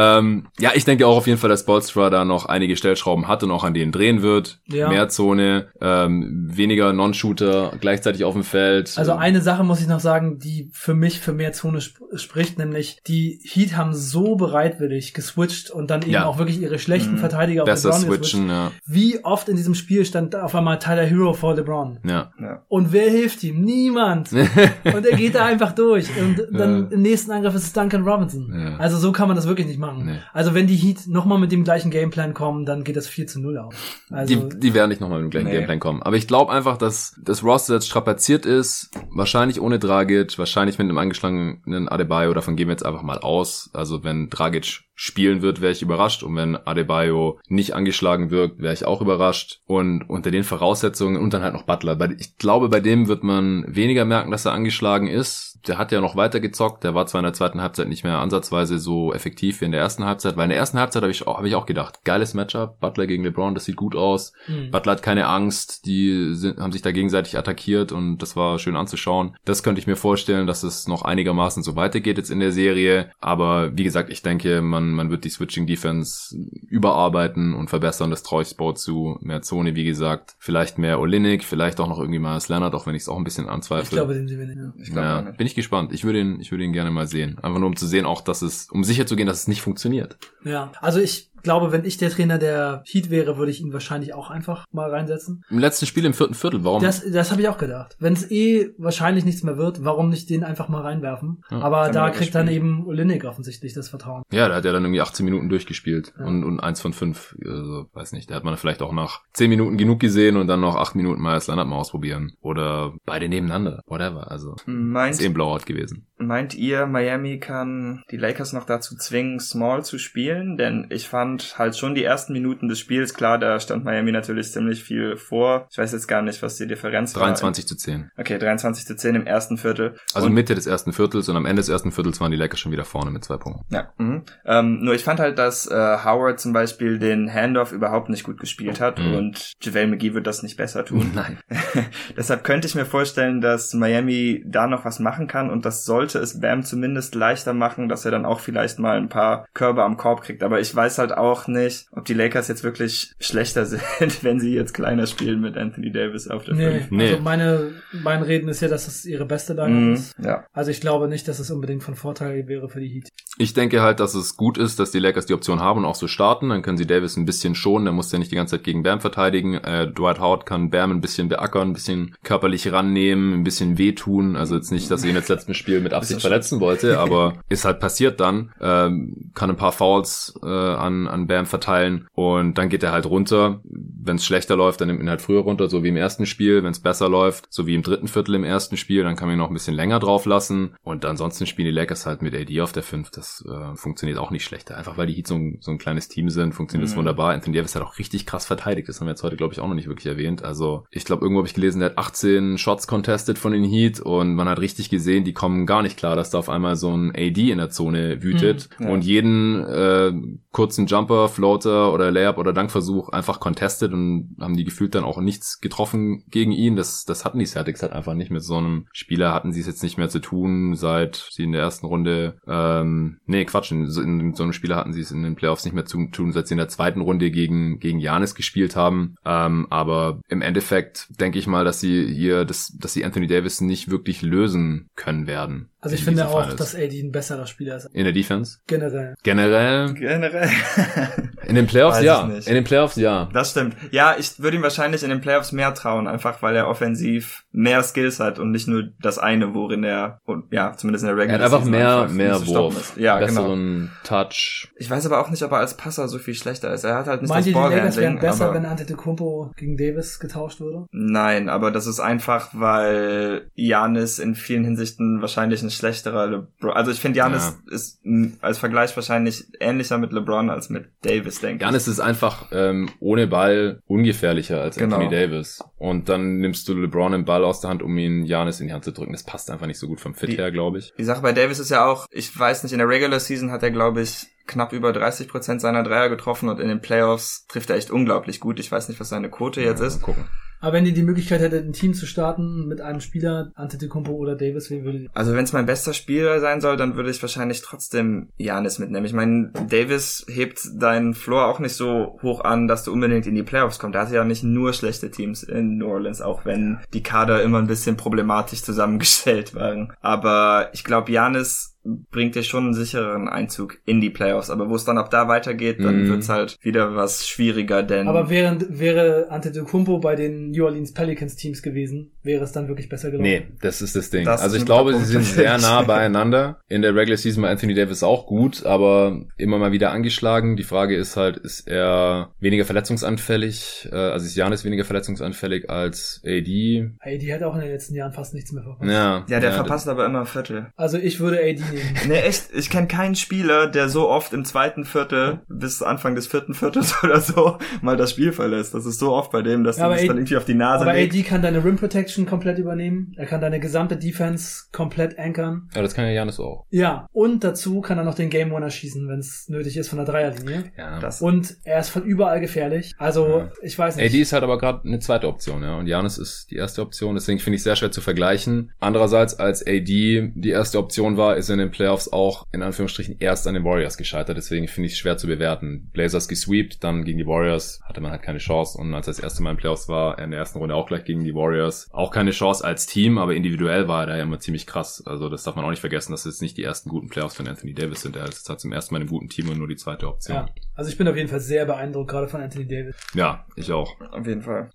Ähm, 0.00 0.46
ja, 0.60 0.70
ich 0.74 0.84
denke 0.84 1.06
auch 1.06 1.16
auf 1.16 1.26
jeden 1.26 1.38
Fall, 1.38 1.50
dass 1.50 1.64
Bolstra 1.66 2.08
da 2.10 2.24
noch 2.24 2.46
einige 2.46 2.76
Stellschrauben 2.76 3.26
hat 3.26 3.42
und 3.42 3.50
auch 3.50 3.64
an 3.64 3.74
denen 3.74 3.90
drehen 3.90 4.22
wird. 4.22 4.60
Ja. 4.66 4.88
Mehr 4.88 5.08
Zone, 5.08 5.68
ähm, 5.80 6.46
weniger 6.52 6.92
Non-Shooter 6.92 7.72
gleichzeitig 7.80 8.24
auf 8.24 8.34
dem 8.34 8.44
Feld. 8.44 8.94
Also 8.96 9.12
eine 9.14 9.40
Sache 9.40 9.64
muss 9.64 9.80
ich 9.80 9.88
noch 9.88 10.00
sagen, 10.00 10.38
die 10.38 10.70
für 10.72 10.94
mich 10.94 11.18
für 11.20 11.32
mehr 11.32 11.52
Zone 11.52 11.78
sp 11.82 11.98
spricht, 12.14 12.58
nämlich 12.58 13.00
die 13.06 13.40
Heat 13.44 13.76
haben 13.76 13.92
so 13.94 14.36
bereitwillig 14.36 15.14
geswitcht 15.14 15.70
und 15.70 15.90
dann 15.90 16.02
eben 16.02 16.12
Ja. 16.12 16.26
auch 16.26 16.38
wirklich 16.38 16.60
ihre 16.62 16.78
schlechten 16.78 17.14
Mhm. 17.14 17.18
Verteidiger 17.18 17.62
auf 17.62 17.66
besser 17.66 17.88
LeBron 17.90 18.02
geswitcht. 18.08 18.30
switchen, 18.30 18.48
ja. 18.48 18.70
Wie 18.86 19.24
oft 19.24 19.48
in 19.48 19.56
diesem 19.56 19.74
Spiel 19.74 20.04
stand 20.04 20.34
auf 20.36 20.54
einmal 20.54 20.78
Tyler 20.78 21.04
Hero 21.04 21.32
vor 21.34 21.54
LeBron? 21.54 21.98
ja. 22.04 22.30
Ja. 22.40 22.62
Und 22.68 22.92
wer 22.92 23.10
hilft 23.10 23.42
ihm? 23.44 23.62
Niemand. 23.62 24.30
und 24.84 25.06
er 25.06 25.16
geht 25.16 25.34
da 25.34 25.44
einfach 25.46 25.72
durch. 25.72 26.08
Und 26.20 26.42
dann 26.52 26.82
Ja. 26.84 26.88
im 26.90 27.02
nächsten 27.02 27.30
Angriff 27.32 27.54
ist 27.54 27.64
es 27.64 27.72
Duncan 27.72 28.02
Robinson. 28.06 28.52
Ja. 28.54 28.76
Also 28.76 28.96
so 28.98 29.12
kann 29.12 29.28
man 29.28 29.36
das 29.36 29.46
wirklich 29.48 29.66
nicht 29.66 29.78
machen. 29.78 29.87
Nee. 29.96 30.18
Also 30.32 30.54
wenn 30.54 30.66
die 30.66 30.76
Heat 30.76 31.06
nochmal 31.06 31.38
mit 31.38 31.52
dem 31.52 31.64
gleichen 31.64 31.90
Gameplan 31.90 32.34
kommen, 32.34 32.64
dann 32.66 32.84
geht 32.84 32.96
das 32.96 33.06
4 33.06 33.26
zu 33.26 33.40
0 33.40 33.58
aus. 33.58 33.74
Also 34.10 34.34
die, 34.48 34.58
die 34.58 34.74
werden 34.74 34.88
nicht 34.88 35.00
nochmal 35.00 35.20
mit 35.20 35.28
dem 35.28 35.30
gleichen 35.30 35.48
Nee. 35.48 35.54
Gameplan 35.54 35.80
kommen. 35.80 36.02
Aber 36.02 36.16
ich 36.16 36.26
glaube 36.26 36.52
einfach, 36.52 36.76
dass 36.76 37.18
das 37.22 37.42
Roster 37.42 37.74
jetzt 37.74 37.86
strapaziert 37.88 38.46
ist. 38.46 38.90
Wahrscheinlich 39.10 39.60
ohne 39.60 39.78
Dragic, 39.78 40.38
wahrscheinlich 40.38 40.78
mit 40.78 40.86
einem 40.86 40.98
angeschlagenen 40.98 41.88
Adebayo. 41.88 42.34
Davon 42.34 42.56
gehen 42.56 42.68
wir 42.68 42.72
jetzt 42.72 42.86
einfach 42.86 43.02
mal 43.02 43.18
aus. 43.18 43.70
Also 43.72 44.04
wenn 44.04 44.30
Dragic 44.30 44.87
spielen 45.00 45.42
wird, 45.42 45.60
wäre 45.60 45.70
ich 45.70 45.80
überrascht. 45.80 46.24
Und 46.24 46.34
wenn 46.34 46.56
Adebayo 46.56 47.38
nicht 47.46 47.72
angeschlagen 47.72 48.30
wirkt, 48.32 48.58
wäre 48.60 48.74
ich 48.74 48.84
auch 48.84 49.00
überrascht. 49.00 49.60
Und 49.64 50.02
unter 50.10 50.32
den 50.32 50.42
Voraussetzungen 50.42 51.16
und 51.16 51.32
dann 51.32 51.42
halt 51.42 51.54
noch 51.54 51.62
Butler. 51.62 51.96
Ich 52.18 52.36
glaube, 52.36 52.68
bei 52.68 52.80
dem 52.80 53.06
wird 53.06 53.22
man 53.22 53.64
weniger 53.68 54.04
merken, 54.04 54.32
dass 54.32 54.44
er 54.44 54.52
angeschlagen 54.52 55.06
ist. 55.06 55.60
Der 55.68 55.78
hat 55.78 55.92
ja 55.92 56.00
noch 56.00 56.16
weiter 56.16 56.40
gezockt. 56.40 56.82
Der 56.82 56.94
war 56.96 57.06
zwar 57.06 57.20
in 57.20 57.24
der 57.26 57.32
zweiten 57.32 57.60
Halbzeit 57.62 57.88
nicht 57.88 58.02
mehr 58.02 58.18
ansatzweise 58.18 58.78
so 58.80 59.12
effektiv 59.14 59.60
wie 59.60 59.66
in 59.66 59.72
der 59.72 59.80
ersten 59.80 60.04
Halbzeit. 60.04 60.36
Weil 60.36 60.44
in 60.44 60.50
der 60.50 60.58
ersten 60.58 60.80
Halbzeit 60.80 61.02
habe 61.02 61.12
ich, 61.12 61.26
auch- 61.28 61.38
hab 61.38 61.44
ich 61.44 61.54
auch 61.54 61.66
gedacht, 61.66 62.04
geiles 62.04 62.34
Matchup. 62.34 62.80
Butler 62.80 63.06
gegen 63.06 63.22
LeBron, 63.22 63.54
das 63.54 63.66
sieht 63.66 63.76
gut 63.76 63.94
aus. 63.94 64.32
hm. 64.46 64.72
Butler 64.72 64.92
hat 64.92 65.02
keine 65.02 65.28
Angst, 65.28 65.86
die 65.86 66.34
sind, 66.34 66.58
haben 66.58 66.72
sich 66.72 66.82
da 66.82 66.90
gegenseitig 66.90 67.38
attackiert 67.38 67.92
und 67.92 68.18
das 68.18 68.34
war 68.34 68.58
schön 68.58 68.74
anzuschauen. 68.76 69.36
Das 69.44 69.62
könnte 69.62 69.80
ich 69.80 69.86
mir 69.86 69.96
vorstellen, 69.96 70.48
dass 70.48 70.64
es 70.64 70.88
noch 70.88 71.02
einigermaßen 71.02 71.62
so 71.62 71.76
weitergeht 71.76 72.18
jetzt 72.18 72.30
in 72.30 72.40
der 72.40 72.50
Serie. 72.52 73.10
Aber 73.20 73.76
wie 73.76 73.84
gesagt, 73.84 74.10
ich 74.10 74.22
denke, 74.22 74.60
man, 74.62 74.87
man 74.92 75.10
wird 75.10 75.24
die 75.24 75.30
Switching 75.30 75.66
Defense 75.66 76.36
überarbeiten 76.68 77.54
und 77.54 77.68
verbessern. 77.68 78.10
Das 78.10 78.22
traue 78.22 78.42
ich 78.42 78.48
Sport 78.48 78.78
zu. 78.78 79.18
Mehr 79.20 79.42
Zone, 79.42 79.74
wie 79.74 79.84
gesagt. 79.84 80.34
Vielleicht 80.38 80.78
mehr 80.78 81.00
Olinik, 81.00 81.44
vielleicht 81.44 81.80
auch 81.80 81.88
noch 81.88 81.98
irgendwie 81.98 82.18
mal 82.18 82.38
Leonard, 82.48 82.74
auch 82.74 82.86
wenn 82.86 82.94
ich 82.94 83.02
es 83.02 83.08
auch 83.08 83.16
ein 83.16 83.24
bisschen 83.24 83.48
anzweifle. 83.48 83.84
ich 83.84 83.90
glaube, 83.90 84.14
den 84.14 84.28
sehen 84.28 84.38
wir 84.38 84.46
nicht. 84.46 84.58
Ja. 84.58 84.72
Ich 84.82 84.90
glaube 84.90 85.06
ja, 85.06 85.22
nicht. 85.22 85.36
bin 85.36 85.46
ich 85.46 85.54
gespannt. 85.54 85.92
Ich 85.92 86.04
würde 86.04 86.20
ihn, 86.20 86.40
ich 86.40 86.50
würde 86.50 86.64
ihn 86.64 86.72
gerne 86.72 86.90
mal 86.90 87.06
sehen. 87.06 87.38
Einfach 87.38 87.58
nur 87.58 87.68
um 87.68 87.76
zu 87.76 87.86
sehen, 87.86 88.06
auch, 88.06 88.20
dass 88.20 88.42
es, 88.42 88.68
um 88.70 88.84
sicher 88.84 89.06
zu 89.06 89.16
gehen, 89.16 89.26
dass 89.26 89.40
es 89.40 89.48
nicht 89.48 89.62
funktioniert. 89.62 90.18
ja, 90.44 90.72
also 90.80 91.00
ich 91.00 91.27
glaube, 91.42 91.72
wenn 91.72 91.84
ich 91.84 91.96
der 91.96 92.10
Trainer 92.10 92.38
der 92.38 92.82
Heat 92.86 93.10
wäre, 93.10 93.36
würde 93.38 93.50
ich 93.50 93.60
ihn 93.60 93.72
wahrscheinlich 93.72 94.14
auch 94.14 94.30
einfach 94.30 94.64
mal 94.72 94.90
reinsetzen. 94.90 95.44
Im 95.50 95.58
letzten 95.58 95.86
Spiel 95.86 96.04
im 96.04 96.14
vierten 96.14 96.34
Viertel, 96.34 96.64
warum? 96.64 96.82
Das, 96.82 97.02
das 97.10 97.30
habe 97.30 97.40
ich 97.42 97.48
auch 97.48 97.58
gedacht. 97.58 97.96
Wenn 97.98 98.12
es 98.12 98.30
eh 98.30 98.70
wahrscheinlich 98.78 99.24
nichts 99.24 99.42
mehr 99.42 99.56
wird, 99.56 99.84
warum 99.84 100.08
nicht 100.10 100.28
den 100.30 100.44
einfach 100.44 100.68
mal 100.68 100.82
reinwerfen? 100.82 101.42
Ja, 101.50 101.60
Aber 101.60 101.90
da 101.90 102.10
kriegt 102.10 102.34
dann 102.34 102.48
eben 102.48 102.86
Olinik 102.86 103.24
offensichtlich 103.24 103.74
das 103.74 103.88
Vertrauen. 103.88 104.22
Ja, 104.32 104.48
der 104.48 104.56
hat 104.56 104.64
ja 104.64 104.72
dann 104.72 104.84
irgendwie 104.84 105.00
18 105.00 105.24
Minuten 105.24 105.48
durchgespielt 105.48 106.12
Ja. 106.18 106.26
und, 106.26 106.44
und 106.44 106.60
eins 106.60 106.80
von 106.80 106.92
fünf, 106.92 107.36
also, 107.44 107.86
weiß 107.92 108.12
nicht, 108.12 108.30
da 108.30 108.34
hat 108.34 108.44
man 108.44 108.56
vielleicht 108.56 108.82
auch 108.82 108.92
nach 108.92 109.20
10 109.34 109.48
Minuten 109.50 109.76
genug 109.76 110.00
gesehen 110.00 110.36
und 110.36 110.46
dann 110.48 110.60
noch 110.60 110.76
8 110.76 110.96
Minuten 110.96 111.20
mal 111.22 111.34
das 111.34 111.46
Leonard 111.46 111.68
mal 111.68 111.76
ausprobieren. 111.76 112.32
Oder 112.40 112.94
beide 113.06 113.28
nebeneinander, 113.28 113.82
whatever, 113.86 114.30
also 114.30 114.54
ist 114.54 114.66
Meint, 114.66 115.20
eh 115.20 115.28
Blowout 115.28 115.64
gewesen. 115.66 116.06
Meint 116.18 116.54
ihr, 116.54 116.86
Miami 116.86 117.38
kann 117.38 118.02
die 118.10 118.16
Lakers 118.16 118.52
noch 118.52 118.64
dazu 118.66 118.96
zwingen, 118.96 119.40
Small 119.40 119.84
zu 119.84 119.98
spielen? 119.98 120.56
Denn 120.56 120.86
ich 120.90 121.08
fand 121.08 121.58
halt 121.58 121.76
schon 121.76 121.94
die 121.94 122.04
ersten 122.04 122.32
Minuten 122.32 122.68
des 122.68 122.78
Spiels, 122.78 123.14
klar, 123.14 123.38
da 123.38 123.58
stand 123.60 123.84
Miami 123.84 124.12
natürlich 124.12 124.52
ziemlich 124.52 124.82
viel 124.84 125.16
vor. 125.16 125.66
Ich 125.70 125.78
weiß 125.78 125.92
jetzt 125.92 126.06
gar 126.08 126.22
nicht, 126.22 126.42
was 126.42 126.56
die 126.56 126.66
Differenz 126.66 127.14
war. 127.14 127.22
23 127.22 127.66
zu 127.66 127.76
10. 127.76 128.10
Okay, 128.16 128.38
23 128.38 128.86
zu 128.86 128.96
10 128.96 129.14
im 129.14 129.26
ersten 129.26 129.56
Viertel. 129.58 129.96
Also 130.14 130.26
Und- 130.26 130.34
Mitte 130.34 130.54
des 130.54 130.66
ersten 130.66 130.92
Viertels 130.92 131.28
und 131.28 131.36
am 131.36 131.46
Ende 131.46 131.60
des 131.60 131.68
ersten 131.68 131.92
Viertels 131.92 132.20
waren 132.20 132.30
die 132.30 132.36
Lakers 132.36 132.60
schon 132.60 132.72
wieder 132.72 132.84
vorne 132.84 133.10
mit 133.10 133.24
zwei 133.24 133.36
Punkten. 133.36 133.64
Ja, 133.74 133.92
mhm. 133.98 134.22
ähm, 134.44 134.80
nur 134.84 134.94
ich 134.94 135.04
fand 135.04 135.20
halt, 135.20 135.38
dass 135.38 135.66
äh, 135.66 135.74
Howard 136.04 136.40
zum 136.40 136.52
Beispiel 136.52 136.98
den 136.98 137.32
Handoff 137.32 137.72
überhaupt 137.72 138.08
nicht 138.08 138.24
gut 138.24 138.38
gespielt 138.38 138.80
hat 138.80 138.98
Mhm. 138.98 139.14
und 139.14 139.52
JaVale 139.60 139.86
McGee 139.88 140.14
wird 140.14 140.26
das 140.26 140.42
nicht 140.42 140.56
besser 140.56 140.84
tun. 140.84 141.10
Nein. 141.14 141.38
Deshalb 142.16 142.44
könnte 142.44 142.66
ich 142.66 142.74
mir 142.74 142.86
vorstellen, 142.86 143.40
dass 143.40 143.74
Miami 143.74 144.42
da 144.46 144.66
noch 144.66 144.84
was 144.84 144.98
machen 144.98 145.26
kann 145.26 145.50
und 145.50 145.64
das 145.64 145.84
sollte 145.84 146.07
es 146.14 146.40
Bam 146.40 146.62
zumindest 146.64 147.14
leichter 147.14 147.52
machen, 147.54 147.88
dass 147.88 148.04
er 148.04 148.10
dann 148.10 148.24
auch 148.24 148.40
vielleicht 148.40 148.78
mal 148.78 148.96
ein 148.96 149.08
paar 149.08 149.46
Körbe 149.54 149.84
am 149.84 149.96
Korb 149.96 150.22
kriegt. 150.22 150.42
Aber 150.42 150.60
ich 150.60 150.74
weiß 150.74 150.98
halt 150.98 151.12
auch 151.16 151.46
nicht, 151.48 151.86
ob 151.92 152.04
die 152.04 152.14
Lakers 152.14 152.48
jetzt 152.48 152.64
wirklich 152.64 153.12
schlechter 153.20 153.66
sind, 153.66 153.82
wenn 154.22 154.40
sie 154.40 154.54
jetzt 154.54 154.74
kleiner 154.74 155.06
spielen 155.06 155.40
mit 155.40 155.56
Anthony 155.56 155.90
Davis 155.92 156.28
auf 156.28 156.44
der 156.44 156.54
Nee, 156.54 156.70
Fünf. 156.80 156.90
Nee. 156.90 157.10
also 157.10 157.22
meine, 157.22 157.70
mein 157.92 158.22
Reden 158.22 158.48
ist 158.48 158.60
ja, 158.60 158.68
dass 158.68 158.86
es 158.88 159.04
ihre 159.04 159.24
beste 159.26 159.54
Line 159.54 159.68
Mhm, 159.74 159.94
ist. 159.94 160.14
ja. 160.22 160.44
Also 160.52 160.70
ich 160.70 160.80
glaube 160.80 161.08
nicht, 161.08 161.28
dass 161.28 161.38
es 161.38 161.50
unbedingt 161.50 161.82
von 161.82 161.94
Vorteil 161.94 162.48
wäre 162.48 162.68
für 162.68 162.80
die 162.80 162.88
Heat. 162.88 163.08
Ich 163.40 163.54
denke 163.54 163.82
halt, 163.82 164.00
dass 164.00 164.14
es 164.14 164.36
gut 164.36 164.58
ist, 164.58 164.80
dass 164.80 164.90
die 164.90 164.98
Lakers 164.98 165.26
die 165.26 165.34
Option 165.34 165.60
haben 165.60 165.78
und 165.80 165.84
auch 165.84 165.94
so 165.94 166.08
starten. 166.08 166.48
Dann 166.48 166.62
können 166.62 166.76
sie 166.76 166.86
Davis 166.86 167.16
ein 167.16 167.24
bisschen 167.24 167.54
schonen. 167.54 167.84
Der 167.84 167.92
muss 167.94 168.10
ja 168.10 168.18
nicht 168.18 168.32
die 168.32 168.36
ganze 168.36 168.56
Zeit 168.56 168.64
gegen 168.64 168.82
Bam 168.82 169.00
verteidigen. 169.00 169.54
Äh, 169.54 169.86
Dwight 169.92 170.18
Howard 170.18 170.44
kann 170.44 170.70
Bam 170.70 170.90
ein 170.90 171.00
bisschen 171.00 171.28
beackern, 171.28 171.68
ein 171.68 171.72
bisschen 171.72 172.16
körperlich 172.24 172.72
rannehmen, 172.72 173.32
ein 173.34 173.44
bisschen 173.44 173.78
wehtun. 173.78 174.34
Also 174.34 174.56
jetzt 174.56 174.72
nicht, 174.72 174.90
dass 174.90 175.04
er 175.04 175.10
ihn 175.10 175.14
jetzt 175.16 175.28
letzten 175.28 175.54
Spiel 175.54 175.80
mit 175.80 175.94
Absicht 175.98 176.20
verletzen 176.20 176.60
wollte, 176.60 176.98
aber 177.00 177.34
ist 177.48 177.64
halt 177.64 177.80
passiert 177.80 178.20
dann. 178.20 178.52
Ähm, 178.60 179.30
kann 179.34 179.50
ein 179.50 179.56
paar 179.56 179.72
Fouls 179.72 180.38
äh, 180.42 180.46
an, 180.46 181.06
an 181.06 181.26
Bam 181.26 181.46
verteilen 181.46 182.08
und 182.14 182.58
dann 182.58 182.68
geht 182.68 182.82
er 182.82 182.92
halt 182.92 183.06
runter. 183.06 183.60
Wenn 183.64 184.16
es 184.16 184.24
schlechter 184.24 184.56
läuft, 184.56 184.80
dann 184.80 184.88
nimmt 184.88 185.00
ihn 185.00 185.08
halt 185.10 185.22
früher 185.22 185.40
runter, 185.40 185.68
so 185.68 185.84
wie 185.84 185.88
im 185.88 185.96
ersten 185.96 186.26
Spiel. 186.26 186.62
Wenn 186.64 186.70
es 186.70 186.80
besser 186.80 187.08
läuft, 187.08 187.46
so 187.50 187.66
wie 187.66 187.74
im 187.74 187.82
dritten 187.82 188.08
Viertel 188.08 188.34
im 188.34 188.44
ersten 188.44 188.76
Spiel, 188.76 189.02
dann 189.02 189.16
kann 189.16 189.28
man 189.28 189.36
ihn 189.36 189.38
noch 189.38 189.48
ein 189.48 189.54
bisschen 189.54 189.74
länger 189.74 189.98
drauf 189.98 190.24
lassen. 190.24 190.74
Und 190.82 191.04
ansonsten 191.04 191.46
spielen 191.46 191.66
die 191.66 191.72
Lakers 191.72 192.06
halt 192.06 192.22
mit 192.22 192.34
AD 192.34 192.60
auf 192.60 192.72
der 192.72 192.82
5. 192.82 193.10
Das 193.10 193.44
äh, 193.48 193.76
funktioniert 193.76 194.18
auch 194.18 194.30
nicht 194.30 194.44
schlechter. 194.44 194.76
Einfach 194.76 194.96
weil 194.96 195.06
die 195.06 195.14
Heat 195.14 195.26
so 195.26 195.34
ein, 195.34 195.58
so 195.60 195.70
ein 195.70 195.78
kleines 195.78 196.08
Team 196.08 196.30
sind, 196.30 196.54
funktioniert 196.54 196.88
das 196.88 196.94
Mhm. 196.94 197.00
wunderbar. 197.00 197.32
Anthony 197.32 197.56
Davis 197.56 197.74
hat 197.74 197.82
auch 197.82 197.98
richtig 197.98 198.24
krass 198.26 198.46
verteidigt. 198.46 198.88
Das 198.88 199.00
haben 199.00 199.06
wir 199.06 199.12
jetzt 199.12 199.22
heute, 199.22 199.36
glaube 199.36 199.52
ich, 199.54 199.60
auch 199.60 199.68
noch 199.68 199.74
nicht 199.74 199.88
wirklich 199.88 200.06
erwähnt. 200.06 200.42
Also 200.44 200.84
ich 200.90 201.04
glaube, 201.04 201.22
irgendwo 201.24 201.40
habe 201.40 201.48
ich 201.48 201.54
gelesen, 201.54 201.80
der 201.80 201.90
hat 201.90 201.98
18 201.98 202.58
Shots 202.58 202.86
contested 202.86 203.38
von 203.38 203.52
den 203.52 203.64
Heat 203.64 204.00
und 204.00 204.34
man 204.34 204.48
hat 204.48 204.58
richtig 204.60 204.90
gesehen, 204.90 205.24
die 205.24 205.32
kommen 205.32 205.66
gar 205.66 205.82
nicht 205.82 205.87
klar, 205.96 206.16
dass 206.16 206.30
da 206.30 206.38
auf 206.38 206.48
einmal 206.48 206.76
so 206.76 206.90
ein 206.94 207.10
AD 207.14 207.50
in 207.50 207.58
der 207.58 207.70
Zone 207.70 208.22
wütet 208.22 208.68
Mhm, 208.78 208.86
ja. 208.86 208.92
und 208.92 209.04
jeden 209.04 209.64
äh, 209.64 210.12
kurzen 210.52 210.86
Jumper, 210.86 211.28
Floater 211.28 211.92
oder 211.92 212.10
Layup 212.10 212.38
oder 212.38 212.52
Dankversuch 212.52 213.08
einfach 213.10 213.40
contested 213.40 213.92
und 213.92 214.36
haben 214.40 214.56
die 214.56 214.64
gefühlt 214.64 214.94
dann 214.94 215.04
auch 215.04 215.20
nichts 215.20 215.60
getroffen 215.60 216.24
gegen 216.30 216.52
ihn. 216.52 216.76
Das, 216.76 217.04
das 217.04 217.24
hatten 217.24 217.38
die 217.38 217.46
Celtics 217.46 217.82
halt 217.82 217.92
einfach 217.92 218.14
nicht. 218.14 218.30
Mit 218.30 218.42
so 218.42 218.56
einem 218.56 218.86
Spieler 218.92 219.32
hatten 219.32 219.52
sie 219.52 219.60
es 219.60 219.66
jetzt 219.66 219.82
nicht 219.82 219.98
mehr 219.98 220.08
zu 220.08 220.18
tun, 220.20 220.74
seit 220.74 221.28
sie 221.30 221.44
in 221.44 221.52
der 221.52 221.62
ersten 221.62 221.86
Runde, 221.86 222.38
ähm, 222.46 223.18
nee, 223.26 223.44
Quatsch, 223.44 223.70
in, 223.70 223.86
so- 223.86 224.02
in 224.02 224.34
so 224.34 224.42
einem 224.42 224.52
Spieler 224.52 224.76
hatten 224.76 224.92
sie 224.92 225.00
es 225.00 225.10
in 225.10 225.22
den 225.22 225.36
Playoffs 225.36 225.64
nicht 225.64 225.74
mehr 225.74 225.84
zu 225.86 226.06
tun, 226.06 226.32
seit 226.32 226.48
sie 226.48 226.54
in 226.54 226.58
der 226.58 226.68
zweiten 226.68 227.00
Runde 227.00 227.30
gegen, 227.30 227.78
gegen 227.78 227.98
Janis 228.00 228.34
gespielt 228.34 228.74
haben. 228.76 229.14
Ähm, 229.24 229.66
aber 229.70 230.20
im 230.28 230.42
Endeffekt 230.42 231.06
denke 231.20 231.38
ich 231.38 231.46
mal, 231.46 231.64
dass 231.64 231.80
sie 231.80 232.06
hier, 232.12 232.44
das, 232.44 232.76
dass 232.78 232.92
sie 232.94 233.04
Anthony 233.04 233.26
Davis 233.26 233.60
nicht 233.60 233.90
wirklich 233.90 234.22
lösen 234.22 234.88
können 234.96 235.26
werden. 235.26 235.68
Also 235.80 235.94
ich 235.94 236.00
in 236.02 236.06
finde 236.06 236.28
auch, 236.28 236.52
dass 236.54 236.74
AD 236.74 237.00
ein 237.00 237.12
besserer 237.12 237.46
Spieler 237.46 237.76
ist. 237.76 237.86
in 237.92 238.04
der 238.04 238.12
Defense. 238.12 238.58
Generell. 238.66 239.14
Generell 239.22 239.94
Generell. 239.94 240.50
In 241.46 241.54
den 241.54 241.66
Playoffs 241.66 241.98
Weiß 241.98 242.04
ja. 242.04 242.26
ich 242.28 242.34
nicht. 242.34 242.48
In 242.48 242.54
den 242.54 242.64
Playoffs 242.64 242.96
ja. 242.96 243.28
Das 243.32 243.52
stimmt. 243.52 243.74
Ja, 243.90 244.16
ich 244.18 244.38
würde 244.38 244.58
ihm 244.58 244.62
wahrscheinlich 244.62 245.02
in 245.02 245.08
den 245.08 245.22
Playoffs 245.22 245.50
mehr 245.52 245.72
trauen, 245.72 246.06
einfach 246.06 246.42
weil 246.42 246.54
er 246.54 246.68
offensiv 246.68 247.44
mehr 247.52 247.82
Skills 247.82 248.20
hat 248.20 248.38
und 248.38 248.50
nicht 248.50 248.68
nur 248.68 248.88
das 249.00 249.18
eine, 249.18 249.54
worin 249.54 249.82
er, 249.82 250.20
und 250.26 250.52
ja, 250.52 250.74
zumindest 250.76 251.04
in 251.04 251.08
der 251.08 251.16
Er 251.16 251.22
Regular 251.22 251.38
hat 251.38 251.44
einfach 251.46 251.58
Season 251.64 251.70
mehr, 251.70 252.04
nicht 252.04 252.14
mehr 252.16 252.46
Wurf. 252.46 252.76
ist. 252.76 252.96
Ja, 252.98 253.18
genau. 253.18 253.26
besseren 253.44 253.90
Touch. 254.04 254.68
Ich 254.76 254.90
weiß 254.90 255.06
aber 255.06 255.20
auch 255.20 255.30
nicht, 255.30 255.42
ob 255.42 255.52
er 255.52 255.58
als 255.58 255.74
Passer 255.74 256.06
so 256.08 256.18
viel 256.18 256.34
schlechter 256.34 256.70
ist. 256.74 256.84
Er 256.84 256.96
hat 256.96 257.06
halt 257.06 257.22
nicht 257.22 257.30
Meint 257.30 257.46
ihr, 257.46 257.54
das 257.54 257.62
die 257.70 257.74
Lakers 257.76 257.96
wären 257.96 258.16
Ballhandling. 258.16 258.30
besser, 258.30 258.52
wenn 258.54 258.66
Antetokounmpo 258.66 259.52
gegen 259.56 259.76
Davis 259.78 260.18
getauscht 260.20 260.60
würde? 260.60 260.84
Nein, 260.90 261.48
aber 261.48 261.70
das 261.70 261.86
ist 261.86 262.00
einfach, 262.00 262.50
weil 262.52 263.50
Janis 263.54 264.18
in 264.18 264.34
vielen 264.34 264.64
Hinsichten 264.64 265.22
wahrscheinlich 265.22 265.62
ein 265.68 265.70
schlechterer 265.70 266.26
LeBron. 266.26 266.72
Also 266.72 266.90
ich 266.90 266.98
finde, 267.00 267.18
Janis 267.18 267.56
ist 267.70 268.04
m, 268.04 268.36
als 268.40 268.58
Vergleich 268.58 268.94
wahrscheinlich 268.96 269.44
ähnlicher 269.60 269.98
mit 269.98 270.12
LeBron 270.12 270.50
als 270.50 270.70
mit 270.70 270.86
Davis, 271.02 271.40
denke 271.40 271.56
ich. 271.56 271.62
Janis 271.62 271.86
ist 271.88 272.00
einfach 272.00 272.46
ähm, 272.52 272.88
ohne 273.00 273.26
Ball 273.26 273.80
ungefährlicher 273.86 274.60
als 274.60 274.76
Genau. 274.76 274.96
Anthony 274.96 275.14
Davis. 275.14 275.62
Und 275.76 276.08
dann 276.08 276.38
nimmst 276.38 276.68
du 276.68 276.74
LeBron 276.74 277.12
den 277.12 277.24
Ball 277.24 277.44
aus 277.44 277.60
der 277.60 277.70
Hand, 277.70 277.82
um 277.82 277.96
ihn 277.98 278.24
Janis 278.24 278.60
in 278.60 278.66
die 278.68 278.72
Hand 278.72 278.84
zu 278.84 278.92
drücken. 278.92 279.12
Das 279.12 279.24
passt 279.24 279.50
einfach 279.50 279.66
nicht 279.66 279.78
so 279.78 279.86
gut 279.86 280.00
vom 280.00 280.14
Fit 280.14 280.30
Die- 280.30 280.36
her, 280.36 280.50
glaube 280.50 280.78
ich. 280.78 280.92
Die 280.98 281.04
Sache 281.04 281.22
bei 281.22 281.32
Davis 281.32 281.58
ist 281.58 281.70
ja 281.70 281.84
auch, 281.86 282.06
ich 282.10 282.36
weiß 282.38 282.62
nicht, 282.62 282.72
in 282.72 282.78
der 282.78 282.88
Regular 282.88 283.20
Season 283.20 283.50
hat 283.50 283.62
er, 283.62 283.70
glaube 283.70 284.00
ich, 284.02 284.26
knapp 284.46 284.72
über 284.72 284.92
30 284.92 285.28
Prozent 285.28 285.60
seiner 285.60 285.82
Dreier 285.82 286.08
getroffen 286.08 286.48
und 286.48 286.58
in 286.58 286.68
den 286.68 286.80
Playoffs 286.80 287.46
trifft 287.48 287.68
er 287.70 287.76
echt 287.76 287.90
unglaublich 287.90 288.40
gut. 288.40 288.58
Ich 288.58 288.72
weiß 288.72 288.88
nicht, 288.88 288.98
was 288.98 289.10
seine 289.10 289.28
Quote 289.28 289.60
jetzt 289.60 289.80
Ja, 289.80 289.86
ist. 289.86 290.00
mal 290.00 290.04
gucken. 290.06 290.24
Aber 290.60 290.72
wenn 290.72 290.86
ihr 290.86 290.94
die 290.94 291.02
Möglichkeit 291.02 291.40
hättet, 291.40 291.64
ein 291.64 291.72
Team 291.72 291.94
zu 291.94 292.06
starten 292.06 292.66
mit 292.66 292.80
einem 292.80 293.00
Spieler, 293.00 293.52
Antetokounmpo 293.54 294.12
oder 294.12 294.34
Davis, 294.34 294.70
wen 294.70 294.84
würdet 294.84 295.02
ihr? 295.02 295.10
Also 295.14 295.34
wenn 295.34 295.44
es 295.44 295.52
mein 295.52 295.66
bester 295.66 295.94
Spieler 295.94 296.40
sein 296.40 296.60
soll, 296.60 296.76
dann 296.76 296.96
würde 296.96 297.10
ich 297.10 297.22
wahrscheinlich 297.22 297.62
trotzdem 297.62 298.28
Janis 298.36 298.78
mitnehmen. 298.78 299.06
Ich 299.06 299.12
meine, 299.12 299.52
Davis 299.68 300.26
hebt 300.28 300.60
deinen 300.74 301.14
Floor 301.14 301.46
auch 301.46 301.60
nicht 301.60 301.74
so 301.74 302.18
hoch 302.22 302.42
an, 302.42 302.68
dass 302.68 302.84
du 302.84 302.92
unbedingt 302.92 303.26
in 303.26 303.34
die 303.34 303.42
Playoffs 303.42 303.78
kommst. 303.78 303.94
Da 303.94 304.02
hatte 304.02 304.14
ja 304.14 304.24
nicht 304.24 304.42
nur 304.42 304.72
schlechte 304.72 305.10
Teams 305.10 305.42
in 305.42 305.78
New 305.78 305.88
Orleans, 305.88 306.20
auch 306.20 306.44
wenn 306.44 306.78
die 306.92 307.02
Kader 307.02 307.42
immer 307.42 307.58
ein 307.58 307.66
bisschen 307.66 307.96
problematisch 307.96 308.62
zusammengestellt 308.62 309.54
waren. 309.54 309.92
Aber 310.00 310.70
ich 310.72 310.84
glaube, 310.84 311.12
Janis 311.12 311.77
bringt 312.10 312.34
dir 312.34 312.42
schon 312.42 312.64
einen 312.64 312.74
sichereren 312.74 313.28
Einzug 313.28 313.78
in 313.84 314.00
die 314.00 314.10
Playoffs. 314.10 314.50
Aber 314.50 314.68
wo 314.68 314.74
es 314.74 314.84
dann 314.84 314.98
ab 314.98 315.10
da 315.10 315.28
weitergeht, 315.28 315.78
dann 315.82 316.04
Mhm. 316.04 316.08
wird's 316.08 316.28
halt 316.28 316.58
wieder 316.62 316.94
was 316.96 317.26
schwieriger, 317.28 317.82
denn 317.82 318.08
Aber 318.08 318.30
während, 318.30 318.78
wäre 318.78 319.30
Antetokounmpo 319.30 319.98
bei 319.98 320.14
den 320.16 320.50
New 320.50 320.64
Orleans 320.64 320.92
Pelicans 320.92 321.36
Teams 321.36 321.62
gewesen, 321.62 322.12
wäre 322.22 322.44
es 322.44 322.52
dann 322.52 322.68
wirklich 322.68 322.88
besser 322.88 323.10
gelaufen. 323.10 323.28
Nee, 323.30 323.46
das 323.60 323.80
ist 323.82 323.96
das 323.96 324.10
Ding. 324.10 324.24
Das 324.24 324.42
also 324.42 324.56
ich 324.56 324.64
glaube, 324.64 324.94
sie 324.94 325.04
sind 325.04 325.24
sehr 325.24 325.58
nah 325.58 325.82
beieinander. 325.86 326.60
In 326.68 326.82
der 326.82 326.94
Regular 326.94 327.16
Season 327.16 327.42
war 327.42 327.50
Anthony 327.50 327.74
Davis 327.74 328.02
auch 328.02 328.26
gut, 328.26 328.64
aber 328.66 329.24
immer 329.36 329.58
mal 329.58 329.72
wieder 329.72 329.90
angeschlagen. 329.90 330.56
Die 330.56 330.64
Frage 330.64 330.96
ist 330.96 331.16
halt, 331.16 331.36
ist 331.38 331.66
er 331.68 332.30
weniger 332.40 332.64
verletzungsanfällig, 332.64 333.88
äh, 333.90 333.94
also 333.96 334.26
ist 334.26 334.34
Janis 334.36 334.64
weniger 334.64 334.84
verletzungsanfällig 334.84 335.70
als 335.70 336.20
AD? 336.24 336.44
Die 336.44 337.32
hat 337.32 337.42
auch 337.42 337.54
in 337.54 337.60
den 337.62 337.70
letzten 337.70 337.94
Jahren 337.94 338.12
fast 338.12 338.34
nichts 338.34 338.52
mehr 338.52 338.62
verpasst. 338.62 338.90
Ja, 338.90 339.24
ja, 339.28 339.40
der 339.40 339.52
verpasst 339.52 339.88
aber 339.88 340.04
immer 340.06 340.20
ein 340.20 340.26
Viertel. 340.26 340.66
Also 340.76 340.98
ich 340.98 341.20
würde 341.20 341.38
AD 341.38 341.60
nehmen. 341.72 341.77
Nee, 342.08 342.20
echt, 342.20 342.48
ich 342.54 342.70
kenne 342.70 342.86
keinen 342.86 343.14
Spieler, 343.14 343.66
der 343.68 343.88
so 343.88 344.08
oft 344.08 344.32
im 344.32 344.44
zweiten 344.44 344.84
Viertel 344.84 345.40
bis 345.48 345.82
Anfang 345.82 346.14
des 346.14 346.26
vierten 346.26 346.54
Viertels 346.54 346.94
oder 347.02 347.20
so 347.20 347.58
mal 347.82 347.96
das 347.96 348.12
Spiel 348.12 348.32
verlässt. 348.32 348.74
Das 348.74 348.86
ist 348.86 348.98
so 348.98 349.12
oft 349.12 349.30
bei 349.32 349.42
dem, 349.42 349.64
dass 349.64 349.76
Ja, 349.76 349.84
er 349.84 349.86
aber 349.86 349.96
das 349.96 350.06
dann 350.06 350.16
irgendwie 350.16 350.36
auf 350.36 350.44
die 350.44 350.54
Nase 350.54 350.82
Aber 350.84 350.94
legt. 350.94 351.12
AD 351.14 351.22
kann 351.24 351.42
deine 351.42 351.64
Rim 351.64 351.76
Protection 351.76 352.26
komplett 352.26 352.58
übernehmen. 352.58 353.12
Er 353.16 353.26
kann 353.26 353.40
deine 353.40 353.60
gesamte 353.60 353.96
Defense 353.96 354.64
komplett 354.72 355.18
ankern. 355.18 355.68
Ja, 355.74 355.82
das 355.82 355.94
kann 355.94 356.04
ja 356.06 356.12
Janis 356.12 356.38
auch. 356.40 356.64
Ja, 356.70 357.06
und 357.12 357.44
dazu 357.44 357.80
kann 357.80 357.98
er 357.98 358.04
noch 358.04 358.14
den 358.14 358.30
Game 358.30 358.50
Winner 358.50 358.70
schießen, 358.70 359.08
wenn 359.08 359.18
es 359.18 359.48
nötig 359.48 359.76
ist 359.76 359.88
von 359.88 359.98
der 359.98 360.06
Dreierlinie. 360.06 360.64
Ja. 360.76 360.98
Das, 361.00 361.20
Und 361.20 361.56
er 361.64 361.80
ist 361.80 361.90
von 361.90 362.02
überall 362.04 362.40
gefährlich. 362.40 362.94
Also, 362.98 363.26
Ja. 363.28 363.50
ich 363.62 363.78
weiß 363.78 363.96
nicht. 363.96 364.06
AD 364.06 364.20
ist 364.20 364.32
halt 364.32 364.42
aber 364.42 364.58
gerade 364.58 364.84
eine 364.86 364.98
zweite 365.00 365.26
Option, 365.28 365.62
ja. 365.62 365.76
Und 365.76 365.86
Janis 365.86 366.18
ist 366.18 366.50
die 366.50 366.56
erste 366.56 366.82
Option, 366.82 367.14
deswegen 367.14 367.38
finde 367.38 367.56
ich 367.56 367.62
sehr 367.62 367.76
schwer 367.76 367.90
zu 367.90 368.00
vergleichen. 368.00 368.72
Andererseits, 368.80 369.38
als 369.38 369.66
AD 369.66 370.32
die 370.34 370.50
erste 370.50 370.78
Option 370.78 371.16
war, 371.16 371.36
ist 371.36 371.48
er 371.48 371.54
in 371.60 371.66
den 371.66 371.70
Playoffs 371.70 372.12
auch 372.12 372.46
in 372.52 372.62
Anführungsstrichen 372.62 373.16
erst 373.18 373.46
an 373.46 373.54
den 373.54 373.64
Warriors 373.64 373.96
gescheitert. 373.96 374.36
Deswegen 374.36 374.68
finde 374.68 374.86
ich 374.86 374.92
es 374.94 374.98
schwer 374.98 375.16
zu 375.16 375.26
bewerten. 375.26 375.90
Blazers 375.92 376.28
gesweept, 376.28 376.82
dann 376.84 377.04
gegen 377.04 377.18
die 377.18 377.26
Warriors 377.26 377.80
hatte 377.84 378.00
man 378.00 378.10
halt 378.10 378.22
keine 378.22 378.38
Chance. 378.38 378.78
Und 378.78 378.94
als 378.94 379.06
er 379.06 379.12
das 379.12 379.20
erste 379.20 379.42
Mal 379.42 379.50
in 379.50 379.56
den 379.56 379.60
Playoffs 379.60 379.88
war, 379.88 380.18
in 380.18 380.30
der 380.30 380.40
ersten 380.40 380.58
Runde 380.58 380.74
auch 380.74 380.86
gleich 380.86 381.04
gegen 381.04 381.24
die 381.24 381.34
Warriors, 381.34 381.88
auch 381.92 382.10
keine 382.10 382.30
Chance 382.30 382.64
als 382.64 382.86
Team, 382.86 383.18
aber 383.18 383.34
individuell 383.34 383.88
war 383.88 384.02
er 384.02 384.06
da 384.06 384.16
ja 384.16 384.22
immer 384.22 384.40
ziemlich 384.40 384.66
krass. 384.66 385.02
Also 385.06 385.28
das 385.28 385.44
darf 385.44 385.56
man 385.56 385.64
auch 385.64 385.70
nicht 385.70 385.80
vergessen, 385.80 386.12
dass 386.12 386.26
es 386.26 386.40
nicht 386.40 386.56
die 386.56 386.62
ersten 386.62 386.88
guten 386.88 387.08
Playoffs 387.08 387.36
von 387.36 387.48
Anthony 387.48 387.74
Davis 387.74 388.02
sind. 388.02 388.16
Er 388.16 388.24
ist 388.24 388.38
jetzt 388.38 388.48
halt 388.48 388.60
zum 388.60 388.72
ersten 388.72 388.94
Mal 388.94 388.98
in 388.98 389.02
einem 389.02 389.10
guten 389.10 389.28
Team 389.28 389.48
und 389.48 389.58
nur 389.58 389.68
die 389.68 389.76
zweite 389.76 390.08
Option. 390.08 390.36
ja. 390.36 390.48
Also 390.74 390.90
ich 390.90 390.96
bin 390.96 391.08
auf 391.08 391.16
jeden 391.16 391.28
Fall 391.28 391.40
sehr 391.40 391.66
beeindruckt, 391.66 392.10
gerade 392.10 392.28
von 392.28 392.40
Anthony 392.40 392.66
Davis. 392.66 392.96
ja 393.14 393.44
ich 393.56 393.72
auch. 393.72 393.92
auf 394.12 394.26
jeden 394.26 394.42
Fall. 394.42 394.70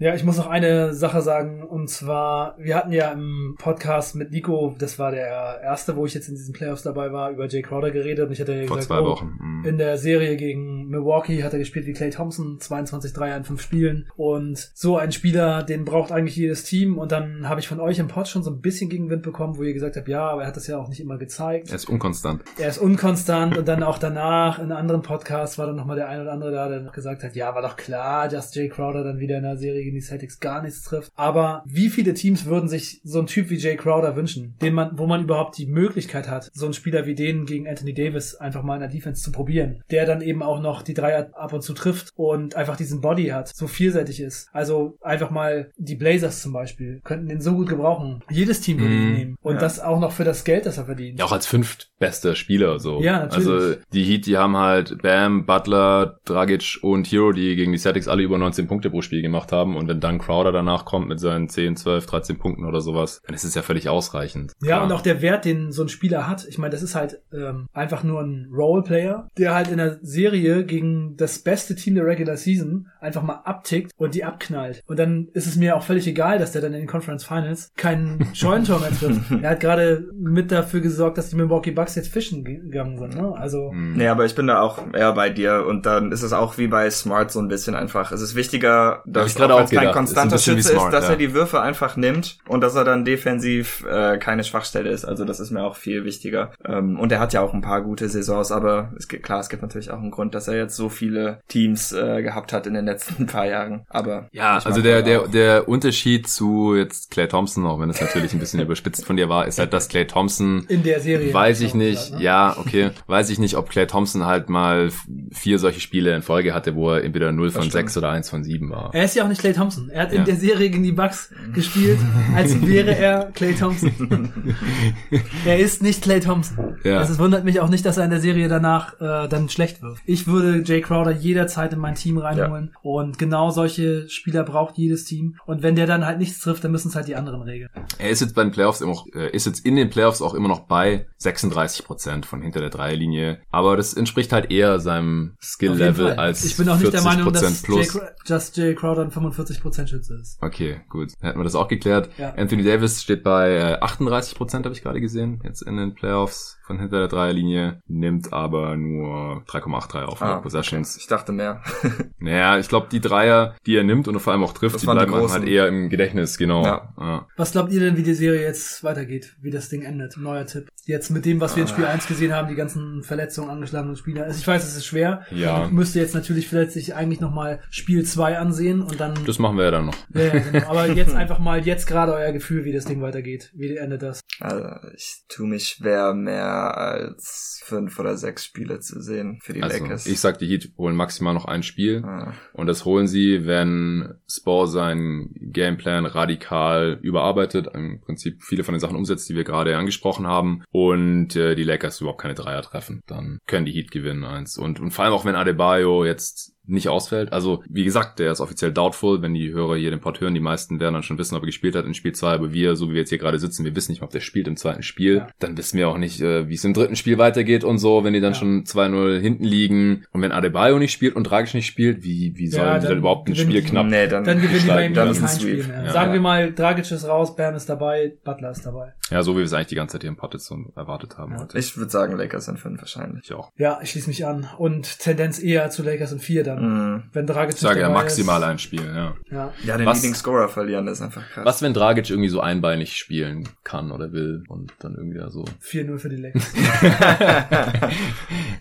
Ja, 0.00 0.14
ich 0.14 0.24
muss 0.24 0.38
noch 0.38 0.46
eine 0.46 0.94
Sache 0.94 1.20
sagen, 1.20 1.62
und 1.62 1.90
zwar, 1.90 2.54
wir 2.56 2.74
hatten 2.74 2.90
ja 2.90 3.12
im 3.12 3.56
Podcast 3.58 4.14
mit 4.14 4.30
Nico, 4.30 4.74
das 4.78 4.98
war 4.98 5.10
der 5.10 5.60
erste, 5.62 5.94
wo 5.94 6.06
ich 6.06 6.14
jetzt 6.14 6.26
in 6.26 6.36
diesen 6.36 6.54
Playoffs 6.54 6.82
dabei 6.82 7.12
war, 7.12 7.30
über 7.30 7.46
Jay 7.48 7.60
Crowder 7.60 7.90
geredet 7.90 8.26
und 8.26 8.32
ich 8.32 8.40
hatte 8.40 8.54
ja 8.54 8.66
Vor 8.66 8.78
gesagt, 8.78 8.94
zwei 8.94 9.06
oh, 9.06 9.10
Wochen. 9.10 9.36
Mhm. 9.38 9.64
In 9.66 9.76
der 9.76 9.98
Serie 9.98 10.38
gegen 10.38 10.88
Milwaukee 10.88 11.42
hat 11.44 11.52
er 11.52 11.58
gespielt 11.58 11.84
wie 11.84 11.92
Clay 11.92 12.08
Thompson, 12.08 12.58
22 12.58 13.12
Dreier 13.12 13.36
in 13.36 13.44
fünf 13.44 13.60
Spielen. 13.60 14.08
Und 14.16 14.70
so 14.72 14.96
ein 14.96 15.12
Spieler, 15.12 15.62
den 15.62 15.84
braucht 15.84 16.12
eigentlich 16.12 16.34
jedes 16.34 16.64
Team. 16.64 16.96
Und 16.96 17.12
dann 17.12 17.46
habe 17.46 17.60
ich 17.60 17.68
von 17.68 17.78
euch 17.78 17.98
im 17.98 18.08
Pod 18.08 18.26
schon 18.26 18.42
so 18.42 18.50
ein 18.50 18.62
bisschen 18.62 18.88
Gegenwind 18.88 19.22
bekommen, 19.22 19.58
wo 19.58 19.62
ihr 19.64 19.74
gesagt 19.74 19.96
habt, 19.96 20.08
ja, 20.08 20.26
aber 20.26 20.42
er 20.42 20.48
hat 20.48 20.56
das 20.56 20.66
ja 20.66 20.78
auch 20.78 20.88
nicht 20.88 21.00
immer 21.00 21.18
gezeigt. 21.18 21.68
Er 21.68 21.76
ist 21.76 21.90
unkonstant. 21.90 22.42
Er 22.58 22.70
ist 22.70 22.78
unkonstant 22.78 23.58
und 23.58 23.68
dann 23.68 23.82
auch 23.82 23.98
danach 23.98 24.58
in 24.58 24.72
anderen 24.72 25.02
Podcasts 25.02 25.58
war 25.58 25.66
dann 25.66 25.76
nochmal 25.76 25.96
der 25.96 26.08
ein 26.08 26.22
oder 26.22 26.32
andere 26.32 26.52
da, 26.52 26.68
der 26.68 26.80
gesagt 26.90 27.22
hat, 27.22 27.36
ja, 27.36 27.54
war 27.54 27.60
doch 27.60 27.76
klar, 27.76 28.28
dass 28.28 28.54
Jay 28.54 28.70
Crowder 28.70 29.04
dann 29.04 29.18
wieder 29.18 29.36
in 29.36 29.42
der 29.42 29.58
Serie 29.58 29.89
gegen 29.90 30.00
die 30.00 30.06
Celtics 30.06 30.40
gar 30.40 30.62
nichts 30.62 30.82
trifft. 30.82 31.10
Aber 31.14 31.62
wie 31.66 31.88
viele 31.88 32.14
Teams 32.14 32.46
würden 32.46 32.68
sich 32.68 33.00
so 33.04 33.18
einen 33.18 33.26
Typ 33.26 33.50
wie 33.50 33.56
Jay 33.56 33.76
Crowder 33.76 34.16
wünschen, 34.16 34.54
den 34.62 34.74
man, 34.74 34.98
wo 34.98 35.06
man 35.06 35.22
überhaupt 35.24 35.58
die 35.58 35.66
Möglichkeit 35.66 36.28
hat, 36.28 36.48
so 36.52 36.66
einen 36.66 36.74
Spieler 36.74 37.06
wie 37.06 37.14
den 37.14 37.44
gegen 37.46 37.68
Anthony 37.68 37.94
Davis 37.94 38.34
einfach 38.36 38.62
mal 38.62 38.74
in 38.74 38.80
der 38.80 38.88
Defense 38.88 39.22
zu 39.22 39.32
probieren, 39.32 39.82
der 39.90 40.06
dann 40.06 40.20
eben 40.22 40.42
auch 40.42 40.60
noch 40.60 40.82
die 40.82 40.94
Dreier 40.94 41.30
ab 41.34 41.52
und 41.52 41.62
zu 41.62 41.74
trifft 41.74 42.10
und 42.14 42.54
einfach 42.56 42.76
diesen 42.76 43.00
Body 43.00 43.26
hat, 43.28 43.48
so 43.48 43.66
vielseitig 43.66 44.20
ist. 44.20 44.48
Also 44.52 44.96
einfach 45.00 45.30
mal 45.30 45.70
die 45.76 45.96
Blazers 45.96 46.42
zum 46.42 46.52
Beispiel 46.52 47.00
könnten 47.04 47.28
den 47.28 47.40
so 47.40 47.52
gut 47.54 47.68
gebrauchen. 47.68 48.22
Jedes 48.30 48.60
Team 48.60 48.78
würde 48.80 48.94
ihn 48.94 49.00
Mhm. 49.08 49.12
nehmen 49.16 49.36
und 49.42 49.54
Ja. 49.54 49.60
das 49.60 49.80
auch 49.80 50.00
noch 50.00 50.12
für 50.12 50.24
das 50.24 50.44
Geld, 50.44 50.66
das 50.66 50.78
er 50.78 50.84
verdient. 50.86 51.18
Ja, 51.18 51.24
auch 51.24 51.32
als 51.32 51.46
fünftbester 51.46 52.34
Spieler 52.34 52.78
so. 52.78 53.00
Ja, 53.02 53.20
natürlich. 53.20 53.48
Also 53.48 53.76
die 53.92 54.04
Heat, 54.04 54.26
die 54.26 54.36
haben 54.36 54.56
halt 54.56 54.98
Bam, 55.02 55.46
Butler, 55.46 56.18
Dragic 56.24 56.78
und 56.82 57.06
Hero, 57.10 57.32
die 57.32 57.56
gegen 57.56 57.72
die 57.72 57.78
Celtics 57.78 58.08
alle 58.08 58.22
über 58.22 58.38
19 58.38 58.66
Punkte 58.66 58.90
pro 58.90 59.02
Spiel 59.02 59.22
gemacht 59.22 59.52
haben. 59.52 59.76
Und 59.80 59.88
wenn 59.88 60.00
dann 60.00 60.18
Crowder 60.18 60.52
danach 60.52 60.84
kommt 60.84 61.08
mit 61.08 61.18
seinen 61.20 61.48
10, 61.48 61.76
12, 61.76 62.06
13 62.06 62.38
Punkten 62.38 62.64
oder 62.64 62.80
sowas, 62.80 63.20
dann 63.26 63.34
ist 63.34 63.44
es 63.44 63.54
ja 63.54 63.62
völlig 63.62 63.88
ausreichend. 63.88 64.52
Ja, 64.62 64.76
Klar. 64.76 64.84
und 64.84 64.92
auch 64.92 65.00
der 65.00 65.22
Wert, 65.22 65.44
den 65.44 65.72
so 65.72 65.82
ein 65.82 65.88
Spieler 65.88 66.28
hat. 66.28 66.46
Ich 66.48 66.58
meine, 66.58 66.70
das 66.70 66.82
ist 66.82 66.94
halt 66.94 67.20
ähm, 67.32 67.66
einfach 67.72 68.02
nur 68.04 68.20
ein 68.20 68.48
Roleplayer, 68.54 69.28
der 69.38 69.54
halt 69.54 69.68
in 69.68 69.78
der 69.78 69.98
Serie 70.02 70.64
gegen 70.64 71.16
das 71.16 71.40
beste 71.40 71.74
Team 71.74 71.94
der 71.94 72.04
Regular 72.06 72.36
Season 72.36 72.88
einfach 73.00 73.22
mal 73.22 73.40
abtickt 73.44 73.92
und 73.96 74.14
die 74.14 74.24
abknallt. 74.24 74.82
Und 74.86 74.98
dann 74.98 75.28
ist 75.32 75.46
es 75.46 75.56
mir 75.56 75.76
auch 75.76 75.82
völlig 75.82 76.06
egal, 76.06 76.38
dass 76.38 76.52
der 76.52 76.62
dann 76.62 76.72
in 76.74 76.80
den 76.80 76.86
Conference 76.88 77.24
Finals 77.24 77.72
keinen 77.76 78.28
Scheunentor 78.34 78.80
mehr 78.80 78.90
trifft. 78.90 79.30
er 79.42 79.50
hat 79.50 79.60
gerade 79.60 80.08
mit 80.14 80.52
dafür 80.52 80.80
gesorgt, 80.80 81.18
dass 81.18 81.30
die 81.30 81.36
Milwaukee 81.36 81.70
Bucks 81.70 81.94
jetzt 81.94 82.08
fischen 82.12 82.44
ge- 82.44 82.58
gegangen 82.60 82.98
sind. 82.98 83.14
Ne? 83.16 83.32
Also. 83.36 83.72
Nee, 83.74 84.08
aber 84.08 84.24
ich 84.24 84.34
bin 84.34 84.46
da 84.46 84.60
auch 84.60 84.78
eher 84.92 85.12
bei 85.14 85.30
dir 85.30 85.64
und 85.66 85.86
dann 85.86 86.12
ist 86.12 86.22
es 86.22 86.32
auch 86.32 86.58
wie 86.58 86.68
bei 86.68 86.90
Smart 86.90 87.30
so 87.30 87.40
ein 87.40 87.48
bisschen 87.48 87.74
einfach. 87.74 88.12
Es 88.12 88.20
ist 88.20 88.34
wichtiger, 88.34 89.02
dass 89.06 89.28
ich 89.30 89.34
gerade 89.36 89.54
auch 89.54 89.69
kein 89.70 89.80
gedacht. 89.80 89.96
konstanter 89.96 90.36
Ist 90.36 90.44
Schütze 90.44 90.72
Smart, 90.72 90.92
ist, 90.92 90.92
dass 90.92 91.04
ja. 91.04 91.10
er 91.10 91.16
die 91.16 91.34
Würfe 91.34 91.60
einfach 91.60 91.96
nimmt 91.96 92.38
und 92.48 92.60
dass 92.60 92.74
er 92.74 92.84
dann 92.84 93.04
defensiv 93.04 93.84
äh, 93.90 94.18
keine 94.18 94.44
Schwachstelle 94.44 94.90
ist. 94.90 95.04
Also 95.04 95.24
das 95.24 95.40
ist 95.40 95.50
mir 95.50 95.62
auch 95.62 95.76
viel 95.76 96.04
wichtiger. 96.04 96.52
Ähm, 96.64 96.98
und 96.98 97.12
er 97.12 97.20
hat 97.20 97.32
ja 97.32 97.40
auch 97.40 97.54
ein 97.54 97.62
paar 97.62 97.82
gute 97.82 98.08
Saisons, 98.08 98.52
aber 98.52 98.92
es 98.96 99.08
gibt 99.08 99.22
klar, 99.22 99.40
es 99.40 99.48
gibt 99.48 99.62
natürlich 99.62 99.90
auch 99.90 99.98
einen 99.98 100.10
Grund, 100.10 100.34
dass 100.34 100.48
er 100.48 100.56
jetzt 100.56 100.76
so 100.76 100.88
viele 100.88 101.40
Teams 101.48 101.92
äh, 101.92 102.22
gehabt 102.22 102.52
hat 102.52 102.66
in 102.66 102.74
den 102.74 102.84
letzten 102.84 103.26
paar 103.28 103.46
Jahren. 103.46 103.84
Aber 103.88 104.28
Ja, 104.32 104.58
also 104.64 104.82
der, 104.82 105.02
der, 105.02 105.28
der 105.28 105.68
Unterschied 105.68 106.28
zu 106.28 106.74
jetzt 106.74 107.10
Clay 107.10 107.28
Thompson, 107.28 107.66
auch 107.66 107.80
wenn 107.80 107.90
es 107.90 108.00
natürlich 108.00 108.32
ein 108.32 108.38
bisschen 108.38 108.60
überspitzt 108.70 109.04
von 109.04 109.16
dir 109.16 109.28
war, 109.28 109.46
ist 109.46 109.58
halt, 109.58 109.72
dass 109.72 109.88
Clay 109.88 110.06
Thompson 110.06 110.64
in 110.68 110.82
der 110.82 111.00
Serie. 111.00 111.32
Weiß 111.32 111.60
ich 111.60 111.74
nicht, 111.74 112.04
gesagt, 112.04 112.18
ne? 112.18 112.24
ja, 112.24 112.56
okay. 112.58 112.90
Weiß 113.06 113.30
ich 113.30 113.38
nicht, 113.38 113.56
ob 113.56 113.70
Clay 113.70 113.86
Thompson 113.86 114.26
halt 114.26 114.48
mal 114.48 114.90
vier 115.32 115.58
solche 115.58 115.80
Spiele 115.80 116.14
in 116.14 116.22
Folge 116.22 116.54
hatte, 116.54 116.74
wo 116.74 116.90
er 116.90 117.04
entweder 117.04 117.32
0 117.32 117.50
von 117.50 117.62
stimmt. 117.62 117.72
6 117.72 117.96
oder 117.98 118.10
1 118.10 118.30
von 118.30 118.44
7 118.44 118.70
war. 118.70 118.90
Er 118.92 119.04
ist 119.04 119.14
ja 119.14 119.24
auch 119.24 119.28
nicht 119.28 119.40
Clay 119.40 119.49
Thompson. 119.52 119.88
Er 119.90 120.02
hat 120.02 120.12
Ja. 120.12 120.20
in 120.20 120.24
der 120.24 120.36
Serie 120.36 120.70
gegen 120.70 120.82
die 120.82 120.92
Bucks 120.92 121.30
gespielt, 121.54 121.98
als 122.34 122.60
wäre 122.66 122.94
er 122.96 123.30
Clay 123.32 123.54
Thompson. 123.54 123.92
er 125.44 125.58
ist 125.58 125.82
nicht 125.82 126.02
Clay 126.02 126.20
Thompson. 126.20 126.76
Ja. 126.84 126.98
Also 126.98 127.12
es 127.14 127.18
wundert 127.18 127.44
mich 127.44 127.60
auch 127.60 127.68
nicht, 127.68 127.84
dass 127.84 127.96
er 127.96 128.04
in 128.04 128.10
der 128.10 128.20
Serie 128.20 128.48
danach 128.48 129.00
äh, 129.00 129.28
dann 129.28 129.48
schlecht 129.48 129.82
wird. 129.82 129.98
Ich 130.06 130.26
würde 130.26 130.62
Jay 130.64 130.80
Crowder 130.80 131.12
jederzeit 131.12 131.72
in 131.72 131.78
mein 131.78 131.94
Team 131.94 132.18
reinholen. 132.18 132.74
Und 132.82 133.18
genau 133.18 133.50
solche 133.50 134.08
Spieler 134.08 134.44
braucht 134.44 134.76
jedes 134.78 135.04
Team. 135.04 135.36
Und 135.46 135.62
wenn 135.62 135.76
der 135.76 135.86
dann 135.86 136.04
halt 136.06 136.18
nichts 136.18 136.40
trifft, 136.40 136.64
dann 136.64 136.72
müssen 136.72 136.88
es 136.88 136.94
halt 136.94 137.08
die 137.08 137.16
anderen 137.16 137.42
regeln. 137.42 137.70
Er 137.98 138.10
ist 138.10 138.20
jetzt 138.20 138.34
bei 138.34 138.42
den 138.42 138.52
Playoffs 138.52 138.80
immer 138.80 138.92
noch, 138.92 139.06
äh, 139.14 139.30
ist 139.30 139.46
jetzt 139.46 139.64
in 139.64 139.76
den 139.76 139.90
Playoffs 139.90 140.22
auch 140.22 140.34
immer 140.34 140.48
noch 140.48 140.60
bei 140.60 141.06
36 141.18 141.84
Prozent 141.84 142.26
von 142.26 142.42
hinter 142.42 142.60
der 142.60 142.70
Dreierlinie. 142.70 143.40
Aber 143.50 143.76
das 143.76 143.94
entspricht 143.94 144.32
halt 144.32 144.50
eher 144.50 144.80
seinem 144.80 145.32
Skill-Level 145.42 146.12
als 146.12 146.44
ich 146.44 146.56
bin 146.56 146.68
auch 146.68 146.78
nicht 146.78 146.92
der 146.92 147.02
Meinung, 147.02 147.32
dass 147.32 147.64
40% 147.64 147.76
Jay, 147.76 148.00
just 148.26 148.56
Jay 148.56 148.74
Crowder 148.74 149.02
ein 149.02 149.10
45% 149.10 149.39
Schütze 149.88 150.14
ist. 150.14 150.38
Okay, 150.42 150.80
gut. 150.88 151.12
Hätten 151.20 151.38
wir 151.38 151.44
das 151.44 151.54
auch 151.54 151.68
geklärt. 151.68 152.10
Ja. 152.18 152.34
Anthony 152.34 152.62
Davis 152.62 153.02
steht 153.02 153.22
bei 153.22 153.50
äh, 153.54 153.78
38 153.80 154.36
Prozent, 154.36 154.64
habe 154.64 154.74
ich 154.74 154.82
gerade 154.82 155.00
gesehen, 155.00 155.40
jetzt 155.44 155.62
in 155.62 155.76
den 155.76 155.94
Playoffs 155.94 156.58
von 156.70 156.78
hinter 156.78 156.98
der 157.00 157.08
Dreierlinie, 157.08 157.82
nimmt 157.88 158.32
aber 158.32 158.76
nur 158.76 159.42
3,83 159.48 160.02
auf 160.04 160.22
100 160.22 160.38
Ah, 160.38 160.40
Possessions. 160.40 160.96
Ich 160.96 161.08
dachte 161.08 161.32
mehr. 161.32 161.62
Naja, 162.22 162.58
ich 162.58 162.68
glaube, 162.68 162.88
die 162.92 163.00
Dreier, 163.00 163.56
die 163.66 163.76
er 163.76 163.82
nimmt 163.82 164.06
und 164.06 164.20
vor 164.20 164.32
allem 164.34 164.44
auch 164.44 164.52
trifft, 164.52 164.74
Das 164.74 164.82
die 164.82 164.86
die 164.86 164.92
bleiben 164.92 165.10
großen. 165.10 165.40
halt 165.40 165.48
eher 165.48 165.66
im 165.68 165.88
Gedächtnis, 165.88 166.36
genau. 166.36 166.62
Ja. 166.64 166.92
Ja. 167.00 167.26
Was 167.36 167.52
glaubt 167.52 167.72
ihr 167.72 167.80
denn, 167.80 167.96
wie 167.96 168.02
die 168.02 168.12
Serie 168.14 168.42
jetzt 168.42 168.84
weitergeht? 168.84 169.36
Wie 169.40 169.50
das 169.50 169.70
Ding 169.70 169.82
endet? 169.82 170.16
Neuer 170.18 170.44
Tipp. 170.46 170.68
Jetzt 170.84 171.08
mit 171.10 171.24
dem, 171.24 171.40
was 171.40 171.56
wir 171.56 171.62
in 171.62 171.68
Ah. 171.68 171.72
Spiel 171.72 171.84
1 171.86 172.06
gesehen 172.06 172.34
haben, 172.34 172.48
die 172.48 172.54
ganzen 172.56 173.02
Verletzungen, 173.02 173.48
angeschlagenen 173.50 173.96
Spieler. 173.96 174.24
Also 174.24 174.38
ich 174.38 174.46
weiß, 174.46 174.62
es 174.64 174.76
ist 174.76 174.84
schwer. 174.86 175.22
Ja. 175.30 175.60
Man 175.60 175.72
müsste 175.74 175.98
jetzt 175.98 176.14
natürlich 176.14 176.46
vielleicht 176.46 176.72
sich 176.72 176.94
eigentlich 176.94 177.20
nochmal 177.20 177.60
Spiel 177.70 178.04
2 178.04 178.38
ansehen 178.38 178.82
und 178.82 179.00
dann... 179.00 179.14
Das 179.24 179.38
machen 179.38 179.56
wir 179.56 179.64
ja 179.64 179.70
dann 179.70 179.86
noch. 179.86 179.96
ja, 180.14 180.20
ja, 180.24 180.38
genau. 180.38 180.68
Aber 180.68 180.86
jetzt 180.92 181.14
einfach 181.14 181.38
mal, 181.38 181.64
jetzt 181.66 181.86
gerade 181.86 182.12
euer 182.12 182.32
Gefühl, 182.32 182.64
wie 182.66 182.72
das 182.72 182.84
Ding 182.84 183.00
weitergeht. 183.00 183.50
Wie 183.54 183.76
endet 183.76 184.02
das? 184.02 184.20
Also 184.40 184.68
ich 184.94 185.22
tue 185.28 185.48
mich 185.48 185.68
schwer, 185.68 186.12
mehr 186.12 186.59
als 186.68 187.60
fünf 187.64 187.98
oder 187.98 188.16
sechs 188.16 188.44
Spiele 188.44 188.80
zu 188.80 189.00
sehen 189.00 189.38
für 189.42 189.52
die 189.52 189.62
Also, 189.62 189.82
Lakers. 189.82 190.06
ich 190.06 190.20
sag, 190.20 190.38
die 190.38 190.46
Heat 190.46 190.72
holen 190.76 190.96
maximal 190.96 191.34
noch 191.34 191.44
ein 191.44 191.62
Spiel. 191.62 192.02
Ah. 192.04 192.34
Und 192.52 192.66
das 192.66 192.84
holen 192.84 193.06
sie, 193.06 193.46
wenn 193.46 194.14
Spore 194.28 194.66
seinen 194.68 195.32
Gameplan 195.34 196.06
radikal 196.06 196.98
überarbeitet, 197.02 197.68
im 197.74 198.00
Prinzip 198.00 198.42
viele 198.42 198.64
von 198.64 198.74
den 198.74 198.80
Sachen 198.80 198.96
umsetzt, 198.96 199.28
die 199.28 199.34
wir 199.34 199.44
gerade 199.44 199.76
angesprochen 199.76 200.26
haben, 200.26 200.62
und 200.70 201.36
äh, 201.36 201.54
die 201.54 201.64
Lakers 201.64 202.00
überhaupt 202.00 202.20
keine 202.20 202.34
Dreier 202.34 202.62
treffen. 202.62 203.02
Dann 203.06 203.38
können 203.46 203.66
die 203.66 203.72
Heat 203.72 203.90
gewinnen 203.90 204.24
eins. 204.24 204.58
Und, 204.58 204.80
und 204.80 204.90
vor 204.90 205.04
allem 205.04 205.14
auch, 205.14 205.24
wenn 205.24 205.34
Adebayo 205.34 206.04
jetzt 206.04 206.54
nicht 206.70 206.88
ausfällt. 206.88 207.32
Also, 207.32 207.62
wie 207.68 207.84
gesagt, 207.84 208.18
der 208.18 208.32
ist 208.32 208.40
offiziell 208.40 208.72
doubtful. 208.72 209.22
Wenn 209.22 209.34
die 209.34 209.52
Hörer 209.52 209.76
hier 209.76 209.90
den 209.90 210.00
Pod 210.00 210.20
hören, 210.20 210.34
die 210.34 210.40
meisten 210.40 210.80
werden 210.80 210.94
dann 210.94 211.02
schon 211.02 211.18
wissen, 211.18 211.34
ob 211.36 211.42
er 211.42 211.46
gespielt 211.46 211.74
hat 211.76 211.84
in 211.84 211.94
Spiel 211.94 212.12
2. 212.12 212.28
Aber 212.32 212.52
wir, 212.52 212.76
so 212.76 212.88
wie 212.88 212.92
wir 212.94 213.00
jetzt 213.00 213.10
hier 213.10 213.18
gerade 213.18 213.38
sitzen, 213.38 213.64
wir 213.64 213.74
wissen 213.76 213.92
nicht, 213.92 214.02
ob 214.02 214.10
der 214.10 214.20
spielt 214.20 214.48
im 214.48 214.56
zweiten 214.56 214.82
Spiel. 214.82 215.16
Ja. 215.16 215.28
Dann 215.38 215.56
wissen 215.56 215.78
wir 215.78 215.88
auch 215.88 215.98
nicht, 215.98 216.20
äh, 216.20 216.48
wie 216.48 216.54
es 216.54 216.64
im 216.64 216.74
dritten 216.74 216.96
Spiel 216.96 217.18
weitergeht 217.18 217.64
und 217.64 217.78
so, 217.78 218.04
wenn 218.04 218.12
die 218.12 218.20
dann 218.20 218.32
Ja. 218.32 218.38
schon 218.38 218.64
2-0 218.64 219.20
hinten 219.20 219.44
liegen. 219.44 220.04
Und 220.12 220.22
wenn 220.22 220.32
Adebayo 220.32 220.78
nicht 220.78 220.92
spielt 220.92 221.16
und 221.16 221.24
Dragic 221.24 221.54
nicht 221.54 221.66
spielt, 221.66 222.02
wie, 222.04 222.32
wie 222.36 222.48
sollen 222.48 222.64
Ja, 222.66 222.74
die 222.78 222.82
dann 222.82 222.90
dann 222.90 222.98
überhaupt 222.98 223.28
ein 223.28 223.36
Spiel 223.36 223.60
die- 223.62 223.68
knapp? 223.68 223.86
Nee, 223.86 224.06
dann, 224.08 224.24
Dann 224.24 224.40
gewinnen 224.40 224.60
die 224.62 224.68
bei 224.68 224.86
ihm 224.86 224.94
dann 224.94 225.12
kein 225.14 225.28
Spiel 225.28 225.64
mehr. 225.64 225.84
Ja. 225.84 225.92
Sagen 225.92 226.12
wir 226.12 226.20
mal, 226.20 226.52
Dragic 226.52 226.90
ist 226.90 227.06
raus, 227.06 227.34
Bam 227.36 227.54
ist 227.54 227.68
dabei, 227.68 228.12
Butler 228.24 228.50
ist 228.50 228.64
dabei. 228.64 228.92
Ja, 229.10 229.22
so 229.22 229.32
wie 229.34 229.38
wir 229.38 229.44
es 229.44 229.52
eigentlich 229.52 229.68
die 229.68 229.74
ganze 229.74 229.94
Zeit 229.94 230.02
hier 230.02 230.10
im 230.10 230.16
Pod 230.16 230.34
jetzt 230.34 230.46
so 230.46 230.56
erwartet 230.76 231.18
haben 231.18 231.32
Ja. 231.32 231.40
heute. 231.40 231.58
Ich 231.58 231.76
würde 231.76 231.90
sagen, 231.90 232.16
Lakers 232.16 232.44
sind 232.44 232.58
fünf 232.58 232.80
wahrscheinlich. 232.80 233.24
Ich 233.24 233.32
auch. 233.32 233.50
Ja, 233.56 233.80
ich 233.82 233.90
schließe 233.90 234.08
mich 234.08 234.24
an. 234.26 234.48
Und 234.58 234.98
Tendenz 235.00 235.42
eher 235.42 235.70
zu 235.70 235.82
Lakers 235.82 236.12
in 236.12 236.18
4 236.20 236.44
dann. 236.44 236.59
Mhm. 236.60 237.02
Wenn 237.12 237.26
Dragic 237.26 237.54
Ich 237.54 237.60
sage 237.60 237.80
ja 237.80 237.88
maximal 237.88 238.40
ist. 238.42 238.46
ein 238.48 238.58
Spiel, 238.58 238.84
ja. 238.84 239.14
Ja. 239.30 239.52
Ja, 239.64 239.76
den 239.76 239.86
Was- 239.86 239.98
Leading 240.02 240.14
Scorer 240.14 240.48
verlieren, 240.48 240.86
das 240.86 240.98
ist 240.98 241.02
einfach 241.04 241.22
krass. 241.30 241.44
Was, 241.44 241.62
wenn 241.62 241.74
Dragic 241.74 242.08
irgendwie 242.10 242.28
so 242.28 242.40
einbeinig 242.40 242.96
spielen 242.96 243.48
kann 243.64 243.90
oder 243.92 244.12
will 244.12 244.44
und 244.48 244.72
dann 244.80 244.94
irgendwie 244.94 245.18
da 245.18 245.30
so 245.30 245.44
4-0 245.62 245.98
für 245.98 246.08
die 246.08 246.16
Lakers. 246.22 246.52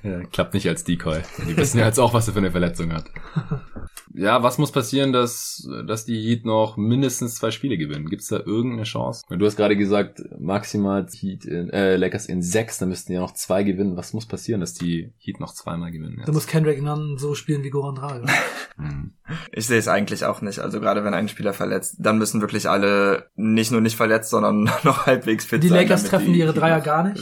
ja, 0.04 0.24
klappt 0.32 0.54
nicht 0.54 0.68
als 0.68 0.84
Decoy. 0.84 1.20
Die 1.48 1.58
wissen 1.58 1.80
ja 1.80 1.86
jetzt 1.86 2.00
auch, 2.00 2.14
was 2.14 2.28
er 2.28 2.34
für 2.34 2.40
eine 2.40 2.52
Verletzung 2.52 2.94
hat. 2.94 3.06
Ja, 4.14 4.42
was 4.44 4.58
muss 4.58 4.72
passieren, 4.72 5.14
dass, 5.14 5.68
dass 5.88 6.06
die 6.06 6.20
Heat 6.22 6.46
noch 6.46 6.78
mindestens 6.78 7.36
zwei 7.36 7.52
Spiele 7.52 7.78
gewinnen? 7.78 8.10
Gibt's 8.10 8.28
da 8.28 8.38
irgendeine 8.38 8.84
Chance? 8.84 9.24
Du 9.30 9.46
hast 9.46 9.56
gerade 9.56 9.78
gesagt, 9.78 10.22
maximal 10.40 11.06
Heat 11.12 11.46
in, 11.46 11.70
äh, 11.70 11.96
Lakers 11.96 12.26
in 12.26 12.42
sechs, 12.42 12.80
dann 12.80 12.90
müssten 12.90 13.12
die 13.12 13.16
ja 13.16 13.22
noch 13.22 13.34
zwei 13.34 13.64
gewinnen. 13.64 13.96
Was 13.98 14.14
muss 14.14 14.26
passieren, 14.26 14.62
dass 14.62 14.74
die 14.74 15.14
Heat 15.20 15.40
noch 15.40 15.54
zweimal 15.54 15.92
gewinnen? 15.92 16.16
Du 16.16 16.22
Jetzt? 16.22 16.34
musst 16.34 16.48
Kendrick 16.50 16.82
Nunn 16.82 17.18
so 17.18 17.36
spielen 17.36 17.64
wie 17.64 17.70
Goran 17.70 17.89
Dragic. 17.96 18.30
Hm. 18.80 19.12
Ich 19.52 19.68
sehe 19.68 19.78
es 19.78 19.90
eigentlich 19.90 20.24
auch 20.24 20.40
nicht. 20.42 20.60
Also 20.60 20.80
gerade 20.80 21.04
wenn 21.04 21.14
ein 21.14 21.28
Spieler 21.28 21.52
verletzt, 21.52 21.98
dann 22.00 22.18
müssen 22.18 22.40
wirklich 22.40 22.70
alle 22.70 23.26
nicht 23.36 23.74
nur 23.74 23.82
nicht 23.82 23.98
verletzt, 23.98 24.30
sondern 24.30 24.64
noch 24.84 25.06
halbwegs 25.06 25.44
fit 25.44 25.62
Die 25.62 25.68
sein. 25.68 25.80
Lakers 25.80 26.04
damit 26.04 26.12
treffen 26.12 26.32
die 26.34 26.40
ihre 26.40 26.54
Dreier 26.54 26.80
gar 26.80 27.04
nicht. 27.04 27.22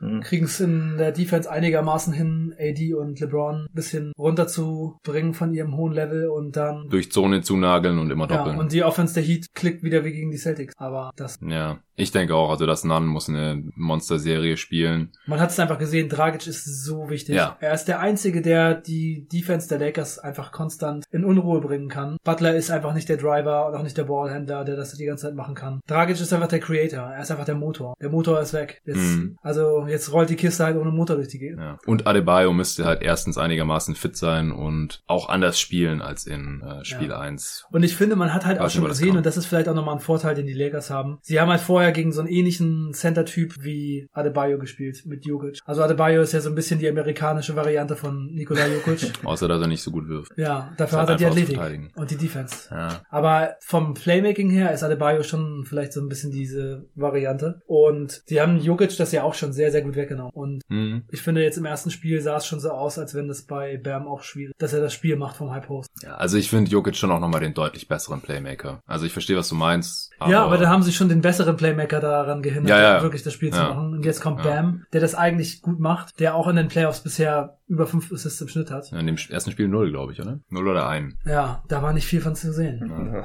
Mhm. 0.00 0.22
Kriegen 0.22 0.46
es 0.46 0.60
in 0.60 0.96
der 0.96 1.12
Defense 1.12 1.50
einigermaßen 1.50 2.14
hin, 2.14 2.54
AD 2.58 2.94
und 2.94 3.20
LeBron 3.20 3.66
ein 3.66 3.74
bisschen 3.74 4.12
runterzubringen 4.18 5.34
von 5.34 5.52
ihrem 5.52 5.76
hohen 5.76 5.92
Level 5.92 6.28
und 6.28 6.56
dann 6.56 6.88
Durch 6.88 7.12
Zone 7.12 7.42
zunageln 7.42 7.98
und 7.98 8.10
immer 8.10 8.28
ja, 8.30 8.38
doppeln. 8.38 8.58
und 8.58 8.72
die 8.72 8.82
Offense 8.82 9.12
der 9.12 9.22
Heat 9.22 9.48
klickt 9.54 9.82
wieder 9.82 10.04
wie 10.04 10.12
gegen 10.12 10.30
die 10.30 10.38
Celtics. 10.38 10.74
Aber 10.78 11.10
das, 11.16 11.38
Ja, 11.42 11.80
ich 11.94 12.10
denke 12.10 12.34
auch, 12.34 12.50
also 12.50 12.66
das 12.66 12.84
Nunn 12.84 13.06
muss 13.06 13.28
eine 13.28 13.62
Monster-Serie 13.74 14.56
spielen. 14.56 15.12
man 15.26 15.40
hat 15.40 15.50
es 15.50 15.58
einfach 15.58 15.78
gesehen, 15.78 16.08
Dragic 16.08 16.46
ist 16.46 16.64
so 16.84 17.08
wichtig. 17.10 17.34
Ja. 17.36 17.56
Er 17.60 17.74
ist 17.74 17.84
der 17.86 18.00
Einzige, 18.00 18.42
der 18.42 18.74
die 18.74 19.26
Defense 19.32 19.68
der 19.68 19.78
Lakers 19.78 20.18
einfach 20.18 20.52
konstant 20.52 21.04
in 21.10 21.24
Unruhe 21.24 21.60
bringen 21.60 21.88
kann. 21.88 22.16
Butler 22.24 22.54
ist 22.54 22.70
einfach 22.70 22.94
nicht 22.94 23.08
der 23.08 23.16
Driver 23.16 23.66
und 23.68 23.74
auch 23.74 23.82
nicht 23.82 23.96
der 23.96 24.04
Ballhändler, 24.04 24.64
der 24.64 24.76
das 24.76 24.92
die 24.94 25.04
ganze 25.04 25.26
Zeit 25.26 25.34
machen 25.34 25.54
kann. 25.54 25.80
Dragic 25.86 26.20
ist 26.20 26.32
einfach 26.32 26.48
der 26.48 26.60
Creator. 26.60 27.00
Er 27.12 27.22
ist 27.22 27.30
einfach 27.30 27.44
der 27.44 27.54
Motor. 27.54 27.94
Der 28.00 28.10
Motor 28.10 28.40
ist 28.40 28.52
weg. 28.52 28.80
Jetzt, 28.84 28.98
Mhm. 29.02 29.36
Also 29.42 29.86
jetzt 29.88 30.12
rollt 30.12 30.30
die 30.30 30.36
Kiste 30.36 30.64
halt 30.64 30.76
ohne 30.76 30.90
Motor 30.90 31.16
durch 31.16 31.28
die 31.28 31.38
Gegend. 31.38 31.60
Ja. 31.60 31.78
Und 31.86 32.06
Adebayo 32.06 32.52
müsste 32.52 32.84
halt 32.84 33.02
erstens 33.02 33.36
einigermaßen 33.36 33.94
fit 33.94 34.16
sein 34.16 34.52
und 34.52 35.02
auch 35.06 35.28
anders 35.28 35.58
spielen 35.58 36.00
als 36.02 36.26
in 36.26 36.62
äh, 36.62 36.84
Spiel 36.84 37.08
Ja. 37.10 37.18
1. 37.20 37.66
Und 37.70 37.82
ich 37.82 37.96
finde, 37.96 38.16
man 38.16 38.32
hat 38.32 38.46
halt 38.46 38.60
auch 38.60 38.70
schon 38.70 38.84
gesehen, 38.84 39.16
und 39.16 39.26
das 39.26 39.36
ist 39.36 39.46
vielleicht 39.46 39.68
auch 39.68 39.74
nochmal 39.74 39.94
ein 39.96 40.00
Vorteil, 40.00 40.34
den 40.34 40.46
die 40.46 40.52
Lakers 40.54 40.90
haben. 40.90 41.18
Sie 41.22 41.40
haben 41.40 41.50
halt 41.50 41.60
vorher 41.60 41.81
gegen 41.90 42.12
so 42.12 42.20
einen 42.20 42.28
ähnlichen 42.30 42.92
Center-Typ 42.94 43.62
wie 43.62 44.06
Adebayo 44.12 44.58
gespielt 44.58 45.02
mit 45.06 45.24
Jokic. 45.24 45.58
Also 45.64 45.82
Adebayo 45.82 46.22
ist 46.22 46.32
ja 46.32 46.40
so 46.40 46.48
ein 46.48 46.54
bisschen 46.54 46.78
die 46.78 46.88
amerikanische 46.88 47.56
Variante 47.56 47.96
von 47.96 48.32
Nikola 48.32 48.66
Jokic. 48.68 49.12
Außer, 49.24 49.48
dass 49.48 49.60
er 49.60 49.66
nicht 49.68 49.82
so 49.82 49.90
gut 49.90 50.08
wirft. 50.08 50.32
ja, 50.36 50.72
dafür 50.76 50.98
hat 51.00 51.08
er 51.08 51.10
halt 51.10 51.20
die 51.20 51.26
Athletik 51.26 51.90
und 51.96 52.10
die 52.10 52.16
Defense. 52.16 52.68
Ja. 52.70 53.00
Aber 53.10 53.56
vom 53.60 53.94
Playmaking 53.94 54.50
her 54.50 54.72
ist 54.72 54.82
Adebayo 54.82 55.22
schon 55.22 55.64
vielleicht 55.66 55.92
so 55.92 56.00
ein 56.00 56.08
bisschen 56.08 56.30
diese 56.30 56.84
Variante. 56.94 57.60
Und 57.66 58.22
die 58.30 58.40
haben 58.40 58.58
Jokic 58.58 58.96
das 58.96 59.12
ja 59.12 59.22
auch 59.22 59.34
schon 59.34 59.52
sehr, 59.52 59.70
sehr 59.70 59.82
gut 59.82 59.96
weggenommen. 59.96 60.32
Und 60.32 60.62
Mhm. 60.68 61.02
ich 61.10 61.20
finde 61.22 61.42
jetzt 61.42 61.58
im 61.58 61.64
ersten 61.64 61.90
Spiel 61.90 62.20
sah 62.20 62.36
es 62.36 62.46
schon 62.46 62.60
so 62.60 62.70
aus, 62.70 62.98
als 62.98 63.14
wenn 63.14 63.28
das 63.28 63.42
bei 63.42 63.76
Bam 63.76 64.06
auch 64.06 64.22
schwierig, 64.22 64.54
dass 64.58 64.72
er 64.72 64.80
das 64.80 64.92
Spiel 64.92 65.16
macht 65.16 65.36
vom 65.36 65.50
High 65.50 65.66
Post. 65.66 65.88
ja, 66.02 66.14
also 66.14 66.36
ich 66.36 66.50
finde 66.50 66.70
Jokic 66.70 66.96
schon 66.96 67.10
auch 67.10 67.20
nochmal 67.20 67.40
den 67.40 67.54
deutlich 67.54 67.88
besseren 67.88 68.20
Playmaker. 68.20 68.80
Also 68.86 69.06
ich 69.06 69.12
verstehe, 69.12 69.36
was 69.36 69.48
du 69.48 69.54
meinst. 69.54 70.10
ja, 70.28 70.44
aber 70.44 70.58
da 70.58 70.68
haben 70.68 70.82
sie 70.82 70.92
schon 70.92 71.08
den 71.08 71.20
besseren 71.20 71.56
Playmaker 71.56 71.71
daran 71.76 72.42
gehindert, 72.42 72.70
Ja, 72.70 72.96
ja. 72.96 73.02
wirklich 73.02 73.22
das 73.22 73.32
Spiel 73.32 73.50
zu 73.52 73.58
Ja. 73.58 73.68
machen. 73.74 73.94
Und 73.94 74.04
jetzt 74.04 74.20
kommt 74.20 74.44
Ja. 74.44 74.50
Bam, 74.50 74.84
der 74.92 75.00
das 75.00 75.14
eigentlich 75.14 75.62
gut 75.62 75.80
macht, 75.80 76.18
der 76.20 76.34
auch 76.34 76.48
in 76.48 76.56
den 76.56 76.68
Playoffs 76.68 77.00
bisher 77.00 77.58
über 77.68 77.86
fünf 77.86 78.12
Assists 78.12 78.40
im 78.40 78.48
Schnitt 78.48 78.70
hat. 78.70 78.90
Ja, 78.90 78.98
in 78.98 79.06
dem 79.06 79.16
ersten 79.30 79.50
Spiel 79.50 79.68
null, 79.68 79.90
glaube 79.90 80.12
ich, 80.12 80.20
oder? 80.20 80.40
Null 80.50 80.68
oder 80.68 80.88
ein. 80.88 81.16
Ja, 81.24 81.62
da 81.68 81.82
war 81.82 81.92
nicht 81.92 82.06
viel 82.06 82.20
von 82.20 82.34
zu 82.34 82.52
sehen. 82.52 82.90
Ja. 83.14 83.24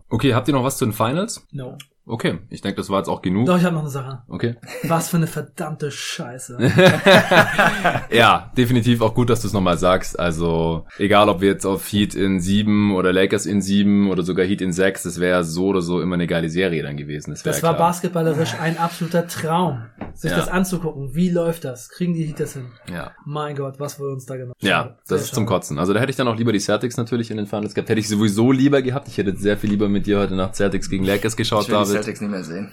Okay, 0.08 0.34
habt 0.34 0.48
ihr 0.48 0.54
noch 0.54 0.64
was 0.64 0.76
zu 0.78 0.84
den 0.84 0.92
Finals? 0.92 1.46
No. 1.52 1.76
Okay, 2.10 2.38
ich 2.50 2.60
denke, 2.60 2.76
das 2.78 2.90
war 2.90 2.98
jetzt 2.98 3.08
auch 3.08 3.22
genug. 3.22 3.46
Doch, 3.46 3.56
ich 3.56 3.64
habe 3.64 3.74
noch 3.74 3.82
eine 3.82 3.90
Sache. 3.90 4.22
Okay. 4.28 4.56
Was 4.84 5.08
für 5.08 5.16
eine 5.16 5.26
verdammte 5.28 5.90
Scheiße. 5.90 6.58
ja, 8.10 8.50
definitiv 8.56 9.00
auch 9.00 9.14
gut, 9.14 9.30
dass 9.30 9.42
du 9.42 9.46
es 9.46 9.52
nochmal 9.52 9.78
sagst. 9.78 10.18
Also, 10.18 10.86
egal 10.98 11.28
ob 11.28 11.40
wir 11.40 11.48
jetzt 11.50 11.64
auf 11.66 11.86
Heat 11.92 12.14
in 12.14 12.40
sieben 12.40 12.94
oder 12.94 13.12
Lakers 13.12 13.46
in 13.46 13.60
sieben 13.62 14.10
oder 14.10 14.22
sogar 14.22 14.44
Heat 14.46 14.60
in 14.60 14.72
sechs, 14.72 15.02
das 15.04 15.20
wäre 15.20 15.44
so 15.44 15.66
oder 15.66 15.82
so 15.82 16.00
immer 16.00 16.14
eine 16.14 16.26
geile 16.26 16.48
Serie 16.48 16.82
dann 16.82 16.96
gewesen. 16.96 17.30
Das, 17.30 17.42
Das 17.42 17.62
war 17.62 17.74
klar. 17.74 17.88
basketballerisch 17.88 18.54
ein 18.60 18.78
absoluter 18.78 19.26
Traum, 19.28 19.82
sich 20.14 20.30
Ja. 20.30 20.36
das 20.36 20.48
anzugucken. 20.48 21.14
Wie 21.14 21.30
läuft 21.30 21.64
das? 21.64 21.88
Kriegen 21.88 22.14
die 22.14 22.24
Heat 22.24 22.40
das 22.40 22.54
hin? 22.54 22.66
Ja. 22.92 23.12
Mein 23.24 23.56
Gott, 23.56 23.78
was 23.78 23.98
wurde 24.00 24.12
uns 24.14 24.26
da 24.26 24.34
genommen? 24.36 24.54
Ja, 24.60 24.96
das 25.08 25.22
ist 25.22 25.34
zum 25.34 25.46
Kotzen. 25.46 25.78
Also 25.78 25.92
da 25.92 26.00
hätte 26.00 26.10
ich 26.10 26.16
dann 26.16 26.28
auch 26.28 26.36
lieber 26.36 26.52
die 26.52 26.60
Celtics 26.60 26.96
natürlich 26.96 27.30
in 27.30 27.36
den 27.36 27.46
Finals 27.46 27.74
gehabt. 27.74 27.88
Hätte 27.88 28.00
ich 28.00 28.08
sowieso 28.08 28.52
lieber 28.52 28.82
gehabt. 28.82 29.08
Ich 29.08 29.18
hätte 29.18 29.36
sehr 29.36 29.56
viel 29.56 29.70
lieber 29.70 29.88
mit 29.88 30.06
dir 30.06 30.18
heute 30.18 30.34
Nacht 30.34 30.56
Celtics 30.56 30.90
gegen 30.90 31.04
Lakers 31.04 31.36
geschaut, 31.36 31.70
David. 31.70 31.99
Celtics 32.00 32.20
nicht 32.22 32.30
mehr 32.30 32.44
sehen. 32.44 32.72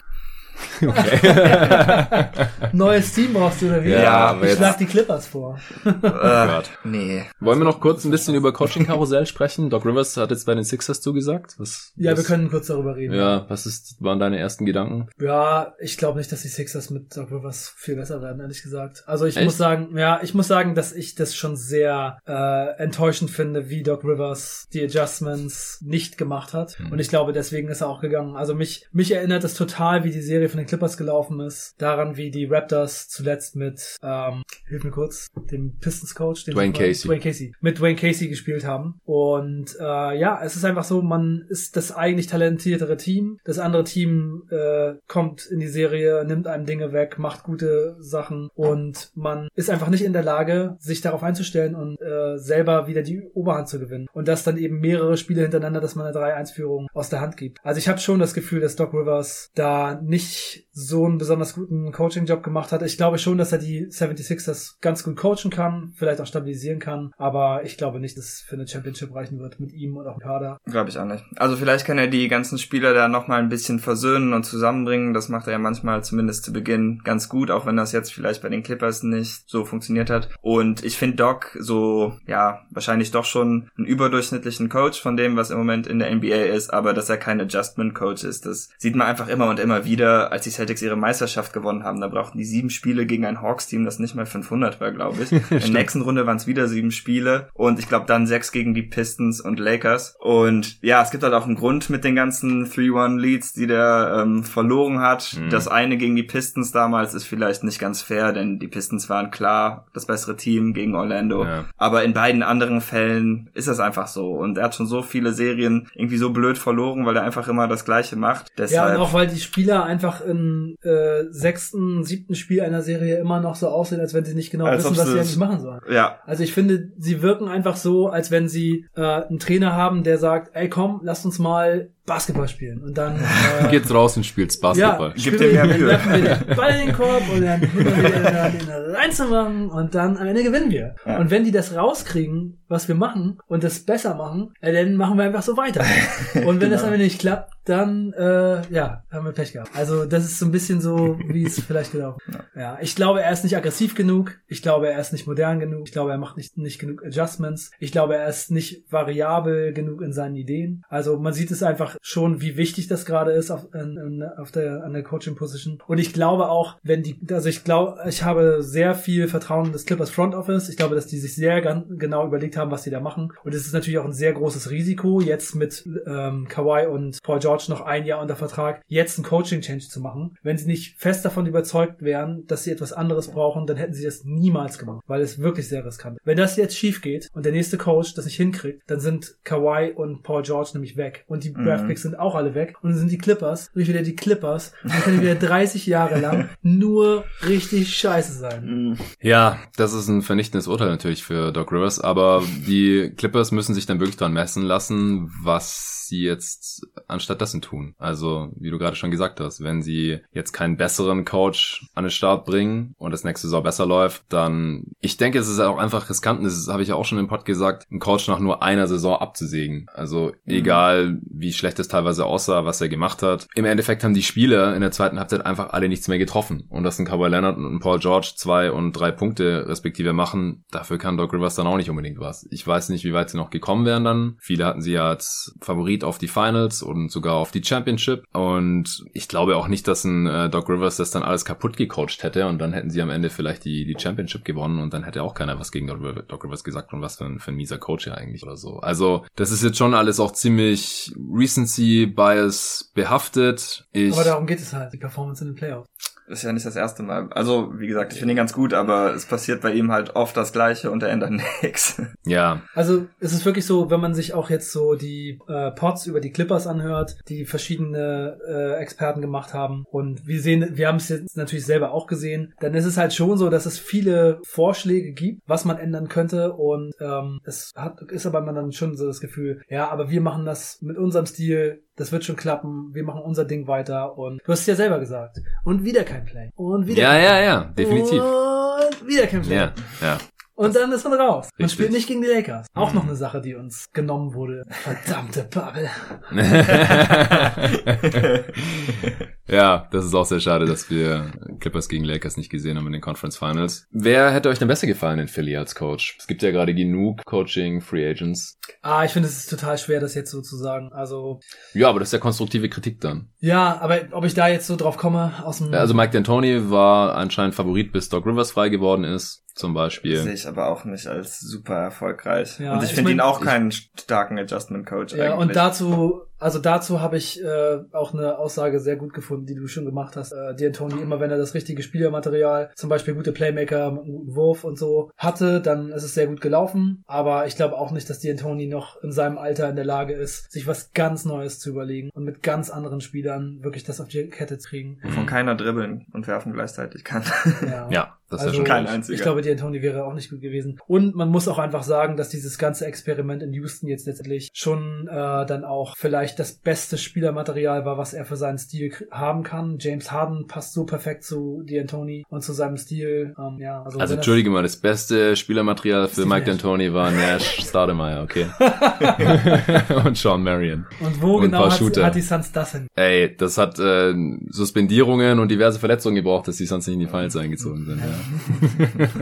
Neues 2.74 3.14
Team 3.14 3.34
brauchst 3.34 3.62
du 3.62 3.68
oder 3.68 3.84
wie? 3.84 3.90
Ja, 3.92 4.28
aber 4.30 4.44
ich 4.44 4.50
jetzt- 4.50 4.58
schlag 4.58 4.78
die 4.78 4.86
Clippers 4.86 5.28
vor. 5.28 5.60
äh, 5.86 5.92
Gott. 6.02 6.70
nee. 6.84 7.24
Wollen 7.40 7.60
wir 7.60 7.66
noch 7.66 7.80
kurz 7.80 8.06
ein 8.06 8.12
bisschen 8.12 8.36
über 8.36 8.54
Coaching-Karussell 8.54 9.26
sprechen? 9.26 9.70
Doc 9.70 9.86
Rivers 9.86 10.18
hat 10.18 10.32
jetzt 10.32 10.46
bei 10.46 10.56
den 10.56 10.64
Sixers 10.64 11.02
zugesagt. 11.02 11.56
Was, 11.58 11.92
Ja, 11.96 12.12
was, 12.12 12.20
wir 12.20 12.26
können 12.26 12.50
kurz 12.50 12.68
darüber 12.68 12.96
reden. 12.96 13.14
Ja, 13.16 13.46
was 13.50 13.66
ist, 13.66 13.98
waren 14.00 14.20
deine 14.20 14.38
ersten 14.40 14.66
Gedanken? 14.66 15.08
Ja, 15.20 15.74
ich 15.80 15.98
glaube 15.98 16.18
nicht, 16.20 16.32
dass 16.32 16.42
die 16.42 16.48
Sixers 16.48 16.90
mit 16.90 17.16
Doc 17.16 17.32
Rivers 17.32 17.74
viel 17.76 17.96
besser 17.96 18.22
werden, 18.22 18.40
ehrlich 18.42 18.62
gesagt. 18.64 19.04
Also 19.08 19.26
ich 19.26 19.38
Echt? 19.38 19.46
muss 19.46 19.58
sagen, 19.58 19.98
ja, 19.98 20.20
ich 20.22 20.34
muss 20.34 20.48
sagen, 20.48 20.76
dass 20.76 20.94
ich 20.94 21.16
das 21.16 21.36
schon 21.36 21.56
sehr 21.56 22.20
äh, 22.28 22.82
enttäuschend 22.82 23.32
finde, 23.32 23.70
wie 23.70 23.84
Doc 23.84 24.04
Rivers 24.04 24.68
die 24.74 24.84
Adjustments 24.84 25.80
nicht 25.82 26.18
gemacht 26.18 26.54
hat. 26.54 26.78
Hm. 26.80 26.92
Und 26.92 27.00
ich 27.00 27.10
glaube, 27.10 27.34
deswegen 27.34 27.68
ist 27.70 27.82
er 27.82 27.90
auch 27.90 28.02
gegangen. 28.02 28.36
Also 28.36 28.56
mich, 28.56 28.88
mich 28.92 29.12
erinnert 29.12 29.44
es 29.44 29.54
total 29.54 30.04
wie 30.04 30.12
die 30.12 30.22
Serie 30.22 30.47
von 30.50 30.60
den 30.60 30.68
den 30.68 30.70
Clippers 30.70 30.98
gelaufen 30.98 31.40
ist, 31.40 31.76
daran, 31.78 32.18
wie 32.18 32.30
die 32.30 32.46
Raptors 32.46 33.08
zuletzt 33.10 33.56
mit, 33.56 33.98
ähm, 34.04 34.44
hilf 34.68 34.84
mir 34.84 34.92
kurz, 34.92 35.28
dem 35.52 35.78
Pistons-Coach, 35.80 36.46
Dwayne 36.46 36.74
Casey. 36.74 37.08
Dwayne 37.08 37.22
Casey, 37.22 37.54
mit 37.62 37.80
Dwayne 37.80 37.96
Casey 37.96 38.28
gespielt 38.28 38.66
haben. 38.66 39.00
Und 39.06 39.76
äh, 39.80 40.20
ja, 40.20 40.40
es 40.44 40.56
ist 40.56 40.66
einfach 40.66 40.84
so, 40.84 41.02
man 41.02 41.46
ist 41.50 41.76
das 41.78 41.92
eigentlich 41.92 42.28
talentiertere 42.28 42.98
Team. 42.98 43.40
Das 43.46 43.60
andere 43.60 43.84
Team 43.86 44.44
äh, 44.50 44.96
kommt 45.08 45.46
in 45.46 45.60
die 45.60 45.68
Serie, 45.68 46.26
nimmt 46.26 46.48
einem 46.48 46.66
Dinge 46.66 46.92
weg, 46.92 47.18
macht 47.18 47.44
gute 47.44 47.96
Sachen 48.00 48.50
und 48.54 49.12
man 49.16 49.48
ist 49.56 49.70
einfach 49.70 49.90
nicht 49.90 50.04
in 50.04 50.14
der 50.14 50.24
Lage, 50.24 50.76
sich 50.80 51.02
darauf 51.02 51.24
einzustellen 51.24 51.76
und 51.76 52.02
äh, 52.02 52.38
selber 52.38 52.88
wieder 52.88 53.02
die 53.02 53.22
Oberhand 53.34 53.70
zu 53.70 53.80
gewinnen. 53.80 54.08
Und 54.14 54.28
das 54.28 54.44
dann 54.44 54.58
eben 54.58 54.80
mehrere 54.80 55.18
Spiele 55.18 55.42
hintereinander, 55.42 55.80
dass 55.80 55.96
man 55.96 56.06
eine 56.06 56.18
3-1-Führung 56.18 56.88
aus 56.94 57.10
der 57.10 57.22
Hand 57.22 57.38
gibt. 57.38 57.60
Also 57.64 57.80
ich 57.80 57.88
habe 57.88 58.00
schon 58.00 58.20
das 58.20 58.34
Gefühl, 58.34 58.62
dass 58.62 58.76
Doc 58.76 58.94
Rivers 58.94 59.50
da 59.56 60.00
nicht 60.02 60.37
ich 60.38 60.67
so 60.80 61.06
einen 61.06 61.18
besonders 61.18 61.56
guten 61.56 61.92
Coaching-Job 61.92 62.44
gemacht 62.44 62.72
hat. 62.72 62.84
Ich 62.84 62.98
glaube 62.98 63.18
schon, 63.18 63.40
dass 63.40 63.52
er 63.52 63.58
die 63.58 63.88
76ers 63.88 64.76
ganz 64.80 65.04
gut 65.04 65.16
coachen 65.16 65.50
kann, 65.50 65.94
vielleicht 65.96 66.22
auch 66.22 66.28
stabilisieren 66.28 66.78
kann, 66.78 67.12
aber 67.18 67.64
ich 67.64 67.78
glaube 67.78 68.00
nicht, 68.00 68.16
dass 68.16 68.26
es 68.26 68.42
für 68.42 68.56
eine 68.56 68.68
Championship 68.68 69.14
reichen 69.16 69.40
wird 69.40 69.60
mit 69.60 69.74
ihm 69.74 69.98
und 69.98 70.06
auch 70.06 70.20
Kader. 70.20 70.60
Glaube 70.66 70.92
ich 70.92 71.00
auch 71.00 71.06
nicht. 71.06 71.24
Also 71.38 71.56
vielleicht 71.56 71.86
kann 71.86 71.98
er 71.98 72.06
die 72.06 72.28
ganzen 72.28 72.60
Spieler 72.60 72.94
da 72.94 73.08
nochmal 73.08 73.40
ein 73.40 73.50
bisschen 73.50 73.80
versöhnen 73.80 74.34
und 74.34 74.44
zusammenbringen. 74.44 75.16
Das 75.16 75.30
macht 75.30 75.48
er 75.48 75.54
ja 75.54 75.60
manchmal 75.60 76.04
zumindest 76.04 76.44
zu 76.44 76.54
Beginn 76.54 77.02
ganz 77.04 77.28
gut, 77.28 77.50
auch 77.50 77.66
wenn 77.66 77.76
das 77.76 77.92
jetzt 77.92 78.14
vielleicht 78.14 78.44
bei 78.44 78.50
den 78.50 78.62
Clippers 78.62 79.02
nicht 79.02 79.50
so 79.50 79.66
funktioniert 79.66 80.12
hat. 80.12 80.30
Und 80.42 80.84
ich 80.84 80.98
finde 80.98 81.16
Doc 81.16 81.58
so, 81.60 82.14
ja, 82.28 82.62
wahrscheinlich 82.70 83.10
doch 83.10 83.26
schon 83.26 83.72
einen 83.78 83.88
überdurchschnittlichen 83.88 84.70
Coach 84.70 85.02
von 85.02 85.18
dem, 85.18 85.38
was 85.38 85.50
im 85.50 85.58
Moment 85.58 85.88
in 85.88 85.98
der 85.98 86.14
NBA 86.14 86.54
ist, 86.54 86.72
aber 86.72 86.94
dass 86.94 87.10
er 87.10 87.18
kein 87.18 87.42
Adjustment 87.42 87.96
Coach 87.96 88.24
ist, 88.24 88.46
das 88.46 88.70
sieht 88.78 88.96
man 88.96 89.08
einfach 89.08 89.28
immer 89.28 89.50
und 89.50 89.60
immer 89.60 89.84
wieder, 89.84 90.32
als 90.32 90.44
die 90.44 90.52
Celtics 90.68 90.82
ihre 90.82 90.98
Meisterschaft 90.98 91.54
gewonnen 91.54 91.84
haben. 91.84 92.02
Da 92.02 92.08
brauchten 92.08 92.38
die 92.38 92.46
sieben 92.46 92.70
Spiele 92.70 93.06
gegen 93.06 93.26
ein 93.26 93.42
Hawks-Team, 93.42 93.86
das 93.86 94.00
nicht 94.00 94.16
mal 94.16 94.26
500 94.26 94.82
war, 94.82 94.92
glaube 94.92 95.24
ich. 95.24 95.32
in 95.52 95.60
der 95.60 95.70
nächsten 95.70 96.02
Runde 96.02 96.28
waren 96.28 96.38
es 96.38 96.48
wieder 96.48 96.68
sieben 96.68 96.92
Spiele 96.92 97.50
und 97.54 97.80
ich 97.80 97.88
glaube 97.88 98.06
dann 98.06 98.28
sechs 98.28 98.52
gegen 98.52 98.74
die 98.74 98.84
Pistons 98.84 99.40
und 99.40 99.60
Lakers. 99.60 100.18
Und 100.20 100.82
ja, 100.82 101.02
es 101.02 101.12
gibt 101.12 101.24
halt 101.24 101.34
auch 101.34 101.46
einen 101.46 101.56
Grund 101.56 101.90
mit 101.90 102.04
den 102.04 102.16
ganzen 102.16 102.66
3-1-Leads, 102.66 103.54
die 103.54 103.68
der 103.68 104.24
ähm, 104.24 104.44
verloren 104.44 105.00
hat. 105.00 105.38
Mhm. 105.40 105.50
Das 105.50 105.68
eine 105.68 105.98
gegen 105.98 106.16
die 106.16 106.24
Pistons 106.24 106.72
damals 106.72 107.14
ist 107.14 107.26
vielleicht 107.26 107.64
nicht 107.64 107.80
ganz 107.80 108.02
fair, 108.02 108.34
denn 108.34 108.60
die 108.60 108.68
Pistons 108.68 109.10
waren 109.10 109.32
klar 109.32 109.88
das 109.94 110.06
bessere 110.06 110.36
Team 110.36 110.74
gegen 110.74 110.96
Orlando. 110.96 111.46
Ja. 111.46 111.66
Aber 111.78 112.04
in 112.04 112.14
beiden 112.14 112.44
anderen 112.44 112.82
Fällen 112.82 113.50
ist 113.54 113.68
das 113.68 113.80
einfach 113.80 114.08
so. 114.08 114.32
Und 114.32 114.58
er 114.58 114.66
hat 114.66 114.76
schon 114.76 114.88
so 114.88 115.02
viele 115.02 115.32
Serien 115.32 115.88
irgendwie 115.96 116.18
so 116.18 116.32
blöd 116.32 116.58
verloren, 116.58 117.06
weil 117.06 117.16
er 117.16 117.24
einfach 117.24 117.48
immer 117.48 117.68
das 117.68 117.86
Gleiche 117.86 118.16
macht. 118.18 118.48
Deshalb 118.58 118.90
ja, 118.90 118.96
und 118.96 119.02
auch 119.02 119.14
weil 119.14 119.28
die 119.28 119.40
Spieler 119.40 119.84
einfach 119.86 120.22
im 120.58 120.90
äh, 120.90 121.26
sechsten, 121.32 122.04
siebten 122.04 122.36
Spiel 122.36 122.62
einer 122.62 122.82
Serie 122.82 123.18
immer 123.18 123.40
noch 123.40 123.56
so 123.56 123.68
aussehen, 123.68 124.00
als 124.00 124.14
wenn 124.14 124.26
sie 124.26 124.36
nicht 124.36 124.52
genau 124.52 124.66
wissen, 124.66 124.98
was 124.98 125.08
sie 125.08 125.20
eigentlich 125.20 125.38
machen 125.38 125.60
sollen. 125.60 125.82
Ja. 125.90 126.20
Also 126.26 126.44
ich 126.44 126.54
finde, 126.54 126.92
sie 126.98 127.22
wirken 127.22 127.48
einfach 127.48 127.76
so, 127.76 128.08
als 128.08 128.32
wenn 128.32 128.48
sie 128.48 128.86
äh, 128.96 129.02
einen 129.02 129.40
Trainer 129.40 129.74
haben, 129.74 130.04
der 130.04 130.18
sagt, 130.18 130.56
ey 130.56 130.70
komm, 130.70 131.02
lass 131.04 131.26
uns 131.26 131.40
mal 131.40 131.90
Basketball 132.08 132.48
spielen 132.48 132.82
und 132.82 132.98
dann 132.98 133.20
äh, 133.62 133.68
geht's 133.70 133.94
raus 133.94 134.18
und 134.18 134.26
spielt's 134.26 134.60
Basketball. 134.60 135.14
Ja, 135.16 135.24
Gib 135.24 135.38
dir 135.38 135.52
mehr 135.52 135.66
Mühe. 135.66 135.88
Dann 135.88 136.24
wir 136.24 136.36
den 136.36 136.56
Ball 136.56 136.72
in 136.72 136.88
den 136.88 136.96
Korb 136.96 137.22
und 137.32 137.42
dann 137.42 137.62
den 137.62 138.70
reinzumachen 138.96 139.70
und 139.70 139.94
dann 139.94 140.18
am 140.18 140.26
Ende 140.26 140.44
gewinnen 140.44 140.72
wir. 140.72 140.96
Ja. 141.06 141.20
Und 141.20 141.30
wenn 141.30 141.44
die 141.44 141.52
das 141.52 141.76
rauskriegen, 141.76 142.58
was 142.70 142.88
wir 142.88 142.96
machen 142.96 143.40
und 143.48 143.64
das 143.64 143.82
besser 143.82 144.16
machen, 144.16 144.54
äh, 144.62 144.74
dann 144.74 144.96
machen 144.96 145.18
wir 145.18 145.26
einfach 145.26 145.44
so 145.44 145.56
weiter. 145.58 145.84
Und 146.36 146.46
wenn 146.46 146.60
genau. 146.60 146.72
das 146.72 146.84
am 146.84 146.94
Ende 146.94 147.06
nicht 147.06 147.20
klappt, 147.20 147.54
dann 147.66 148.14
äh, 148.14 148.62
ja, 148.74 149.04
haben 149.12 149.26
wir 149.26 149.32
Pech 149.32 149.54
gehabt. 149.54 149.72
Also 149.74 150.06
das 150.06 150.26
ist 150.26 150.40
so 150.40 150.46
ein 150.46 150.52
bisschen 150.52 150.82
so, 150.82 151.18
wie 151.28 151.46
es 151.46 151.62
vielleicht 151.62 151.92
gelaufen. 151.92 152.20
Ja. 152.32 152.62
ja, 152.62 152.78
ich 152.82 152.96
glaube, 152.96 153.22
er 153.22 153.32
ist 153.32 153.44
nicht 153.44 153.56
aggressiv 153.56 153.96
genug. 153.96 154.40
Ich 154.48 154.62
glaube, 154.62 154.90
er 154.90 155.00
ist 155.00 155.12
nicht 155.12 155.28
modern 155.28 155.60
genug. 155.60 155.84
Ich 155.86 155.92
glaube, 155.92 156.12
er 156.12 156.18
macht 156.18 156.38
nicht 156.38 156.58
nicht 156.58 156.80
genug 156.80 157.06
Adjustments. 157.06 157.72
Ich 157.80 157.92
glaube, 157.92 158.16
er 158.16 158.28
ist 158.28 158.52
nicht 158.52 158.92
variabel 158.92 159.74
genug 159.74 160.02
in 160.02 160.14
seinen 160.14 160.36
Ideen. 160.36 160.84
Also 160.90 161.20
man 161.20 161.34
sieht 161.34 161.52
es 161.52 161.64
einfach 161.64 161.97
schon, 162.02 162.42
wie 162.42 162.58
wichtig 162.58 162.88
das 162.88 163.06
gerade 163.06 163.32
ist 163.32 163.52
auf, 163.52 163.74
in, 163.74 164.24
auf 164.38 164.52
der 164.52 164.84
an 164.84 164.94
der 164.94 165.04
Coaching 165.04 165.36
Position. 165.36 165.80
Und 165.88 165.98
ich 165.98 166.14
glaube 166.14 166.50
auch, 166.50 166.78
wenn 166.84 167.04
die, 167.04 167.20
also 167.32 167.50
ich 167.50 167.64
glaube, 167.64 168.00
ich 168.08 168.24
habe 168.24 168.64
sehr 168.64 168.96
viel 168.96 169.28
Vertrauen 169.28 169.68
in 169.68 169.74
das 169.74 169.86
Clippers 169.86 170.10
Front 170.10 170.36
Office. 170.36 170.70
Ich 170.70 170.78
glaube, 170.78 170.96
dass 170.96 171.08
die 171.08 171.18
sich 171.18 171.36
sehr 171.36 171.62
genau 171.62 172.26
überlegt 172.26 172.58
haben, 172.58 172.72
was 172.72 172.84
sie 172.84 172.90
da 172.90 173.00
machen. 173.00 173.34
Und 173.44 173.54
es 173.54 173.66
ist 173.66 173.74
natürlich 173.74 174.00
auch 174.00 174.06
ein 174.06 174.14
sehr 174.14 174.34
großes 174.34 174.70
Risiko 174.70 175.22
jetzt 175.22 175.56
mit 175.56 175.88
ähm, 176.06 176.48
Kawhi 176.48 176.88
und 176.88 177.22
Paul 177.24 177.40
George 177.40 177.66
noch 177.70 177.82
ein 177.82 178.06
Jahr 178.06 178.22
unter 178.22 178.36
Vertrag, 178.36 178.82
jetzt 178.88 179.18
einen 179.18 179.26
Coaching 179.26 179.62
Change 179.62 179.88
zu 179.88 180.00
machen. 180.00 180.38
Wenn 180.44 180.58
sie 180.58 180.68
nicht 180.68 181.00
fest 181.00 181.26
davon 181.26 181.46
überzeugt 181.46 182.02
wären, 182.02 182.46
dass 182.48 182.64
sie 182.64 182.72
etwas 182.72 182.94
anderes 182.94 183.30
brauchen, 183.30 183.66
dann 183.68 183.78
hätten 183.78 183.94
sie 183.94 184.06
das 184.06 184.24
niemals 184.24 184.78
gemacht, 184.78 185.04
weil 185.08 185.22
es 185.22 185.40
wirklich 185.40 185.68
sehr 185.68 185.86
riskant. 185.86 186.18
ist. 186.18 186.26
Wenn 186.26 186.38
das 186.38 186.56
jetzt 186.56 186.78
schief 186.78 187.02
geht 187.02 187.30
und 187.34 187.46
der 187.46 187.54
nächste 187.54 187.78
Coach 187.78 188.14
das 188.14 188.26
nicht 188.26 188.38
hinkriegt, 188.38 188.82
dann 188.88 189.00
sind 189.00 189.38
Kawhi 189.44 189.92
und 189.94 190.24
Paul 190.24 190.44
George 190.44 190.72
nämlich 190.74 190.98
weg 190.98 191.26
und 191.28 191.44
die 191.44 191.54
Draft 191.54 191.87
mhm. 191.88 191.90
Picks 191.90 192.02
sind 192.04 192.20
auch 192.20 192.36
alle 192.36 192.56
weg 192.56 192.76
und 192.82 192.92
dann 192.92 193.00
sind 193.00 193.12
die 193.12 193.18
Clippers, 193.18 193.72
und 193.74 193.88
wieder 193.88 194.02
die 194.02 194.16
Clippers, 194.16 194.74
und 194.84 194.94
dann 194.94 195.02
können 195.02 195.22
wieder 195.22 195.36
30 195.48 195.86
Jahre 195.86 196.20
lang 196.20 196.50
nur 196.62 197.26
richtig 197.48 197.96
scheiße 197.96 198.34
sein. 198.34 198.66
Mhm. 198.66 198.98
Ja, 199.22 199.60
das 199.76 199.94
ist 199.94 200.08
ein 200.08 200.22
vernichtendes 200.22 200.68
Urteil 200.68 200.90
natürlich 200.90 201.24
für 201.24 201.52
Doc 201.52 201.72
Rivers, 201.72 202.00
aber 202.00 202.44
die 202.68 203.14
Clippers 203.16 203.52
müssen 203.52 203.74
sich 203.74 203.86
dann 203.86 204.00
wirklich 204.00 204.18
dran 204.18 204.34
messen 204.34 204.64
lassen, 204.64 205.32
was 205.44 205.98
sie 206.08 206.24
jetzt 206.24 206.88
anstatt 207.08 207.42
dessen 207.42 207.62
tun. 207.62 207.94
Also, 207.98 208.50
wie 208.56 208.70
du 208.70 208.78
gerade 208.78 208.96
schon 208.96 209.12
gesagt 209.12 209.40
hast, 209.40 209.62
wenn 209.62 209.82
sie 209.82 210.20
jetzt 210.32 210.54
keinen 210.54 210.78
besseren 210.78 211.26
Coach 211.26 211.88
an 211.94 212.06
den 212.06 212.12
Start 212.12 212.46
bringen 212.46 212.96
und 212.98 213.12
das 213.12 213.24
nächste 213.24 213.48
Saison 213.48 213.64
besser 213.64 213.86
läuft, 213.86 214.24
dann, 214.30 214.86
ich 215.00 215.18
denke, 215.18 215.40
es 215.40 215.48
ist 215.48 215.60
auch 215.60 215.78
einfach 215.78 216.10
riskant, 216.10 216.44
das 216.46 216.68
habe 216.68 216.82
ich 216.82 216.90
ja 216.90 216.96
auch 216.96 217.06
schon 217.06 217.20
im 217.20 217.28
Pod 217.28 217.46
gesagt, 217.46 217.88
einen 217.92 218.00
Coach 218.00 218.28
nach 218.28 218.40
nur 218.40 218.64
einer 218.64 218.88
Saison 218.88 219.18
abzusägen. 219.18 219.88
Also, 219.94 220.32
mhm. 220.46 220.54
egal, 220.54 221.20
wie 221.24 221.54
schlecht 221.54 221.77
es 221.80 221.88
teilweise 221.88 222.26
aussah, 222.26 222.66
was 222.66 222.82
er 222.82 222.90
gemacht 222.90 223.24
hat. 223.24 223.48
Im 223.56 223.66
Endeffekt 223.66 224.04
haben 224.04 224.14
die 224.14 224.24
Spieler 224.24 224.76
in 224.76 224.82
der 224.82 224.92
zweiten 224.92 225.20
Halbzeit 225.20 225.46
einfach 225.46 225.70
alle 225.70 225.90
nichts 225.90 226.08
mehr 226.08 226.18
getroffen. 226.18 226.66
Und 226.70 226.84
dass 226.84 227.00
ein 227.00 227.06
Kawhi 227.06 227.28
Leonard 227.28 227.58
und 227.58 227.76
ein 227.76 227.80
Paul 227.80 228.00
George 228.00 228.34
zwei 228.36 228.72
und 228.72 228.94
drei 228.94 229.12
Punkte 229.12 229.66
respektive 229.68 230.14
machen, 230.14 230.64
dafür 230.72 230.98
kann 230.98 231.18
Doc 231.18 231.34
Rivers 231.34 231.56
dann 231.56 231.68
auch 231.68 231.78
nicht 231.78 231.90
unbedingt 231.90 232.20
was. 232.20 232.48
Ich 232.52 232.66
weiß 232.66 232.90
nicht, 232.90 233.04
wie 233.04 233.14
weit 233.14 233.30
sie 233.30 233.38
noch 233.38 233.50
gekommen 233.50 233.86
wären 233.86 234.04
dann. 234.04 234.38
Viele 234.40 234.66
hatten 234.66 234.82
sie 234.82 234.94
ja 234.94 235.10
als 235.10 235.56
Favorit 235.62 236.04
auf 236.04 236.18
die 236.18 236.28
Finals 236.28 236.82
und 236.82 237.12
sogar 237.12 237.36
auf 237.36 237.52
die 237.52 237.64
Championship. 237.64 238.24
Und 238.34 239.04
ich 239.14 239.28
glaube 239.28 239.58
auch 239.58 239.68
nicht, 239.68 239.88
dass 239.88 240.04
ein 240.04 240.28
äh, 240.28 240.50
Doc 240.50 240.70
Rivers 240.70 240.98
das 240.98 241.12
dann 241.12 241.24
alles 241.24 241.46
kaputt 241.46 241.78
gecoacht 241.78 242.24
hätte 242.24 242.48
und 242.48 242.60
dann 242.60 242.74
hätten 242.74 242.90
sie 242.90 243.02
am 243.02 243.10
Ende 243.10 243.30
vielleicht 243.30 243.66
die, 243.66 243.86
die 243.86 244.00
Championship 244.00 244.46
gewonnen 244.46 244.80
und 244.80 244.94
dann 244.94 245.04
hätte 245.04 245.24
auch 245.24 245.34
keiner 245.34 245.60
was 245.60 245.72
gegen 245.72 245.88
Doc 245.88 246.44
Rivers 246.44 246.64
gesagt 246.64 246.94
und 246.94 247.02
was 247.02 247.18
für 247.18 247.26
ein, 247.26 247.40
für 247.40 247.52
ein 247.52 247.56
mieser 247.58 247.78
Coach 247.78 248.08
er 248.08 248.18
eigentlich 248.18 248.44
oder 248.44 248.58
so. 248.58 248.80
Also 248.80 249.26
das 249.36 249.52
ist 249.52 249.64
jetzt 249.64 249.78
schon 249.78 249.94
alles 249.94 250.20
auch 250.20 250.32
ziemlich 250.32 251.14
Recency 251.58 252.06
Bias 252.06 252.92
behaftet. 252.94 253.88
Ich 253.92 254.14
Aber 254.14 254.24
darum 254.24 254.46
geht 254.46 254.60
es 254.60 254.74
halt, 254.74 254.94
die 254.94 254.98
Performance 254.98 255.44
in 255.44 255.52
den 255.52 255.56
Playoffs 255.56 255.90
ist 256.28 256.44
ja 256.44 256.52
nicht 256.54 256.66
das 256.66 256.76
erste 256.76 257.04
Mal. 257.04 257.30
Also, 257.32 257.74
wie 257.80 257.88
gesagt, 257.88 258.14
ich 258.14 258.20
finde 258.20 258.34
ihn 258.34 258.38
ganz 258.38 258.54
gut, 258.54 258.74
aber 258.74 259.14
es 259.14 259.26
passiert 259.26 259.62
bei 259.62 259.72
ihm 259.72 259.92
halt 259.92 260.16
oft 260.16 260.36
das 260.36 260.54
Gleiche 260.54 260.92
und 260.92 261.04
er 261.04 261.10
ändert 261.10 261.32
nichts. 261.62 262.02
Ja. 262.26 262.62
Also, 262.74 263.08
es 263.20 263.34
ist 263.34 263.46
wirklich 263.46 263.66
so, 263.66 263.90
wenn 263.90 264.00
man 264.00 264.14
sich 264.14 264.34
auch 264.34 264.50
jetzt 264.50 264.72
so 264.72 264.96
die 264.96 265.40
äh, 265.48 265.72
Pods 265.72 266.06
über 266.08 266.20
die 266.20 266.32
Clippers 266.32 266.68
anhört, 266.68 267.18
die 267.30 267.46
verschiedene 267.46 268.38
äh, 268.48 268.74
Experten 268.82 269.22
gemacht 269.22 269.54
haben 269.54 269.86
und 269.90 270.28
wir 270.28 270.42
sehen, 270.42 270.70
wir 270.74 270.88
haben 270.88 270.98
es 270.98 271.10
jetzt 271.10 271.38
natürlich 271.38 271.66
selber 271.66 271.92
auch 271.92 272.08
gesehen, 272.08 272.54
dann 272.60 272.74
ist 272.74 272.86
es 272.86 272.98
halt 272.98 273.14
schon 273.14 273.38
so, 273.38 273.50
dass 273.50 273.66
es 273.66 273.80
viele 273.80 274.40
Vorschläge 274.44 275.14
gibt, 275.14 275.42
was 275.48 275.66
man 275.66 275.78
ändern 275.78 276.08
könnte 276.08 276.54
und 276.54 276.94
ähm, 277.00 277.40
es 277.46 277.72
hat, 277.76 278.02
ist 278.12 278.26
aber 278.26 278.42
man 278.42 278.56
dann 278.56 278.72
schon 278.72 278.96
so 278.96 279.08
das 279.08 279.20
Gefühl, 279.20 279.62
ja, 279.70 279.90
aber 279.90 280.10
wir 280.10 280.22
machen 280.22 280.46
das 280.46 280.82
mit 280.82 280.98
unserem 280.98 281.26
Stil, 281.26 281.84
das 281.98 282.12
wird 282.12 282.24
schon 282.24 282.36
klappen, 282.36 282.94
wir 282.94 283.04
machen 283.04 283.22
unser 283.22 283.44
Ding 283.44 283.68
weiter 283.68 284.18
und 284.18 284.40
du 284.46 284.52
hast 284.52 284.62
es 284.62 284.68
ja 284.68 284.76
selber 284.76 285.00
gesagt. 285.00 285.42
Und 285.64 285.84
wieder 285.84 286.04
kein 286.04 286.24
Play. 286.24 286.52
Und 286.56 286.88
wieder 286.88 287.02
Ja, 287.02 287.18
ja, 287.18 287.42
ja, 287.42 287.64
definitiv. 287.78 288.22
Und 288.22 289.08
wieder 289.08 289.28
kein 289.28 289.42
Play. 289.42 289.56
Ja, 289.56 289.74
ja. 290.02 290.18
Und 290.56 290.76
dann 290.76 290.92
ist 290.92 291.04
man 291.04 291.20
raus. 291.20 291.50
Man 291.58 291.70
spielt 291.70 291.92
nicht 291.92 292.08
gegen 292.08 292.22
die 292.22 292.28
Lakers. 292.28 292.66
Auch 292.74 292.94
noch 292.94 293.04
eine 293.04 293.16
Sache, 293.16 293.42
die 293.42 293.54
uns 293.54 293.86
genommen 293.94 294.34
wurde. 294.34 294.64
Verdammte 294.70 295.44
Bubble. 295.44 295.90
ja, 299.48 299.88
das 299.92 300.06
ist 300.06 300.14
auch 300.14 300.26
sehr 300.26 300.40
schade, 300.40 300.66
dass 300.66 300.90
wir 300.90 301.32
Clippers 301.60 301.90
gegen 301.90 302.04
Lakers 302.04 302.38
nicht 302.38 302.50
gesehen 302.50 302.78
haben 302.78 302.88
in 302.88 302.94
den 302.94 303.02
Conference 303.02 303.38
Finals. 303.38 303.88
Wer 303.92 304.32
hätte 304.32 304.50
euch 304.50 304.60
denn 304.60 304.68
besser 304.68 304.88
gefallen 304.88 305.20
in 305.20 305.28
Philly 305.28 305.56
als 305.56 305.76
Coach? 305.76 306.18
Es 306.20 306.28
gibt 306.28 306.42
ja 306.42 306.52
gerade 306.52 306.74
genug 306.74 307.24
Coaching, 307.26 307.82
Free 307.82 308.10
Agents. 308.10 308.60
Ah, 308.82 309.06
ich 309.06 309.12
finde 309.12 309.28
es 309.30 309.38
ist 309.38 309.50
total 309.50 309.78
schwer, 309.78 310.00
das 310.00 310.16
jetzt 310.16 310.32
so 310.32 310.42
zu 310.42 310.58
sagen. 310.58 310.92
Also. 310.94 311.40
Ja, 311.74 311.90
aber 311.90 312.00
das 312.00 312.10
ist 312.10 312.14
ja 312.14 312.20
konstruktive 312.20 312.70
Kritik 312.70 313.02
dann. 313.02 313.30
Ja, 313.40 313.80
aber 313.80 314.00
ob 314.12 314.26
ich 314.26 314.34
da 314.34 314.48
jetzt 314.48 314.68
so 314.68 314.76
drauf 314.76 314.98
komme 314.98 315.34
aus 315.44 315.60
dem. 315.60 315.74
Also 315.74 315.94
Mike 315.94 316.18
D'Antoni 316.18 316.70
war 316.70 317.16
anscheinend 317.16 317.56
Favorit, 317.56 317.92
bis 317.92 318.10
Doc 318.10 318.26
Rivers 318.26 318.52
frei 318.52 318.70
geworden 318.70 319.04
ist 319.04 319.44
zum 319.58 319.74
Beispiel. 319.74 320.18
Sehe 320.18 320.34
ich 320.34 320.48
aber 320.48 320.68
auch 320.68 320.86
nicht 320.86 321.08
als 321.08 321.40
super 321.40 321.76
erfolgreich. 321.76 322.60
Ja, 322.60 322.74
und 322.74 322.84
ich, 322.84 322.90
ich 322.90 322.96
finde 322.96 323.12
ihn 323.12 323.20
auch 323.20 323.42
keinen 323.42 323.72
starken 323.72 324.38
Adjustment 324.38 324.86
Coach 324.86 325.14
ja, 325.14 325.34
eigentlich. 325.34 325.50
Und 325.50 325.56
dazu 325.56 326.22
also 326.40 326.60
dazu 326.60 327.02
habe 327.02 327.18
ich 327.18 327.44
äh, 327.44 327.80
auch 327.92 328.14
eine 328.14 328.38
Aussage 328.38 328.80
sehr 328.80 328.96
gut 328.96 329.14
gefunden, 329.14 329.46
die 329.46 329.56
du 329.56 329.68
schon 329.68 329.86
gemacht 329.86 330.16
hast. 330.16 330.32
Äh, 330.32 330.54
D'Antoni, 330.54 331.02
immer 331.02 331.20
wenn 331.20 331.32
er 331.32 331.38
das 331.38 331.54
richtige 331.54 331.82
Spielermaterial, 331.82 332.72
zum 332.76 332.90
Beispiel 332.90 333.16
gute 333.16 333.32
Playmaker, 333.32 333.88
einen 333.88 334.06
guten 334.06 334.36
Wurf 334.36 334.64
und 334.64 334.78
so 334.78 335.12
hatte, 335.18 335.62
dann 335.62 335.92
ist 335.92 336.04
es 336.04 336.14
sehr 336.14 336.28
gut 336.28 336.42
gelaufen. 336.42 337.04
Aber 337.08 337.48
ich 337.48 337.56
glaube 337.56 337.78
auch 337.78 337.92
nicht, 337.92 338.10
dass 338.10 338.22
D'Antoni 338.22 338.70
noch 338.70 339.02
in 339.02 339.12
seinem 339.12 339.38
Alter 339.38 339.70
in 339.70 339.76
der 339.76 339.86
Lage 339.86 340.14
ist, 340.14 340.52
sich 340.52 340.68
was 340.68 340.94
ganz 340.94 341.26
Neues 341.26 341.60
zu 341.60 341.70
überlegen 341.70 342.10
und 342.14 342.24
mit 342.24 342.44
ganz 342.44 342.70
anderen 342.70 343.02
Spielern 343.02 343.64
wirklich 343.64 343.84
das 343.84 344.00
auf 344.00 344.08
die 344.08 344.30
Kette 344.30 344.58
zu 344.58 344.70
kriegen. 344.70 345.00
Von 345.10 345.26
keiner 345.26 345.56
dribbeln 345.56 346.06
und 346.14 346.28
werfen 346.28 346.54
gleichzeitig 346.54 347.04
kann. 347.04 347.24
Ja. 347.68 347.88
Ja, 347.98 348.18
das 348.30 348.42
also, 348.42 348.52
ist 348.52 348.54
ja 348.54 348.58
schon 348.58 348.66
kein 348.66 348.88
einziger. 348.88 349.16
Ich 349.16 349.22
glaube, 349.22 349.42
D'Antoni 349.42 349.82
wäre 349.82 350.04
auch 350.04 350.14
nicht 350.14 350.30
gut 350.30 350.42
gewesen. 350.42 350.80
Und 350.88 351.16
man 351.16 351.30
muss 351.30 351.48
auch 351.48 351.60
einfach 351.60 351.84
sagen, 351.84 352.18
dass 352.18 352.30
dieses 352.30 352.58
ganze 352.58 352.86
Experiment 352.86 353.42
in 353.42 353.54
Houston 353.54 353.88
jetzt 353.88 354.06
letztendlich 354.06 354.50
schon 354.54 355.08
äh, 355.08 355.46
dann 355.46 355.64
auch 355.64 355.96
vielleicht 355.96 356.27
das 356.36 356.54
beste 356.54 356.98
Spielermaterial 356.98 357.86
war, 357.86 357.98
was 357.98 358.14
er 358.14 358.26
für 358.26 358.36
seinen 358.36 358.58
Stil 358.58 358.94
haben 359.12 359.44
kann. 359.44 359.78
James 359.80 360.12
Harden 360.12 360.48
passt 360.48 360.74
so 360.74 360.86
perfekt 360.86 361.24
zu 361.24 361.64
D'Antoni 361.66 362.24
und 362.30 362.42
zu 362.44 362.54
seinem 362.54 362.78
Stil. 362.78 363.36
Ähm, 363.38 363.58
ja, 363.60 363.84
also 363.84 364.00
Also 364.00 364.16
entschuldige 364.16 364.50
mal, 364.50 364.64
das 364.64 364.78
beste 364.78 365.36
Spielermaterial 365.36 366.08
für 366.08 366.26
Mike. 366.26 366.52
D'Antoni 366.52 366.94
war 366.94 367.12
Nash 367.12 367.60
Stoudemire, 367.68 368.22
okay. 368.22 368.46
und 370.06 370.18
Sean 370.18 370.44
Marion. 370.44 370.86
und 371.00 371.22
wo 371.22 371.38
und 371.38 371.44
genau 371.44 371.70
hat, 371.70 371.98
hat 371.98 372.16
die 372.16 372.22
Suns 372.22 372.52
das 372.52 372.72
hin? 372.72 372.88
Ey, 372.96 373.36
das 373.36 373.58
hat 373.58 373.80
äh, 373.80 374.14
Suspendierungen 374.50 375.40
und 375.40 375.50
diverse 375.50 375.80
Verletzungen 375.80 376.16
gebraucht, 376.16 376.48
dass 376.48 376.58
die 376.58 376.66
sonst 376.66 376.88
nicht 376.88 376.96
in 376.96 377.00
die 377.02 377.08
Finals 377.08 377.36
eingezogen 377.36 377.86
sind. 377.86 378.02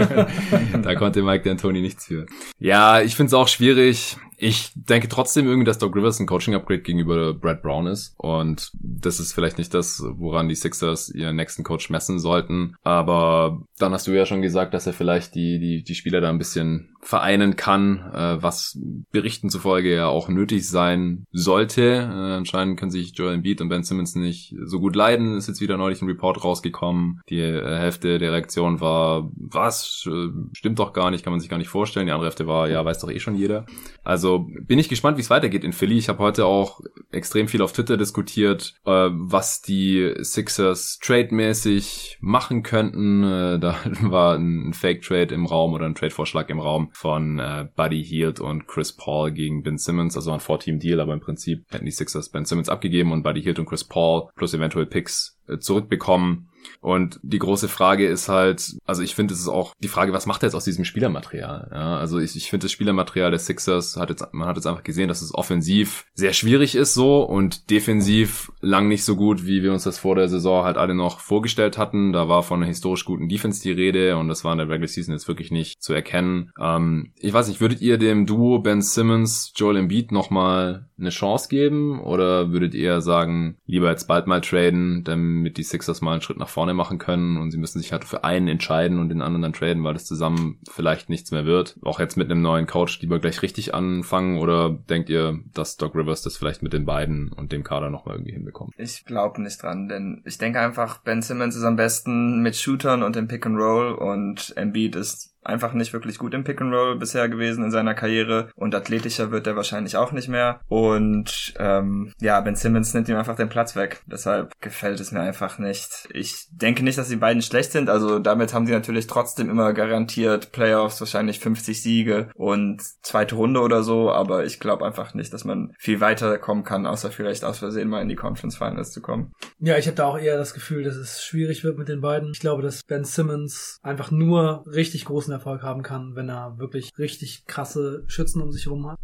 Ja. 0.07 0.27
da 0.81 0.95
konnte 0.95 1.21
Mike 1.21 1.49
D'Antoni 1.49 1.81
nichts 1.81 2.05
für. 2.05 2.25
Ja, 2.59 3.01
ich 3.01 3.15
find's 3.15 3.33
auch 3.33 3.47
schwierig. 3.47 4.17
Ich 4.37 4.71
denke 4.75 5.07
trotzdem 5.07 5.47
irgendwie, 5.47 5.65
dass 5.65 5.77
Doc 5.77 5.95
Rivers 5.95 6.19
ein 6.19 6.27
Coaching-Upgrade 6.27 6.81
gegenüber 6.81 7.33
Brad 7.33 7.61
Brown 7.61 7.87
ist. 7.87 8.13
Und 8.17 8.71
das 8.73 9.19
ist 9.19 9.33
vielleicht 9.33 9.57
nicht 9.57 9.73
das, 9.73 10.03
woran 10.03 10.49
die 10.49 10.55
Sixers 10.55 11.09
ihren 11.09 11.35
nächsten 11.35 11.63
Coach 11.63 11.89
messen 11.89 12.19
sollten. 12.19 12.75
Aber 12.83 13.61
dann 13.77 13.93
hast 13.93 14.07
du 14.07 14.11
ja 14.11 14.25
schon 14.25 14.41
gesagt, 14.41 14.73
dass 14.73 14.87
er 14.87 14.93
vielleicht 14.93 15.35
die, 15.35 15.59
die, 15.59 15.83
die 15.83 15.95
Spieler 15.95 16.21
da 16.21 16.29
ein 16.29 16.37
bisschen 16.37 16.94
vereinen 17.05 17.55
kann, 17.55 17.99
äh, 18.13 18.41
was 18.41 18.79
Berichten 19.11 19.51
zufolge 19.51 19.93
ja 19.93 20.07
auch 20.07 20.27
nötig 20.27 20.67
sein 20.67 21.27
sollte. 21.31 21.83
Äh, 21.83 22.33
anscheinend 22.33 22.79
können 22.79 22.89
sich 22.89 23.15
Joel 23.15 23.35
Embiid 23.35 23.61
und 23.61 23.69
Ben 23.69 23.83
Simmons 23.83 24.15
nicht 24.15 24.55
so 24.65 24.79
gut 24.79 24.95
leiden. 24.95 25.37
Ist 25.37 25.47
jetzt 25.47 25.61
wieder 25.61 25.77
neulich 25.77 26.01
ein 26.01 26.07
Report 26.07 26.43
rausgekommen. 26.43 27.21
Die 27.29 27.39
äh, 27.39 27.77
Hälfte 27.77 28.17
der 28.17 28.31
Reaktion 28.31 28.81
war, 28.81 29.29
was? 29.35 30.07
Äh, 30.07 30.29
Stimmt 30.53 30.79
doch 30.79 30.93
gar 30.93 31.11
nicht, 31.11 31.23
kann 31.23 31.31
man 31.31 31.39
sich 31.39 31.49
gar 31.49 31.59
nicht 31.59 31.69
vorstellen. 31.69 32.07
Die 32.07 32.11
andere 32.11 32.25
Hälfte 32.25 32.47
war, 32.47 32.67
ja, 32.67 32.83
weiß 32.83 32.99
doch 32.99 33.11
eh 33.11 33.19
schon 33.19 33.35
jeder. 33.35 33.67
Also 34.03 34.47
bin 34.61 34.79
ich 34.79 34.89
gespannt, 34.89 35.17
wie 35.17 35.21
es 35.21 35.29
weitergeht 35.29 35.63
in 35.63 35.73
Philly. 35.73 35.99
Ich 35.99 36.09
habe 36.09 36.19
heute 36.19 36.45
auch 36.45 36.81
extrem 37.11 37.47
viel 37.47 37.61
auf 37.61 37.73
Twitter 37.73 37.97
diskutiert, 37.97 38.73
äh, 38.85 39.09
was 39.11 39.61
die 39.61 40.11
Sixers 40.21 40.97
trademäßig 41.03 42.17
machen 42.19 42.63
könnten. 42.63 43.23
Äh, 43.23 43.59
da 43.59 43.75
war 44.01 44.35
ein 44.35 44.73
Fake-Trade 44.73 45.35
im 45.35 45.45
Raum 45.45 45.73
oder 45.73 45.85
ein 45.85 45.93
Trade-Vorschlag 45.93 46.49
im 46.49 46.59
Raum 46.59 46.89
von 46.95 47.39
äh, 47.39 47.67
Buddy 47.75 48.03
Hield 48.03 48.39
und 48.39 48.67
Chris 48.67 48.93
Paul 48.93 49.31
gegen 49.31 49.63
Ben 49.63 49.77
Simmons. 49.77 50.15
Also 50.15 50.31
ein 50.31 50.39
Four-Team-Deal, 50.39 50.99
aber 50.99 51.13
im 51.13 51.19
Prinzip 51.19 51.65
hätten 51.69 51.85
die 51.85 51.91
Sixers 51.91 52.29
Ben 52.29 52.45
Simmons 52.45 52.69
abgegeben 52.69 53.11
und 53.11 53.23
Buddy 53.23 53.41
Hield 53.41 53.59
und 53.59 53.65
Chris 53.65 53.83
Paul 53.83 54.29
plus 54.35 54.53
eventuell 54.53 54.85
Picks 54.85 55.37
äh, 55.47 55.59
zurückbekommen. 55.59 56.49
Und 56.81 57.19
die 57.23 57.39
große 57.39 57.67
Frage 57.67 58.07
ist 58.07 58.29
halt, 58.29 58.75
also 58.85 59.01
ich 59.01 59.15
finde, 59.15 59.33
es 59.33 59.39
ist 59.39 59.47
auch 59.47 59.73
die 59.81 59.87
Frage, 59.87 60.13
was 60.13 60.25
macht 60.25 60.43
er 60.43 60.47
jetzt 60.47 60.55
aus 60.55 60.65
diesem 60.65 60.85
Spielermaterial? 60.85 61.69
Ja, 61.71 61.97
also 61.97 62.19
ich, 62.19 62.35
ich 62.35 62.49
finde, 62.49 62.65
das 62.65 62.71
Spielermaterial 62.71 63.31
der 63.31 63.39
Sixers 63.39 63.97
hat 63.97 64.09
jetzt, 64.09 64.25
man 64.33 64.47
hat 64.47 64.55
jetzt 64.55 64.67
einfach 64.67 64.83
gesehen, 64.83 65.07
dass 65.07 65.21
es 65.21 65.33
offensiv 65.33 66.05
sehr 66.13 66.33
schwierig 66.33 66.75
ist 66.75 66.93
so 66.93 67.23
und 67.23 67.69
defensiv 67.69 68.51
lang 68.61 68.87
nicht 68.87 69.03
so 69.03 69.15
gut, 69.15 69.45
wie 69.45 69.63
wir 69.63 69.73
uns 69.73 69.83
das 69.83 69.99
vor 69.99 70.15
der 70.15 70.27
Saison 70.27 70.63
halt 70.63 70.77
alle 70.77 70.95
noch 70.95 71.19
vorgestellt 71.19 71.77
hatten. 71.77 72.13
Da 72.13 72.27
war 72.27 72.43
von 72.43 72.59
einer 72.59 72.67
historisch 72.67 73.05
guten 73.05 73.29
Defense 73.29 73.61
die 73.61 73.71
Rede 73.71 74.17
und 74.17 74.27
das 74.27 74.43
war 74.43 74.51
in 74.51 74.59
der 74.59 74.69
Regular 74.69 74.87
Season 74.87 75.13
jetzt 75.13 75.27
wirklich 75.27 75.51
nicht 75.51 75.81
zu 75.81 75.93
erkennen. 75.93 76.51
Ähm, 76.59 77.11
ich 77.17 77.33
weiß 77.33 77.47
nicht, 77.47 77.61
würdet 77.61 77.81
ihr 77.81 77.97
dem 77.97 78.25
Duo 78.25 78.59
Ben 78.59 78.81
Simmons, 78.81 79.53
Joel 79.55 79.77
Embiid 79.77 80.11
nochmal 80.11 80.89
eine 80.97 81.09
Chance 81.09 81.49
geben 81.49 81.99
oder 81.99 82.51
würdet 82.51 82.73
ihr 82.73 83.01
sagen, 83.01 83.57
lieber 83.65 83.89
jetzt 83.89 84.07
bald 84.07 84.27
mal 84.27 84.41
traden, 84.41 85.03
damit 85.03 85.57
die 85.57 85.63
Sixers 85.63 86.01
mal 86.01 86.13
einen 86.13 86.21
Schritt 86.21 86.37
nach 86.37 86.49
vorne 86.55 86.73
machen 86.73 86.99
können 86.99 87.35
und 87.35 87.51
sie 87.51 87.57
müssen 87.57 87.79
sich 87.79 87.91
halt 87.91 88.05
für 88.05 88.23
einen 88.23 88.47
entscheiden 88.47 88.97
und 88.99 89.09
den 89.09 89.21
anderen 89.21 89.41
dann 89.41 89.51
traden, 89.51 89.83
weil 89.83 89.93
das 89.93 90.05
zusammen 90.05 90.57
vielleicht 90.71 91.09
nichts 91.09 91.31
mehr 91.31 91.45
wird. 91.45 91.77
Auch 91.83 91.99
jetzt 91.99 92.15
mit 92.15 92.31
einem 92.31 92.41
neuen 92.41 92.65
Coach 92.65 93.01
lieber 93.01 93.19
gleich 93.19 93.41
richtig 93.41 93.75
anfangen 93.75 94.37
oder 94.37 94.69
denkt 94.69 95.09
ihr, 95.09 95.37
dass 95.53 95.75
Doc 95.75 95.95
Rivers 95.95 96.21
das 96.21 96.37
vielleicht 96.37 96.63
mit 96.63 96.71
den 96.71 96.85
beiden 96.85 97.33
und 97.33 97.51
dem 97.51 97.65
Kader 97.65 97.89
nochmal 97.89 98.15
irgendwie 98.15 98.31
hinbekommt? 98.31 98.73
Ich 98.77 99.03
glaube 99.03 99.41
nicht 99.41 99.61
dran, 99.61 99.89
denn 99.89 100.21
ich 100.23 100.37
denke 100.37 100.61
einfach, 100.61 100.99
Ben 100.99 101.21
Simmons 101.21 101.57
ist 101.57 101.63
am 101.63 101.75
besten 101.75 102.41
mit 102.41 102.55
Shootern 102.55 103.03
und 103.03 103.17
im 103.17 103.27
Pick 103.27 103.45
and 103.45 103.57
Roll 103.57 103.93
und 103.93 104.53
Embiid 104.55 104.95
ist 104.95 105.34
einfach 105.45 105.73
nicht 105.73 105.93
wirklich 105.93 106.17
gut 106.17 106.33
im 106.33 106.43
Pick 106.43 106.61
and 106.61 106.73
Roll 106.73 106.97
bisher 106.97 107.29
gewesen 107.29 107.63
in 107.63 107.71
seiner 107.71 107.93
Karriere 107.93 108.49
und 108.55 108.75
athletischer 108.75 109.31
wird 109.31 109.47
er 109.47 109.55
wahrscheinlich 109.55 109.97
auch 109.97 110.11
nicht 110.11 110.27
mehr 110.27 110.59
und 110.67 111.53
ähm, 111.59 112.13
ja, 112.19 112.39
Ben 112.41 112.55
Simmons 112.55 112.93
nimmt 112.93 113.09
ihm 113.09 113.17
einfach 113.17 113.35
den 113.35 113.49
Platz 113.49 113.75
weg. 113.75 114.01
Deshalb 114.07 114.59
gefällt 114.61 114.99
es 114.99 115.11
mir 115.11 115.21
einfach 115.21 115.59
nicht. 115.59 116.07
Ich 116.11 116.47
denke 116.51 116.83
nicht, 116.83 116.97
dass 116.97 117.09
die 117.09 117.15
beiden 117.15 117.41
schlecht 117.41 117.71
sind, 117.71 117.89
also 117.89 118.19
damit 118.19 118.53
haben 118.53 118.65
sie 118.65 118.73
natürlich 118.73 119.07
trotzdem 119.07 119.49
immer 119.49 119.73
garantiert 119.73 120.51
Playoffs, 120.51 120.99
wahrscheinlich 120.99 121.39
50 121.39 121.81
Siege 121.81 122.29
und 122.35 122.81
zweite 123.01 123.35
Runde 123.35 123.59
oder 123.59 123.83
so, 123.83 124.11
aber 124.11 124.45
ich 124.45 124.59
glaube 124.59 124.85
einfach 124.85 125.13
nicht, 125.13 125.33
dass 125.33 125.45
man 125.45 125.73
viel 125.77 126.01
weiter 126.01 126.37
kommen 126.37 126.63
kann, 126.63 126.85
außer 126.85 127.11
vielleicht 127.11 127.43
aus 127.43 127.59
Versehen 127.59 127.89
mal 127.89 128.01
in 128.01 128.09
die 128.09 128.15
Conference 128.15 128.57
Finals 128.57 128.91
zu 128.91 129.01
kommen. 129.01 129.31
Ja, 129.59 129.77
ich 129.77 129.87
habe 129.87 129.95
da 129.95 130.05
auch 130.05 130.17
eher 130.17 130.37
das 130.37 130.53
Gefühl, 130.53 130.83
dass 130.83 130.95
es 130.95 131.23
schwierig 131.23 131.63
wird 131.63 131.77
mit 131.77 131.87
den 131.87 132.01
beiden. 132.01 132.31
Ich 132.31 132.39
glaube, 132.39 132.61
dass 132.61 132.83
Ben 132.83 133.03
Simmons 133.03 133.79
einfach 133.83 134.11
nur 134.11 134.63
richtig 134.67 135.05
großen 135.05 135.34
Erfolg 135.35 135.61
haben 135.63 135.83
kann, 135.83 136.15
wenn 136.15 136.29
er 136.29 136.57
wirklich 136.57 136.91
richtig 136.97 137.45
krasse 137.45 138.03
Schützen 138.07 138.41
um 138.41 138.51
sich 138.51 138.65
herum 138.65 138.89
hat. 138.89 138.99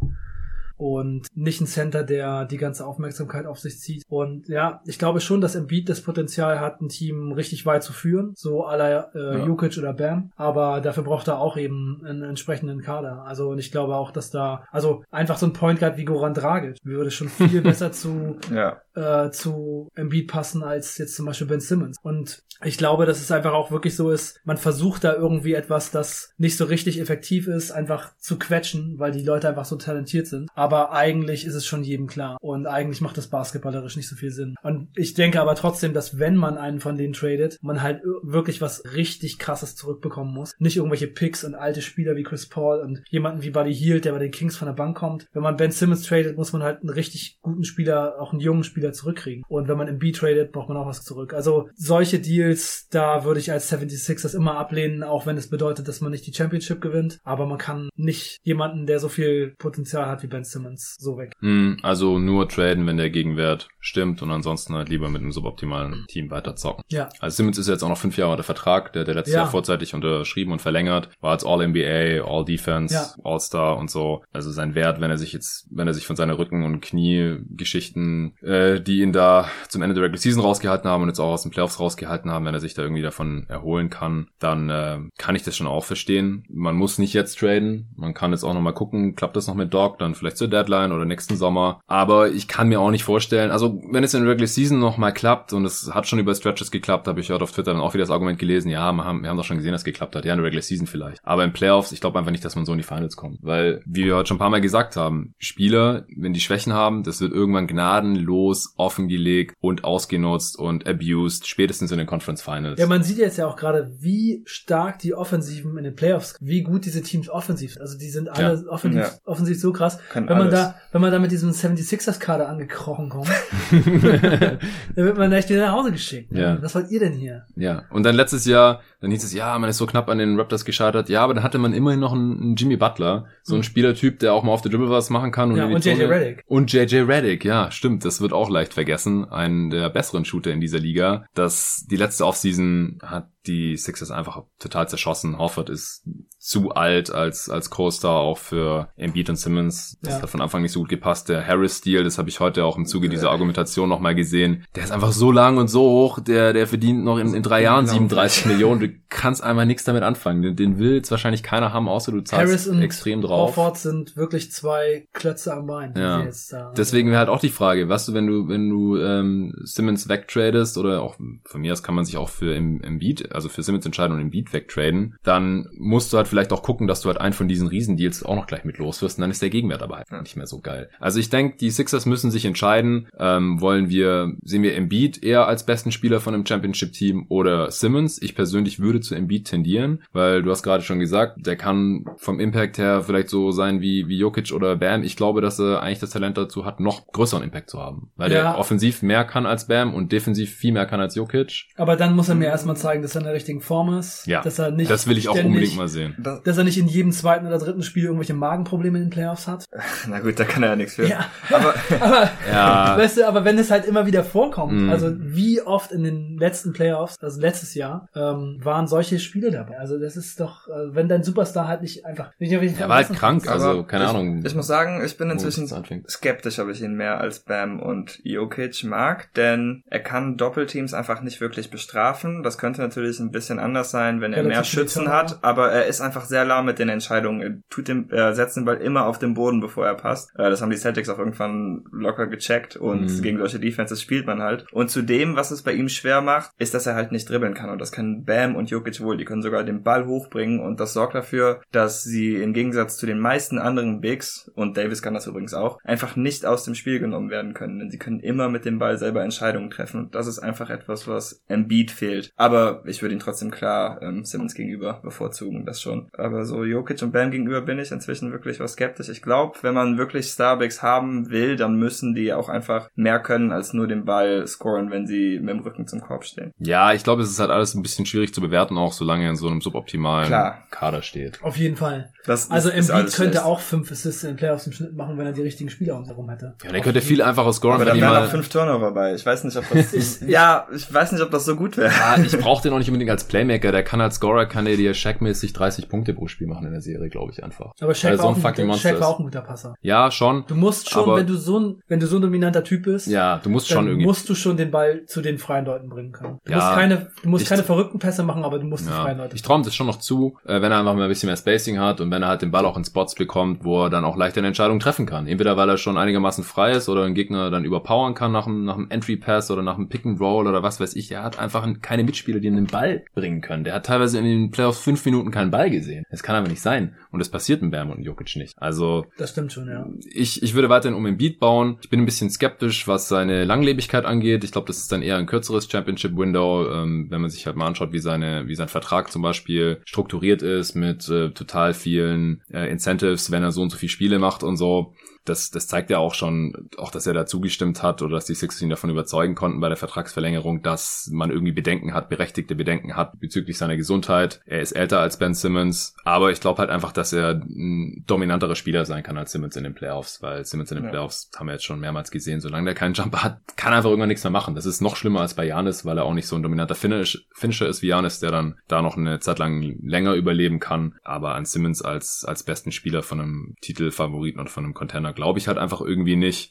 Und 0.78 1.28
nicht 1.36 1.60
ein 1.60 1.68
Center, 1.68 2.02
der 2.02 2.44
die 2.44 2.56
ganze 2.56 2.84
Aufmerksamkeit 2.84 3.46
auf 3.46 3.60
sich 3.60 3.78
zieht. 3.78 4.02
Und 4.08 4.48
ja, 4.48 4.80
ich 4.84 4.98
glaube 4.98 5.20
schon, 5.20 5.40
dass 5.40 5.54
Embiid 5.54 5.88
das 5.88 6.00
Potenzial 6.00 6.58
hat, 6.58 6.80
ein 6.80 6.88
Team 6.88 7.30
richtig 7.30 7.64
weit 7.66 7.84
zu 7.84 7.92
führen. 7.92 8.32
So 8.34 8.64
aller 8.64 9.14
äh, 9.14 9.38
Ja. 9.38 9.46
Jokic 9.46 9.78
oder 9.78 9.92
Bam. 9.92 10.32
Aber 10.34 10.80
dafür 10.80 11.04
braucht 11.04 11.28
er 11.28 11.38
auch 11.38 11.56
eben 11.56 12.02
einen 12.04 12.24
entsprechenden 12.24 12.80
Kader. 12.80 13.22
Also 13.24 13.50
und 13.50 13.58
ich 13.60 13.70
glaube 13.70 13.94
auch, 13.94 14.10
dass 14.10 14.30
da, 14.30 14.64
also 14.72 15.04
einfach 15.12 15.38
so 15.38 15.46
ein 15.46 15.52
Point 15.52 15.78
Guard 15.78 15.98
wie 15.98 16.04
Goran 16.04 16.34
Dragic 16.34 16.78
würde 16.82 17.12
schon 17.12 17.28
viel 17.28 17.60
besser 17.62 17.92
zu 17.92 18.38
Ja, 18.52 18.80
äh, 18.94 19.30
zu 19.30 19.88
Embiid 19.94 20.28
passen 20.28 20.62
als 20.62 20.98
jetzt 20.98 21.16
zum 21.16 21.26
Beispiel 21.26 21.46
Ben 21.46 21.60
Simmons. 21.60 21.96
Und 22.02 22.42
ich 22.64 22.78
glaube, 22.78 23.06
dass 23.06 23.20
es 23.20 23.30
einfach 23.32 23.52
auch 23.54 23.70
wirklich 23.72 23.96
so 23.96 24.10
ist, 24.10 24.40
man 24.44 24.56
versucht 24.56 25.02
da 25.04 25.14
irgendwie 25.14 25.54
etwas, 25.54 25.90
das 25.90 26.32
nicht 26.38 26.56
so 26.56 26.64
richtig 26.64 27.00
effektiv 27.00 27.48
ist, 27.48 27.72
einfach 27.72 28.16
zu 28.18 28.38
quetschen, 28.38 28.98
weil 28.98 29.10
die 29.10 29.24
Leute 29.24 29.48
einfach 29.48 29.64
so 29.64 29.76
talentiert 29.76 30.26
sind. 30.28 30.48
Aber 30.54 30.92
eigentlich 30.92 31.44
ist 31.44 31.54
es 31.54 31.66
schon 31.66 31.82
jedem 31.82 32.06
klar. 32.06 32.36
Und 32.40 32.66
eigentlich 32.66 33.00
macht 33.00 33.18
das 33.18 33.28
basketballerisch 33.28 33.96
nicht 33.96 34.08
so 34.08 34.14
viel 34.14 34.30
Sinn. 34.30 34.54
Und 34.62 34.88
ich 34.94 35.14
denke 35.14 35.40
aber 35.40 35.54
trotzdem, 35.56 35.92
dass 35.92 36.18
wenn 36.18 36.36
man 36.36 36.56
einen 36.56 36.80
von 36.80 36.96
denen 36.96 37.14
tradet, 37.14 37.58
man 37.62 37.82
halt 37.82 38.04
ir- 38.04 38.20
wirklich 38.22 38.60
was 38.60 38.84
richtig 38.94 39.38
krasses 39.38 39.74
zurückbekommen 39.74 40.32
muss. 40.32 40.54
Nicht 40.58 40.76
irgendwelche 40.76 41.08
Picks 41.08 41.42
und 41.44 41.54
alte 41.54 41.82
Spieler 41.82 42.14
wie 42.16 42.22
Chris 42.22 42.48
Paul 42.48 42.80
und 42.80 43.02
jemanden 43.10 43.42
wie 43.42 43.50
Buddy 43.50 43.74
Hield, 43.74 44.04
der 44.04 44.12
bei 44.12 44.18
den 44.20 44.30
Kings 44.30 44.56
von 44.56 44.66
der 44.66 44.74
Bank 44.74 44.96
kommt. 44.96 45.26
Wenn 45.32 45.42
man 45.42 45.56
Ben 45.56 45.72
Simmons 45.72 46.02
tradet, 46.04 46.36
muss 46.36 46.52
man 46.52 46.62
halt 46.62 46.80
einen 46.80 46.90
richtig 46.90 47.38
guten 47.42 47.64
Spieler, 47.64 48.20
auch 48.20 48.32
einen 48.32 48.40
jungen 48.40 48.62
Spieler 48.64 48.81
zurückkriegen. 48.90 49.44
Und 49.48 49.68
wenn 49.68 49.76
man 49.78 49.86
Embiid 49.86 50.16
tradet, 50.16 50.50
braucht 50.50 50.68
man 50.68 50.76
auch 50.76 50.86
was 50.86 51.04
zurück. 51.04 51.32
Also 51.34 51.68
solche 51.76 52.18
Deals, 52.18 52.88
da 52.90 53.24
würde 53.24 53.38
ich 53.38 53.52
als 53.52 53.72
76ers 53.72 54.34
immer 54.34 54.58
ablehnen, 54.58 55.04
auch 55.04 55.26
wenn 55.26 55.36
es 55.36 55.48
bedeutet, 55.48 55.86
dass 55.86 56.00
man 56.00 56.10
nicht 56.10 56.26
die 56.26 56.32
Championship 56.34 56.80
gewinnt. 56.80 57.20
Aber 57.22 57.46
man 57.46 57.58
kann 57.58 57.88
nicht 57.94 58.38
jemanden, 58.42 58.86
der 58.86 58.98
so 58.98 59.08
viel 59.08 59.54
Potenzial 59.58 60.06
hat 60.06 60.22
wie 60.22 60.26
Ben 60.26 60.42
Simmons, 60.44 60.96
so 60.98 61.18
weg. 61.18 61.32
Hm, 61.40 61.78
also 61.82 62.18
nur 62.18 62.48
traden, 62.48 62.86
wenn 62.86 62.96
der 62.96 63.10
Gegenwert 63.10 63.68
stimmt 63.78 64.22
und 64.22 64.30
ansonsten 64.30 64.74
halt 64.74 64.88
lieber 64.88 65.08
mit 65.08 65.20
einem 65.20 65.32
suboptimalen 65.32 66.06
Team 66.08 66.30
weiter 66.30 66.56
zocken. 66.56 66.82
Ja. 66.90 67.08
Also 67.20 67.36
Simmons 67.36 67.58
ist 67.58 67.68
jetzt 67.68 67.82
auch 67.82 67.88
noch 67.88 67.98
fünf 67.98 68.16
Jahre 68.16 68.32
unter 68.32 68.42
Vertrag, 68.44 68.92
der 68.94 69.04
der 69.04 69.14
letztes 69.14 69.34
Ja. 69.34 69.40
Jahr 69.42 69.50
vorzeitig 69.50 69.94
unterschrieben 69.94 70.52
und 70.52 70.62
verlängert, 70.62 71.10
war 71.20 71.32
als 71.32 71.44
All-NBA, 71.44 72.24
All-Defense, 72.24 72.94
Ja. 72.94 73.12
All-Star 73.24 73.76
und 73.76 73.90
so. 73.90 74.22
Also 74.32 74.50
sein 74.50 74.74
Wert, 74.74 75.00
wenn 75.00 75.10
er 75.10 75.18
sich 75.18 75.32
jetzt, 75.32 75.66
wenn 75.70 75.86
er 75.86 75.94
sich 75.94 76.06
von 76.06 76.16
seiner 76.16 76.38
Rücken- 76.38 76.64
und 76.64 76.80
Kniegeschichten 76.80 78.34
äh, 78.42 78.71
Die 78.80 79.00
ihn 79.00 79.12
da 79.12 79.48
zum 79.68 79.82
Ende 79.82 79.94
der 79.94 80.04
Regular 80.04 80.18
Season 80.18 80.42
rausgehalten 80.42 80.88
haben 80.88 81.02
und 81.02 81.08
jetzt 81.08 81.20
auch 81.20 81.32
aus 81.32 81.42
den 81.42 81.50
Playoffs 81.50 81.80
rausgehalten 81.80 82.30
haben, 82.30 82.44
wenn 82.44 82.54
er 82.54 82.60
sich 82.60 82.74
da 82.74 82.82
irgendwie 82.82 83.02
davon 83.02 83.46
erholen 83.48 83.90
kann, 83.90 84.28
dann 84.38 84.70
äh, 84.70 84.98
kann 85.18 85.34
ich 85.34 85.42
das 85.42 85.56
schon 85.56 85.66
auch 85.66 85.84
verstehen. 85.84 86.44
Man 86.48 86.76
muss 86.76 86.98
nicht 86.98 87.12
jetzt 87.12 87.38
traden. 87.38 87.88
Man 87.96 88.14
kann 88.14 88.32
jetzt 88.32 88.44
auch 88.44 88.54
nochmal 88.54 88.74
gucken, 88.74 89.14
klappt 89.16 89.36
das 89.36 89.46
noch 89.46 89.54
mit 89.54 89.72
Doc, 89.74 89.98
dann 89.98 90.14
vielleicht 90.14 90.36
zur 90.36 90.48
Deadline 90.48 90.92
oder 90.92 91.04
nächsten 91.04 91.36
Sommer. 91.36 91.80
Aber 91.86 92.30
ich 92.30 92.48
kann 92.48 92.68
mir 92.68 92.80
auch 92.80 92.90
nicht 92.90 93.04
vorstellen, 93.04 93.50
also 93.50 93.80
wenn 93.90 94.04
es 94.04 94.14
in 94.14 94.22
der 94.22 94.30
Regular 94.30 94.46
Season 94.46 94.78
nochmal 94.78 95.12
klappt 95.12 95.52
und 95.52 95.64
es 95.64 95.92
hat 95.92 96.06
schon 96.06 96.18
über 96.18 96.34
Stretches 96.34 96.70
geklappt, 96.70 97.08
habe 97.08 97.20
ich 97.20 97.30
heute 97.30 97.44
auf 97.44 97.52
Twitter 97.52 97.72
dann 97.72 97.80
auch 97.80 97.94
wieder 97.94 98.02
das 98.02 98.10
Argument 98.10 98.38
gelesen, 98.38 98.68
ja, 98.68 98.92
wir 98.92 99.04
haben, 99.04 99.22
wir 99.22 99.30
haben 99.30 99.36
doch 99.36 99.44
schon 99.44 99.56
gesehen, 99.56 99.72
dass 99.72 99.82
es 99.82 99.84
geklappt 99.84 100.16
hat. 100.16 100.24
Ja, 100.24 100.32
in 100.32 100.38
der 100.38 100.46
Regular 100.46 100.62
Season 100.62 100.86
vielleicht. 100.86 101.20
Aber 101.22 101.44
in 101.44 101.52
Playoffs, 101.52 101.92
ich 101.92 102.00
glaube 102.00 102.18
einfach 102.18 102.30
nicht, 102.30 102.44
dass 102.44 102.56
man 102.56 102.64
so 102.64 102.72
in 102.72 102.78
die 102.78 102.84
Finals 102.84 103.16
kommt. 103.16 103.38
Weil, 103.42 103.82
wie 103.86 104.04
wir 104.04 104.16
heute 104.16 104.28
schon 104.28 104.36
ein 104.36 104.40
paar 104.40 104.50
Mal 104.50 104.60
gesagt 104.60 104.96
haben, 104.96 105.34
Spieler, 105.38 106.04
wenn 106.16 106.32
die 106.32 106.40
Schwächen 106.40 106.72
haben, 106.72 107.02
das 107.02 107.20
wird 107.20 107.32
irgendwann 107.32 107.66
gnadenlos 107.66 108.61
offengelegt 108.76 109.54
und 109.60 109.84
ausgenutzt 109.84 110.58
und 110.58 110.86
abused, 110.86 111.46
spätestens 111.46 111.90
in 111.92 111.98
den 111.98 112.06
Conference 112.06 112.42
Finals. 112.42 112.78
Ja, 112.78 112.86
man 112.86 113.02
sieht 113.02 113.18
jetzt 113.18 113.38
ja 113.38 113.46
auch 113.46 113.56
gerade, 113.56 113.92
wie 114.00 114.42
stark 114.44 114.98
die 114.98 115.14
Offensiven 115.14 115.76
in 115.78 115.84
den 115.84 115.94
Playoffs, 115.94 116.36
wie 116.40 116.62
gut 116.62 116.84
diese 116.84 117.02
Teams 117.02 117.28
offensiv, 117.28 117.76
also 117.80 117.98
die 117.98 118.10
sind 118.10 118.28
alle 118.28 118.62
ja. 118.62 118.70
offensiv, 118.70 119.02
ja. 119.02 119.10
offensiv 119.24 119.60
so 119.60 119.72
krass. 119.72 119.98
Kann 120.10 120.28
wenn 120.28 120.38
man 120.38 120.50
da, 120.50 120.74
wenn 120.92 121.00
man 121.00 121.12
da 121.12 121.18
mit 121.18 121.30
diesem 121.30 121.50
76ers 121.50 122.18
Kader 122.18 122.48
angekrochen 122.48 123.08
kommt, 123.08 123.28
dann 123.70 124.58
wird 124.94 125.18
man 125.18 125.32
echt 125.32 125.48
wieder 125.50 125.66
nach 125.66 125.72
Hause 125.72 125.92
geschickt. 125.92 126.32
Ja. 126.32 126.60
Was 126.62 126.74
wollt 126.74 126.90
ihr 126.90 127.00
denn 127.00 127.14
hier? 127.14 127.46
Ja. 127.56 127.84
Und 127.90 128.04
dann 128.04 128.14
letztes 128.14 128.44
Jahr, 128.44 128.82
dann 129.02 129.10
hieß 129.10 129.24
es, 129.24 129.34
ja, 129.34 129.58
man 129.58 129.68
ist 129.68 129.78
so 129.78 129.86
knapp 129.86 130.08
an 130.08 130.18
den 130.18 130.38
Raptors 130.38 130.64
gescheitert. 130.64 131.08
Ja, 131.08 131.24
aber 131.24 131.34
dann 131.34 131.42
hatte 131.42 131.58
man 131.58 131.74
immerhin 131.74 131.98
noch 131.98 132.12
einen, 132.12 132.40
einen 132.40 132.54
Jimmy 132.54 132.76
Butler, 132.76 133.26
so 133.42 133.54
ein 133.54 133.58
mhm. 133.58 133.64
Spielertyp, 133.64 134.20
der 134.20 134.32
auch 134.32 134.44
mal 134.44 134.52
auf 134.52 134.62
der 134.62 134.70
Dribble 134.70 134.90
was 134.90 135.10
machen 135.10 135.32
kann. 135.32 135.50
Und, 135.50 135.56
ja, 135.56 135.66
und 135.66 135.84
JJ 135.84 136.04
Reddick. 136.04 136.44
Und 136.46 136.72
JJ 136.72 136.98
Reddick, 136.98 137.44
ja, 137.44 137.72
stimmt. 137.72 138.04
Das 138.04 138.20
wird 138.20 138.32
auch 138.32 138.48
leicht 138.48 138.72
vergessen. 138.72 139.24
Ein 139.28 139.70
der 139.70 139.90
besseren 139.90 140.24
Shooter 140.24 140.52
in 140.52 140.60
dieser 140.60 140.78
Liga. 140.78 141.26
Das, 141.34 141.84
die 141.90 141.96
letzte 141.96 142.24
Offseason 142.24 143.00
hat 143.02 143.28
die 143.46 143.76
Sixers 143.76 144.10
einfach 144.10 144.42
total 144.58 144.88
zerschossen. 144.88 145.38
Horford 145.38 145.70
ist 145.70 146.04
zu 146.38 146.70
alt 146.72 147.12
als 147.12 147.48
als 147.48 147.70
Co-Star 147.70 148.20
auch 148.20 148.38
für 148.38 148.88
Embiid 148.96 149.30
und 149.30 149.36
Simmons. 149.36 149.98
Das 150.02 150.14
ja. 150.14 150.22
hat 150.22 150.30
von 150.30 150.40
Anfang 150.40 150.62
nicht 150.62 150.72
so 150.72 150.80
gut 150.80 150.88
gepasst. 150.88 151.28
Der 151.28 151.46
Harris-Deal, 151.46 152.04
das 152.04 152.18
habe 152.18 152.28
ich 152.28 152.40
heute 152.40 152.64
auch 152.64 152.76
im 152.76 152.86
Zuge 152.86 153.08
dieser 153.08 153.30
Argumentation 153.30 153.88
nochmal 153.88 154.14
gesehen. 154.14 154.64
Der 154.74 154.84
ist 154.84 154.90
einfach 154.90 155.12
so 155.12 155.30
lang 155.30 155.58
und 155.58 155.68
so 155.68 155.82
hoch, 155.82 156.20
der 156.20 156.52
der 156.52 156.66
verdient 156.66 157.04
noch 157.04 157.18
in, 157.18 157.34
in 157.34 157.42
drei 157.42 157.62
Jahren 157.62 157.86
37 157.86 158.46
Millionen. 158.46 158.80
Du 158.80 158.88
kannst 159.08 159.42
einfach 159.42 159.64
nichts 159.64 159.84
damit 159.84 160.02
anfangen. 160.02 160.42
Den, 160.42 160.56
den 160.56 160.78
will 160.78 160.94
jetzt 160.94 161.10
wahrscheinlich 161.10 161.42
keiner 161.42 161.72
haben, 161.72 161.88
außer 161.88 162.12
du 162.12 162.22
zahlst 162.22 162.50
Harris 162.50 162.66
und 162.66 162.82
extrem 162.82 163.20
drauf. 163.22 163.56
Horford 163.56 163.78
sind 163.78 164.16
wirklich 164.16 164.50
zwei 164.50 165.06
Klötze 165.12 165.54
am 165.54 165.66
Bein. 165.66 165.94
Ja. 165.96 166.22
Jetzt, 166.22 166.52
uh, 166.52 166.72
Deswegen 166.76 167.10
wäre 167.10 167.18
halt 167.18 167.28
auch 167.28 167.40
die 167.40 167.50
Frage, 167.50 167.88
was 167.88 168.06
du, 168.06 168.14
wenn 168.14 168.26
du 168.26 168.48
wenn 168.48 168.68
du 168.68 168.96
ähm, 168.96 169.54
Simmons 169.62 170.08
wegtradest 170.08 170.78
oder 170.78 171.02
auch 171.02 171.16
von 171.44 171.60
mir 171.60 171.72
aus 171.72 171.82
kann 171.82 171.94
man 171.94 172.04
sich 172.04 172.16
auch 172.16 172.28
für 172.28 172.54
Embiid 172.54 173.31
also 173.34 173.48
für 173.48 173.62
Simmons 173.62 173.86
entscheiden 173.86 174.12
und 174.12 174.18
den 174.18 174.30
Beat 174.30 174.52
wegtraden, 174.52 175.16
dann 175.22 175.68
musst 175.76 176.12
du 176.12 176.16
halt 176.16 176.28
vielleicht 176.28 176.52
auch 176.52 176.62
gucken, 176.62 176.86
dass 176.86 177.00
du 177.00 177.08
halt 177.08 177.20
einen 177.20 177.32
von 177.32 177.48
diesen 177.48 177.68
Riesendeals 177.68 178.24
auch 178.24 178.36
noch 178.36 178.46
gleich 178.46 178.64
mit 178.64 178.78
loswirst 178.78 179.18
und 179.18 179.22
dann 179.22 179.30
ist 179.30 179.42
der 179.42 179.50
Gegenwert 179.50 179.82
aber 179.82 179.96
halt 179.96 180.10
ja. 180.10 180.20
nicht 180.20 180.36
mehr 180.36 180.46
so 180.46 180.60
geil. 180.60 180.88
Also 181.00 181.18
ich 181.18 181.30
denke, 181.30 181.56
die 181.58 181.70
Sixers 181.70 182.06
müssen 182.06 182.30
sich 182.30 182.44
entscheiden, 182.44 183.08
ähm, 183.18 183.60
wollen 183.60 183.88
wir, 183.88 184.32
sehen 184.42 184.62
wir 184.62 184.76
Embiid 184.76 185.22
eher 185.22 185.46
als 185.46 185.66
besten 185.66 185.92
Spieler 185.92 186.20
von 186.20 186.34
einem 186.34 186.46
Championship-Team 186.46 187.26
oder 187.28 187.70
Simmons? 187.70 188.20
Ich 188.20 188.34
persönlich 188.34 188.80
würde 188.80 189.00
zu 189.00 189.14
Embiid 189.14 189.46
tendieren, 189.46 190.02
weil 190.12 190.42
du 190.42 190.50
hast 190.50 190.62
gerade 190.62 190.82
schon 190.82 190.98
gesagt, 190.98 191.46
der 191.46 191.56
kann 191.56 192.04
vom 192.16 192.40
Impact 192.40 192.78
her 192.78 193.02
vielleicht 193.02 193.28
so 193.28 193.50
sein 193.50 193.80
wie, 193.80 194.08
wie 194.08 194.18
Jokic 194.18 194.52
oder 194.52 194.76
Bam. 194.76 195.02
Ich 195.02 195.16
glaube, 195.16 195.40
dass 195.40 195.58
er 195.58 195.82
eigentlich 195.82 196.00
das 196.00 196.10
Talent 196.10 196.36
dazu 196.36 196.64
hat, 196.64 196.80
noch 196.80 197.06
größeren 197.08 197.42
Impact 197.42 197.70
zu 197.70 197.80
haben, 197.80 198.10
weil 198.16 198.32
ja. 198.32 198.42
der 198.42 198.58
offensiv 198.58 199.02
mehr 199.02 199.24
kann 199.24 199.46
als 199.46 199.66
Bam 199.66 199.94
und 199.94 200.12
defensiv 200.12 200.54
viel 200.54 200.72
mehr 200.72 200.86
kann 200.86 201.00
als 201.00 201.14
Jokic. 201.14 201.66
Aber 201.76 201.96
dann 201.96 202.14
muss 202.14 202.28
er 202.28 202.34
mir 202.34 202.46
erstmal 202.46 202.76
zeigen, 202.76 203.02
dass 203.02 203.14
er 203.14 203.21
in 203.22 203.26
der 203.26 203.34
richtigen 203.34 203.60
Form 203.60 203.96
ist. 203.98 204.26
Ja, 204.26 204.42
dass 204.42 204.58
er 204.58 204.70
nicht 204.70 204.90
das 204.90 205.06
will 205.06 205.18
ich 205.18 205.28
auch 205.28 205.42
unbedingt 205.42 205.76
mal 205.76 205.88
sehen. 205.88 206.14
Dass 206.18 206.58
er 206.58 206.64
nicht 206.64 206.78
in 206.78 206.86
jedem 206.86 207.12
zweiten 207.12 207.46
oder 207.46 207.58
dritten 207.58 207.82
Spiel 207.82 208.04
irgendwelche 208.04 208.34
Magenprobleme 208.34 208.98
in 208.98 209.04
den 209.04 209.10
Playoffs 209.10 209.48
hat. 209.48 209.64
Na 210.08 210.20
gut, 210.20 210.38
da 210.38 210.44
kann 210.44 210.62
er 210.62 210.70
ja 210.70 210.76
nichts 210.76 210.94
für. 210.94 211.06
Ja, 211.06 211.26
aber, 211.50 211.74
aber 212.00 212.30
ja. 212.50 212.96
weißt 212.96 213.18
du, 213.18 213.28
aber 213.28 213.44
wenn 213.44 213.58
es 213.58 213.70
halt 213.70 213.84
immer 213.84 214.06
wieder 214.06 214.24
vorkommt, 214.24 214.72
mm. 214.72 214.90
also 214.90 215.12
wie 215.18 215.62
oft 215.62 215.92
in 215.92 216.04
den 216.04 216.36
letzten 216.38 216.72
Playoffs, 216.72 217.16
also 217.20 217.40
letztes 217.40 217.74
Jahr, 217.74 218.08
ähm, 218.14 218.58
waren 218.62 218.86
solche 218.86 219.18
Spiele 219.18 219.50
dabei. 219.50 219.78
Also 219.78 219.98
das 219.98 220.16
ist 220.16 220.40
doch, 220.40 220.68
äh, 220.68 220.94
wenn 220.94 221.08
dein 221.08 221.22
Superstar 221.22 221.68
halt 221.68 221.82
nicht 221.82 222.04
einfach 222.04 222.30
nicht 222.38 222.56
auf 222.56 222.62
Er 222.62 222.88
war 222.88 222.96
halt 222.96 223.12
krank, 223.12 223.48
also 223.48 223.84
keine 223.84 224.04
ich, 224.04 224.10
Ahnung. 224.10 224.42
Ich 224.44 224.54
muss 224.54 224.66
sagen, 224.66 225.02
ich 225.04 225.16
bin 225.16 225.30
inzwischen 225.30 225.68
skeptisch, 226.08 226.58
ob 226.58 226.68
ich 226.68 226.82
ihn 226.82 226.94
mehr 226.94 227.20
als 227.20 227.40
Bam 227.40 227.80
und 227.80 228.20
Jokic 228.24 228.84
mag, 228.84 229.32
denn 229.34 229.82
er 229.86 230.00
kann 230.00 230.36
Doppelteams 230.36 230.94
einfach 230.94 231.22
nicht 231.22 231.40
wirklich 231.40 231.70
bestrafen. 231.70 232.42
Das 232.42 232.58
könnte 232.58 232.80
natürlich 232.80 233.11
ein 233.20 233.30
bisschen 233.30 233.58
anders 233.58 233.90
sein, 233.90 234.20
wenn 234.20 234.32
er 234.32 234.42
mehr 234.42 234.64
Schützen 234.64 235.08
hat, 235.08 235.38
aber 235.42 235.70
er 235.70 235.86
ist 235.86 236.00
einfach 236.00 236.24
sehr 236.24 236.44
lahm 236.44 236.66
mit 236.66 236.78
den 236.78 236.88
Entscheidungen. 236.88 237.40
Er, 237.40 237.58
tut 237.70 237.88
den, 237.88 238.10
er 238.10 238.34
setzt 238.34 238.56
den 238.56 238.64
Ball 238.64 238.76
immer 238.76 239.06
auf 239.06 239.18
den 239.18 239.34
Boden, 239.34 239.60
bevor 239.60 239.86
er 239.86 239.94
passt. 239.94 240.30
Äh, 240.36 240.50
das 240.50 240.62
haben 240.62 240.70
die 240.70 240.76
Celtics 240.76 241.08
auch 241.08 241.18
irgendwann 241.18 241.84
locker 241.92 242.26
gecheckt 242.26 242.76
und 242.76 243.02
mhm. 243.02 243.22
gegen 243.22 243.38
solche 243.38 243.60
Defenses 243.60 244.00
spielt 244.00 244.26
man 244.26 244.42
halt. 244.42 244.66
Und 244.72 244.90
zudem, 244.90 245.36
was 245.36 245.50
es 245.50 245.62
bei 245.62 245.72
ihm 245.72 245.88
schwer 245.88 246.20
macht, 246.20 246.50
ist, 246.58 246.74
dass 246.74 246.86
er 246.86 246.94
halt 246.94 247.12
nicht 247.12 247.28
dribbeln 247.28 247.54
kann 247.54 247.70
und 247.70 247.80
das 247.80 247.92
können 247.92 248.24
Bam 248.24 248.56
und 248.56 248.70
Jokic 248.70 249.00
wohl. 249.00 249.16
Die 249.16 249.24
können 249.24 249.42
sogar 249.42 249.64
den 249.64 249.82
Ball 249.82 250.06
hochbringen 250.06 250.60
und 250.60 250.80
das 250.80 250.92
sorgt 250.92 251.14
dafür, 251.14 251.60
dass 251.70 252.02
sie 252.02 252.36
im 252.36 252.52
Gegensatz 252.52 252.96
zu 252.96 253.06
den 253.06 253.18
meisten 253.18 253.58
anderen 253.58 254.00
Bigs, 254.00 254.50
und 254.54 254.76
Davis 254.76 255.02
kann 255.02 255.14
das 255.14 255.26
übrigens 255.26 255.54
auch, 255.54 255.78
einfach 255.84 256.16
nicht 256.16 256.46
aus 256.46 256.64
dem 256.64 256.74
Spiel 256.74 256.98
genommen 256.98 257.30
werden 257.30 257.54
können, 257.54 257.78
denn 257.78 257.90
sie 257.90 257.98
können 257.98 258.20
immer 258.20 258.48
mit 258.48 258.64
dem 258.64 258.78
Ball 258.78 258.98
selber 258.98 259.22
Entscheidungen 259.22 259.70
treffen 259.70 260.00
und 260.00 260.14
das 260.14 260.26
ist 260.26 260.38
einfach 260.38 260.70
etwas, 260.70 261.08
was 261.08 261.42
Embiid 261.48 261.90
fehlt. 261.90 262.32
Aber 262.36 262.82
ich 262.86 263.01
würde 263.02 263.14
ihn 263.14 263.20
trotzdem 263.20 263.50
klar 263.50 264.00
ähm, 264.02 264.24
Simmons 264.24 264.54
gegenüber 264.54 265.00
bevorzugen, 265.02 265.66
das 265.66 265.80
schon. 265.80 266.08
Aber 266.16 266.44
so 266.44 266.64
Jokic 266.64 267.02
und 267.02 267.12
Bam 267.12 267.30
gegenüber 267.30 267.60
bin 267.60 267.78
ich 267.78 267.90
inzwischen 267.90 268.32
wirklich 268.32 268.60
was 268.60 268.72
skeptisch. 268.72 269.08
Ich 269.08 269.22
glaube, 269.22 269.58
wenn 269.62 269.74
man 269.74 269.98
wirklich 269.98 270.26
Starbacks 270.26 270.82
haben 270.82 271.30
will, 271.30 271.56
dann 271.56 271.76
müssen 271.76 272.14
die 272.14 272.32
auch 272.32 272.48
einfach 272.48 272.88
mehr 272.94 273.20
können, 273.20 273.52
als 273.52 273.72
nur 273.72 273.86
den 273.86 274.04
Ball 274.04 274.46
scoren, 274.46 274.90
wenn 274.90 275.06
sie 275.06 275.38
mit 275.40 275.50
dem 275.50 275.60
Rücken 275.60 275.86
zum 275.86 276.00
Korb 276.00 276.24
stehen. 276.24 276.52
Ja, 276.58 276.92
ich 276.92 277.04
glaube, 277.04 277.22
es 277.22 277.30
ist 277.30 277.40
halt 277.40 277.50
alles 277.50 277.74
ein 277.74 277.82
bisschen 277.82 278.06
schwierig 278.06 278.32
zu 278.32 278.40
bewerten, 278.40 278.78
auch 278.78 278.92
solange 278.92 279.24
er 279.24 279.30
in 279.30 279.36
so 279.36 279.48
einem 279.48 279.60
suboptimalen 279.60 280.28
Klar. 280.28 280.66
Kader 280.70 281.02
steht. 281.02 281.42
Auf 281.42 281.56
jeden 281.56 281.76
Fall. 281.76 282.10
Das 282.24 282.50
also 282.50 282.68
ist, 282.68 282.88
Embiid 282.88 283.08
ist 283.08 283.16
könnte 283.16 283.32
schlecht. 283.32 283.46
auch 283.46 283.58
fünf 283.60 283.90
Assists 283.90 284.22
in 284.22 284.30
den 284.30 284.36
Playoffs 284.36 284.66
im 284.66 284.72
Schnitt 284.72 284.96
machen, 284.96 285.18
wenn 285.18 285.26
er 285.26 285.32
die 285.32 285.42
richtigen 285.42 285.70
Spieler 285.70 285.96
um 285.96 286.04
herum 286.04 286.30
hätte. 286.30 286.54
Ja, 286.62 286.70
der 286.70 286.80
könnte 286.80 287.00
viel 287.00 287.20
einfacher 287.20 287.52
scoren. 287.52 287.74
Aber 287.74 287.84
da 287.84 287.96
wären 287.96 288.22
noch 288.22 288.30
fünf 288.30 288.48
Turnover 288.48 288.92
bei. 288.92 289.14
Ich 289.14 289.26
weiß 289.26 289.42
nicht, 289.44 289.56
ob 289.56 289.64
das, 289.70 290.20
ja, 290.26 290.68
ich 290.72 290.92
weiß 290.92 291.12
nicht, 291.12 291.22
ob 291.22 291.30
das 291.32 291.44
so 291.44 291.56
gut 291.56 291.76
wäre. 291.76 291.90
Ja, 291.90 292.16
ich 292.22 292.38
brauche 292.38 292.62
den 292.62 292.72
auch 292.72 292.78
nicht 292.78 292.91
unbedingt 292.92 293.10
als 293.10 293.24
Playmaker. 293.24 293.72
Der 293.72 293.82
kann 293.82 294.00
als 294.00 294.16
Scorer, 294.16 294.46
kann 294.46 294.64
der 294.64 294.76
dir 294.76 294.92
Shaq-mäßig 294.94 295.54
30 295.54 295.88
Punkte 295.88 296.14
pro 296.14 296.28
Spiel 296.28 296.46
machen 296.46 296.66
in 296.66 296.72
der 296.72 296.80
Serie, 296.80 297.08
glaube 297.08 297.32
ich 297.32 297.42
einfach. 297.42 297.72
Aber 297.80 297.94
Shaq, 297.94 298.12
war, 298.12 298.18
so 298.18 298.22
ein 298.28 298.44
auch 298.44 298.58
ein, 298.58 298.78
Shaq 298.78 299.00
war 299.00 299.08
auch 299.08 299.18
ein 299.18 299.24
guter 299.24 299.40
Passer. 299.40 299.74
Ja, 299.80 300.10
schon. 300.10 300.44
Du 300.46 300.54
musst 300.54 300.90
schon, 300.90 301.14
wenn 301.16 301.26
du 301.26 301.36
so 301.36 301.58
ein, 301.58 301.82
wenn 301.88 302.00
du 302.00 302.06
so 302.06 302.16
ein 302.16 302.22
dominanter 302.22 302.64
Typ 302.64 302.84
bist. 302.84 303.06
Ja, 303.06 303.38
du 303.42 303.50
musst 303.50 303.68
schon 303.68 303.86
irgendwie. 303.86 304.06
musst 304.06 304.28
du 304.28 304.34
schon 304.34 304.56
den 304.56 304.70
Ball 304.70 305.04
zu 305.06 305.22
den 305.22 305.38
freien 305.38 305.64
Leuten 305.64 305.88
bringen 305.88 306.12
können. 306.12 306.38
Du 306.44 306.52
ja, 306.52 306.58
musst 306.58 306.72
keine, 306.74 307.10
du 307.22 307.28
musst 307.28 307.48
keine 307.48 307.62
verrückten 307.62 307.98
Pässe 307.98 308.22
machen, 308.22 308.44
aber 308.44 308.58
du 308.58 308.66
musst 308.66 308.86
ja, 308.86 308.92
die 308.92 309.02
freien 309.02 309.18
Leute. 309.18 309.36
Ich 309.36 309.42
traue 309.42 309.62
das 309.62 309.74
schon 309.74 309.86
noch 309.86 309.98
zu, 309.98 310.36
äh, 310.44 310.60
wenn 310.60 310.72
er 310.72 310.78
einfach 310.78 310.94
mal 310.94 311.02
ein 311.02 311.08
bisschen 311.08 311.28
mehr 311.28 311.36
Spacing 311.36 311.78
hat 311.78 312.00
und 312.00 312.10
wenn 312.10 312.22
er 312.22 312.28
halt 312.28 312.42
den 312.42 312.50
Ball 312.50 312.66
auch 312.66 312.76
in 312.76 312.84
Spots 312.84 313.14
bekommt, 313.14 313.64
wo 313.64 313.84
er 313.84 313.90
dann 313.90 314.04
auch 314.04 314.16
leichter 314.16 314.38
eine 314.38 314.48
Entscheidung 314.48 314.80
treffen 314.80 315.06
kann. 315.06 315.26
Entweder 315.26 315.56
weil 315.56 315.68
er 315.68 315.76
schon 315.76 315.96
einigermaßen 315.96 316.44
frei 316.44 316.72
ist 316.72 316.88
oder 316.88 317.04
einen 317.04 317.14
Gegner 317.14 317.50
dann 317.50 317.64
überpowern 317.64 318.14
kann 318.14 318.32
nach 318.32 318.46
einem, 318.46 318.64
nach 318.64 318.76
einem 318.76 318.90
Entry 318.90 319.16
Pass 319.16 319.50
oder 319.50 319.62
nach 319.62 319.76
einem 319.76 319.88
Pick 319.88 320.04
and 320.06 320.20
Roll 320.20 320.46
oder 320.46 320.62
was 320.62 320.80
weiß 320.80 320.96
ich. 320.96 321.12
Er 321.12 321.22
hat 321.22 321.38
einfach 321.38 321.66
keine 321.80 322.04
Mitspieler, 322.04 322.40
die 322.40 322.48
ihm 322.48 322.56
den 322.56 322.66
Ball 322.66 322.81
bringen 323.14 323.40
können. 323.40 323.64
Der 323.64 323.74
hat 323.74 323.86
teilweise 323.86 324.18
in 324.18 324.24
den 324.24 324.50
Playoffs 324.50 324.78
fünf 324.78 325.04
Minuten 325.04 325.30
keinen 325.30 325.50
Ball 325.50 325.70
gesehen. 325.70 326.04
Das 326.10 326.22
kann 326.22 326.36
aber 326.36 326.48
nicht 326.48 326.62
sein. 326.62 326.94
Und 327.10 327.18
das 327.18 327.28
passiert 327.28 327.62
in 327.62 327.70
Bam 327.70 327.90
und 327.90 328.02
Jokic 328.02 328.36
nicht. 328.36 328.54
Also. 328.56 329.06
Das 329.18 329.30
stimmt 329.30 329.52
schon, 329.52 329.68
ja. 329.68 329.86
Ich, 330.12 330.42
ich 330.42 330.54
würde 330.54 330.68
weiterhin 330.68 330.96
um 330.96 331.04
den 331.04 331.16
Beat 331.16 331.38
bauen. 331.40 331.78
Ich 331.82 331.90
bin 331.90 332.00
ein 332.00 332.06
bisschen 332.06 332.30
skeptisch, 332.30 332.88
was 332.88 333.08
seine 333.08 333.44
Langlebigkeit 333.44 334.04
angeht. 334.04 334.44
Ich 334.44 334.52
glaube, 334.52 334.66
das 334.66 334.78
ist 334.78 334.92
dann 334.92 335.02
eher 335.02 335.16
ein 335.16 335.26
kürzeres 335.26 335.70
Championship 335.70 336.16
Window, 336.16 336.68
ähm, 336.70 337.06
wenn 337.10 337.20
man 337.20 337.30
sich 337.30 337.46
halt 337.46 337.56
mal 337.56 337.66
anschaut, 337.66 337.92
wie 337.92 337.98
seine, 337.98 338.48
wie 338.48 338.54
sein 338.54 338.68
Vertrag 338.68 339.10
zum 339.12 339.22
Beispiel 339.22 339.80
strukturiert 339.84 340.42
ist 340.42 340.74
mit 340.74 341.08
äh, 341.08 341.30
total 341.30 341.74
vielen 341.74 342.42
äh, 342.52 342.70
Incentives, 342.70 343.30
wenn 343.30 343.42
er 343.42 343.52
so 343.52 343.62
und 343.62 343.70
so 343.70 343.76
viele 343.76 343.90
Spiele 343.90 344.18
macht 344.18 344.42
und 344.42 344.56
so 344.56 344.94
das, 345.24 345.50
das 345.50 345.68
zeigt 345.68 345.90
ja 345.90 345.98
auch 345.98 346.14
schon, 346.14 346.68
auch 346.76 346.90
dass 346.90 347.06
er 347.06 347.14
da 347.14 347.26
zugestimmt 347.26 347.82
hat 347.82 348.02
oder 348.02 348.16
dass 348.16 348.26
die 348.26 348.34
Sixers 348.34 348.62
ihn 348.62 348.70
davon 348.70 348.90
überzeugen 348.90 349.34
konnten 349.34 349.60
bei 349.60 349.68
der 349.68 349.76
Vertragsverlängerung, 349.76 350.62
dass 350.62 351.08
man 351.12 351.30
irgendwie 351.30 351.52
Bedenken 351.52 351.94
hat, 351.94 352.08
berechtigte 352.08 352.54
Bedenken 352.54 352.96
hat 352.96 353.20
bezüglich 353.20 353.58
seiner 353.58 353.76
Gesundheit. 353.76 354.40
Er 354.46 354.60
ist 354.60 354.72
älter 354.72 355.00
als 355.00 355.18
Ben 355.18 355.34
Simmons, 355.34 355.94
aber 356.04 356.30
ich 356.32 356.40
glaube 356.40 356.58
halt 356.58 356.70
einfach, 356.70 356.92
dass 356.92 357.12
er 357.12 357.34
ein 357.34 358.04
dominanterer 358.06 358.56
Spieler 358.56 358.84
sein 358.84 359.02
kann 359.02 359.16
als 359.16 359.32
Simmons 359.32 359.56
in 359.56 359.64
den 359.64 359.74
Playoffs, 359.74 360.22
weil 360.22 360.44
Simmons 360.44 360.70
in 360.70 360.78
den 360.78 360.84
ja. 360.84 360.90
Playoffs 360.90 361.30
haben 361.36 361.46
wir 361.46 361.52
jetzt 361.52 361.64
schon 361.64 361.80
mehrmals 361.80 362.10
gesehen, 362.10 362.40
solange 362.40 362.66
der 362.66 362.74
keinen 362.74 362.94
Jumper 362.94 363.22
hat, 363.22 363.40
kann 363.56 363.72
er 363.72 363.76
einfach 363.76 363.90
irgendwann 363.90 364.08
nichts 364.08 364.24
mehr 364.24 364.30
machen. 364.30 364.54
Das 364.54 364.66
ist 364.66 364.80
noch 364.80 364.96
schlimmer 364.96 365.20
als 365.20 365.34
bei 365.34 365.46
Janis, 365.46 365.84
weil 365.84 365.98
er 365.98 366.04
auch 366.04 366.14
nicht 366.14 366.26
so 366.26 366.36
ein 366.36 366.42
dominanter 366.42 366.74
Finish, 366.74 367.26
Finisher 367.32 367.68
ist 367.68 367.82
wie 367.82 367.88
Janis, 367.88 368.18
der 368.20 368.32
dann 368.32 368.56
da 368.66 368.82
noch 368.82 368.96
eine 368.96 369.20
Zeit 369.20 369.38
lang 369.38 369.78
länger 369.82 370.14
überleben 370.14 370.58
kann, 370.58 370.94
aber 371.04 371.34
an 371.34 371.44
Simmons 371.44 371.82
als, 371.82 372.24
als 372.24 372.42
besten 372.42 372.72
Spieler 372.72 373.02
von 373.02 373.20
einem 373.20 373.54
Titelfavoriten 373.60 374.40
und 374.40 374.50
von 374.50 374.64
einem 374.64 374.74
Contender 374.74 375.11
glaube 375.12 375.38
ich 375.38 375.48
halt 375.48 375.58
einfach 375.58 375.80
irgendwie 375.80 376.16
nicht. 376.16 376.50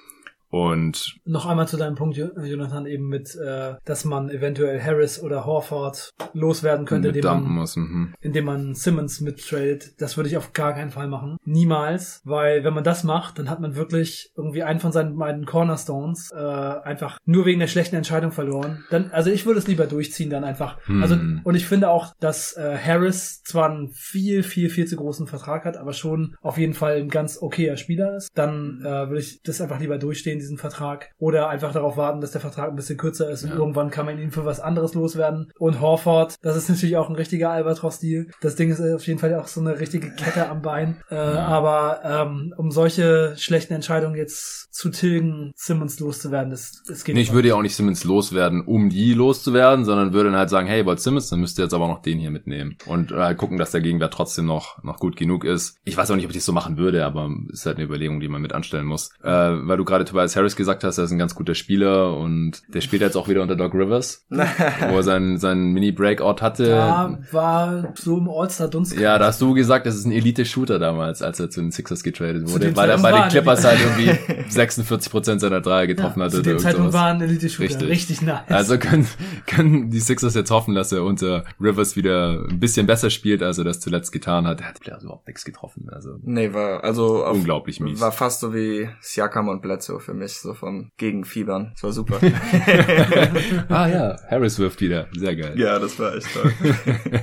Und 0.52 1.15
Noch 1.26 1.45
einmal 1.45 1.68
zu 1.68 1.78
deinem 1.78 1.95
Punkt, 1.95 2.18
Jo- 2.18 2.38
Jonathan, 2.44 2.86
eben 2.86 3.07
mit, 3.07 3.36
äh, 3.36 3.76
dass 3.86 4.06
man 4.06 4.30
eventuell 4.30 4.82
Harris 4.82 5.22
oder 5.22 5.45
Horford 5.45 6.11
loswerden 6.34 6.86
könnte, 6.86 7.07
indem 7.10 7.23
man, 7.23 7.44
muss. 7.44 7.76
Mhm. 7.78 8.14
indem 8.22 8.45
man 8.45 8.76
Simmons 8.76 9.22
mittradet. 9.22 9.99
Das 9.99 10.18
würde 10.18 10.30
ich 10.30 10.38
auf 10.38 10.53
gar 10.53 10.73
keinen 10.73 10.91
Fall 10.91 11.07
machen. 11.07 11.38
Niemals. 11.45 12.22
Weil 12.26 12.64
wenn 12.64 12.73
man 12.73 12.84
das 12.84 13.03
macht, 13.03 13.40
dann 13.40 13.49
hat 13.49 13.60
man 13.61 13.76
wirklich 13.76 14.32
irgendwie 14.36 14.64
einen 14.64 14.80
von 14.80 14.91
seinen 14.91 15.18
beiden 15.18 15.45
Cornerstones 15.45 16.30
äh, 16.34 16.38
einfach 16.38 17.18
nur 17.26 17.45
wegen 17.45 17.60
der 17.60 17.68
schlechten 17.68 17.95
Entscheidung 17.95 18.32
verloren. 18.32 18.84
Dann, 18.90 19.10
also 19.11 19.30
ich 19.30 19.45
würde 19.45 19.60
es 19.60 19.68
lieber 19.68 19.88
durchziehen 19.88 20.30
dann 20.30 20.44
einfach. 20.44 20.78
Hm. 20.88 21.02
Also 21.02 21.18
und 21.44 21.56
ich 21.56 21.65
finde 21.65 21.90
auch, 21.90 22.14
dass 22.19 22.57
äh, 22.57 22.78
Harris 22.78 23.41
zwar 23.44 23.69
einen 23.69 23.90
viel, 23.90 24.44
viel, 24.44 24.69
viel 24.69 24.86
zu 24.86 24.95
großen 24.98 25.28
Vertrag 25.28 25.64
hat, 25.65 25.78
aber 25.78 25.94
schon 25.94 26.36
auf 26.41 26.57
jeden 26.57 26.73
Fall 26.73 26.98
ein 26.98 27.10
ganz 27.10 27.41
okayer 27.41 27.78
Spieler 27.78 28.18
ist. 28.18 28.30
Dann 28.36 28.82
äh, 28.82 28.84
würde 29.10 29.19
ich 29.19 29.41
das 29.44 29.61
einfach 29.61 29.80
lieber 29.80 29.98
durchstehen, 29.98 30.40
diesen 30.41 30.57
Vertrag. 30.57 31.11
Oder 31.19 31.49
einfach 31.49 31.72
darauf 31.72 31.97
warten, 31.97 32.22
dass 32.22 32.31
der 32.31 32.41
Vertrag 32.41 32.69
ein 32.69 32.76
bisschen 32.76 32.97
kürzer 32.97 33.30
ist 33.30 33.43
und 33.43 33.51
Ja. 33.51 33.55
irgendwann 33.55 33.89
kann 33.91 34.05
man 34.05 34.19
ihn 34.19 34.31
für 34.31 34.45
was 34.45 34.59
anderes 34.59 34.93
loswerden. 34.93 35.51
Und 35.57 35.80
Horford, 35.81 36.35
das 36.41 36.55
ist 36.57 36.69
natürlich 36.69 36.97
auch 36.97 37.09
ein 37.09 37.15
richtiger 37.15 37.51
Albatros-Deal. 37.51 38.27
Das 38.41 38.55
Ding 38.55 38.72
ist 38.72 38.80
äh, 38.80 38.93
auf 38.93 39.05
jeden 39.07 39.19
Fall 39.19 39.34
auch 39.35 39.47
so 39.47 39.61
eine 39.61 39.80
richtige 39.80 40.11
Kette 40.11 40.49
am 40.49 40.61
Bein. 40.61 40.97
Äh, 41.09 41.15
Aber 41.15 42.01
ähm, 42.03 42.53
um 42.57 42.72
solche 42.72 43.35
schlechten 43.38 43.73
Entscheidungen 43.73 44.15
jetzt 44.15 44.73
zu 44.73 44.89
tilgen, 44.89 45.51
Simmons 45.55 45.99
loszuwerden, 45.99 46.49
das, 46.51 46.84
das 46.88 47.03
geht 47.03 47.15
Nee, 47.15 47.22
ich 47.22 47.34
würde 47.34 47.49
ja 47.49 47.55
auch 47.55 47.61
nicht 47.61 47.76
Simmons 47.76 48.03
loswerden, 48.03 48.61
um 48.61 48.89
die 48.89 49.13
loszuwerden, 49.13 49.85
sondern 49.85 50.13
würde 50.13 50.30
dann 50.30 50.39
halt 50.39 50.49
sagen, 50.49 50.68
hey, 50.68 50.85
wollt 50.85 50.99
Simmons, 50.99 51.30
dann 51.30 51.39
müsst 51.39 51.59
ihr 51.59 51.63
jetzt 51.63 51.73
aber 51.73 51.88
noch 51.88 52.01
den 52.01 52.19
hier 52.19 52.31
mitnehmen. 52.31 52.77
Und 52.85 53.11
halt 53.11 53.38
gucken, 53.38 53.57
dass 53.57 53.72
der 53.72 53.81
Gegenwert 53.81 54.13
trotzdem 54.13 54.45
noch, 54.45 54.81
noch 54.84 54.97
gut 54.99 55.15
genug 55.15 55.43
ist. 55.43 55.77
Ich 55.84 55.97
weiß 55.97 56.09
auch 56.11 56.15
nicht, 56.15 56.26
ob 56.26 56.31
ich 56.31 56.38
das 56.38 56.45
so 56.45 56.53
machen 56.53 56.77
würde, 56.77 57.05
aber 57.05 57.30
ist 57.51 57.65
halt 57.65 57.77
eine 57.77 57.85
Überlegung, 57.85 58.19
die 58.19 58.27
man 58.30 58.41
mit 58.41 58.53
anstellen 58.53 58.85
muss. 58.85 59.11
Äh, 59.23 59.27
weil 59.30 59.77
du 59.77 59.85
gerade 59.85 60.05
Tobias 60.05 60.30
Harris 60.35 60.55
gesagt 60.55 60.83
hast, 60.83 60.97
er 60.97 61.05
ist 61.05 61.11
ein 61.11 61.17
ganz 61.17 61.35
guter 61.35 61.55
Spieler 61.55 62.17
und 62.17 62.61
der 62.73 62.81
spielt 62.81 63.01
jetzt 63.01 63.15
auch 63.15 63.27
wieder 63.27 63.41
unter 63.41 63.55
Doc 63.55 63.73
Rivers, 63.73 64.25
wo 64.29 64.37
er 64.37 65.03
seinen, 65.03 65.37
seinen 65.37 65.73
Mini-Breakout 65.73 66.41
hatte. 66.41 66.65
Da 66.65 67.19
war 67.31 67.93
so 67.95 68.17
im 68.17 68.29
All-Star-Dunst. 68.29 68.99
Ja, 68.99 69.17
da 69.17 69.27
hast 69.27 69.41
du 69.41 69.53
gesagt, 69.53 69.85
das 69.85 69.95
ist 69.95 70.05
ein 70.05 70.11
Elite-Shooter 70.11 70.79
damals, 70.79 71.21
als 71.21 71.39
er 71.39 71.49
zu 71.49 71.61
den 71.61 71.71
Sixers 71.71 72.03
getradet 72.03 72.51
wurde, 72.51 72.75
weil 72.75 72.89
er 72.89 72.97
bei 72.97 73.11
den 73.11 73.29
Clippers 73.29 73.63
halt 73.63 73.79
irgendwie 73.79 74.09
46% 74.49 75.39
seiner 75.39 75.61
Dreier 75.61 75.87
getroffen 75.87 76.19
ja, 76.19 76.25
hatte. 76.25 76.37
Zu 76.37 76.43
dem 76.43 76.59
Zeitpunkt 76.59 76.93
war 76.93 77.07
ein 77.07 77.21
Elite-Shooter. 77.21 77.69
Richtig. 77.69 77.89
Richtig. 77.89 78.21
nice. 78.21 78.49
Also 78.49 78.77
können, 78.77 79.07
können 79.47 79.89
die 79.89 79.99
Sixers 79.99 80.35
jetzt 80.35 80.51
hoffen, 80.51 80.75
dass 80.75 80.91
er 80.91 81.03
unter 81.03 81.43
Rivers 81.59 81.95
wieder 81.95 82.45
ein 82.49 82.59
bisschen 82.59 82.87
besser 82.87 83.09
spielt, 83.09 83.43
als 83.43 83.57
er 83.57 83.63
das 83.63 83.79
zuletzt 83.79 84.11
getan 84.11 84.47
hat. 84.47 84.61
Er 84.61 84.69
hat 84.69 84.79
Playoffs 84.79 85.03
überhaupt 85.03 85.27
nichts 85.27 85.45
getroffen. 85.45 85.89
Also 85.91 86.19
Nee, 86.23 86.53
war 86.53 86.83
also 86.83 87.25
auf, 87.25 87.35
unglaublich 87.35 87.79
mies. 87.79 87.99
war 87.99 88.11
fast 88.11 88.39
so 88.41 88.53
wie 88.53 88.89
Siakam 88.99 89.47
und 89.49 89.61
Bledsoe 89.61 89.99
für 89.99 90.13
mich, 90.13 90.20
so 90.27 90.53
vom 90.53 90.91
Gegenfiebern. 90.98 91.72
Das 91.73 91.84
war 91.84 91.91
super. 91.91 92.19
ah 93.69 93.88
ja, 93.88 94.18
Harris 94.30 94.60
wirft 94.60 94.81
wieder. 94.81 95.07
Sehr 95.14 95.35
geil. 95.35 95.60
ja, 95.60 95.80
das 95.80 95.98
war 95.99 96.15
echt 96.15 96.27
toll. 96.34 96.53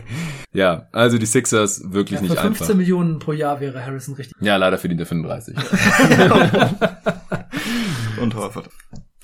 Ja, 0.53 0.89
also 0.93 1.19
die 1.19 1.27
Sixers 1.27 1.83
wirklich 1.93 2.21
ja, 2.21 2.27
für 2.27 2.33
nicht 2.33 2.41
15 2.41 2.65
einfach. 2.65 2.75
Millionen 2.75 3.19
pro 3.19 3.33
Jahr 3.33 3.61
wäre 3.61 3.85
Harrison 3.85 4.15
richtig. 4.15 4.35
Ja, 4.41 4.57
leider 4.57 4.79
verdient 4.79 5.01
er 5.01 5.07
35. 5.07 5.55
und 8.21 8.35
Horford. 8.35 8.71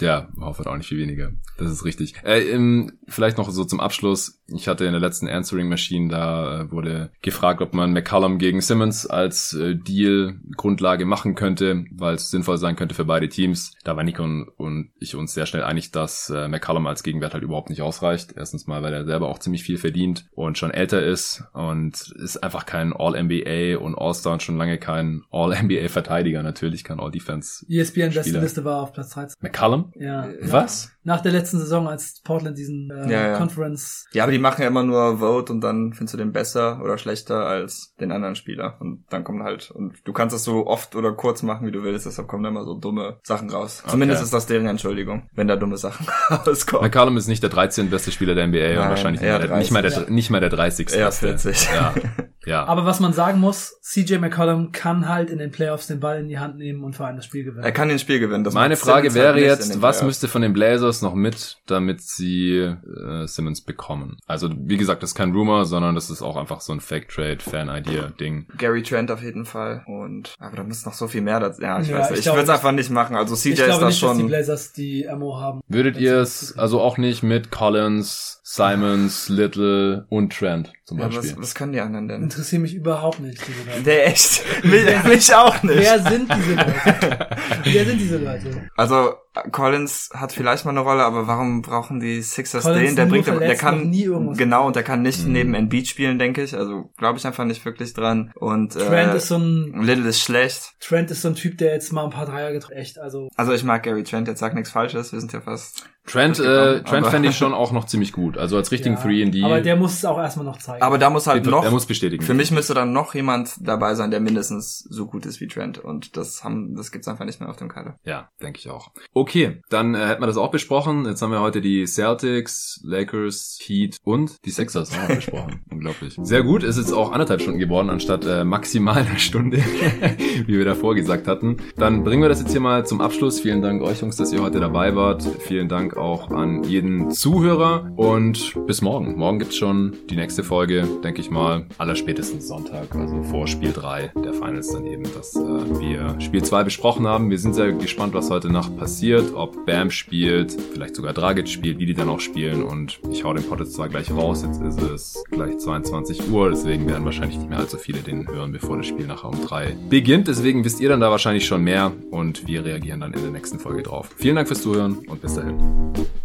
Ja, 0.01 0.29
Horford 0.41 0.67
auch 0.67 0.77
nicht 0.77 0.89
viel 0.89 0.99
weniger. 0.99 1.33
Das 1.57 1.71
ist 1.71 1.85
richtig. 1.85 2.15
Äh, 2.25 2.51
ähm, 2.51 2.99
vielleicht 3.07 3.39
noch 3.39 3.49
so 3.51 3.65
zum 3.65 3.79
Abschluss. 3.79 4.41
Ich 4.49 4.67
hatte 4.67 4.85
in 4.85 4.93
der 4.93 5.01
letzten 5.01 5.29
Answering 5.29 5.69
Machine, 5.69 6.09
da 6.09 6.63
äh, 6.63 6.71
wurde 6.73 7.13
gefragt, 7.23 7.63
ob 7.63 7.75
man 7.75 7.93
McCallum 7.93 8.39
gegen 8.39 8.61
Simmons 8.61 9.07
als 9.07 9.55
äh, 9.55 9.77
Deal-Grundlage 9.77 11.07
machen 11.07 11.37
könnte, 11.37 11.85
weil 11.93 12.17
es 12.17 12.31
sinnvoll 12.31 12.59
sein 12.59 12.75
könnte 12.75 12.95
für 12.95 13.05
beide 13.05 13.29
Teams. 13.29 13.73
Da 13.85 13.97
war 13.97 14.03
Nico 14.03 14.25
und, 14.25 14.49
und 14.57 14.91
ich 14.99 15.15
uns 15.15 15.33
sehr 15.33 15.47
schnell 15.47 15.63
einig, 15.63 15.93
dass 15.93 16.29
äh, 16.29 16.49
McCallum 16.49 16.87
als 16.89 17.05
Gegenwert 17.05 17.33
halt 17.33 17.45
überhaupt 17.45 17.71
nicht 17.71 17.83
ausreicht. 17.83 18.35
Erstens 18.37 18.67
mal, 18.67 18.83
weil 18.83 18.93
er 18.93 19.05
selber 19.05 19.29
auch 19.29 19.39
ziemlich 19.39 19.63
viel 19.63 19.79
verdient 19.79 20.27
und 20.33 20.59
schon 20.59 20.73
älter 20.73 21.05
ist 21.05 21.45
und 21.53 22.13
ist 22.17 22.43
einfach 22.43 22.67
kein 22.67 22.93
All-NBA 22.93 23.79
und 23.79 23.95
All-Star 23.95 24.33
und 24.33 24.43
schon 24.43 24.57
lange 24.57 24.79
kein 24.79 25.23
All-NBA-Verteidiger. 25.31 26.43
Natürlich 26.43 26.83
kein 26.83 26.99
All-Defense. 26.99 27.65
ESPN 27.69 28.07
beste 28.07 28.23
Spieler. 28.23 28.41
Liste 28.41 28.65
war 28.65 28.83
auf 28.83 28.93
Platz 28.93 29.11
13. 29.11 29.37
McCallum? 29.41 29.84
Ja. 29.95 30.29
Was? 30.41 30.94
Nach 31.05 31.21
der 31.21 31.33
letzten 31.33 31.59
Saison, 31.59 31.87
als 31.87 32.21
Portland 32.25 32.57
diesen 32.57 32.91
äh, 32.91 33.11
Ja, 33.11 33.29
ja. 33.29 33.37
Conference 33.39 34.07
Ja, 34.13 34.23
aber 34.23 34.33
die 34.33 34.39
machen 34.39 34.63
ja 34.63 34.69
immer 34.69 34.83
nur 34.83 35.19
Vote 35.19 35.53
und 35.53 35.61
dann 35.61 35.93
findest 35.93 36.15
du 36.15 36.19
den 36.19 36.33
besser 36.33 36.81
oder 36.83 36.97
schlechter 36.97 37.47
als 37.47 37.95
den 38.01 38.11
anderen 38.11 38.37
Spieler. 38.37 38.79
Und 38.81 39.05
dann 39.11 39.23
kommen 39.23 39.43
halt, 39.43 39.71
und 39.71 39.95
du 40.05 40.13
kannst 40.15 40.35
das 40.35 40.45
so 40.45 40.67
oft 40.67 40.97
oder 40.97 41.13
kurz 41.13 41.43
machen, 41.43 41.67
wie 41.67 41.73
du 41.73 41.83
willst, 41.83 42.07
deshalb 42.07 42.27
kommen 42.27 42.43
da 42.43 42.49
immer 42.49 42.65
so 42.65 42.75
dumme 42.75 43.19
Sachen 43.23 43.51
raus. 43.51 43.83
Zumindest 43.87 44.23
ist 44.23 44.33
das 44.33 44.47
deren 44.47 44.67
Entschuldigung, 44.67 45.29
wenn 45.35 45.47
da 45.47 45.57
dumme 45.57 45.77
Sachen 45.77 46.07
rauskommen. 46.31 46.85
McCallum 46.85 47.19
ist 47.19 47.29
nicht 47.29 47.43
der 47.43 47.51
13. 47.51 47.91
beste 47.91 48.11
Spieler 48.11 48.35
der 48.35 48.47
NBA 48.47 48.57
und 48.57 48.75
Nein, 48.77 48.89
wahrscheinlich 48.89 49.23
eher 49.23 49.39
nicht, 49.41 49.55
nicht, 49.55 49.71
mal 49.73 49.83
der, 49.83 49.91
30, 49.91 50.09
nicht 50.09 50.31
mal 50.31 50.41
der 50.41 50.51
30. 50.51 50.93
Eher 50.93 51.07
beste. 51.07 51.27
40. 51.39 51.69
Ja, 51.75 51.95
ja. 52.47 52.65
Aber 52.65 52.87
was 52.87 53.01
man 53.01 53.13
sagen 53.13 53.41
muss, 53.41 53.79
CJ 53.83 54.17
McCollum 54.17 54.73
kann 54.73 55.07
halt 55.07 55.29
in 55.29 55.39
den 55.39 55.51
Playoffs 55.51 55.87
den 55.87 56.01
Ball 56.01 56.19
in 56.19 56.29
die 56.29 56.39
Hand 56.39 56.57
nehmen 56.57 56.83
und 56.83 56.97
für 56.97 57.05
einen 57.05 57.19
das 57.19 57.27
Spiel 57.27 57.45
gewinnen. 57.45 57.65
Er 57.65 57.73
kann 57.73 57.89
den 57.89 57.99
Spiel 57.99 58.21
gewinnen. 58.21 58.45
Das 58.45 58.55
Meine 58.55 58.77
Frage 58.77 59.15
wäre 59.15 59.39
jetzt, 59.39 59.83
was 59.83 60.03
müsste 60.03 60.29
von 60.29 60.41
den 60.41 60.55
Blazers 60.55 60.94
noch 61.03 61.15
mit, 61.15 61.59
damit 61.67 62.01
sie 62.03 62.57
äh, 62.59 63.27
Simmons 63.27 63.61
bekommen? 63.61 64.19
Also 64.27 64.51
wie 64.57 64.77
gesagt, 64.77 65.03
das 65.03 65.11
ist 65.11 65.15
kein 65.15 65.33
Rumor, 65.33 65.65
sondern 65.67 65.95
das 65.95 66.11
ist 66.11 66.23
auch 66.23 66.37
einfach 66.37 66.61
so 66.61 66.73
ein 66.73 66.81
Fake-Trade, 66.81 67.39
Fan-Idea-Ding. 67.41 68.47
Gary 68.59 68.83
Trent 68.83 69.11
auf 69.11 69.23
jeden 69.23 69.45
Fall. 69.45 69.85
Und 69.87 70.35
aber 70.39 70.57
da 70.57 70.65
muss 70.65 70.85
noch 70.87 70.95
so 70.95 71.09
viel 71.09 71.23
mehr 71.23 71.41
dazu. 71.41 71.63
Ja, 71.63 71.81
ich 71.81 71.89
Ja, 71.89 71.99
weiß 71.99 72.11
ich 72.11 72.17
nicht. 72.17 72.27
Ich 72.27 72.33
würde 72.33 72.43
es 72.43 72.49
einfach 72.49 72.73
nicht 72.73 72.91
machen. 72.91 73.17
Also 73.17 73.35
CJ 73.35 73.49
ich 73.49 73.59
ist 73.59 73.65
glaube 73.65 73.81
da 73.81 73.87
nicht, 73.89 74.03
dass 74.03 74.13
die 74.13 74.19
schon. 74.21 74.27
Blazers 74.29 74.73
die 74.73 75.09
Ammo 75.09 75.39
haben. 75.41 75.61
Würdet 75.69 75.97
ihr 75.97 76.17
es 76.19 76.57
also 76.59 76.81
auch 76.81 76.99
nicht 76.99 77.23
mit 77.23 77.51
Collins, 77.51 78.41
Simons, 78.43 79.29
Little 79.29 80.07
und 80.09 80.33
Trent 80.33 80.73
zum 80.85 80.99
Ja, 80.99 81.07
Beispiel? 81.09 81.31
was, 81.33 81.39
was 81.43 81.55
können 81.55 81.73
die 81.73 81.81
anderen 81.81 82.09
denn? 82.09 82.23
Interessieren 82.25 82.63
mich 82.63 82.75
überhaupt 82.75 83.21
nicht, 83.21 83.41
diese 83.47 83.69
Leute. 83.69 83.83
Der 83.83 84.07
echt. 84.09 84.45
mich, 84.65 85.05
mich 85.05 85.35
auch 85.35 85.63
nicht. 85.63 85.79
Wer 85.79 85.99
sind 86.03 86.31
diese 86.35 86.55
Leute? 86.55 87.29
Wer 87.65 87.85
sind 87.87 87.99
diese 88.01 88.19
Leute? 88.19 88.69
Also 88.77 89.15
Collins 89.51 90.11
hat 90.15 90.33
vielleicht 90.33 90.65
mal 90.65 90.71
eine 90.71 90.81
Rolle, 90.81 91.03
aber 91.05 91.27
warum 91.27 91.63
brauchen 91.63 91.99
die 92.01 92.23
Sixers 92.23 92.63
Collins 92.65 92.89
den? 92.91 92.97
Der 92.97 93.07
bringt, 93.07 93.27
der 93.27 93.35
verletzt, 93.35 93.63
noch 93.63 93.71
kann 93.71 93.91
nie 93.91 94.05
irgendwas 94.05 94.39
genau 94.39 94.67
und 94.67 94.77
der 94.77 94.83
kann 94.83 95.03
nicht 95.03 95.25
Mhm. 95.27 95.33
neben 95.33 95.55
Embiid 95.55 95.89
spielen, 95.89 96.19
denke 96.19 96.43
ich. 96.43 96.57
Also 96.57 96.93
glaube 96.99 97.19
ich 97.19 97.27
einfach 97.27 97.45
nicht 97.45 97.65
wirklich 97.65 97.95
dran. 97.95 98.31
Und 98.37 98.75
Trent 98.75 99.13
äh, 99.13 99.17
ist 99.17 99.29
so 99.29 99.37
ein 99.39 99.83
Little 99.83 100.09
ist 100.09 100.21
schlecht. 100.21 100.75
Trent 100.81 101.11
ist 101.11 101.23
so 101.23 101.29
ein 101.29 101.35
Typ, 101.35 101.59
der 101.59 101.73
jetzt 101.73 101.93
mal 101.93 102.05
ein 102.05 102.11
paar 102.11 102.27
Dreier 102.27 102.53
getroffen 102.53 102.75
Echt, 102.77 102.99
also 102.99 103.29
Also 103.37 103.53
ich 103.53 103.65
mag 103.65 103.83
Gary 103.83 104.05
Trent. 104.05 104.29
Jetzt 104.29 104.41
sag 104.41 104.55
nichts 104.55 104.71
Falsches. 104.71 105.13
Wir 105.13 105.21
sind 105.21 105.33
ja 105.33 105.41
fast. 105.41 105.85
Trent, 106.07 106.39
äh, 106.39 106.83
Trent 106.83 107.07
fände 107.07 107.29
ich 107.29 107.37
schon 107.37 107.55
auch 107.55 107.73
noch 107.73 107.87
ziemlich 107.87 108.13
gut. 108.13 108.37
Also 108.37 108.57
als 108.57 108.71
richtigen 108.71 108.97
ja, 108.97 109.03
3D. 109.03 109.45
Aber 109.45 109.61
der 109.61 109.77
muss 109.77 109.95
es 109.95 110.05
auch 110.05 110.19
erstmal 110.19 110.45
noch 110.45 110.59
zeigen. 110.59 110.83
Aber 110.83 110.99
da 110.99 111.09
muss 111.09 111.27
halt 111.27 111.47
noch. 111.47 111.65
er 111.65 111.71
muss 111.71 111.87
bestätigen. 111.87 112.23
Für 112.23 112.35
mich 112.35 112.51
müsste 112.51 112.75
dann 112.75 112.93
noch 112.93 113.15
jemand 113.15 113.55
dabei 113.61 113.95
sein, 113.95 114.11
der 114.11 114.21
mindestens 114.21 114.81
so 114.91 115.07
gut 115.07 115.25
ist 115.25 115.41
wie 115.41 115.49
Trent. 115.49 115.79
Und 115.79 116.17
das 116.17 116.45
haben, 116.45 116.75
das 116.77 116.93
gibt's 116.93 117.09
einfach 117.09 117.25
nicht 117.25 117.41
mehr 117.41 117.49
auf 117.49 117.57
dem 117.57 117.69
Kader. 117.69 117.97
Ja, 118.05 118.29
denke 118.43 118.59
ich 118.59 118.69
auch. 118.69 118.91
Okay, 119.15 119.63
dann 119.71 119.95
äh, 119.95 120.07
hätten 120.07 120.23
wir 120.23 120.27
das 120.27 120.37
auch 120.37 120.51
besprochen. 120.51 121.07
Jetzt 121.07 121.23
haben 121.23 121.33
wir 121.33 121.41
heute 121.41 121.63
die 121.63 121.87
Celtics, 121.87 122.81
Lakers, 122.85 123.59
Heat 123.61 123.97
und 124.05 124.45
die 124.45 124.51
Sixers 124.51 124.93
auch 124.93 125.09
besprochen. 125.09 125.65
Unglaublich. 125.71 126.17
Sehr 126.23 126.43
gut, 126.43 126.63
ist 126.65 126.77
jetzt 126.77 126.93
auch 126.93 127.13
anderthalb 127.13 127.41
Stunden 127.41 127.59
geworden, 127.59 127.89
anstatt 127.89 128.27
äh, 128.27 128.45
maximal 128.45 128.99
eine 128.99 129.19
Stunde, 129.19 129.59
wie 130.47 130.59
wir 130.59 130.65
davor 130.65 130.95
gesagt 130.95 131.29
hatten. 131.29 131.57
Dann 131.77 132.05
bringen 132.05 132.23
wir 132.23 132.29
das 132.29 132.41
jetzt 132.41 132.53
hier 132.53 132.61
mal 132.61 132.85
zum 132.85 133.01
Abschluss. 133.01 133.41
Vielen 133.41 133.63
Dank 133.63 133.83
euch 133.83 134.01
Jungs, 134.01 134.17
dass 134.17 134.33
ihr 134.33 134.43
heute 134.43 134.61
dabei 134.61 134.95
wart. 134.95 135.23
Vielen 135.41 135.69
Auch 135.97 136.31
an 136.31 136.65
jeden 136.65 137.11
Zuhörer 137.11 137.91
und 137.97 138.55
bis 138.67 138.83
morgen. 138.83 139.17
Morgen 139.17 139.39
gibt's 139.39 139.57
schon 139.57 139.97
die 140.11 140.17
nächste 140.17 140.45
Folge, 140.45 140.87
denke 141.03 141.21
ich 141.21 141.31
mal, 141.31 141.67
allerspätestens 141.79 142.49
Sonntag, 142.49 142.95
also 142.95 143.23
vor 143.23 143.47
Spiel 143.47 143.73
3 143.73 144.13
der 144.25 144.35
Finals 144.35 144.71
dann 144.71 144.87
eben, 144.87 145.05
dass 145.15 145.37
äh, 145.37 145.41
wir 145.41 146.21
Spiel 146.21 146.43
2 146.43 146.65
besprochen 146.65 147.07
haben. 147.07 147.31
Wir 147.31 147.39
sind 147.39 147.55
sehr 147.55 147.73
gespannt, 147.73 148.15
was 148.15 148.31
heute 148.31 148.51
Nacht 148.51 148.77
passiert, 148.77 149.35
ob 149.35 149.67
Bam 149.67 149.91
spielt, 149.91 150.53
vielleicht 150.73 150.97
sogar 150.97 151.13
Dragic 151.13 151.49
spielt, 151.49 151.79
wie 151.79 151.87
die 151.87 151.95
dann 151.95 152.09
auch 152.09 152.21
spielen 152.21 152.63
und 152.63 153.01
ich 153.11 153.25
hau 153.25 153.33
den 153.33 153.45
Pod 153.45 153.61
jetzt 153.61 153.75
zwar 153.75 153.89
gleich 153.89 154.11
raus, 154.11 154.45
jetzt 154.45 154.61
ist 154.61 154.83
es 154.83 155.25
gleich 155.31 155.59
22 155.59 156.31
Uhr, 156.31 156.51
deswegen 156.51 156.87
werden 156.87 157.05
wahrscheinlich 157.05 157.39
nicht 157.39 157.49
mehr 157.49 157.59
allzu 157.59 157.79
viele 157.79 158.01
den 158.01 158.27
hören, 158.29 158.53
bevor 158.53 158.77
das 158.77 158.87
Spiel 158.87 159.07
nachher 159.07 159.29
um 159.29 159.45
3 159.45 159.77
beginnt. 159.89 160.29
Deswegen 160.29 160.65
wisst 160.65 160.81
ihr 160.81 160.89
dann 160.89 161.01
da 161.01 161.11
wahrscheinlich 161.11 161.47
schon 161.47 161.63
mehr 161.63 161.93
und 162.11 162.47
wir 162.47 162.65
reagieren 162.65 163.01
dann 163.01 163.13
in 163.13 163.23
der 163.23 163.31
nächsten 163.31 163.59
Folge 163.59 163.83
drauf. 163.83 164.11
Vielen 164.17 164.37
Dank 164.37 164.49
fürs 164.49 164.63
Zuhören 164.63 164.99
und 165.07 165.21
bis 165.21 165.35
dahin. 165.35 165.84
you 165.93 166.24